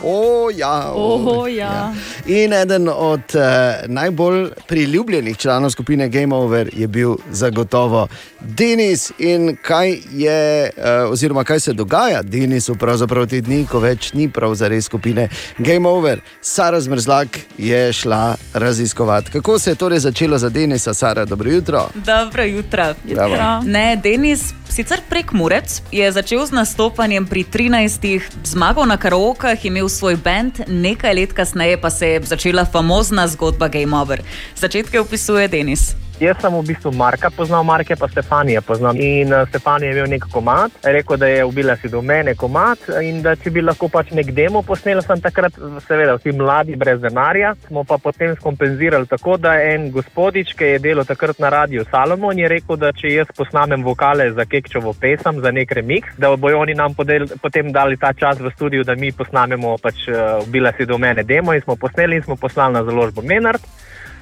O, 0.02 0.50
ja, 0.56 0.92
o, 0.94 1.14
Oho, 1.14 1.46
ja. 1.46 1.94
In 2.26 2.52
eden 2.52 2.88
od 2.88 3.20
uh, 3.34 3.42
najbolj 3.86 4.50
priljubljenih 4.68 5.36
članov 5.36 5.70
skupine 5.70 6.08
Game 6.08 6.36
Over 6.36 6.70
je 6.72 6.86
bil 6.86 7.16
zagotovo 7.30 8.08
Denis. 8.40 9.12
In 9.18 9.56
kaj 9.62 9.96
je, 10.12 10.70
uh, 10.76 11.12
oziroma 11.12 11.44
kaj 11.44 11.60
se 11.60 11.72
dogaja 11.72 12.22
Denisu, 12.22 12.74
pravzaprav 12.74 13.26
te 13.26 13.40
dni, 13.40 13.66
ko 13.66 13.78
več 13.78 14.12
ni 14.12 14.28
prav 14.28 14.54
za 14.54 14.68
res 14.68 14.84
skupine 14.84 15.28
Game 15.58 15.88
Over. 15.88 16.20
Sara 16.42 16.80
Zmrzlak 16.80 17.38
je 17.58 17.92
šla 17.92 18.36
raziskovati. 18.54 19.30
Kako 19.30 19.58
se 19.58 19.70
je 19.70 19.74
torej 19.74 19.98
začelo 19.98 20.38
za 20.38 20.45
Denisa, 20.48 20.94
Sara, 20.94 21.24
dobro 21.24 21.50
jutro. 21.50 21.88
Dobro 21.94 22.42
jutro. 22.42 22.94
Bravo. 23.04 23.62
Ne, 23.64 23.96
Denis, 23.96 24.54
sicer 24.68 25.00
prek 25.08 25.32
Murec, 25.32 25.82
je 25.92 26.12
začel 26.12 26.46
z 26.46 26.52
nastopanjem 26.52 27.26
pri 27.26 27.44
13, 27.44 28.20
zmagal 28.44 28.86
na 28.86 28.96
karaokah, 28.96 29.64
imel 29.64 29.88
svoj 29.88 30.16
band, 30.16 30.60
nekaj 30.68 31.14
let 31.14 31.32
kasneje 31.32 31.80
pa 31.80 31.90
se 31.90 32.08
je 32.08 32.22
začela 32.22 32.64
famozna 32.64 33.28
zgodba 33.28 33.68
Game 33.68 33.96
Over. 33.96 34.22
Začetke 34.56 35.00
opisuje 35.00 35.48
Denis. 35.48 36.05
Jaz 36.16 36.38
sem 36.40 36.48
v 36.48 36.64
bistvu 36.64 36.96
Marka 36.96 37.28
poznal, 37.28 37.60
Marke 37.60 37.92
pa 37.92 38.08
Stefanije 38.08 38.62
poznam. 38.64 38.96
In 38.96 39.28
uh, 39.28 39.44
Stefanija 39.48 39.90
je 39.90 39.96
imel 39.98 40.06
nek 40.08 40.24
komat, 40.32 40.72
rekel, 40.82 41.18
da 41.20 41.26
je 41.28 41.44
ubila 41.44 41.74
si 41.76 41.90
do 41.92 42.00
mene 42.00 42.32
komat 42.34 42.86
in 43.04 43.18
da 43.20 43.34
če 43.36 43.50
bi 43.52 43.60
lahko 43.60 43.90
pač 43.92 44.14
nek 44.16 44.30
demo 44.32 44.62
posnel, 44.64 45.02
sem 45.04 45.20
takrat, 45.20 45.58
seveda, 45.84 46.14
vsi 46.16 46.32
mladi, 46.32 46.72
brez 46.80 47.02
denarja. 47.02 47.50
Smo 47.66 47.84
pa 47.84 47.98
potem 48.00 48.32
skompenzirali 48.38 49.04
tako, 49.10 49.36
da 49.36 49.58
en 49.60 49.90
gospodič, 49.92 50.54
ki 50.56 50.70
je 50.70 50.78
delal 50.88 51.04
takrat 51.04 51.36
na 51.36 51.50
radiju 51.52 51.84
Salomon, 51.90 52.40
je 52.40 52.48
rekel, 52.48 52.80
da 52.80 52.94
če 52.96 53.12
jaz 53.12 53.36
posnamem 53.36 53.84
vokale 53.84 54.30
za 54.32 54.48
Kekčovo 54.48 54.94
pesem, 54.96 55.42
za 55.44 55.52
nek 55.52 55.74
remix, 55.76 56.16
da 56.16 56.32
bojo 56.32 56.62
oni 56.64 56.78
nam 56.80 56.96
podel, 56.96 57.28
potem 57.44 57.68
dali 57.76 58.00
ta 58.00 58.14
čas 58.16 58.40
v 58.40 58.54
studiu, 58.56 58.88
da 58.88 58.96
mi 58.96 59.12
posnamemo 59.12 59.76
pač 59.84 60.08
uh, 60.08 60.40
ubila 60.48 60.72
si 60.80 60.88
do 60.88 60.96
mene 60.96 61.28
demo 61.28 61.52
in 61.52 61.60
smo 61.60 61.76
posneli 61.76 62.16
in 62.16 62.24
smo 62.24 62.40
poslali 62.40 62.80
na 62.80 62.88
založbo 62.88 63.20
Menard. 63.20 63.60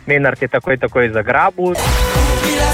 Menard 0.06 0.36
je 0.42 0.48
takoj, 0.48 0.76
takoj 0.76 1.08
zagrabil. 1.12 1.72
Bila 2.44 2.70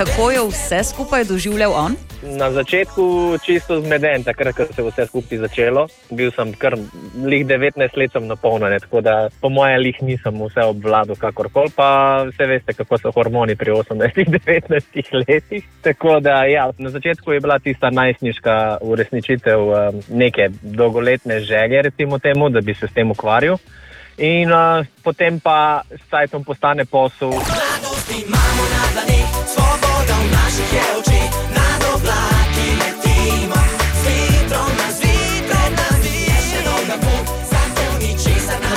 kako 0.00 0.30
je 0.30 0.38
vse 0.48 0.84
skupaj 0.84 1.24
doživljal 1.24 1.72
on? 1.72 1.96
Na 2.22 2.50
začetku 2.50 3.36
čisto 3.44 3.80
zmeden, 3.80 4.22
takrat, 4.24 4.56
ko 4.56 4.64
se 4.64 4.82
je 4.82 4.86
vse 4.88 5.06
skupaj 5.06 5.38
začelo. 5.38 5.88
Bil 6.10 6.30
sem 6.32 6.52
kar 6.52 6.72
lih 7.24 7.44
19 7.46 7.96
let 7.96 8.12
sem 8.12 8.26
napolnjen, 8.26 8.80
tako 8.80 9.00
da 9.00 9.28
po 9.40 9.48
moje 9.48 9.78
lih 9.78 10.02
nisem 10.02 10.40
vse 10.40 10.64
obvladal 10.64 11.16
kakorkoli, 11.16 11.72
pa 11.76 12.22
vse 12.30 12.46
veste, 12.46 12.72
kako 12.72 12.98
so 12.98 13.12
hormoni 13.12 13.56
pri 13.56 13.70
18-19 13.76 15.12
letih. 15.28 15.68
Tako 15.82 16.20
da 16.20 16.44
ja, 16.44 16.70
na 16.78 16.90
začetku 16.90 17.32
je 17.32 17.40
bila 17.40 17.58
tista 17.58 17.90
najstniška 17.90 18.78
uresničitev 18.80 19.60
um, 19.68 20.00
neke 20.08 20.48
dolgoletne 20.62 21.40
želje, 21.40 21.82
recimo 21.82 22.18
temu, 22.18 22.48
da 22.48 22.60
bi 22.60 22.74
se 22.74 22.88
s 22.88 22.92
tem 22.92 23.10
ukvarjal. 23.10 23.58
In 24.18 24.52
uh, 24.52 24.86
potem 25.04 25.40
pa 25.40 25.82
s 25.90 26.10
sajtom 26.10 26.44
postane 26.44 26.84
posel. 26.84 27.36
Imamo 28.10 28.62
na 28.74 28.82
dlani, 28.92 29.22
svoboda 29.46 30.14
v 30.18 30.26
naših 30.34 30.72
je 30.72 30.84
oči. 30.98 31.22
Nad 31.54 31.82
oblaki 31.94 32.68
letimo, 32.82 33.60
s 33.94 34.02
vetrom 34.06 34.70
nas 34.78 34.98
pred 35.46 35.72
nas 35.78 36.02
je 36.04 36.38
še 36.50 36.60
dolga 36.66 36.96
pot. 36.98 37.40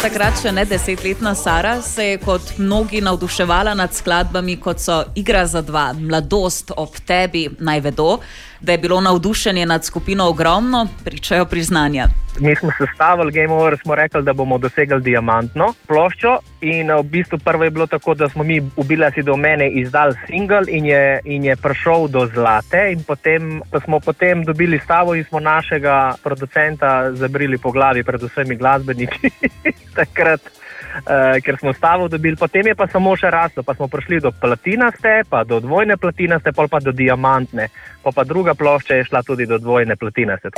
takrat 0.03 0.35
še 0.41 0.51
ne 0.51 0.65
desetletna 0.69 1.31
Sara 1.35 1.77
se 1.81 2.05
je 2.05 2.18
kot 2.22 2.57
mnogi 2.57 3.01
navduševala 3.01 3.73
nad 3.73 3.93
skladbami, 3.95 4.60
kot 4.61 4.80
so 4.80 5.03
Igra 5.15 5.45
za 5.47 5.61
dva, 5.61 5.93
Mladost 5.97 6.72
ob 6.77 6.99
tebi, 7.07 7.47
naj 7.60 7.80
vedo, 7.88 8.19
da 8.64 8.72
je 8.72 8.77
bilo 8.77 9.02
navdušenje 9.02 9.65
nad 9.65 9.85
skupino 9.85 10.30
ogromno, 10.30 10.88
pričajo 11.03 11.45
priznanja. 11.45 12.07
Mi 12.40 12.56
smo 12.56 12.69
sestavili 12.77 13.31
Game 13.31 13.53
Over, 13.53 13.77
smo 13.81 13.95
rekli, 13.95 14.23
da 14.23 14.34
bomo 14.34 14.57
dosegli 14.57 15.02
diamantno 15.02 15.73
ploščo. 15.88 16.38
In 16.61 16.90
eh, 16.90 16.95
v 16.95 17.03
bistvu 17.03 17.38
prvo 17.38 17.64
je 17.64 17.69
bilo 17.69 17.88
tako, 17.88 18.14
da 18.14 18.30
smo 18.30 18.44
mi 18.44 18.61
ubili 18.76 19.06
si 19.14 19.22
do 19.23 19.35
mene 19.38 19.69
izdali 19.69 20.15
single 20.27 20.64
in 20.68 20.85
je, 20.85 21.19
in 21.26 21.44
je 21.44 21.56
prišel 21.56 22.07
do 22.07 22.26
zlate. 22.34 22.91
In 22.91 23.03
potem 23.03 23.61
smo 23.85 23.99
potem 23.99 24.44
dobili 24.44 24.80
stavo 24.80 25.15
in 25.15 25.23
smo 25.23 25.40
našega 25.40 26.15
producenta 26.23 27.11
zabrili 27.11 27.57
po 27.57 27.72
glavi, 27.72 28.03
predvsem 28.03 28.57
glasbeniki. 28.57 29.30
Takrat. 29.95 30.41
Uh, 30.94 31.41
ker 31.41 31.57
smo 31.60 31.74
stavo 31.74 32.07
dobili, 32.07 32.36
potem 32.36 32.68
je 32.68 32.76
pa 32.76 32.88
samo 32.88 33.15
še 33.18 33.30
raslo. 33.34 33.64
Pa 33.64 33.74
smo 33.74 33.88
prišli 33.88 34.22
do 34.22 34.32
platinaste, 34.32 35.24
pa 35.30 35.44
do 35.44 35.60
dvojne 35.60 35.98
platinaste, 35.98 36.53
pol 36.53 36.70
pa 36.70 36.80
do 36.80 36.94
diamantne, 36.94 37.70
pa 38.03 38.11
pa 38.14 38.24
druga 38.24 38.53
plošča 38.53 39.02
je 39.02 39.10
šla 39.10 39.24
tudi 39.26 39.49
do 39.49 39.57
dvojne 39.57 39.95
platinaste. 39.95 40.53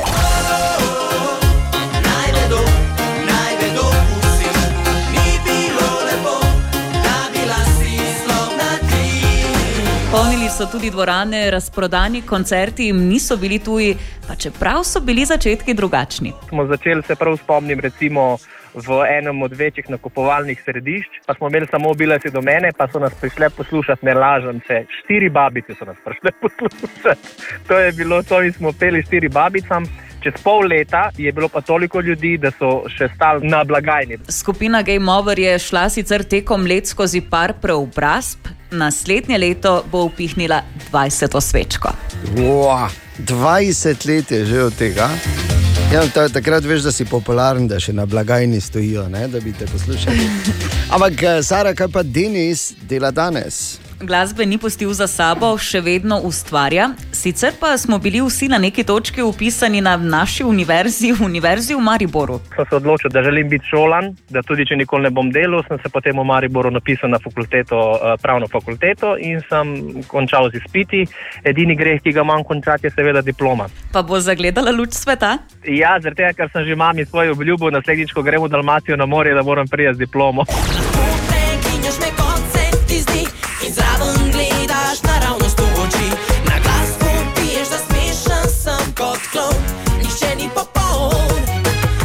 Polnili 10.15 10.49
so 10.49 10.65
tudi 10.71 10.91
dvorane, 10.91 11.51
razprodani 11.51 12.21
koncerti 12.21 12.85
jim 12.85 13.07
niso 13.07 13.35
bili 13.37 13.59
tuji, 13.59 13.97
pa 14.27 14.35
čeprav 14.35 14.83
so 14.83 14.99
bili 14.99 15.25
začetki 15.25 15.73
drugačni. 15.73 16.31
Smo 16.49 16.65
začeli 16.65 17.03
se 17.03 17.15
prav 17.15 17.37
spomnim, 17.37 17.79
recimo 17.79 18.37
v 18.75 19.01
enem 19.17 19.41
od 19.41 19.53
večjih 19.55 19.89
nakupovalnih 19.89 20.61
središč, 20.65 21.21
pa 21.25 21.33
smo 21.33 21.47
imeli 21.47 21.67
samo 21.71 21.93
bileti 21.93 22.29
do 22.29 22.41
mene, 22.41 22.71
pa 22.77 22.87
so 22.91 22.99
nas 22.99 23.13
prišle 23.21 23.49
poslušati, 23.49 24.05
ne 24.05 24.13
lažem 24.13 24.61
se, 24.67 24.85
štiri 25.03 25.29
babice 25.29 25.75
so 25.79 25.85
nas 25.85 25.97
prišle 26.05 26.31
poslušati. 26.43 27.27
To 27.67 27.79
je 27.79 27.91
bilo 27.91 28.23
to 28.23 28.41
in 28.43 28.53
smo 28.53 28.71
peli 28.71 29.03
štiri 29.03 29.29
babicam. 29.29 29.85
Čez 30.25 30.41
pol 30.43 30.65
leta 30.65 31.09
je 31.17 31.31
bilo 31.31 31.47
pa 31.49 31.61
toliko 31.61 32.01
ljudi, 32.01 32.37
da 32.41 32.49
so 32.51 32.87
še 32.89 33.11
stali 33.13 33.45
na 33.47 33.63
blagajni. 33.63 34.17
Skupina 34.29 34.81
Game 34.81 35.11
Over 35.11 35.39
je 35.39 35.59
šla 35.59 35.89
sicer 35.89 36.23
tekom 36.25 36.65
let 36.65 36.89
skozi 36.89 37.21
par 37.21 37.53
preobrazb, 37.61 38.49
naslednje 38.71 39.37
leto 39.37 39.83
bo 39.91 40.07
upihnila 40.09 40.63
20 40.91 41.41
svečko. 41.41 41.93
Wow, 42.41 42.89
20 43.19 44.09
let 44.09 44.31
je 44.31 44.45
že 44.45 44.63
od 44.63 44.73
tega. 44.73 45.09
Ja, 45.93 46.01
ta, 46.13 46.29
takrat 46.29 46.65
veš, 46.65 46.81
da 46.81 46.91
si 46.91 47.05
popularen, 47.05 47.67
da 47.67 47.77
še 47.79 47.93
na 47.93 48.05
blagajni 48.09 48.59
stojijo, 48.61 49.05
ne, 49.09 49.27
da 49.27 49.39
bi 49.39 49.53
te 49.53 49.67
poslušali. 49.69 50.27
Ampak, 50.93 51.23
eh, 51.23 51.41
Sara, 51.43 51.73
kaj 51.77 51.91
pa 51.93 52.03
Denis 52.03 52.71
dela 52.89 53.11
danes? 53.11 53.77
Glasbe 54.05 54.45
ni 54.45 54.57
pustil 54.57 54.93
za 54.93 55.07
sabo, 55.07 55.57
še 55.57 55.81
vedno 55.81 56.19
ustvarja. 56.23 56.89
Sicer 57.11 57.53
pa 57.59 57.77
smo 57.77 57.97
bili 57.99 58.21
vsi 58.21 58.47
na 58.47 58.57
neki 58.57 58.83
točki 58.83 59.21
upisani 59.21 59.81
na 59.81 59.97
naši 59.97 60.43
univerzi, 60.43 61.13
univerzi 61.29 61.75
v 61.75 61.81
Mariboru. 61.81 62.39
Sem 62.55 62.65
se 62.69 62.75
odločil, 62.75 63.09
da 63.09 63.23
želim 63.23 63.49
biti 63.49 63.65
šolan, 63.71 64.11
da 64.29 64.41
tudi 64.41 64.65
če 64.65 64.75
nikoli 64.75 65.07
ne 65.07 65.09
bom 65.09 65.31
delal, 65.31 65.63
sem 65.67 65.79
se 65.83 65.89
potem 65.89 66.19
v 66.19 66.25
Mariboru 66.25 66.71
napisal 66.71 67.09
na 67.09 67.19
fakulteto, 67.19 67.79
eh, 67.95 68.15
pravno 68.21 68.47
fakulteto 68.47 69.15
in 69.17 69.41
sem 69.49 70.03
končal 70.07 70.49
z 70.51 70.61
izpiti. 70.61 71.05
Edini 71.43 71.75
greh, 71.75 72.01
ki 72.01 72.13
ga 72.13 72.21
imam 72.21 72.43
končati, 72.43 72.87
je 72.87 72.93
seveda 72.95 73.21
diploma. 73.21 73.69
Pa 73.91 74.03
bo 74.03 74.19
zagledala 74.19 74.71
luč 74.71 74.93
sveta? 74.93 75.37
Ja, 75.65 75.97
zaradi 75.99 76.21
tega, 76.21 76.33
ker 76.33 76.49
sem 76.53 76.65
že 76.65 76.75
mami 76.75 77.05
svojo 77.05 77.33
obljubil, 77.33 77.71
naslednjič, 77.73 78.13
ko 78.13 78.21
gremo 78.21 78.45
v 78.45 78.53
Dalmacijo 78.53 78.97
na 78.97 79.05
morje, 79.05 79.33
da 79.33 79.43
moram 79.43 79.67
priti 79.67 79.93
z 79.93 79.97
diplomo. 79.97 80.45
Ti 82.87 83.01
zdi, 83.01 83.23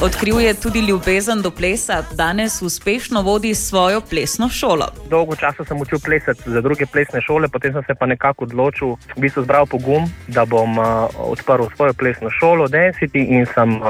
Odkril 0.02 0.40
je 0.40 0.54
tudi 0.54 0.80
ljubezen 0.80 1.42
do 1.42 1.50
plesa, 1.50 2.02
danes 2.12 2.62
uspešno 2.62 3.22
vodi 3.22 3.54
svojo 3.54 4.00
plesno 4.00 4.48
šolo. 4.48 4.86
Dolgo 5.10 5.36
časa 5.36 5.64
sem 5.64 5.80
učil 5.80 5.98
plesati 6.04 6.42
za 6.46 6.60
druge 6.60 6.86
plesne 6.86 7.20
šole, 7.20 7.48
potem 7.48 7.72
sem 7.72 7.82
se 7.86 7.94
pa 7.94 8.06
nekako 8.06 8.44
odločil, 8.44 8.88
v 9.16 9.20
bistvu 9.20 9.42
zbral 9.42 9.66
pogum, 9.66 10.08
da 10.26 10.44
bom 10.44 10.78
uh, 10.78 10.86
odprl 11.16 11.68
svojo 11.76 11.92
plesno 11.92 12.30
šolo, 12.30 12.68
Density, 12.68 13.26
in 13.28 13.46
sem 13.54 13.76
uh, 13.76 13.84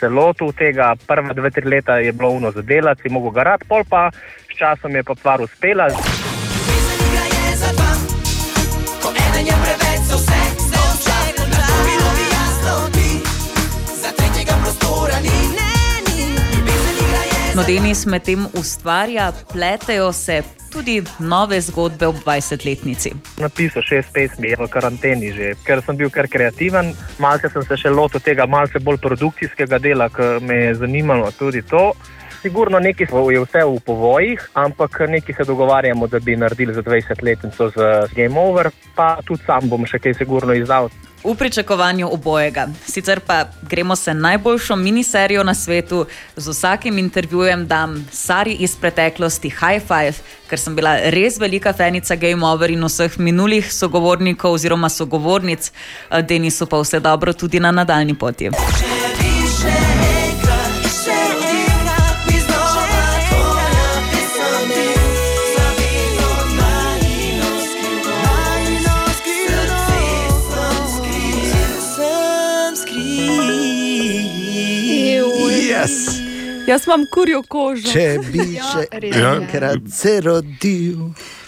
se 0.00 0.08
lotil 0.08 0.52
tega. 0.52 0.96
Prva 1.06 1.32
dve, 1.32 1.50
tri 1.50 1.68
leta 1.68 1.98
je 1.98 2.12
bilo 2.12 2.30
uno 2.30 2.50
za 2.50 2.62
delati, 2.62 3.02
si 3.02 3.08
mogel 3.08 3.30
garati, 3.30 3.68
pol 3.68 3.84
pa 3.88 4.10
s 4.50 4.58
časom 4.58 4.96
je 4.96 5.04
pa 5.04 5.14
stvar 5.14 5.42
uspela. 5.42 5.88
No, 17.56 17.62
Denis 17.64 18.04
medtem 18.04 18.42
ustvarja, 18.52 19.30
pletejo 19.52 20.10
se 20.12 20.42
tudi 20.72 20.98
nove 21.18 21.56
zgodbe 21.60 22.06
ob 22.06 22.18
20-letnici. 22.20 23.14
Napisal 23.40 23.80
šest 23.82 24.12
pesmi 24.12 24.50
v 24.60 24.66
karanteni 24.68 25.30
že, 25.32 25.54
ker 25.64 25.80
sem 25.80 25.96
bil 25.96 26.12
kar 26.12 26.28
kreativen. 26.28 26.92
Malce 27.16 27.48
sem 27.48 27.64
se 27.64 27.78
še 27.80 27.94
lotil 27.94 28.20
tega 28.20 28.44
malce 28.44 28.76
bolj 28.76 29.00
produkcijskega 29.06 29.78
dela, 29.80 30.10
ker 30.12 30.44
me 30.44 30.58
je 30.66 30.74
zanimalo 30.82 31.32
tudi 31.38 31.64
to. 31.64 31.94
Sigurno 32.42 32.76
je 32.84 33.40
vse 33.40 33.64
v 33.64 33.80
povojih, 33.80 34.50
ampak 34.52 35.08
nekaj 35.08 35.40
se 35.40 35.48
dogovarjamo, 35.48 36.06
da 36.12 36.20
bi 36.20 36.36
naredili 36.36 36.76
za 36.76 36.82
20-letnico 36.84 37.72
z 37.72 38.12
Game 38.12 38.36
Over, 38.36 38.68
pa 38.94 39.16
tudi 39.24 39.48
sam 39.48 39.64
bom 39.64 39.88
še 39.88 39.98
kaj 39.98 40.20
sigurno 40.20 40.52
izdal. 40.52 40.92
V 41.24 41.34
pričakovanju 41.34 42.08
obojega. 42.12 42.68
Sicer 42.86 43.20
pa 43.20 43.44
gremo 43.62 43.96
se 43.96 44.14
najboljšo 44.14 44.76
miniserijo 44.76 45.42
na 45.42 45.54
svetu, 45.54 46.06
z 46.36 46.48
vsakim 46.48 46.98
intervjujem 46.98 47.66
dam 47.66 48.08
Sari 48.12 48.52
iz 48.52 48.76
preteklosti 48.76 49.50
High 49.50 49.82
Five, 49.86 50.14
ker 50.48 50.58
sem 50.60 50.76
bila 50.76 50.96
res 51.10 51.40
velika 51.40 51.72
fenica 51.72 52.14
Game 52.14 52.46
Over 52.46 52.70
in 52.70 52.84
vseh 52.84 53.18
minulih 53.18 53.72
sogovornikov 53.72 54.52
oziroma 54.52 54.88
sogovornic, 54.88 55.72
Denisu 56.22 56.66
pa 56.66 56.80
vse 56.80 57.00
dobro 57.00 57.32
tudi 57.32 57.60
na 57.60 57.70
nadaljni 57.70 58.14
poti. 58.14 58.50
Še 59.56 59.95
Jaz 76.66 76.86
imam 76.86 77.04
kurjo 77.12 77.42
kožo. 77.48 77.92
Če 77.92 78.18
bi 78.32 78.58
še 78.58 78.86
Ja. 79.14 79.34
enkrat 79.36 79.86
se 79.92 80.20
rodil. 80.20 80.98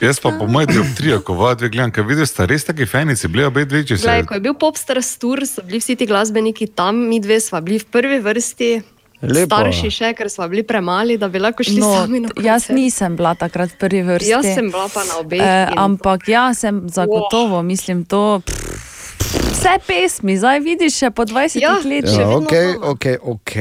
Jaz 0.00 0.20
pa 0.20 0.30
po 0.38 0.46
mojem 0.46 0.68
dioptriju, 0.68 1.20
ko 1.24 1.34
vadi 1.34 1.68
gledam, 1.68 1.90
kaj 1.90 2.04
vidiš, 2.04 2.28
sta 2.28 2.46
res 2.46 2.64
taki 2.64 2.86
fenici, 2.86 3.28
bili 3.28 3.44
obe 3.44 3.64
dve, 3.64 3.82
če 3.84 3.98
se. 3.98 4.06
Glej, 4.06 4.26
ko 4.26 4.34
je 4.34 4.40
bil 4.40 4.54
popstar 4.54 5.02
Stur, 5.02 5.42
so 5.46 5.62
bili 5.66 5.80
vsi 5.80 5.96
ti 5.96 6.06
glasbeniki 6.06 6.66
tam, 6.66 6.96
mi 7.08 7.20
dve 7.20 7.40
smo 7.40 7.60
bili 7.60 7.78
v 7.78 7.84
prvi 7.90 8.20
vrsti. 8.20 8.70
Lepo. 9.18 9.50
Starši 9.50 9.90
še, 9.90 10.12
ker 10.14 10.30
smo 10.30 10.46
bili 10.48 10.62
premali, 10.62 11.16
da 11.18 11.26
bi 11.28 11.40
lahko 11.42 11.64
šli 11.66 11.80
No, 11.82 11.90
sami 11.96 12.20
na 12.22 12.28
jaz 12.38 12.68
nisem 12.70 13.16
bila 13.18 13.34
takrat 13.34 13.74
prvi 13.78 14.02
vrsti. 14.06 14.30
Jaz 14.30 14.46
sem 14.54 14.70
bila 14.70 14.86
pa 14.86 15.02
na 15.04 15.18
obeh. 15.18 15.42
Eh, 15.42 15.72
ampak 15.74 16.28
ja, 16.30 16.54
sem 16.54 16.84
zagotovo, 16.86 17.58
mislim, 17.66 18.04
to. 18.06 18.38
pff, 18.46 18.87
Vse 19.28 19.78
pesmi, 19.86 20.36
zdaj 20.38 20.60
vidiš 20.60 20.98
še 20.98 21.10
po 21.10 21.24
20 21.24 21.60
Ja, 21.60 21.74
letih. 21.84 22.18
Ja, 22.18 22.28
ok, 22.28 22.52
ok, 22.82 23.06
ok, 23.22 23.54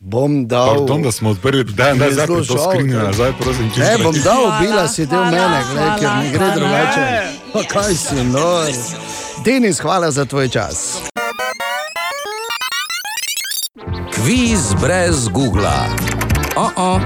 bom 0.00 0.46
dal. 0.48 0.74
Pardon, 0.76 1.02
da 1.02 1.12
smo 1.12 1.30
odprli, 1.30 1.64
da 1.64 1.94
ne 1.94 2.10
zdaj 2.12 2.26
to 2.26 2.42
skrinjo 2.44 3.02
nazaj, 3.02 3.32
prosim. 3.40 3.70
Ne, 3.76 3.92
bom 4.02 4.14
dal, 4.24 4.52
bila 4.60 4.88
si 4.88 5.06
del 5.06 5.24
hvala, 5.24 5.32
mene, 5.32 5.60
gled, 5.72 5.92
ker 6.00 6.10
ne 6.20 6.30
gre 6.32 6.50
drugače. 6.54 7.06
Pa 7.52 7.64
kaj 7.72 7.94
si 7.94 8.24
nor? 8.30 8.70
Denis, 9.44 9.80
hvala 9.80 10.10
za 10.10 10.24
tvoj 10.24 10.48
čas. 10.48 11.00
Kviz 14.14 14.74
brez 14.80 15.28
Google. 15.28 15.88
Oh 16.56 16.70
-oh. 16.76 17.00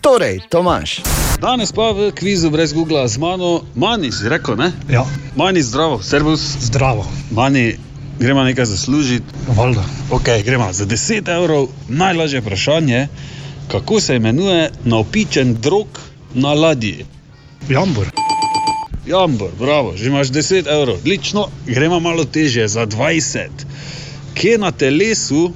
Torej, 0.00 0.40
Tomaš. 0.50 1.00
Danes 1.34 1.72
pa 1.72 1.92
v 1.92 2.10
kvizu 2.10 2.50
brez 2.50 2.72
Google 2.72 3.04
z 3.04 3.18
mano, 3.18 3.48
manj 3.74 4.10
si 4.10 4.24
rekel, 4.24 4.56
ne? 4.56 4.72
Ja, 4.88 5.04
Manj 5.36 5.60
zdravo, 5.60 6.00
servus. 6.00 6.40
zdravo, 6.60 7.04
Manj, 7.30 7.76
gremo 8.18 8.42
nekaj 8.42 8.64
zaslužiti. 8.66 9.24
valjda. 9.48 9.84
Ok, 10.10 10.24
gremo 10.40 10.72
za 10.72 10.86
10 10.86 11.28
evrov. 11.28 11.68
Najlažje 11.88 12.40
vprašanje, 12.40 13.08
kako 13.68 14.00
se 14.00 14.16
imenuje 14.16 14.70
naopičen 14.84 15.54
drog 15.54 15.86
na 16.34 16.52
ladji? 16.54 17.04
Jambor, 17.68 18.06
Jambor, 19.06 19.50
bravo, 19.58 19.92
že 19.96 20.06
imaš 20.06 20.28
10 20.28 20.64
evrov, 20.70 20.96
odlično. 20.96 21.46
Gremo 21.66 22.00
malo 22.00 22.24
težje, 22.24 22.68
za 22.68 22.86
20. 22.86 23.48
Kje 24.34 24.58
na 24.58 24.70
telesu 24.70 25.52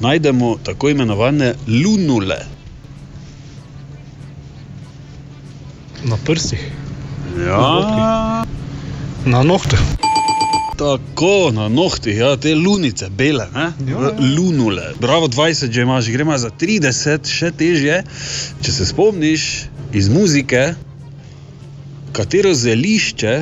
najdemo 0.00 0.56
tako 0.58 0.88
imenovane 0.88 1.54
lunule. 1.68 2.38
Na 6.06 6.16
prsih. 6.24 6.62
Ja. 7.46 8.44
Na 9.26 9.42
nohtih. 9.42 9.80
Tako, 10.76 11.50
na 11.52 11.68
nohtih, 11.68 12.16
ja, 12.16 12.36
te 12.36 12.54
lunice, 12.54 13.08
bele, 13.10 13.46
ne? 13.54 13.72
Ja. 13.90 14.12
lunule. 14.36 14.92
Bravo, 15.00 15.28
20 15.28 15.72
že 15.72 15.82
imaš, 15.82 16.10
gremo 16.12 16.36
za 16.38 16.50
30, 16.50 17.26
še 17.26 17.50
težje. 17.50 18.02
Če 18.62 18.72
se 18.72 18.86
spomniš 18.86 19.46
iz 19.96 20.10
muzike, 20.12 20.74
katero 22.12 22.52
zelišče 22.54 23.34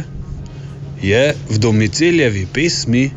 je 1.02 1.24
v 1.50 1.58
domiceljevi 1.58 2.46
pesmi 2.52 3.10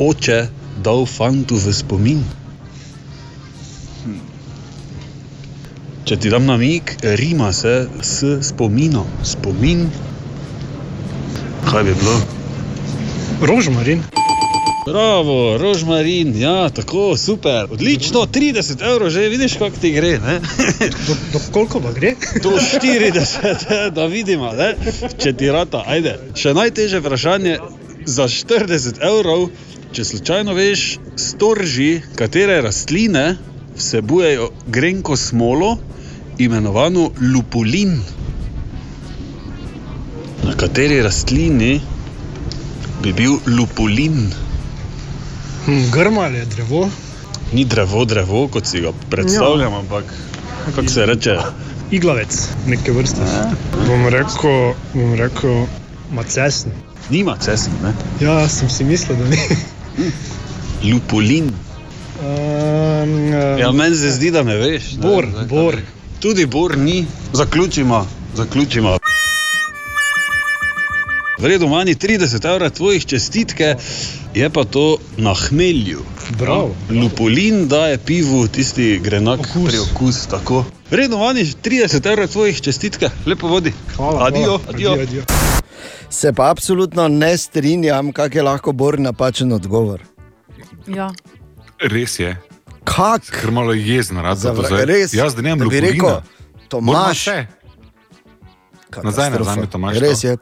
oče 0.00 0.40
dal 0.82 1.06
fantu 1.06 1.60
v 1.60 1.72
spomin. 1.76 2.24
Če 6.06 6.14
ti 6.22 6.30
dam 6.30 6.44
namig, 6.46 6.90
rima 7.18 7.48
se 7.50 7.88
s 7.98 8.28
spominom. 8.46 9.08
Spomin. 9.26 9.80
Kaj 11.66 11.82
bi 11.82 11.94
bilo? 11.98 12.12
Rožmarin. 13.50 14.04
Bravo, 14.86 15.56
rožmarin, 15.58 16.30
ja, 16.38 16.68
tako, 16.70 17.16
super, 17.18 17.66
odlično, 17.74 18.22
30 18.36 18.84
evrov 18.86 19.10
že, 19.10 19.24
vidiš, 19.32 19.56
kako 19.58 19.82
ti 19.82 19.90
gre. 19.96 20.12
Do, 21.08 21.16
do 21.32 21.40
koliko 21.50 21.82
pa 21.82 21.90
gre? 21.98 22.14
Do 22.44 22.54
40, 22.54 23.90
da 23.90 24.06
vidimo, 24.06 24.52
ne? 24.54 24.76
če 25.18 25.34
ti 25.34 25.50
rata, 25.50 25.82
ajde. 25.90 26.14
Še 26.38 26.54
najtežje 26.54 27.02
vprašanje 27.02 27.58
za 28.06 28.28
40 28.30 29.02
evrov, 29.10 29.48
če 29.90 30.06
slučajno 30.12 30.54
veš, 30.54 30.86
storži, 31.18 31.90
katere 32.14 32.62
rastline 32.62 33.26
vsebujejo 33.76 34.48
grenko 34.66 35.16
smolo, 35.16 35.76
imenovano 36.38 37.10
lupulin. 37.32 38.00
Na 40.44 40.54
kateri 40.54 41.02
rastlini 41.02 41.80
bi 43.02 43.12
bil 43.12 43.38
lupulin? 43.46 44.30
Hm, 45.66 45.90
Grma 45.92 46.20
ali 46.20 46.38
je 46.38 46.44
drevo? 46.46 46.88
Ni 47.52 47.64
drevo, 47.64 48.04
drevo, 48.04 48.48
kot 48.48 48.66
si 48.66 48.80
ga 48.80 48.92
predstavljam, 49.10 49.72
Ja. 49.72 49.78
ampak 49.78 50.04
kako 50.74 50.88
se 50.88 51.06
reče? 51.06 51.36
Iglavec, 51.90 52.48
neke 52.66 52.92
vrste. 52.92 53.20
Bom 53.86 54.08
rekel, 54.08 54.72
bom 54.94 55.14
rekel, 55.14 55.66
macesen. 56.10 56.72
Nima 57.10 57.36
cesen, 57.36 57.72
ne? 57.82 57.92
Ja, 58.20 58.48
sem 58.48 58.68
si 58.68 58.84
mislil, 58.84 59.16
da 59.18 59.28
ni. 59.28 59.38
Lupulin. 60.90 61.50
Um, 62.26 63.58
Ja, 63.58 63.72
meni 63.72 63.96
se 63.96 64.10
zdi, 64.10 64.30
da 64.30 64.42
ne 64.42 64.56
veš. 64.56 64.92
ne. 64.92 65.02
Bor, 65.02 65.26
bor. 65.48 65.76
Tudi 66.20 66.46
bor 66.46 66.78
ni. 66.78 67.06
Zaključimo, 67.32 68.06
zaključimo. 68.34 68.96
Vredno 71.38 71.68
manj 71.68 71.88
30 71.90 72.46
evrov 72.46 72.70
tvojih 72.70 73.06
čestitke, 73.06 73.74
je 74.34 74.50
pa 74.50 74.64
to 74.64 74.84
na 75.16 75.34
hmelju. 75.36 76.00
Bravo. 76.30 76.74
Lupulin 76.92 77.68
daje 77.68 77.98
pivu 77.98 78.48
tisti 78.48 78.98
grenak 78.98 79.40
okus. 79.40 79.68
priokus. 79.68 80.26
Tako. 80.26 80.64
Vredno 80.90 81.18
manj 81.18 81.38
30 81.62 82.06
evrov 82.06 82.28
tvojih 82.28 82.60
čestitke, 82.60 83.10
lepo 83.26 83.48
vodi. 83.48 83.72
Hvala, 83.96 84.26
Adijo, 84.26 84.44
hvala. 84.44 84.60
adijo. 84.68 84.90
Adijo, 84.92 85.02
adijo. 85.02 85.22
Se 86.10 86.32
pa 86.32 86.50
absolutno 86.50 87.08
ne 87.08 87.36
strinjam, 87.38 88.12
kak 88.12 88.34
je 88.34 88.42
lahko 88.42 88.72
bor 88.72 89.00
napačen 89.00 89.52
odgovor. 89.52 90.00
Ja. 90.86 91.10
Res 91.78 92.18
je. 92.18 92.36
Kak? 92.84 93.22
Ker 93.22 93.50
malo 93.50 93.72
je 93.72 93.82
jezen, 93.86 94.16
rad 94.16 94.38
za 94.38 94.54
to 94.54 94.62
zdaj. 94.62 94.84
res, 94.84 95.12
Jaz 95.12 95.34
da 95.34 95.42
nemam 95.42 95.66
lupulina. 95.66 95.90
rekel, 95.90 96.22
vse. 97.12 97.46
Nazaj, 98.96 99.30
nazaj, 99.30 99.56
mi 99.56 99.66
Tomaž. 99.66 99.98
Res 99.98 100.24
je. 100.24 100.36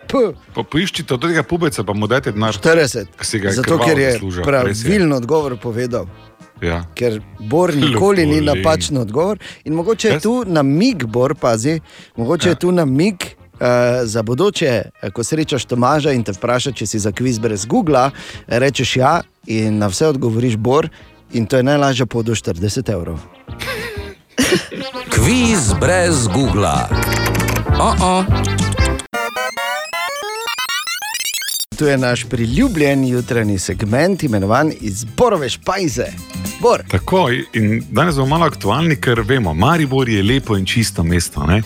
Pa 0.55 0.63
poiščite 0.63 1.15
od 1.15 1.23
tega 1.23 1.43
pubeca, 1.43 1.83
pa 1.83 1.93
mu 1.93 2.07
dajte 2.07 2.31
denar. 2.31 2.55
40. 2.55 3.17
Ki 3.19 3.27
si 3.27 3.41
ga 3.41 3.49
je 3.49 3.55
Zato, 3.55 3.79
ker 3.79 3.99
je 3.99 4.13
zaslužil, 4.13 4.45
res 4.45 4.85
je. 4.85 5.01
odgovor 5.13 5.57
povedal. 5.57 6.07
Ja. 6.63 6.85
Ker 6.95 7.19
Bor 7.41 7.75
nikoli 7.75 8.23
ni 8.23 8.39
Lupulin. 8.39 8.63
napačen 8.63 8.97
odgovor. 8.99 9.39
In 9.65 9.75
mogoče 9.75 10.09
je 10.09 10.21
tu 10.21 10.45
namig, 10.47 11.05
Bor, 11.05 11.35
pazi, 11.35 11.81
mogoče 12.17 12.49
Ja. 12.49 12.53
je 12.53 12.57
tu 12.57 12.73
namig. 12.73 13.17
Uh, 13.55 13.61
za 14.03 14.23
bodoče, 14.23 14.67
eh, 14.93 15.11
ko 15.11 15.23
srečaš 15.23 15.65
Tomaža 15.65 16.11
in 16.11 16.25
te 16.25 16.33
vpraša, 16.33 16.73
če 16.73 16.87
si 16.87 16.99
za 16.99 17.13
kviz 17.13 17.39
brez 17.39 17.65
Google, 17.65 18.11
rečeš 18.49 18.97
ja, 18.97 19.23
in 19.47 19.79
na 19.79 19.87
vse 19.87 20.09
odgovoriš 20.09 20.57
Bor, 20.57 20.89
in 21.35 21.47
to 21.47 21.57
je 21.57 21.63
najlažja 21.63 22.07
pot 22.07 22.27
do 22.27 22.35
40 22.35 22.93
evrov. 22.93 23.19
Kviz 25.11 25.75
brez 25.81 26.27
Google. 26.29 26.89
Oh 27.79 27.95
-oh. 28.01 28.25
Tu 31.79 31.87
je 31.87 31.99
naš 31.99 32.25
priljubljen 32.25 33.05
jutranji 33.09 33.59
segment, 33.59 34.23
imenovan 34.23 34.73
Izborove 34.81 35.49
špajze. 35.49 36.07
Bor. 36.61 36.83
Tako, 36.89 37.31
in 37.53 37.83
danes 37.91 38.17
bomo 38.17 38.29
malo 38.29 38.47
aktualni, 38.47 38.97
ker 38.97 39.21
vemo, 39.21 39.55
Maribor 39.55 40.09
je 40.09 40.23
lepo 40.23 40.57
in 40.57 40.67
čisto 40.67 41.03
mesto. 41.03 41.47
ne. 41.47 41.63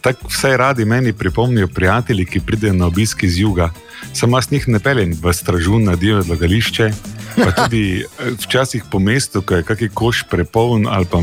Tako 0.00 0.28
vsaj 0.28 0.56
radi 0.56 0.84
meni 0.84 1.12
pripomnijo 1.12 1.68
prijatelji, 1.68 2.24
ki 2.24 2.40
pridejo 2.40 2.72
na 2.72 2.86
obisk 2.86 3.22
iz 3.22 3.38
juga. 3.38 3.70
Sam 4.12 4.32
jaz 4.32 4.50
njih 4.50 4.68
ne 4.68 4.78
peljem 4.78 5.18
v 5.22 5.32
stražun 5.32 5.84
na 5.84 5.96
divje 5.96 6.16
odlagališče, 6.18 6.90
pa 7.36 7.50
tudi 7.52 8.02
eh, 8.02 8.32
včasih 8.38 8.84
po 8.90 8.98
mestu, 8.98 9.42
ko 9.42 9.60
je 9.60 9.66
kakšen 9.66 9.92
koš 9.94 10.24
prepoln 10.30 10.86
ali 10.88 11.06
pa 11.10 11.22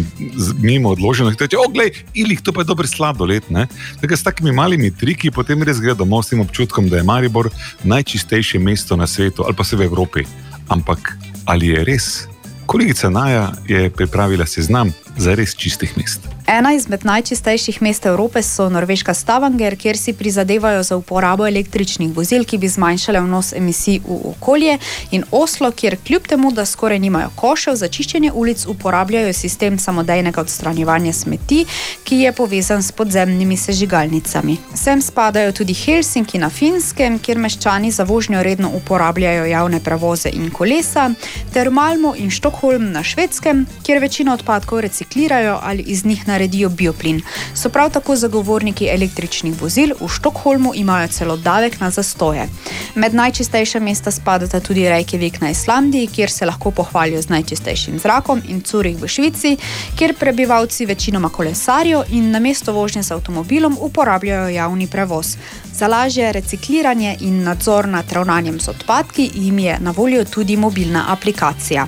mimo 0.62 0.94
odložen, 0.96 1.30
ti 1.36 1.48
reče, 1.48 1.58
oglej, 1.58 1.92
ilih, 2.14 2.42
to 2.42 2.54
pa 2.54 2.62
je 2.62 2.72
dober 2.72 2.88
sladoled. 2.88 3.44
ne." 3.50 3.68
Tako 4.02 4.18
s 4.18 4.24
takimi 4.24 4.52
malimi 4.52 4.92
triki 4.92 5.32
potem 5.32 5.64
res 5.64 5.80
gre 5.80 5.96
domov 5.96 6.24
s 6.24 6.34
tem 6.34 6.42
občutkom, 6.42 6.90
da 6.90 6.98
je 6.98 7.04
Maribor 7.04 7.50
najčistejše 7.84 8.60
mesto 8.60 8.96
na 8.96 9.08
svetu 9.08 9.44
ali 9.46 9.56
pa 9.56 9.64
se 9.64 9.76
v 9.76 9.82
Evropi. 9.82 10.26
Ampak 10.70 11.18
ali 11.46 11.68
je 11.68 11.84
res? 11.84 12.28
Kolegica 12.66 13.10
Naja 13.10 13.52
je 13.68 13.90
pripravila 13.90 14.46
seznam 14.46 14.92
za 15.18 15.36
res 15.36 15.56
čistih 15.56 15.98
mest. 15.98 16.37
Ena 16.48 16.74
izmed 16.74 17.06
najčistejših 17.06 17.82
mest 17.82 18.06
Evrope 18.06 18.42
so 18.44 18.70
norveška 18.70 19.14
Stavanger, 19.14 19.76
kjer 19.76 19.98
si 19.98 20.14
prizadevajo 20.14 20.84
za 20.84 20.96
uporabo 20.98 21.48
električnih 21.48 22.14
vozil, 22.16 22.46
ki 22.48 22.58
bi 22.58 22.68
zmanjšale 22.68 23.20
vnos 23.20 23.52
emisij 23.54 24.00
v 24.00 24.20
okolje, 24.30 24.78
in 25.12 25.26
Oslo, 25.32 25.72
kjer 25.72 25.98
kljub 26.08 26.28
temu, 26.28 26.52
da 26.52 26.66
skoraj 26.66 27.00
nimajo 27.00 27.30
košev 27.36 27.76
za 27.76 27.88
čiščenje 27.88 28.32
ulic, 28.32 28.64
uporabljajo 28.66 29.34
sistem 29.34 29.80
samodejnega 29.80 30.42
odstranjevanja 30.42 31.14
smeti, 31.14 31.66
ki 32.04 32.22
je 32.22 32.32
povezan 32.32 32.84
s 32.84 32.92
podzemnimi 32.92 33.58
sežigalnicami. 33.58 34.58
Sem 34.74 35.02
spadajo 35.02 35.52
tudi 35.52 35.74
Helsinki 35.74 36.40
na 36.40 36.50
Finskem, 36.50 37.20
kjer 37.20 37.44
meščani 37.44 37.92
za 37.92 38.04
vožnjo 38.04 38.44
redno 38.44 38.72
uporabljajo 38.80 39.46
javne 39.46 39.84
prevoze 39.84 40.32
in 40.32 40.48
kolesa, 40.52 41.10
ter 41.54 41.70
Malmo 41.70 42.16
in 42.16 42.32
Štokholm 42.32 42.92
na 42.92 43.04
Švedskem, 43.04 43.66
kjer 43.84 44.00
večino 44.00 44.34
odpadkov 44.34 44.80
reciklirajo 44.88 45.60
ali 45.64 45.84
iz 45.84 46.06
njih 46.06 46.28
naredijo 46.38 46.70
bioplin. 46.70 47.22
So 47.56 47.70
prav 47.70 47.92
tako 47.92 48.16
zagovorniki 48.16 48.90
električnih 48.94 49.62
vozil, 49.62 49.96
v 50.00 50.08
Štokholmu 50.08 50.74
imajo 50.76 51.08
celo 51.08 51.38
davek 51.38 51.80
na 51.80 51.90
zastoje. 51.90 52.48
Med 52.96 53.14
najčistejša 53.14 53.80
mesta 53.80 54.12
spadata 54.12 54.60
tudi 54.60 54.86
Reykjavik 54.86 55.42
na 55.42 55.50
Islandiji, 55.50 56.08
kjer 56.08 56.32
se 56.32 56.46
lahko 56.46 56.72
pohvalijo 56.72 57.22
z 57.22 57.30
najčistejšim 57.30 58.00
zrakom, 58.00 58.42
in 58.48 58.62
Curih 58.62 58.98
v 59.02 59.08
Švici, 59.08 59.58
kjer 59.98 60.14
prebivalci 60.20 60.86
večinoma 60.86 61.30
kolesarijo 61.30 62.04
in 62.12 62.32
namesto 62.32 62.74
vožnje 62.74 63.04
z 63.04 63.12
avtomobilom 63.12 63.78
uporabljajo 63.82 64.50
javni 64.50 64.88
prevoz. 64.88 65.36
Za 65.74 65.88
lažje 65.88 66.32
recikliranje 66.32 67.18
in 67.20 67.44
nadzor 67.44 67.88
nad 67.88 68.12
ravnanjem 68.12 68.60
z 68.60 68.70
odpadki 68.70 69.32
jim 69.34 69.60
je 69.60 69.78
na 69.80 69.92
voljo 69.92 70.26
tudi 70.26 70.58
mobilna 70.58 71.06
aplikacija. 71.08 71.88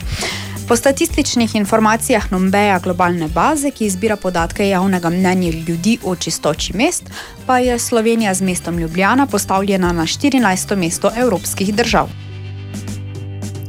Po 0.70 0.76
statističnih 0.76 1.56
informacijah 1.56 2.32
Nombeja 2.32 2.80
globalne 2.80 3.28
baze, 3.28 3.72
ki 3.72 3.90
zbira 3.90 4.16
podatke 4.16 4.68
javnega 4.70 5.10
mnenja 5.10 5.52
ljudi 5.68 5.98
o 6.04 6.16
čistoči 6.16 6.76
mest, 6.78 7.10
pa 7.46 7.58
je 7.58 7.80
Slovenija 7.80 8.34
z 8.34 8.42
mestom 8.42 8.78
Ljubljana 8.80 9.26
postavljena 9.26 9.92
na 9.92 10.04
14. 10.04 10.76
mesto 10.76 11.12
evropskih 11.18 11.76
držav. 11.76 12.10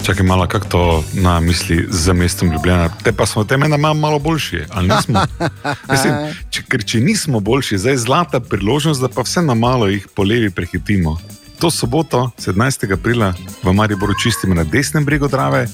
Čakaj 0.03 0.27
malo, 0.27 0.47
kako 0.47 0.67
to 0.69 1.05
na 1.15 1.41
misli 1.41 1.87
za 1.89 2.13
mestom 2.13 2.53
Ljubljana. 2.53 2.91
Te 3.05 3.13
pa 3.13 3.27
smo 3.27 3.45
teme 3.45 3.69
nam 3.69 3.99
malo 3.99 4.19
boljši, 4.19 4.61
ali 4.71 4.89
nismo? 4.89 5.21
Mislim, 5.93 6.15
če, 6.51 6.63
ker 6.69 6.85
če 6.85 7.01
nismo 7.01 7.41
boljši, 7.41 7.79
zdaj 7.79 7.93
je 7.93 7.99
zlata 7.99 8.41
priložnost, 8.41 9.01
da 9.01 9.09
pa 9.09 9.23
vse 9.23 9.43
na 9.43 9.55
malo 9.55 9.89
jih 9.89 10.09
po 10.15 10.23
levi 10.23 10.51
prehitimo. 10.51 11.17
To 11.61 11.71
soboto, 11.71 12.31
17. 12.39 12.57
aprila, 12.89 13.35
v 13.63 13.73
Mariboru 13.73 14.15
čistimo 14.15 14.55
na 14.55 14.65
desnem 14.65 15.05
bregu 15.05 15.29
Drave, 15.29 15.69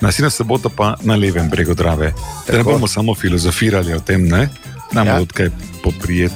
naslednjo 0.00 0.30
soboto 0.30 0.68
pa 0.68 0.96
na 1.00 1.16
levem 1.16 1.48
bregu 1.48 1.74
Drave. 1.74 2.12
Da 2.46 2.52
ne 2.52 2.58
Tako. 2.58 2.72
bomo 2.72 2.86
samo 2.86 3.14
filozofirali 3.14 3.94
o 3.94 4.00
tem, 4.00 4.28
ne? 4.28 4.48
Nam 4.92 5.06
Ja. 5.06 5.14
ja. 5.14 5.20
odkaj 5.20 5.48
poprijet. 5.82 6.32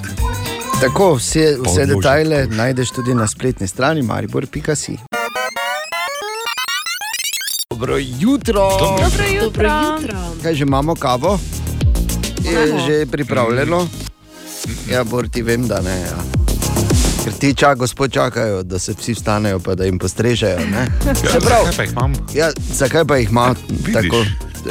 Tako, 0.81 1.15
vse, 1.15 1.57
vse 1.61 1.87
detajle 1.87 2.47
najdeš 2.47 2.91
tudi 2.91 3.15
na 3.15 3.29
spletni 3.29 3.69
strani 3.69 4.03
maribor.si. 4.03 4.97
Dobro 7.71 7.97
jutro. 7.99 8.71
Dobro 8.71 9.25
jutro. 9.27 9.43
Dobro 9.43 9.95
jutro. 10.01 10.17
Kaj 10.43 10.55
že 10.55 10.63
imamo 10.63 10.95
kavo? 10.95 11.39
Je 12.43 12.53
Imamo. 12.65 12.81
že 12.81 13.07
pripravljeno? 13.07 13.89
Ja, 14.91 15.05
bor 15.05 15.29
ti 15.29 15.43
vem, 15.43 15.69
da 15.69 15.81
ne. 15.81 16.01
Ja. 16.01 16.44
Ker 17.25 17.33
ti 17.33 17.55
čak, 17.55 17.79
gospod 17.79 18.13
čakajo, 18.13 18.63
da 18.63 18.79
se 18.79 18.93
vsi 18.93 19.15
vstanejo, 19.15 19.59
pa 19.59 19.75
da 19.75 19.85
jim 19.85 19.99
postrežejo. 19.99 20.59
ne? 20.71 20.87
Se 21.15 21.41
pravi, 21.41 21.65
zakaj 21.65 21.77
pa 21.77 21.83
jih 21.83 21.93
imam? 21.93 22.13
Ja, 22.35 22.51
zakaj 22.73 23.05
pa 23.05 23.17
jih 23.17 23.31
ima? 23.31 23.55
Tako, 23.93 24.25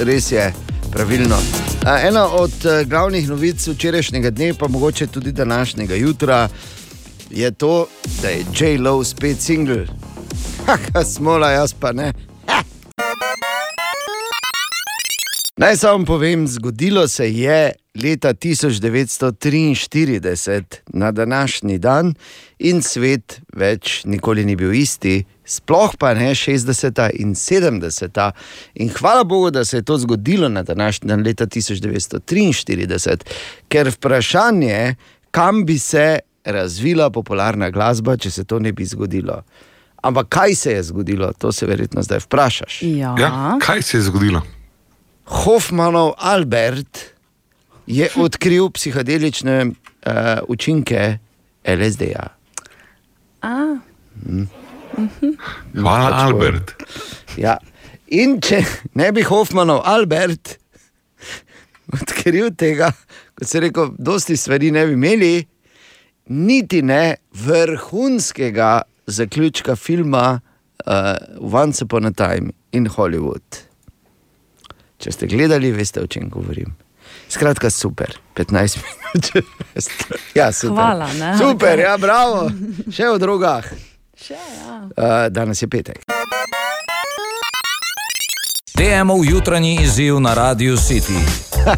res 0.05 0.31
je, 0.31 0.53
pravilno. 0.91 1.38
A, 1.85 1.97
Ena 2.07 2.27
od 2.27 2.65
eh, 2.65 2.84
glavnih 2.85 3.30
novic 3.30 3.67
včerajšnjega 3.67 4.30
dne, 4.30 4.53
pa 4.53 4.67
mogoče 4.67 5.07
tudi 5.07 5.31
današnjega 5.31 5.95
jutra, 5.95 6.49
je 7.30 7.51
to, 7.51 7.88
da 8.21 8.30
je 8.30 8.45
J-Lo 8.59 9.03
spet 9.03 9.41
single. 9.41 9.85
Haha, 10.67 11.03
smola, 11.05 11.49
jaz 11.49 11.73
pa 11.73 11.91
ne. 11.91 12.13
Naj 15.57 15.77
samo 15.77 16.05
povem, 16.05 16.47
zgodilo 16.47 17.07
se 17.07 17.34
je 17.34 17.71
leta 18.03 18.34
1943 18.34 20.63
na 20.88 21.11
današnji 21.11 21.77
dan 21.77 22.13
in 22.59 22.81
svet 22.81 23.41
več 23.53 24.05
nikoli 24.05 24.45
ni 24.45 24.55
bil 24.55 24.73
isti, 24.73 25.25
sploh 25.45 25.95
pa 25.99 26.13
ne 26.13 26.35
60. 26.35 27.09
in 27.13 27.35
70. 27.35 28.31
In 28.73 28.89
hvala 28.89 29.23
Bogu, 29.23 29.51
da 29.51 29.65
se 29.65 29.77
je 29.77 29.84
to 29.84 29.97
zgodilo 29.97 30.49
na 30.49 30.63
današnji 30.63 31.07
dan 31.07 31.21
leta 31.21 31.45
1943, 31.45 33.17
ker 33.69 33.89
vprašanje, 33.89 34.95
kam 35.31 35.65
bi 35.65 35.80
se 35.80 36.19
razvila 36.45 37.09
popularna 37.09 37.69
glasba, 37.69 38.17
če 38.17 38.31
se 38.31 38.43
to 38.43 38.59
ne 38.59 38.71
bi 38.71 38.85
zgodilo. 38.85 39.43
Ampak 40.01 40.27
kaj 40.30 40.55
se 40.55 40.71
je 40.71 40.84
zgodilo, 40.84 41.34
to 41.38 41.51
se 41.51 41.65
verjetno 41.65 42.01
zdaj 42.01 42.19
vprašaš. 42.19 42.81
Ja. 42.81 43.15
Ja, 43.19 43.57
kaj 43.61 43.81
se 43.81 43.97
je 43.97 44.01
zgodilo? 44.01 44.41
Hoffmanov 45.23 46.13
Albert 46.17 47.13
je 47.87 48.09
odkril 48.15 48.69
psihedelične 48.71 49.65
uh, 49.65 49.73
učinke 50.47 51.17
LSD-ja. 51.63 52.27
Mm. 53.43 54.47
mhm. 54.97 55.31
Hvala, 55.75 56.09
Pač 56.09 56.21
Albert. 56.21 56.73
Ja. 57.37 57.57
In 58.07 58.37
če 58.43 58.61
ne 58.99 59.11
bi 59.11 59.23
Hoffmanov 59.25 59.81
Albert 59.89 60.57
odkril 61.93 62.53
tega, 62.57 62.91
kot 63.35 63.49
se 63.49 63.61
rekel, 63.63 63.93
dosti 63.97 64.37
stvari 64.37 64.71
ne 64.71 64.85
bi 64.87 64.97
imeli, 64.97 65.33
niti 66.29 66.81
ne 66.81 67.15
vrhunskega 67.45 68.81
zaključka 69.07 69.75
filma 69.75 70.39
uh, 70.39 70.93
Once 71.39 71.83
Upon 71.83 72.05
a 72.05 72.11
Time 72.11 72.53
in 72.71 72.87
Hollywood. 72.87 73.63
Če 75.03 75.11
ste 75.11 75.27
gledali, 75.27 75.67
veste, 75.75 75.99
o 75.99 76.07
čem 76.07 76.30
govorim. 76.31 76.71
Skratka, 77.27 77.67
super, 77.69 78.13
15 78.39 78.77
minut. 78.80 79.47
ja, 80.39 80.51
super. 80.55 80.77
Hvala, 80.80 81.09
ne? 81.19 81.31
Super, 81.38 81.80
ja, 81.80 81.97
bravo, 81.99 82.45
še 82.88 83.09
v 83.11 83.17
drugah. 83.19 83.67
Še, 84.15 84.38
ja. 84.39 84.77
Uh, 84.95 85.25
danes 85.27 85.59
je 85.59 85.67
petek. 85.67 85.99
DM-ov 88.80 89.25
jutranji 89.27 89.81
izziv 89.84 90.21
na 90.23 90.31
Radio 90.39 90.80
City. 90.80 91.19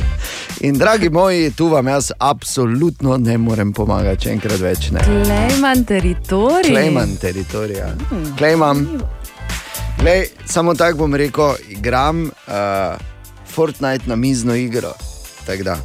In 0.70 0.78
dragi 0.78 1.10
moji, 1.10 1.50
tu 1.58 1.72
vam 1.74 1.90
jaz 1.90 2.12
absolutno 2.22 3.18
ne 3.18 3.40
morem 3.42 3.74
pomagati, 3.74 4.28
če 4.28 4.36
enkrat 4.38 4.62
več 4.62 4.92
ne. 4.94 5.02
Klejman 5.02 5.82
teritorij. 5.90 6.70
Klejman 6.70 7.18
teritorija. 7.22 7.90
Hmm. 8.06 8.30
Klejman. 8.38 8.86
Glej, 9.98 10.30
samo 10.46 10.78
tako 10.78 11.08
bom 11.08 11.18
rekel, 11.18 11.58
igram 11.74 12.28
uh, 12.30 13.15
Fortnite 13.56 14.04
na 14.06 14.16
mizno 14.16 14.56
igro. 14.56 14.94
Tako 15.46 15.64
da, 15.64 15.78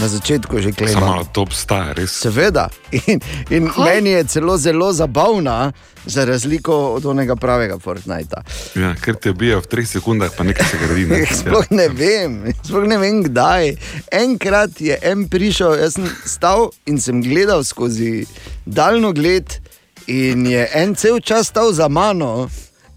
na 0.00 0.08
začetku 0.08 0.60
že 0.60 0.72
klejman. 0.72 1.02
Samo 1.02 1.24
to 1.32 1.42
obstaja, 1.42 1.92
res. 1.92 2.14
Seveda. 2.14 2.68
In, 2.92 3.20
in 3.50 3.70
meni 3.78 4.10
je 4.10 4.24
celo 4.24 4.56
zelo 4.56 4.92
zabavna, 4.92 5.72
za 6.06 6.24
razliko 6.24 6.76
od 6.94 7.06
onega 7.06 7.36
pravega 7.36 7.78
Fortnita. 7.78 8.42
Ja, 8.74 8.94
ker 8.94 9.14
te 9.14 9.30
ubija 9.30 9.58
v 9.58 9.68
treh 9.70 9.86
sekundah, 9.88 10.32
pa 10.36 10.44
nekaj 10.44 10.66
se 10.66 10.78
gradi. 10.78 11.06
Ne? 11.06 11.20
Sploh 11.42 11.68
ne 11.70 11.88
vem, 11.88 12.40
sploh 12.62 12.86
ne 12.88 12.98
vem 12.98 13.22
kdaj. 13.26 13.74
Enkrat 14.12 14.80
je 14.80 14.98
en 15.02 15.28
prišel, 15.30 15.78
jaz 15.82 15.98
sem 15.98 16.08
stal 16.26 16.70
in 16.86 16.98
sem 17.00 17.22
gledal 17.22 17.62
skozi 17.64 18.24
daljno 18.66 19.12
gled, 19.12 19.58
in 20.06 20.46
je 20.46 20.66
en 20.74 20.94
cel 20.98 21.20
čas 21.20 21.50
stal 21.50 21.72
za 21.72 21.88
mano 21.88 22.48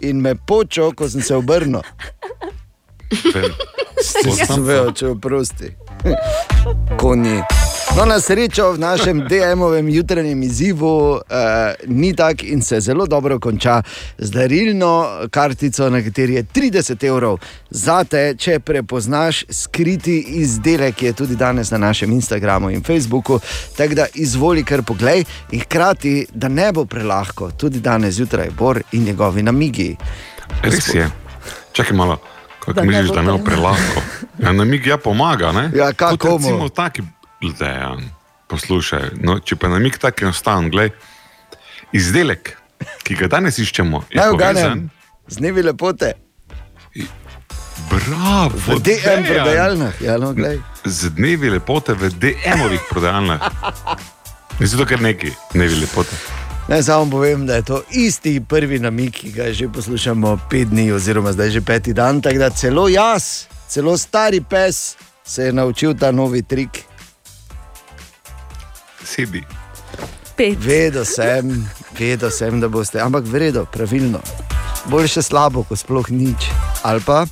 in 0.02 0.22
me 0.22 0.36
počel, 0.36 0.94
ko 0.94 1.10
sem 1.10 1.22
se 1.22 1.36
obrnil. 1.36 1.86
Sem 4.02 4.64
vedel, 4.65 4.91
če 4.94 5.07
oprosti. 5.14 5.72
Konji. 7.02 7.40
No, 7.95 8.03
na 8.06 8.18
srečo 8.19 8.73
v 8.76 8.80
našem 8.82 9.22
DM-ovem 9.30 9.88
jutranjem 9.90 10.41
izzivu 10.44 11.15
uh, 11.15 11.22
ni 11.88 12.11
tako 12.15 12.44
in 12.44 12.61
se 12.61 12.80
zelo 12.80 13.06
dobro 13.07 13.40
konča 13.40 13.82
z 14.18 14.32
darilno 14.32 15.07
kartico, 15.32 15.90
na 15.90 16.02
kateri 16.03 16.34
je 16.34 16.44
30 16.44 17.07
evrov. 17.07 17.40
Zate, 17.69 18.36
če 18.38 18.60
prepoznaš 18.60 19.45
skriti 19.49 20.19
izdelek, 20.41 20.95
ki 20.95 21.06
je 21.06 21.14
tudi 21.14 21.40
danes 21.40 21.72
na 21.72 21.77
našem 21.77 22.11
Instagramu 22.11 22.69
in 22.69 22.84
Facebooku. 22.84 23.40
Tako 23.77 23.95
da 23.95 24.11
izvoli 24.14 24.64
kar 24.64 24.84
poglej 24.84 25.23
in 25.52 25.64
hkrati, 25.64 26.27
da 26.34 26.48
ne 26.48 26.72
bo 26.73 26.86
prelahko, 26.86 27.52
tudi 27.52 27.80
danes 27.80 28.15
zjutraj 28.15 28.49
Bor 28.57 28.82
in 28.91 29.03
njegovi 29.03 29.44
namigi. 29.44 29.95
Res 30.64 30.94
je. 30.94 31.10
Čakaj 31.72 31.98
malo, 31.98 32.19
kako 32.65 32.83
misliš, 32.83 33.09
da 33.09 33.21
ne 33.21 33.31
bo 33.31 33.37
prelahko? 33.37 34.01
Ja, 34.39 34.51
namig 34.51 34.85
ja 34.87 34.97
pomaga, 34.97 35.51
ne? 35.51 35.69
Ja, 35.73 35.93
kako 35.93 36.29
mu? 36.29 36.37
Recimo 36.37 36.69
taki 36.69 37.03
dejan. 37.59 38.09
Poslušaj, 38.47 39.09
no, 39.17 39.39
če 39.39 39.55
pa 39.55 39.67
namig 39.67 39.97
tako 39.97 40.25
enostaven, 40.25 40.69
glej, 40.69 40.89
izdelek, 41.91 42.53
ki 43.03 43.15
ga 43.15 43.27
danes 43.27 43.57
iščemo, 43.57 44.03
je 44.09 44.21
povezan. 44.31 44.89
z 45.27 45.37
dnevi 45.37 45.63
lepote. 45.63 46.11
Bravo, 47.89 48.55
V 48.67 48.79
DM 48.79 48.81
Dejan. 48.81 49.23
prodajalnah, 49.25 50.01
ja, 50.01 50.17
no, 50.17 50.33
glej. 50.33 50.59
Z 50.85 51.09
dnevi 51.09 51.49
lepote 51.49 51.93
v 51.93 52.09
DM-ovih 52.11 52.81
prodajalnah. 52.89 53.41
Zato, 54.69 54.85
ker 54.85 55.01
neki 55.01 55.31
dnevi 55.53 55.75
lepote. 55.75 56.15
Naj 56.67 56.83
samo 56.83 57.11
povem, 57.11 57.45
da 57.45 57.55
je 57.55 57.61
to 57.61 57.81
isti 57.91 58.41
prvi 58.49 58.79
namig, 58.79 59.13
ki 59.13 59.31
ga 59.31 59.51
že 59.53 59.67
poslušamo 59.69 60.39
pet 60.49 60.67
dni, 60.67 60.91
oziroma 60.91 61.31
zdaj 61.31 61.49
že 61.49 61.61
peti 61.61 61.93
dan. 61.93 62.21
Tako 62.21 62.39
da 62.39 62.49
celo 62.49 62.87
jaz, 62.89 63.45
celo 63.67 63.97
stari 63.97 64.41
pes, 64.41 64.95
se 65.23 65.43
je 65.45 65.53
naučil 65.53 65.93
ta 65.93 66.11
novi 66.11 66.41
trik. 66.41 66.83
Sedi. 69.03 69.43
Pet. 70.35 70.57
Vedel 70.59 71.05
sem, 71.05 71.69
vedel 71.99 72.31
sem, 72.31 72.59
da 72.59 72.67
boste, 72.67 72.99
ampak 72.99 73.25
vredno, 73.25 73.65
pravilno. 73.65 74.19
Boljše 74.85 75.21
slabo, 75.21 75.63
kot 75.63 75.79
sploh 75.79 76.09
nič. 76.09 76.49
Ali 76.83 77.01
pa 77.05 77.25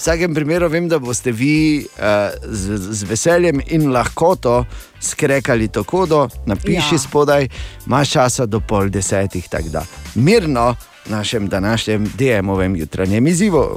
vsakem 0.00 0.34
primeru 0.34 0.68
vem, 0.68 0.88
da 0.88 0.98
boste 0.98 1.32
vi 1.32 1.84
uh, 1.84 2.04
z, 2.48 2.76
z 2.76 3.02
veseljem 3.04 3.60
in 3.66 3.90
lahkoto 3.92 4.64
skrekali 5.00 5.68
to 5.68 5.84
kodo, 5.84 6.28
napiši 6.46 6.94
Ja. 6.94 6.98
spodaj, 6.98 7.48
imaš 7.86 8.10
časa 8.10 8.46
do 8.46 8.60
pol 8.60 8.88
desetih, 8.88 9.48
tako 9.48 9.68
da 9.68 9.82
mirno 10.14 10.74
našem 11.06 11.48
današnjem 11.48 12.06
DM-ovem 12.18 12.76
jutranjem 12.76 13.26
izzivu. 13.26 13.74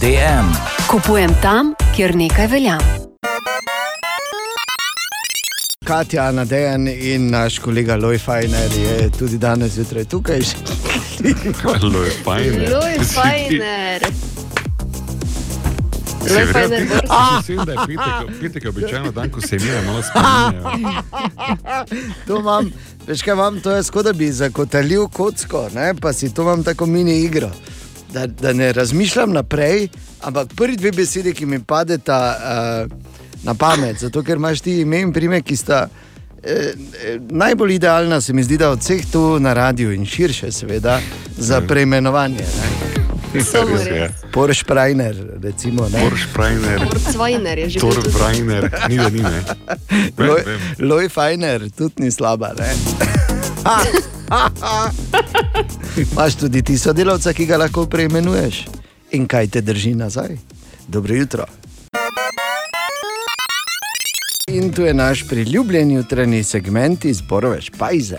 DM. 0.00 0.48
Kupujem 0.86 1.30
tam, 1.42 1.74
kjer 1.96 2.16
nekaj 2.16 2.46
velja. 2.46 2.78
Katja, 5.84 6.32
Nadejan 6.32 6.88
in 6.88 7.30
naš 7.30 7.58
kolega 7.58 7.96
Loj 7.96 8.18
Fajner 8.18 8.70
je 8.78 9.10
tudi 9.18 9.38
danes 9.38 9.72
zjutraj 9.72 10.04
tukaj. 10.04 10.38
Loj 11.94 12.10
Fajner. 12.24 12.70
Loj, 12.72 12.98
fajner. 13.14 14.31
Vem, 16.24 16.52
da 17.64 17.72
je 17.72 17.78
petek- 17.78 18.40
Petek 18.40 18.62
je 18.64 18.68
običajno 18.68 19.12
dan, 19.12 19.30
ko 19.30 19.40
se 19.40 19.56
imena 19.56 19.82
malo 19.86 20.02
spominjajo. 20.02 20.64
to 22.26 22.38
imam, 22.38 22.72
veš 23.06 23.22
kaj 23.22 23.32
imam, 23.34 23.60
to 23.60 23.70
je 23.70 23.82
skoro, 23.82 24.02
da 24.02 24.12
bi 24.12 24.32
zakotalil 24.32 25.08
kocko, 25.08 25.68
ne? 25.74 25.94
pa 26.00 26.12
si 26.12 26.34
to 26.34 26.42
imam 26.42 26.64
tako 26.64 26.86
mini 26.86 27.20
igro. 27.20 27.50
Da, 28.12 28.26
da 28.26 28.52
ne 28.52 28.72
razmišljam 28.72 29.32
naprej, 29.32 29.88
ampak 30.20 30.48
prvi 30.56 30.76
dve 30.76 30.92
besedi, 30.92 31.32
ki 31.34 31.46
mi 31.46 31.62
padeta 31.64 32.36
uh, 32.86 32.92
na 33.42 33.54
pamet, 33.54 33.98
zato 33.98 34.22
ker 34.22 34.36
imaš 34.36 34.60
ti 34.60 34.80
ime 34.80 35.00
in 35.00 35.12
primek, 35.12 35.44
ki 35.44 35.56
sta 35.56 35.88
eh, 36.42 36.52
eh, 37.04 37.18
najbolj 37.30 37.74
idealna, 37.74 38.20
se 38.20 38.32
mi 38.32 38.42
zdi, 38.42 38.58
da 38.58 38.70
od 38.70 38.78
vseh 38.80 39.06
tu 39.12 39.38
na 39.40 39.52
radiju 39.52 39.92
in 39.92 40.06
širše, 40.06 40.52
seveda, 40.52 41.00
za 41.38 41.60
preimenovanje. 41.60 42.44
Samo 42.44 43.01
res. 43.88 44.12
Porsche 44.32 44.64
Prajner, 44.64 45.16
recimo. 45.42 45.88
ne. 45.88 46.00
Porsche 46.00 46.28
Prajner. 46.32 46.88
Cvajner 47.12 47.58
je 47.58 47.68
že 47.68 47.78
bil 47.78 47.90
Tor 47.90 48.02
tudi. 48.02 48.14
Brajner, 48.14 48.70
ni 48.88 48.96
da 48.96 49.08
ni, 49.08 49.22
Loj. 50.18 50.42
Loj 50.78 51.08
Fajner, 51.08 51.70
tudi 51.70 51.94
ni 51.98 52.10
slaba. 52.10 52.52
ne? 52.58 52.74
Imaš 55.96 56.34
tudi 56.36 56.62
ti 56.62 56.78
sodelavca, 56.78 57.32
ki 57.32 57.46
ga 57.46 57.56
lahko 57.56 57.86
preimenuješ. 57.86 58.64
in 59.12 59.26
kaj 59.28 59.46
te 59.46 59.60
drži 59.60 59.94
nazaj. 59.94 60.36
Dobro 60.88 61.14
jutro. 61.14 61.44
In 64.48 64.72
tu 64.72 64.82
je 64.82 64.94
naš 64.94 65.28
priljubljen 65.28 65.90
jutranji 65.90 66.44
segment 66.44 67.04
iz 67.04 67.20
Borove 67.20 67.60
Špajze. 67.60 68.18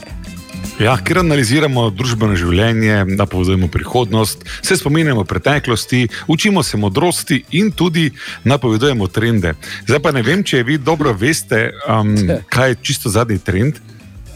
Ja, 0.81 0.95
ker 0.97 1.19
analiziramo 1.21 1.85
družbeno 1.93 2.33
življenje, 2.35 3.03
napovedujemo 3.15 3.67
prihodnost, 3.71 4.41
se 4.61 4.75
spominjamo 4.75 5.23
preteklosti, 5.23 6.07
učimo 6.27 6.63
se 6.63 6.77
modrosti 6.77 7.43
in 7.51 7.71
tudi 7.71 8.09
napovedujemo 8.43 9.07
trende. 9.07 9.53
Zdaj 9.87 10.01
pa 10.01 10.11
ne 10.11 10.23
vem, 10.25 10.43
če 10.43 10.63
vi 10.63 10.77
dobro 10.77 11.13
veste, 11.13 11.69
um, 11.87 12.15
kaj 12.53 12.69
je 12.69 12.79
čisto 12.81 13.09
zadnji 13.09 13.37
trend. 13.39 13.79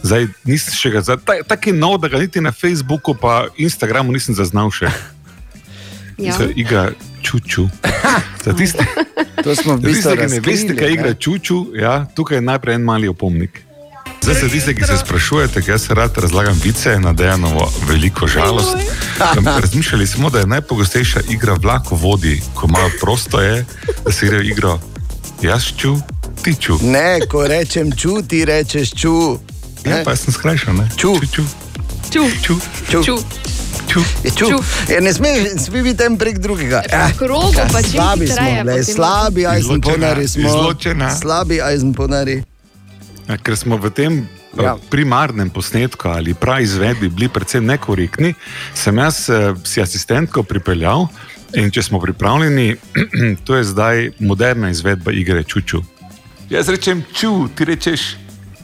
Zdaj 0.03 0.27
nisem 0.45 0.77
še 0.77 0.93
ga, 0.93 1.01
za- 1.01 1.17
ta, 1.17 1.41
taki 1.43 1.73
nov, 1.73 1.97
da 1.99 2.07
ga 2.07 2.21
niti 2.21 2.41
na 2.41 2.53
Facebooku 2.53 3.17
pa 3.17 3.47
Instagramu 3.57 4.13
nisem 4.13 4.37
zaznal 4.37 4.71
še. 4.71 4.91
Ja. 6.17 6.33
Se 6.33 6.47
igra 6.57 6.95
čuču. 7.21 7.67
Za 8.43 8.49
tiste, 8.57 8.81
To 9.43 9.53
smo 9.53 9.77
v 9.77 9.81
za 9.81 9.85
bistvu 9.85 10.09
tiste 10.09 10.15
ki 10.17 10.27
ne 10.33 10.39
veste, 10.41 10.73
kaj 10.73 10.89
igra 10.89 11.13
čuču, 11.13 11.57
ja, 11.77 12.09
tukaj 12.09 12.37
je 12.37 12.41
najprej 12.41 12.73
en 12.73 12.81
mali 12.81 13.05
opomnik. 13.05 13.61
Zdaj 14.21 14.35
se 14.35 14.49
tiste, 14.49 14.75
ki 14.75 14.83
se 14.83 14.97
sprašujete, 14.97 15.61
kaj 15.61 15.79
se 15.79 15.93
rad 15.93 16.17
razlagam 16.17 16.59
vice 16.63 16.99
na 16.99 17.13
Dejanovo 17.13 17.71
veliko 17.87 18.27
žalost. 18.27 18.77
Razmišljali 19.63 20.07
smo, 20.07 20.29
da 20.29 20.39
je 20.39 20.47
najpogostejša 20.47 21.19
igra 21.29 21.53
vlako 21.53 21.95
vodi, 21.95 22.41
ko 22.53 22.67
malo 22.67 22.89
prosto 23.01 23.41
je, 23.41 23.65
da 24.05 24.11
se 24.11 24.25
igrajo 24.25 24.43
igro 24.43 24.79
jaz 25.41 25.63
ču, 25.77 25.95
ti 26.43 26.55
ču. 26.59 26.77
Ne, 26.81 27.19
ko 27.29 27.47
rečem 27.47 27.91
ču, 27.91 28.21
ti 28.21 28.45
rečeš 28.45 28.91
ču. 28.91 29.37
Ja, 29.85 30.03
pa 30.03 30.11
jaz 30.11 30.19
sem 30.19 30.33
skrajšal, 30.33 30.73
ne? 30.73 30.89
Ču. 30.97 31.13
Ču. 31.31 31.43
Ču. 32.11 32.23
Ču. 32.41 32.55
Ču. 32.91 33.03
Ču. 33.03 33.17
Ču. 33.87 33.99
Je 34.23 34.31
ču. 34.31 34.45
Ja, 34.93 34.99
ne 34.99 35.13
smeš 35.13 35.43
ne 35.43 35.59
sme 35.59 35.83
biti 35.83 36.03
en 36.03 36.17
prek 36.17 36.37
drugega. 36.37 36.83
Ja, 36.91 37.09
krogu 37.17 37.53
pa 37.71 37.81
čim 37.81 37.91
slabi 37.91 38.27
smo, 38.27 38.35
potem. 38.65 38.83
slabi 38.83 39.45
Izločena, 39.59 40.27
smo. 40.27 40.49
izločena. 40.49 41.15
Slabi 41.15 41.61
ajzenponari. 41.61 42.43
Ja, 43.27 43.37
ker 43.37 43.57
smo 43.57 43.77
v 43.77 43.89
tem 43.91 44.13
Ja. 44.57 44.63
ja. 44.63 44.77
primarnem 44.89 45.49
posnetku 45.49 46.07
ali 46.07 46.33
pravi 46.33 46.63
izvedbi 46.63 47.09
bili 47.09 47.29
precej 47.29 47.61
nekorektni, 47.61 48.33
sem 48.73 48.97
jaz 48.97 49.29
eh, 49.29 49.53
si 49.63 49.81
asistentko 49.81 50.43
pripeljal 50.43 51.07
in 51.53 51.69
če 51.71 51.83
smo 51.83 51.99
pripravljeni, 51.99 52.75
to 53.45 53.55
je 53.55 53.63
zdaj 53.63 54.11
moderna 54.19 54.69
izvedba 54.69 55.11
igre 55.11 55.43
Čuču. 55.43 55.83
Jaz 56.49 56.69
rečem 56.69 57.03
ču, 57.13 57.47
ti 57.55 57.65
rečeš. 57.65 58.15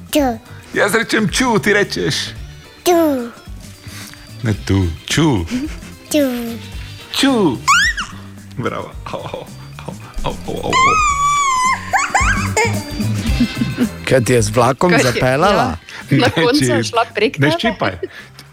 Tu, 0.10 0.40
Jaz 0.73 0.95
rečem 0.95 1.27
ču, 1.30 1.60
ti 1.60 1.73
rečeš. 1.73 2.15
tu, 2.84 3.30
Ne 4.44 4.53
tu, 4.65 4.88
ču, 5.06 5.45
tu. 6.11 6.26
ču. 7.11 7.57
Bravo. 8.57 8.91
Au, 9.11 9.19
au, 9.19 9.45
au, 10.23 10.34
au, 10.48 10.61
au. 10.64 10.72
Kaj 14.07 14.22
ti 14.22 14.34
je 14.34 14.41
z 14.41 14.49
vlakom 14.49 14.91
ti- 14.91 15.03
zapeljala? 15.03 15.78
ja. 16.10 16.18
Na 16.18 16.30
koncu 16.30 16.64
je 16.64 16.84
šla 16.84 17.06
prek 17.10 17.38
Ne 17.38 17.49
tebe. 17.49 17.60
ščipaj. 17.60 17.94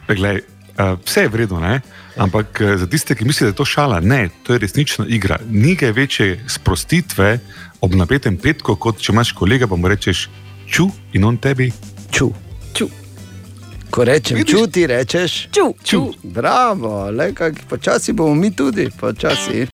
Glej, 0.09 0.41
uh, 0.75 0.99
vse 1.01 1.21
je 1.21 1.29
vredno, 1.29 1.61
ne? 1.61 1.81
ampak 2.17 2.61
uh, 2.61 2.77
za 2.77 2.87
tiste, 2.87 3.15
ki 3.15 3.25
mislijo, 3.25 3.47
da 3.47 3.53
je 3.53 3.57
to 3.57 3.65
šala, 3.65 4.01
ne, 4.01 4.29
to 4.43 4.53
je 4.53 4.59
resnična 4.59 5.05
igra. 5.09 5.39
Ni 5.47 5.77
kaj 5.77 5.93
večje 5.93 6.27
sprostitve 6.49 7.39
ob 7.81 7.95
napetem 7.95 8.37
petku, 8.37 8.77
kot 8.77 8.99
če 8.99 9.13
imaš 9.13 9.33
kolega, 9.33 9.67
pa 9.67 9.77
mu 9.77 9.89
rečeš 9.89 10.29
ču 10.67 10.89
in 11.13 11.25
on 11.25 11.37
tebi. 11.37 11.71
Ču. 12.11 12.31
Ču. 12.75 12.89
Ko 13.91 14.05
rečem 14.05 14.37
Vidiš? 14.37 14.53
ču, 14.53 14.67
ti 14.67 14.87
rečeš 14.87 15.49
ču. 15.51 15.75
ču. 15.85 16.01
Bravo, 16.23 17.11
le 17.11 17.33
kak, 17.33 17.55
počasi 17.67 18.13
bomo 18.13 18.35
mi 18.35 18.51
tudi, 18.51 18.89
počasi. 18.91 19.67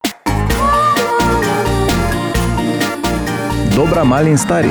Dobra, 3.74 4.04
mali 4.04 4.30
in 4.30 4.38
stari. 4.38 4.70